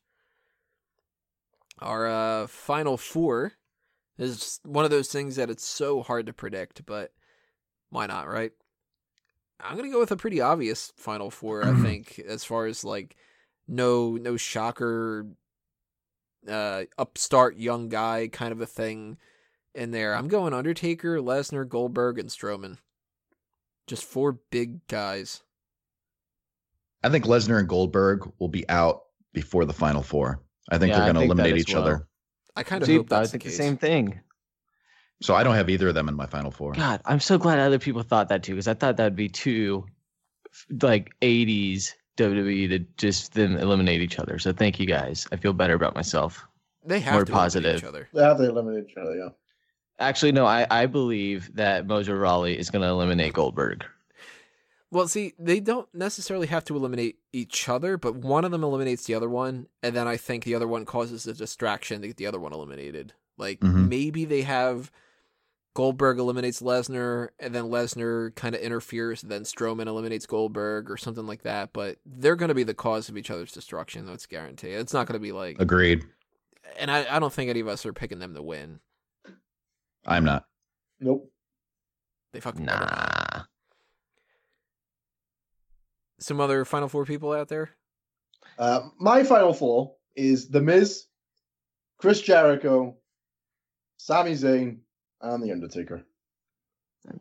Our 1.79 2.07
uh, 2.07 2.47
final 2.47 2.97
four 2.97 3.53
is 4.17 4.59
one 4.63 4.85
of 4.85 4.89
those 4.89 5.09
things 5.09 5.35
that 5.35 5.51
it's 5.51 5.63
so 5.63 6.01
hard 6.01 6.25
to 6.25 6.33
predict, 6.33 6.83
but 6.87 7.13
why 7.91 8.07
not, 8.07 8.27
right? 8.27 8.51
I'm 9.59 9.75
gonna 9.75 9.91
go 9.91 9.99
with 9.99 10.11
a 10.11 10.17
pretty 10.17 10.41
obvious 10.41 10.91
final 10.97 11.29
four. 11.29 11.63
I 11.63 11.73
think 11.83 12.19
as 12.27 12.43
far 12.43 12.65
as 12.65 12.83
like 12.83 13.15
no 13.67 14.15
no 14.15 14.37
shocker, 14.37 15.27
uh, 16.47 16.83
upstart 16.97 17.57
young 17.57 17.89
guy 17.89 18.29
kind 18.31 18.51
of 18.51 18.61
a 18.61 18.67
thing 18.67 19.17
in 19.73 19.91
there. 19.91 20.15
I'm 20.15 20.27
going 20.27 20.53
Undertaker, 20.53 21.19
Lesnar, 21.19 21.67
Goldberg, 21.67 22.19
and 22.19 22.29
Strowman. 22.29 22.77
Just 23.87 24.03
four 24.03 24.33
big 24.51 24.85
guys. 24.87 25.41
I 27.03 27.09
think 27.09 27.25
Lesnar 27.25 27.59
and 27.59 27.67
Goldberg 27.69 28.29
will 28.39 28.47
be 28.49 28.67
out 28.69 29.03
before 29.33 29.65
the 29.65 29.73
final 29.73 30.01
four. 30.03 30.43
I 30.69 30.77
think 30.77 30.91
Yeah, 30.91 30.97
they're 30.99 31.13
going 31.13 31.27
to 31.27 31.31
eliminate 31.33 31.57
each 31.57 31.73
well. 31.73 31.83
other. 31.83 32.07
I 32.55 32.63
kind 32.63 32.81
of 32.81 32.87
See, 32.87 32.97
hope 32.97 33.11
I 33.13 33.19
that's 33.19 33.31
think 33.31 33.43
the 33.43 33.49
the 33.49 33.55
same 33.55 33.77
thing. 33.77 34.19
So 35.21 35.33
I 35.33 35.43
don't 35.43 35.55
have 35.55 35.69
either 35.69 35.87
of 35.87 35.95
them 35.95 36.09
in 36.09 36.15
my 36.15 36.25
final 36.25 36.51
four. 36.51 36.73
God, 36.73 37.01
I'm 37.05 37.19
so 37.19 37.37
glad 37.37 37.59
other 37.59 37.79
people 37.79 38.03
thought 38.03 38.29
that 38.29 38.43
too, 38.43 38.53
because 38.53 38.67
I 38.67 38.73
thought 38.73 38.97
that'd 38.97 39.15
be 39.15 39.29
too 39.29 39.85
like 40.81 41.09
80s 41.21 41.93
WWE 42.17 42.69
to 42.69 42.79
just 42.97 43.33
them 43.33 43.57
eliminate 43.57 44.01
each 44.01 44.19
other. 44.19 44.37
So 44.39 44.51
thank 44.51 44.79
you 44.79 44.85
guys. 44.85 45.27
I 45.31 45.35
feel 45.37 45.53
better 45.53 45.73
about 45.75 45.95
myself. 45.95 46.45
They 46.85 46.99
have 46.99 47.13
more 47.13 47.25
to 47.25 47.31
eliminate 47.31 47.43
positive. 47.43 47.77
each 47.77 47.83
other. 47.83 48.09
They 48.13 48.23
have 48.23 48.37
to 48.37 48.43
eliminate 48.49 48.85
each 48.89 48.97
other, 48.97 49.15
yeah. 49.15 49.29
Actually, 49.99 50.31
no, 50.31 50.45
I, 50.45 50.67
I 50.69 50.85
believe 50.85 51.53
that 51.55 51.87
Mojo 51.87 52.19
Rawley 52.19 52.57
is 52.57 52.69
going 52.69 52.83
to 52.83 52.87
eliminate 52.89 53.33
Goldberg. 53.33 53.83
Well, 54.91 55.07
see, 55.07 55.33
they 55.37 55.59
don't 55.59 55.93
necessarily 55.93 56.47
have 56.47 56.63
to 56.65 56.75
eliminate 56.75 57.17
each 57.33 57.67
other, 57.67 57.97
but 57.97 58.15
one 58.15 58.45
of 58.45 58.51
them 58.51 58.63
eliminates 58.63 59.03
the 59.05 59.15
other 59.15 59.27
one, 59.29 59.67
and 59.83 59.95
then 59.95 60.07
I 60.07 60.15
think 60.15 60.43
the 60.43 60.55
other 60.55 60.67
one 60.67 60.85
causes 60.85 61.27
a 61.27 61.33
distraction 61.33 62.01
to 62.01 62.07
get 62.07 62.17
the 62.17 62.27
other 62.27 62.39
one 62.39 62.53
eliminated. 62.53 63.13
Like 63.37 63.59
Mhm. 63.59 63.89
maybe 63.89 64.23
they 64.23 64.43
have 64.43 64.91
Goldberg 65.73 66.19
eliminates 66.19 66.61
Lesnar, 66.61 67.29
and 67.39 67.53
then 67.53 67.65
Lesnar 67.65 68.33
kind 68.35 68.55
of 68.55 68.61
interferes, 68.61 69.21
and 69.23 69.31
then 69.31 69.43
Strowman 69.43 69.87
eliminates 69.87 70.25
Goldberg 70.25 70.89
or 70.89 70.97
something 70.97 71.27
like 71.27 71.43
that. 71.43 71.73
But 71.73 71.97
they're 72.05 72.35
going 72.37 72.49
to 72.49 72.55
be 72.55 72.63
the 72.63 72.73
cause 72.73 73.09
of 73.09 73.17
each 73.17 73.29
other's 73.29 73.51
destruction. 73.51 74.05
That's 74.05 74.25
guaranteed. 74.25 74.71
It's 74.71 74.93
not 74.93 75.05
going 75.05 75.19
to 75.19 75.23
be 75.23 75.33
like, 75.33 75.57
Agreed. 75.59 76.03
and 76.79 76.89
I, 76.89 77.15
I 77.15 77.19
don't 77.19 77.31
think 77.33 77.49
any 77.49 77.59
of 77.59 77.67
us 77.67 77.85
are 77.85 77.93
picking 77.93 78.19
them 78.19 78.33
to 78.33 78.41
win. 78.41 78.79
I'm 80.07 80.23
not. 80.23 80.45
Nope. 80.99 81.31
They 82.33 82.39
fucking 82.39 82.65
better. 82.65 82.85
Nah. 82.85 83.43
Some 86.19 86.39
other 86.39 86.65
Final 86.65 86.87
Four 86.87 87.05
people 87.05 87.33
out 87.33 87.47
there. 87.47 87.71
Uh, 88.57 88.89
my 88.99 89.23
final 89.23 89.53
four 89.53 89.95
is 90.15 90.49
The 90.49 90.61
Miz, 90.61 91.05
Chris 91.99 92.21
Jericho, 92.21 92.95
Sami 93.97 94.31
Zayn, 94.31 94.77
and 95.21 95.43
The 95.43 95.51
Undertaker. 95.51 96.03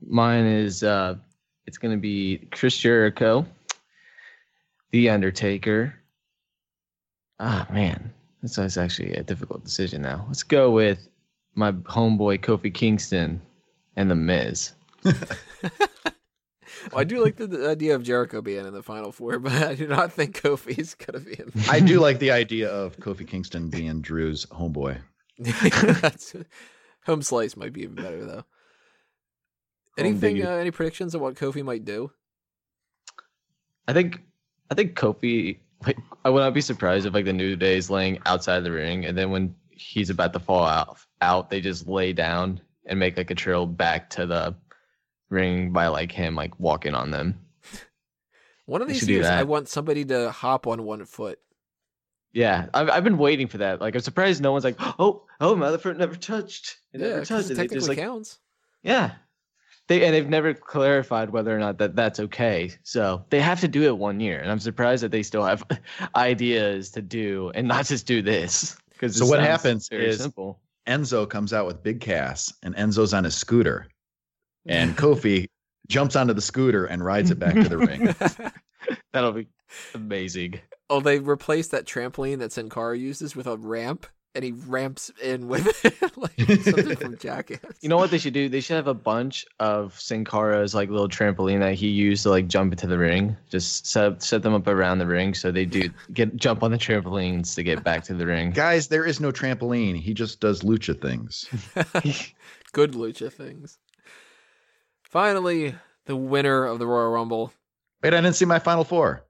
Mine 0.05 0.47
is 0.47 0.83
uh 0.83 1.17
it's 1.67 1.79
gonna 1.79 1.97
be 1.97 2.49
Chris 2.53 2.77
Jericho, 2.77 3.47
The 4.91 5.11
Undertaker. 5.11 5.95
Ah 7.39 7.67
man, 7.71 8.13
this 8.43 8.59
is 8.59 8.79
actually 8.79 9.13
a 9.15 9.23
difficult 9.23 9.63
decision 9.63 10.03
now. 10.03 10.25
Let's 10.27 10.43
go 10.43 10.71
with 10.71 11.09
my 11.57 11.73
homeboy 11.73 12.39
Kofi 12.41 12.73
Kingston 12.73 13.43
and 13.97 14.11
The 14.11 14.15
Miz. 14.15 14.73
Well, 16.93 17.01
I 17.01 17.05
do 17.05 17.23
like 17.23 17.37
the, 17.37 17.47
the 17.47 17.69
idea 17.69 17.95
of 17.95 18.03
Jericho 18.03 18.41
being 18.41 18.67
in 18.67 18.73
the 18.73 18.83
Final 18.83 19.13
Four, 19.13 19.39
but 19.41 19.53
I 19.53 19.75
do 19.75 19.87
not 19.87 20.13
think 20.13 20.41
Kofi's 20.41 20.95
gonna 20.95 21.21
be 21.21 21.33
in. 21.33 21.51
I 21.69 21.81
do 21.81 22.01
like 22.01 22.19
the 22.19 22.31
idea 22.31 22.71
of 22.71 22.97
Kofi 22.99 23.27
Kingston 23.27 23.69
being 23.69 24.01
Drew's 24.01 24.47
homeboy. 24.47 24.99
Home 27.07 27.23
slice 27.23 27.57
might 27.57 27.73
be 27.73 27.83
even 27.83 27.95
better 27.95 28.25
though. 28.25 28.45
Anything? 29.99 30.45
Uh, 30.45 30.51
any 30.51 30.71
predictions 30.71 31.15
of 31.15 31.21
what 31.21 31.35
Kofi 31.35 31.63
might 31.65 31.85
do? 31.85 32.11
I 33.89 33.93
think 33.93 34.23
I 34.71 34.75
think 34.75 34.95
Kofi 34.95 35.59
like 35.87 35.99
I 36.25 36.31
would 36.31 36.41
not 36.41 36.55
be 36.55 36.61
surprised 36.61 37.07
if 37.07 37.15
like 37.15 37.25
the 37.25 37.33
New 37.33 37.57
Day 37.57 37.77
is 37.77 37.91
laying 37.91 38.19
outside 38.27 38.61
the 38.61 38.73
ring, 38.73 39.07
and 39.07 39.17
then 39.17 39.31
when 39.31 39.55
he's 39.71 40.11
about 40.11 40.33
to 40.33 40.41
fall 40.41 40.65
out, 40.65 40.99
out 41.21 41.51
they 41.51 41.61
just 41.61 41.87
lay 41.87 42.13
down 42.13 42.61
and 42.85 42.99
make 42.99 43.17
like 43.17 43.31
a 43.31 43.35
trail 43.35 43.67
back 43.67 44.11
to 44.11 44.27
the 44.27 44.55
ring 45.31 45.73
by 45.73 45.89
like 45.89 46.13
him 46.13 46.35
like 46.35 46.59
walking 46.61 46.95
on 46.95 47.11
them. 47.11 47.39
One 48.67 48.83
of 48.83 48.89
these 48.89 48.99
should 49.01 49.09
years, 49.09 49.27
I 49.27 49.45
want 49.45 49.69
somebody 49.69 50.05
to 50.07 50.31
hop 50.31 50.67
on 50.67 50.83
one 50.85 51.05
foot. 51.05 51.39
Yeah, 52.33 52.67
I've 52.75 52.91
I've 52.91 53.05
been 53.05 53.19
waiting 53.19 53.47
for 53.47 53.59
that. 53.59 53.81
Like 53.81 53.95
I'm 53.95 54.01
surprised 54.01 54.43
no 54.43 54.53
one's 54.53 54.65
like, 54.65 54.77
oh 54.99 55.23
oh 55.41 55.55
my 55.57 55.67
other 55.67 55.79
foot 55.79 55.97
never 55.97 56.17
touched. 56.17 56.77
It 56.93 57.01
Yeah, 57.01 57.07
never 57.09 57.19
'cause 57.21 57.29
touched. 57.29 57.45
it 57.47 57.51
And 57.51 57.57
they 57.59 57.63
technically 57.63 57.77
just 57.79 57.89
like 57.89 57.99
counts. 57.99 58.39
yeah. 58.83 59.13
They 59.89 60.05
and 60.05 60.13
they've 60.13 60.29
never 60.29 60.53
clarified 60.53 61.31
whether 61.31 61.55
or 61.55 61.61
not 61.61 61.79
that 61.79 61.95
that's 61.95 62.19
okay. 62.19 62.73
So 62.83 63.25
they 63.31 63.41
have 63.41 63.61
to 63.61 63.69
do 63.69 63.85
it 63.85 63.97
one 63.97 64.19
year, 64.19 64.41
and 64.41 64.51
I'm 64.51 64.59
surprised 64.59 65.05
that 65.05 65.13
they 65.13 65.23
still 65.23 65.45
have 65.45 65.65
ideas 66.17 66.91
to 66.91 67.03
do 67.03 67.53
and 67.55 67.69
not 67.69 67.87
just 67.87 68.05
do 68.05 68.21
this. 68.21 68.77
Because 68.91 69.17
So 69.17 69.27
what 69.27 69.39
happens 69.41 69.89
very 69.89 70.07
is- 70.09 70.21
simple. 70.21 70.59
Enzo 70.87 71.29
comes 71.29 71.53
out 71.53 71.67
with 71.67 71.83
Big 71.83 72.01
Cass, 72.01 72.53
and 72.63 72.75
Enzo's 72.77 73.13
on 73.13 73.25
his 73.25 73.35
scooter, 73.35 73.89
and 74.67 74.97
Kofi 74.97 75.47
jumps 75.89 76.17
onto 76.17 76.33
the 76.33 76.41
scooter 76.41 76.87
and 76.87 77.05
rides 77.05 77.31
it 77.31 77.39
back 77.39 77.55
to 77.55 77.69
the 77.69 77.79
ring. 77.79 78.15
That'll 79.13 79.33
be 79.33 79.49
amazing. 79.95 80.61
oh, 80.91 81.01
they 81.01 81.19
replaced 81.19 81.71
that 81.73 81.87
trampoline 81.87 82.39
that 82.39 82.53
Sin 82.53 82.71
Cara 82.71 82.97
uses 82.97 83.35
with 83.35 83.47
a 83.47 83.57
ramp, 83.57 84.07
and 84.37 84.45
he 84.45 84.53
ramps 84.53 85.11
in 85.23 85.49
with 85.49 85.85
it 85.85 86.17
like 86.17 86.39
something 86.63 86.97
from 86.97 87.17
Jackass. 87.19 87.59
You 87.81 87.89
know 87.89 87.97
what 87.97 88.11
they 88.11 88.19
should 88.19 88.35
do? 88.35 88.51
They 88.51 88.61
should 88.61 88.77
have 88.77 88.87
a 88.87 88.95
bunch 88.95 89.47
of 89.59 89.99
Sin 89.99 90.25
Cara's 90.25 90.75
like 90.75 90.91
little 90.91 91.09
trampoline 91.09 91.61
that 91.61 91.75
he 91.75 91.89
used 91.89 92.23
to 92.25 92.31
like 92.31 92.47
jump 92.47 92.73
into 92.73 92.87
the 92.87 92.99
ring. 92.99 93.35
Just 93.49 93.87
set 93.87 94.05
up, 94.05 94.23
set 94.23 94.43
them 94.43 94.53
up 94.53 94.69
around 94.69 94.99
the 94.99 95.07
ring 95.07 95.33
so 95.33 95.51
they 95.51 95.65
do 95.65 95.89
get 96.13 96.37
jump 96.37 96.63
on 96.63 96.71
the 96.71 96.77
trampolines 96.77 97.55
to 97.55 97.63
get 97.63 97.83
back 97.83 98.05
to 98.05 98.15
the 98.15 98.27
ring. 98.27 98.51
Guys, 98.55 98.89
there 98.89 99.07
is 99.07 99.21
no 99.21 99.33
trampoline. 99.33 99.99
He 99.99 100.13
just 100.13 100.39
does 100.39 100.61
lucha 100.61 101.01
things. 101.01 101.49
Good 102.73 102.93
lucha 102.93 103.33
things. 103.33 103.79
Finally, 105.03 105.75
the 106.05 106.15
winner 106.15 106.65
of 106.67 106.79
the 106.79 106.87
Royal 106.87 107.11
Rumble. 107.11 107.53
Wait, 108.03 108.13
I 108.13 108.21
didn't 108.21 108.37
see 108.37 108.45
my 108.45 108.59
final 108.59 108.85
four. 108.85 109.25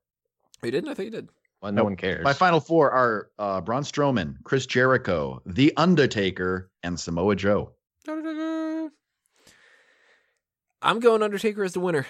You 0.64 0.72
didn't? 0.72 0.90
I 0.90 0.94
think 0.94 1.04
you 1.06 1.10
did. 1.12 1.28
Well, 1.62 1.72
no 1.72 1.76
Nope. 1.76 1.84
one 1.84 1.96
cares. 1.96 2.22
My 2.24 2.32
final 2.32 2.60
four 2.60 2.90
are 2.90 3.30
uh, 3.38 3.60
Braun 3.60 3.82
Strowman, 3.82 4.36
Chris 4.44 4.66
Jericho, 4.66 5.40
The 5.46 5.72
Undertaker, 5.76 6.70
and 6.82 6.98
Samoa 7.00 7.34
Joe. 7.36 7.72
I'm 10.82 11.00
going 11.00 11.22
Undertaker 11.22 11.64
as 11.64 11.72
the 11.72 11.80
winner. 11.80 12.06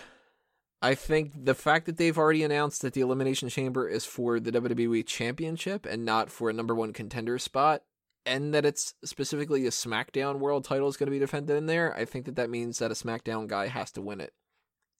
I 0.82 0.94
think 0.94 1.32
the 1.44 1.54
fact 1.54 1.86
that 1.86 1.96
they've 1.96 2.18
already 2.18 2.42
announced 2.42 2.82
that 2.82 2.92
the 2.92 3.00
Elimination 3.00 3.48
Chamber 3.48 3.88
is 3.88 4.04
for 4.04 4.38
the 4.38 4.52
WWE 4.52 5.06
Championship 5.06 5.86
and 5.86 6.04
not 6.04 6.30
for 6.30 6.50
a 6.50 6.52
number 6.52 6.74
one 6.74 6.92
contender 6.92 7.38
spot, 7.38 7.82
and 8.26 8.52
that 8.52 8.66
it's 8.66 8.94
specifically 9.04 9.66
a 9.66 9.70
SmackDown 9.70 10.38
World 10.38 10.64
Title 10.64 10.88
is 10.88 10.96
going 10.96 11.06
to 11.06 11.12
be 11.12 11.18
defended 11.18 11.56
in 11.56 11.66
there, 11.66 11.94
I 11.96 12.04
think 12.04 12.26
that 12.26 12.36
that 12.36 12.50
means 12.50 12.78
that 12.78 12.90
a 12.90 12.94
SmackDown 12.94 13.46
guy 13.46 13.68
has 13.68 13.90
to 13.92 14.02
win 14.02 14.20
it, 14.20 14.34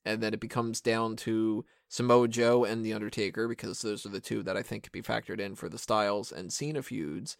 and 0.03 0.23
that 0.23 0.33
it 0.33 0.39
becomes 0.39 0.81
down 0.81 1.15
to 1.17 1.63
Samoa 1.89 2.27
Joe 2.27 2.65
and 2.65 2.85
the 2.85 2.93
Undertaker 2.93 3.47
because 3.47 3.81
those 3.81 4.05
are 4.05 4.09
the 4.09 4.19
two 4.19 4.43
that 4.43 4.57
I 4.57 4.63
think 4.63 4.83
could 4.83 4.91
be 4.91 5.01
factored 5.01 5.39
in 5.39 5.55
for 5.55 5.69
the 5.69 5.77
Styles 5.77 6.31
and 6.31 6.51
Cena 6.51 6.81
feuds. 6.81 7.37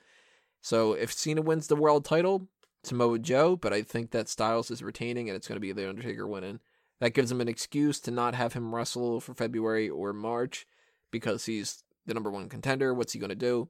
So 0.61 0.93
if 0.93 1.11
Cena 1.11 1.41
wins 1.41 1.67
the 1.67 1.75
world 1.75 2.05
title, 2.05 2.47
Samoa 2.83 3.19
Joe, 3.19 3.55
but 3.55 3.73
I 3.73 3.81
think 3.81 4.11
that 4.11 4.29
Styles 4.29 4.71
is 4.71 4.81
retaining 4.81 5.29
and 5.29 5.35
it's 5.35 5.47
going 5.47 5.57
to 5.57 5.61
be 5.61 5.73
the 5.73 5.89
Undertaker 5.89 6.27
winning. 6.27 6.59
That 6.99 7.13
gives 7.13 7.31
him 7.31 7.41
an 7.41 7.47
excuse 7.47 7.99
to 8.01 8.11
not 8.11 8.33
have 8.35 8.53
him 8.53 8.73
wrestle 8.73 9.19
for 9.19 9.33
February 9.33 9.89
or 9.89 10.13
March 10.13 10.65
because 11.11 11.45
he's 11.45 11.83
the 12.05 12.13
number 12.13 12.31
one 12.31 12.49
contender. 12.49 12.93
What's 12.93 13.13
he 13.13 13.19
going 13.19 13.29
to 13.29 13.35
do? 13.35 13.69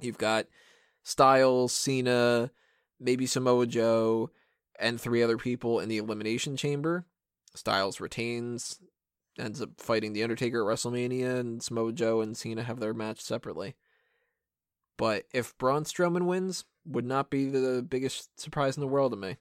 You've 0.00 0.18
got 0.18 0.46
Styles, 1.02 1.72
Cena, 1.72 2.50
maybe 3.00 3.26
Samoa 3.26 3.66
Joe, 3.66 4.30
and 4.78 5.00
three 5.00 5.22
other 5.22 5.38
people 5.38 5.80
in 5.80 5.88
the 5.88 5.98
Elimination 5.98 6.56
Chamber. 6.56 7.06
Styles 7.54 8.00
retains, 8.00 8.78
ends 9.38 9.60
up 9.60 9.70
fighting 9.78 10.12
the 10.12 10.22
Undertaker 10.22 10.60
at 10.60 10.74
WrestleMania, 10.74 11.38
and 11.40 11.62
Samoa 11.62 11.92
Joe 11.92 12.20
and 12.20 12.36
Cena 12.36 12.62
have 12.62 12.80
their 12.80 12.94
match 12.94 13.20
separately. 13.20 13.74
But 14.96 15.24
if 15.32 15.56
Braun 15.58 15.84
Strowman 15.84 16.26
wins, 16.26 16.64
would 16.86 17.04
not 17.04 17.30
be 17.30 17.48
the 17.48 17.82
biggest 17.82 18.38
surprise 18.38 18.76
in 18.76 18.80
the 18.80 18.86
world 18.86 19.12
to 19.12 19.16
me. 19.16 19.36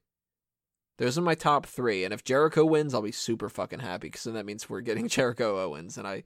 Those 0.97 1.17
are 1.17 1.21
my 1.21 1.35
top 1.35 1.65
three, 1.65 2.03
and 2.03 2.13
if 2.13 2.23
Jericho 2.23 2.65
wins, 2.65 2.93
I'll 2.93 3.01
be 3.01 3.11
super 3.11 3.49
fucking 3.49 3.79
happy 3.79 4.07
because 4.07 4.23
then 4.23 4.35
that 4.35 4.45
means 4.45 4.69
we're 4.69 4.81
getting 4.81 5.07
Jericho 5.09 5.59
Owens, 5.59 5.97
and 5.97 6.07
I, 6.07 6.23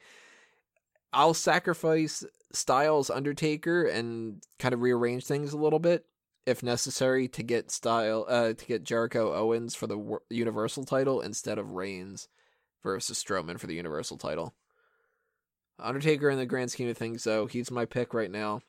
I'll 1.14 1.34
sacrifice 1.34 2.26
Styles 2.52 3.10
Undertaker 3.10 3.86
and 3.86 4.44
kind 4.60 4.74
of 4.74 4.82
rearrange 4.82 5.26
things 5.26 5.54
a 5.54 5.58
little 5.58 5.80
bit 5.80 6.06
if 6.46 6.64
necessary 6.64 7.28
to 7.28 7.44
get 7.44 7.70
style 7.70 8.26
uh 8.30 8.54
to 8.54 8.66
get 8.66 8.84
Jericho 8.84 9.34
Owens 9.34 9.76
for 9.76 9.86
the 9.86 10.18
Universal 10.30 10.86
title 10.86 11.20
instead 11.20 11.58
of 11.58 11.74
Reigns 11.74 12.30
versus 12.88 13.22
Strowman 13.22 13.60
for 13.60 13.68
the 13.68 13.76
Universal 13.76 14.18
title. 14.18 14.56
Undertaker 15.78 16.30
in 16.30 16.38
the 16.38 16.46
grand 16.46 16.72
scheme 16.72 16.90
of 16.90 16.98
things, 16.98 17.24
though, 17.24 17.46
he's 17.46 17.70
my 17.70 17.86
pick 17.86 18.14
right 18.14 18.32
now. 18.32 18.62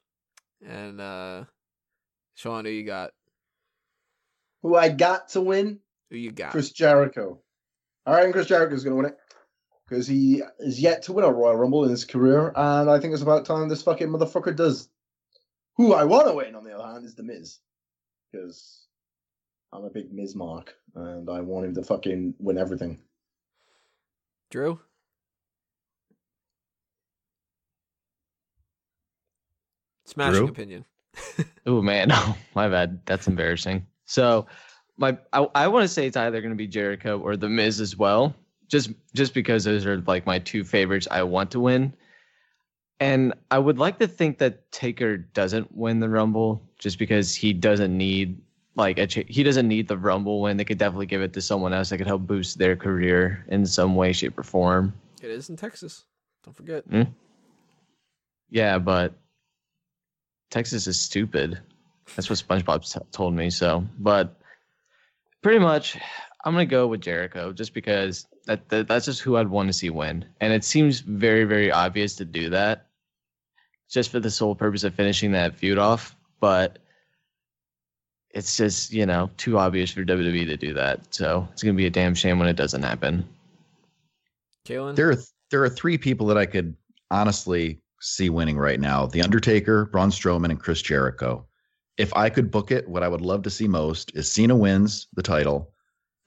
And 0.66 1.01
uh 1.01 1.45
Sean, 2.35 2.64
who 2.64 2.71
you 2.71 2.85
got? 2.85 3.12
Who 4.62 4.75
I 4.77 4.89
got 4.89 5.29
to 5.31 5.41
win? 5.41 5.79
Who 6.11 6.16
you 6.16 6.33
got? 6.33 6.51
Chris 6.51 6.73
Jericho. 6.73 7.41
All 8.07 8.14
right, 8.14 8.25
and 8.25 8.33
Chris 8.33 8.47
Jericho's 8.47 8.85
going 8.85 8.97
to 8.97 9.03
win 9.03 9.12
it 9.12 9.19
because 9.89 10.07
he 10.07 10.43
is 10.59 10.81
yet 10.81 11.03
to 11.05 11.12
win 11.12 11.25
a 11.25 11.33
Royal 11.33 11.57
Rumble 11.57 11.85
in 11.85 11.91
his 11.91 12.05
career, 12.05 12.53
and 12.55 12.91
I 12.91 12.99
think 12.99 13.12
it's 13.12 13.23
about 13.23 13.45
time 13.45 13.69
this 13.69 13.83
fucking 13.83 14.09
motherfucker 14.09 14.55
does. 14.55 14.89
Who 15.77 15.93
I 15.93 16.05
want 16.05 16.27
to 16.27 16.35
win, 16.35 16.55
on 16.55 16.64
the 16.64 16.73
other 16.73 16.93
hand, 16.93 17.05
is 17.05 17.14
The 17.14 17.23
Miz 17.23 17.59
because 18.31 18.87
I'm 19.72 19.84
a 19.84 19.91
big 19.91 20.13
Miz 20.13 20.34
mark, 20.34 20.75
and 20.95 21.29
I 21.30 21.41
want 21.41 21.67
him 21.67 21.75
to 21.75 21.83
fucking 21.83 22.34
win 22.38 22.59
everything. 22.59 23.01
Drew? 24.50 24.80
Smashing 30.07 30.41
Drew? 30.41 30.49
opinion. 30.49 30.84
Oh 31.66 31.83
man, 31.83 32.08
oh, 32.12 32.37
my 32.54 32.68
bad. 32.68 33.00
That's 33.04 33.26
embarrassing. 33.29 33.87
So, 34.07 34.46
my 34.96 35.18
I, 35.34 35.46
I 35.54 35.68
want 35.68 35.84
to 35.84 35.88
say 35.88 36.07
it's 36.07 36.16
either 36.16 36.41
going 36.41 36.53
to 36.53 36.57
be 36.57 36.66
Jericho 36.66 37.18
or 37.18 37.37
The 37.37 37.49
Miz 37.49 37.79
as 37.80 37.96
well. 37.96 38.34
Just 38.68 38.91
just 39.14 39.34
because 39.34 39.64
those 39.64 39.84
are 39.84 40.00
like 40.07 40.25
my 40.25 40.38
two 40.38 40.64
favorites 40.64 41.07
I 41.11 41.22
want 41.25 41.50
to 41.50 41.61
win. 41.61 41.92
And 43.00 43.34
I 43.50 43.58
would 43.58 43.79
like 43.79 43.99
to 43.99 44.08
think 44.08 44.38
that 44.38 44.72
Taker 44.72 45.18
doesn't 45.18 45.76
win 45.76 46.00
the 46.00 46.08
Rumble 46.08 46.62
just 46.79 46.99
because 46.99 47.34
he 47.34 47.53
doesn't 47.53 47.96
need 47.96 48.41
like 48.79 48.99
a 48.99 49.07
ch- 49.07 49.26
he 49.29 49.42
doesn't 49.42 49.67
need 49.68 49.88
the 49.88 49.99
Rumble 49.99 50.41
win. 50.41 50.57
They 50.57 50.64
could 50.64 50.79
definitely 50.79 51.07
give 51.07 51.21
it 51.21 51.33
to 51.34 51.41
someone 51.42 51.72
else 51.75 51.91
that 51.91 51.99
could 51.99 52.07
help 52.07 52.22
boost 52.22 52.59
their 52.59 52.76
career 52.76 53.45
in 53.49 53.67
some 53.67 53.96
way, 53.96 54.13
shape, 54.13 54.38
or 54.38 54.45
form. 54.45 54.95
It 55.21 55.30
is 55.30 55.50
in 55.50 55.57
Texas. 55.57 56.05
Don't 56.45 56.55
forget. 56.55 56.84
Hmm? 56.84 57.03
Yeah, 58.50 58.79
but 58.79 59.14
Texas 60.50 60.87
is 60.87 60.99
stupid. 60.99 61.61
That's 62.17 62.30
what 62.30 62.38
SpongeBob 62.38 62.91
t- 62.91 63.00
told 63.13 63.34
me. 63.34 63.50
So, 63.50 63.84
but 63.99 64.41
pretty 65.42 65.59
much, 65.59 65.99
I'm 66.45 66.55
gonna 66.55 66.64
go 66.64 66.87
with 66.87 67.03
Jericho 67.03 67.53
just 67.53 67.75
because 67.75 68.26
that, 68.46 68.68
that 68.71 68.88
that's 68.88 69.05
just 69.07 69.21
who 69.21 69.37
I'd 69.37 69.49
want 69.49 69.68
to 69.68 69.72
see 69.72 69.91
win, 69.91 70.25
and 70.41 70.53
it 70.53 70.64
seems 70.64 71.00
very 71.00 71.45
very 71.45 71.71
obvious 71.71 72.14
to 72.17 72.25
do 72.25 72.49
that, 72.50 72.87
just 73.91 74.11
for 74.11 74.21
the 74.21 74.30
sole 74.30 74.55
purpose 74.55 74.84
of 74.84 74.95
finishing 74.95 75.33
that 75.33 75.55
feud 75.57 75.76
off. 75.79 76.17
But 76.41 76.79
it's 78.39 78.57
just 78.57 78.93
you 78.93 79.05
know 79.05 79.29
too 79.37 79.59
obvious 79.59 79.91
for 79.91 80.05
WWE 80.05 80.47
to 80.47 80.57
do 80.57 80.73
that. 80.75 81.13
So 81.13 81.47
it's 81.53 81.63
gonna 81.63 81.75
be 81.75 81.87
a 81.87 81.91
damn 81.91 82.15
shame 82.15 82.39
when 82.39 82.49
it 82.49 82.57
doesn't 82.57 82.83
happen. 82.83 83.29
Kalen? 84.65 84.95
There 84.95 85.11
are 85.11 85.17
there 85.51 85.63
are 85.65 85.69
three 85.69 85.99
people 85.99 86.27
that 86.29 86.39
I 86.39 86.47
could 86.47 86.77
honestly 87.11 87.81
see 88.01 88.31
winning 88.31 88.57
right 88.57 88.79
now: 88.79 89.07
The 89.07 89.23
Undertaker, 89.23 89.87
Braun 89.87 90.11
Strowman, 90.11 90.51
and 90.51 90.61
Chris 90.61 90.81
Jericho. 90.81 91.47
If 91.97 92.15
I 92.17 92.31
could 92.31 92.53
book 92.53 92.71
it, 92.71 92.89
what 92.89 93.03
I 93.03 93.09
would 93.09 93.23
love 93.23 93.43
to 93.43 93.51
see 93.51 93.67
most 93.67 94.13
is 94.15 94.31
Cena 94.31 94.55
wins 94.55 95.09
the 95.15 95.23
title, 95.23 95.73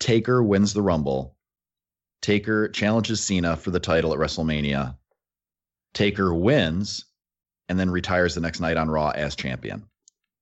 Taker 0.01 0.43
wins 0.43 0.73
the 0.73 0.81
Rumble, 0.81 1.37
Taker 2.21 2.67
challenges 2.67 3.21
Cena 3.21 3.55
for 3.55 3.71
the 3.71 3.79
title 3.79 4.11
at 4.11 4.19
WrestleMania, 4.19 4.97
Taker 5.93 6.33
wins, 6.33 7.05
and 7.69 7.79
then 7.79 7.89
retires 7.89 8.35
the 8.35 8.41
next 8.41 8.59
night 8.59 8.75
on 8.75 8.89
Raw 8.89 9.11
as 9.11 9.33
champion. 9.33 9.87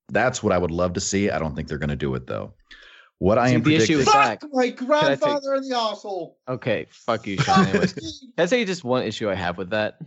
That's 0.09 0.41
what 0.43 0.53
I 0.53 0.57
would 0.57 0.71
love 0.71 0.93
to 0.93 0.99
see. 0.99 1.29
I 1.29 1.39
don't 1.39 1.55
think 1.55 1.67
they're 1.67 1.77
going 1.77 1.89
to 1.89 1.95
do 1.95 2.13
it 2.15 2.27
though. 2.27 2.53
What 3.19 3.37
I 3.37 3.49
am 3.49 3.63
the 3.63 3.75
issue 3.75 3.97
predicting. 3.97 3.99
is 3.99 4.05
that- 4.05 4.41
Fuck 4.41 4.49
my 4.53 4.65
take- 4.69 4.77
grandfather 4.77 5.55
in 5.55 5.67
the 5.67 5.75
asshole. 5.75 6.37
Okay, 6.47 6.87
fuck 6.89 7.27
you, 7.27 7.37
Sean. 7.37 7.67
Anyways, 7.67 7.93
can 7.93 8.09
I 8.37 8.45
say 8.45 8.63
just 8.65 8.83
one 8.83 9.03
issue 9.03 9.29
I 9.29 9.35
have 9.35 9.57
with 9.57 9.71
that? 9.71 9.99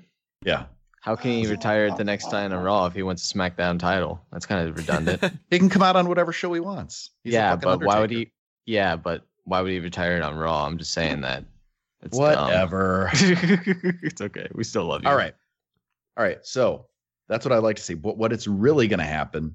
yeah, 0.45 0.65
How 1.03 1.15
can 1.17 1.33
he 1.33 1.47
retire 1.47 1.87
at 1.87 1.97
the 1.99 2.05
next 2.05 2.31
time 2.31 2.53
on 2.53 2.63
Raw 2.65 2.87
if 2.87 2.95
he 2.95 3.03
wins 3.03 3.31
a 3.31 3.35
SmackDown 3.35 3.79
title? 3.79 4.21
That's 4.33 4.47
kind 4.47 4.67
of 4.67 4.77
redundant. 4.77 5.23
he 5.51 5.59
can 5.59 5.69
come 5.69 5.83
out 5.83 5.95
on 5.95 6.09
whatever 6.09 6.33
show 6.33 6.53
he 6.55 6.61
wants. 6.61 7.11
He's 7.23 7.35
yeah, 7.35 7.51
fucking 7.51 7.81
but 7.81 7.85
why 7.87 8.01
would 8.01 8.11
he? 8.11 8.33
Yeah, 8.67 8.97
but 8.97 9.27
why 9.45 9.61
would 9.61 9.71
he 9.71 9.79
retire 9.81 10.17
it 10.17 10.23
on 10.23 10.35
Raw? 10.37 10.65
I'm 10.67 10.79
just 10.79 10.93
saying 10.93 11.21
that. 11.21 11.45
It's 12.03 12.17
dumb. 12.19 12.47
Whatever. 12.47 13.11
it's 13.13 14.21
okay. 14.21 14.49
We 14.55 14.65
still 14.65 14.85
love 14.87 15.03
you. 15.05 15.11
All 15.11 15.17
right. 15.17 15.35
All 16.17 16.25
right, 16.25 16.39
so 16.45 16.87
that's 17.29 17.45
what 17.45 17.53
I'd 17.53 17.59
like 17.63 17.77
to 17.77 17.83
see. 17.83 17.95
But 17.95 18.17
what 18.17 18.33
it's 18.33 18.47
really 18.47 18.89
going 18.89 18.99
to 19.01 19.05
happen 19.05 19.55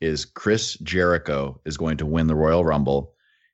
is 0.00 0.24
Chris 0.24 0.74
Jericho 0.78 1.60
is 1.64 1.76
going 1.76 1.96
to 1.98 2.06
win 2.06 2.26
the 2.26 2.34
Royal 2.34 2.64
Rumble. 2.64 3.12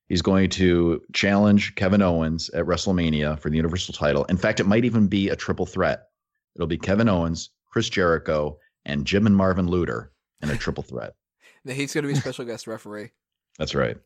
He's 0.09 0.23
going 0.23 0.51
to 0.51 1.01
challenge 1.13 1.75
Kevin 1.75 2.03
Owens 2.03 2.51
at 2.51 2.67
WrestleMania 2.67 3.39
for 3.39 3.49
the 3.51 3.57
Universal 3.57 3.95
title. 3.95 4.25
In 4.25 4.37
fact, 4.37 4.61
it 4.61 4.67
might 4.67 4.85
even 4.85 5.07
be 5.07 5.29
a 5.29 5.37
triple 5.37 5.67
threat. 5.67 6.09
It'll 6.55 6.67
be 6.67 6.79
Kevin 6.79 7.09
Owens, 7.09 7.51
Chris 7.71 7.89
Jericho, 7.89 8.59
and 8.85 9.07
Jim 9.07 9.27
and 9.27 9.37
Marvin 9.37 9.69
Luter 9.69 10.09
in 10.43 10.51
a 10.51 10.57
triple 10.57 10.83
threat. 10.83 11.15
He's 11.65 11.95
going 11.95 12.03
to 12.07 12.13
be 12.13 12.19
special 12.19 12.45
guest 12.45 12.67
referee. 12.67 13.13
That's 13.59 13.75
right. 13.75 13.97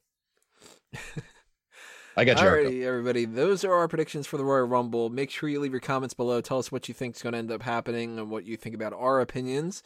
I 2.19 2.25
got 2.25 2.41
you. 2.41 2.47
Alrighty, 2.47 2.83
everybody. 2.83 3.27
Those 3.27 3.63
are 3.63 3.75
our 3.75 3.89
predictions 3.89 4.27
for 4.27 4.39
the 4.39 4.45
Royal 4.45 4.67
Rumble. 4.67 5.11
Make 5.11 5.31
sure 5.31 5.49
you 5.49 5.61
leave 5.61 5.73
your 5.73 5.81
comments 5.81 6.15
below. 6.15 6.41
Tell 6.41 6.59
us 6.59 6.73
what 6.73 6.89
you 6.89 6.95
think 6.95 7.17
is 7.17 7.23
going 7.23 7.35
to 7.35 7.39
end 7.39 7.51
up 7.51 7.63
happening 7.63 8.19
and 8.19 8.31
what 8.31 8.47
you 8.47 8.57
think 8.57 8.75
about 8.75 8.95
our 8.95 9.21
opinions. 9.21 9.83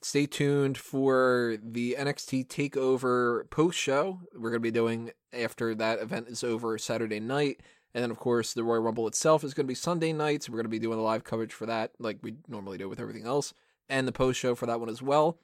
Stay 0.00 0.26
tuned 0.26 0.78
for 0.78 1.58
the 1.62 1.96
NXT 1.98 2.48
Takeover 2.48 3.48
post 3.50 3.78
show. 3.78 4.20
We're 4.32 4.50
going 4.50 4.54
to 4.54 4.60
be 4.60 4.70
doing 4.70 5.12
after 5.32 5.74
that 5.74 6.00
event 6.00 6.28
is 6.28 6.42
over 6.42 6.78
Saturday 6.78 7.20
night. 7.20 7.60
And 7.94 8.02
then, 8.02 8.10
of 8.10 8.18
course, 8.18 8.54
the 8.54 8.64
Royal 8.64 8.80
Rumble 8.80 9.06
itself 9.06 9.44
is 9.44 9.52
going 9.52 9.66
to 9.66 9.70
be 9.70 9.74
Sunday 9.74 10.12
night. 10.12 10.42
So 10.42 10.52
we're 10.52 10.56
going 10.56 10.64
to 10.64 10.70
be 10.70 10.78
doing 10.78 10.96
the 10.96 11.04
live 11.04 11.24
coverage 11.24 11.52
for 11.52 11.66
that, 11.66 11.92
like 11.98 12.18
we 12.22 12.36
normally 12.48 12.78
do 12.78 12.88
with 12.88 13.00
everything 13.00 13.26
else, 13.26 13.52
and 13.88 14.08
the 14.08 14.12
post 14.12 14.40
show 14.40 14.54
for 14.54 14.66
that 14.66 14.80
one 14.80 14.88
as 14.88 15.02
well. 15.02 15.38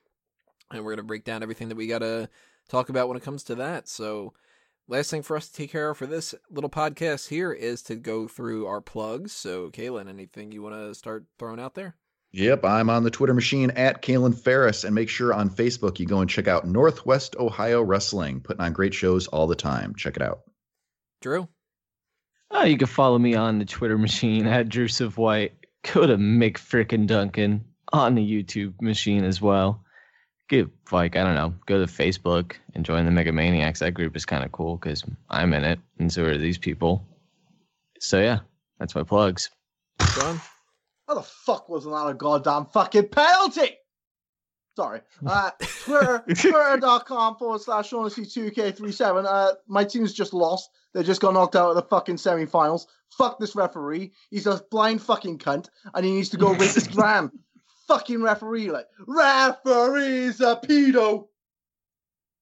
And 0.70 0.83
we're 0.83 0.93
going 0.93 0.97
to 0.99 1.03
break 1.03 1.25
down 1.25 1.43
everything 1.43 1.69
that 1.69 1.77
we 1.77 1.87
got 1.87 1.99
to 1.99 2.31
talk 2.69 2.89
about 2.89 3.09
when 3.09 3.19
it 3.19 3.23
comes 3.23 3.43
to 3.45 3.55
that. 3.57 3.87
So, 3.87 4.33
last 4.87 5.11
thing 5.11 5.23
for 5.23 5.37
us 5.37 5.49
to 5.49 5.55
take 5.55 5.70
care 5.70 5.91
of 5.91 5.99
for 5.99 6.07
this 6.07 6.35
little 6.51 6.70
podcast 6.70 7.29
here 7.29 7.53
is 7.53 7.83
to 7.83 7.97
go 7.97 8.27
through 8.27 8.66
our 8.66 8.81
plugs. 8.81 9.33
So, 9.33 9.70
Kalen, 9.70 10.09
anything 10.09 10.53
you 10.53 10.62
want 10.62 10.75
to 10.75 10.95
start 10.95 11.27
throwing 11.39 11.61
out 11.61 11.75
there? 11.75 11.97
Yep, 12.33 12.65
I'm 12.65 12.91
on 12.91 13.05
the 13.05 13.11
Twitter 13.11 13.33
machine 13.33 13.71
at 13.71 14.03
Kalen 14.03 14.39
Ferris, 14.39 14.85
and 14.85 14.95
make 14.95 15.09
sure 15.09 15.33
on 15.33 15.49
Facebook 15.49 15.99
you 15.99 16.07
go 16.07 16.21
and 16.21 16.29
check 16.29 16.47
out 16.47 16.67
Northwest 16.67 17.37
Ohio 17.37 17.83
Wrestling, 17.83 18.41
putting 18.41 18.61
on 18.61 18.75
great 18.75 18.93
shows 18.93 19.29
all 19.29 19.47
the 19.47 19.57
time. 19.57 19.95
Check 19.95 20.17
it 20.17 20.23
out. 20.23 20.41
Drew? 21.23 21.49
Oh, 22.51 22.65
you 22.65 22.77
can 22.77 22.87
follow 22.87 23.19
me 23.19 23.35
on 23.35 23.59
the 23.59 23.65
Twitter 23.65 23.97
machine 23.97 24.47
at 24.47 24.69
Drew 24.69 24.89
White. 24.89 25.53
Go 25.93 26.07
to 26.07 26.17
Mick 26.17 26.55
Frickin' 26.55 27.07
Duncan 27.07 27.65
on 27.93 28.15
the 28.15 28.23
YouTube 28.23 28.81
machine 28.81 29.25
as 29.25 29.41
well. 29.41 29.85
Get 30.49 30.69
like 30.91 31.17
I 31.17 31.25
don't 31.25 31.35
know, 31.35 31.55
go 31.67 31.85
to 31.85 31.93
Facebook 31.93 32.55
and 32.75 32.85
join 32.85 33.05
the 33.05 33.11
Mega 33.11 33.33
Maniacs. 33.33 33.81
That 33.81 33.93
group 33.93 34.17
is 34.17 34.27
kind 34.27 34.45
of 34.45 34.53
cool 34.53 34.77
because 34.77 35.05
I'm 35.29 35.53
in 35.53 35.65
it, 35.65 35.79
and 35.99 36.13
so 36.13 36.25
are 36.25 36.39
these 36.39 36.59
people. 36.59 37.07
So 38.01 38.21
yeah, 38.21 38.41
that's 38.79 38.95
my 38.95 39.03
plugs. 39.03 39.51
John? 40.15 40.41
How 41.09 41.15
the 41.15 41.23
fuck 41.23 41.71
wasn't 41.71 41.95
that 41.95 42.07
a 42.07 42.15
goddamn 42.15 42.67
fucking 42.67 43.09
penalty? 43.09 43.77
Sorry. 44.77 45.01
Uh, 45.27 45.51
Twitter, 45.85 46.23
twitter.com 46.37 47.37
forward 47.37 47.63
slash 47.63 47.91
Shaughnessy2K37. 47.91 49.25
Uh, 49.27 49.55
my 49.67 49.85
team's 49.85 50.13
just 50.13 50.35
lost. 50.35 50.69
They 50.93 51.03
just 51.03 51.21
got 51.21 51.33
knocked 51.35 51.57
out 51.57 51.71
of 51.71 51.77
the 51.77 51.83
fucking 51.83 52.17
semifinals. 52.17 52.87
Fuck 53.17 53.39
this 53.39 53.57
referee. 53.57 54.13
He's 54.31 54.47
a 54.47 54.63
blind 54.71 55.03
fucking 55.03 55.39
cunt, 55.39 55.69
and 55.95 56.05
he 56.05 56.13
needs 56.13 56.29
to 56.29 56.37
go 56.37 56.53
race 56.53 56.75
his 56.77 56.89
gran. 56.89 57.31
Fucking 57.89 58.23
referee, 58.23 58.71
like, 58.71 58.87
referee's 59.07 60.41
a 60.43 60.61
pedo. 60.63 61.29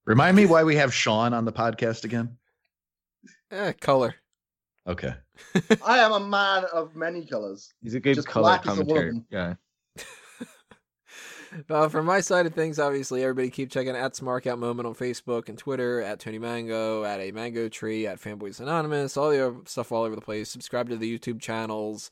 Remind 0.05 0.37
me 0.37 0.45
why 0.45 0.65
we 0.65 0.75
have 0.77 0.93
Sean 0.93 1.33
on 1.33 1.45
the 1.45 1.53
podcast 1.53 2.05
again. 2.05 2.37
Eh, 3.53 3.73
color. 3.81 4.17
Okay. 4.89 5.15
I 5.85 5.99
am 5.99 6.13
a 6.13 6.21
man 6.21 6.65
of 6.73 6.95
many 6.97 7.25
colors. 7.27 7.73
He's 7.83 7.95
a 7.95 8.01
good 8.01 8.15
Just 8.15 8.29
color 8.29 8.45
black 8.45 8.61
is 8.67 8.77
the 8.77 8.85
commentary 8.85 9.07
woman. 9.11 9.27
guy. 9.31 9.57
Uh, 11.71 11.89
from 11.89 12.05
my 12.05 12.21
side 12.21 12.45
of 12.45 12.53
things, 12.53 12.79
obviously, 12.79 13.23
everybody 13.23 13.49
keep 13.49 13.71
checking 13.71 13.97
at 13.97 14.13
Smark 14.13 14.47
Out 14.47 14.59
Moment 14.59 14.87
on 14.87 14.95
Facebook 14.95 15.49
and 15.49 15.57
Twitter, 15.57 16.03
at 16.03 16.21
Tony 16.21 16.39
Mango, 16.39 17.05
at 17.05 17.19
A 17.21 17.31
Mango 17.31 17.69
Tree, 17.69 18.07
at 18.07 18.21
Fanboys 18.21 18.61
Anonymous, 18.61 19.17
all 19.17 19.31
the 19.31 19.57
stuff 19.65 19.91
all 19.91 20.03
over 20.03 20.15
the 20.15 20.21
place. 20.21 20.51
Subscribe 20.51 20.91
to 20.91 20.97
the 20.97 21.19
YouTube 21.19 21.41
channels, 21.41 22.11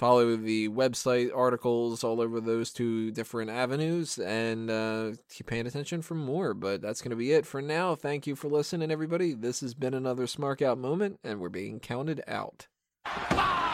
follow 0.00 0.34
the 0.34 0.66
website 0.70 1.30
articles 1.36 2.02
all 2.02 2.22
over 2.22 2.40
those 2.40 2.72
two 2.72 3.10
different 3.10 3.50
avenues, 3.50 4.18
and 4.18 4.70
uh, 4.70 5.10
keep 5.28 5.46
paying 5.46 5.66
attention 5.66 6.00
for 6.00 6.14
more. 6.14 6.54
But 6.54 6.80
that's 6.80 7.02
going 7.02 7.10
to 7.10 7.16
be 7.16 7.32
it 7.32 7.44
for 7.44 7.60
now. 7.60 7.94
Thank 7.94 8.26
you 8.26 8.34
for 8.34 8.48
listening, 8.48 8.90
everybody. 8.90 9.34
This 9.34 9.60
has 9.60 9.74
been 9.74 9.92
another 9.92 10.24
Smark 10.24 10.62
Out 10.62 10.78
Moment, 10.78 11.20
and 11.22 11.38
we're 11.38 11.50
being 11.50 11.80
counted 11.80 12.22
out. 12.26 12.66
Five, 13.06 13.69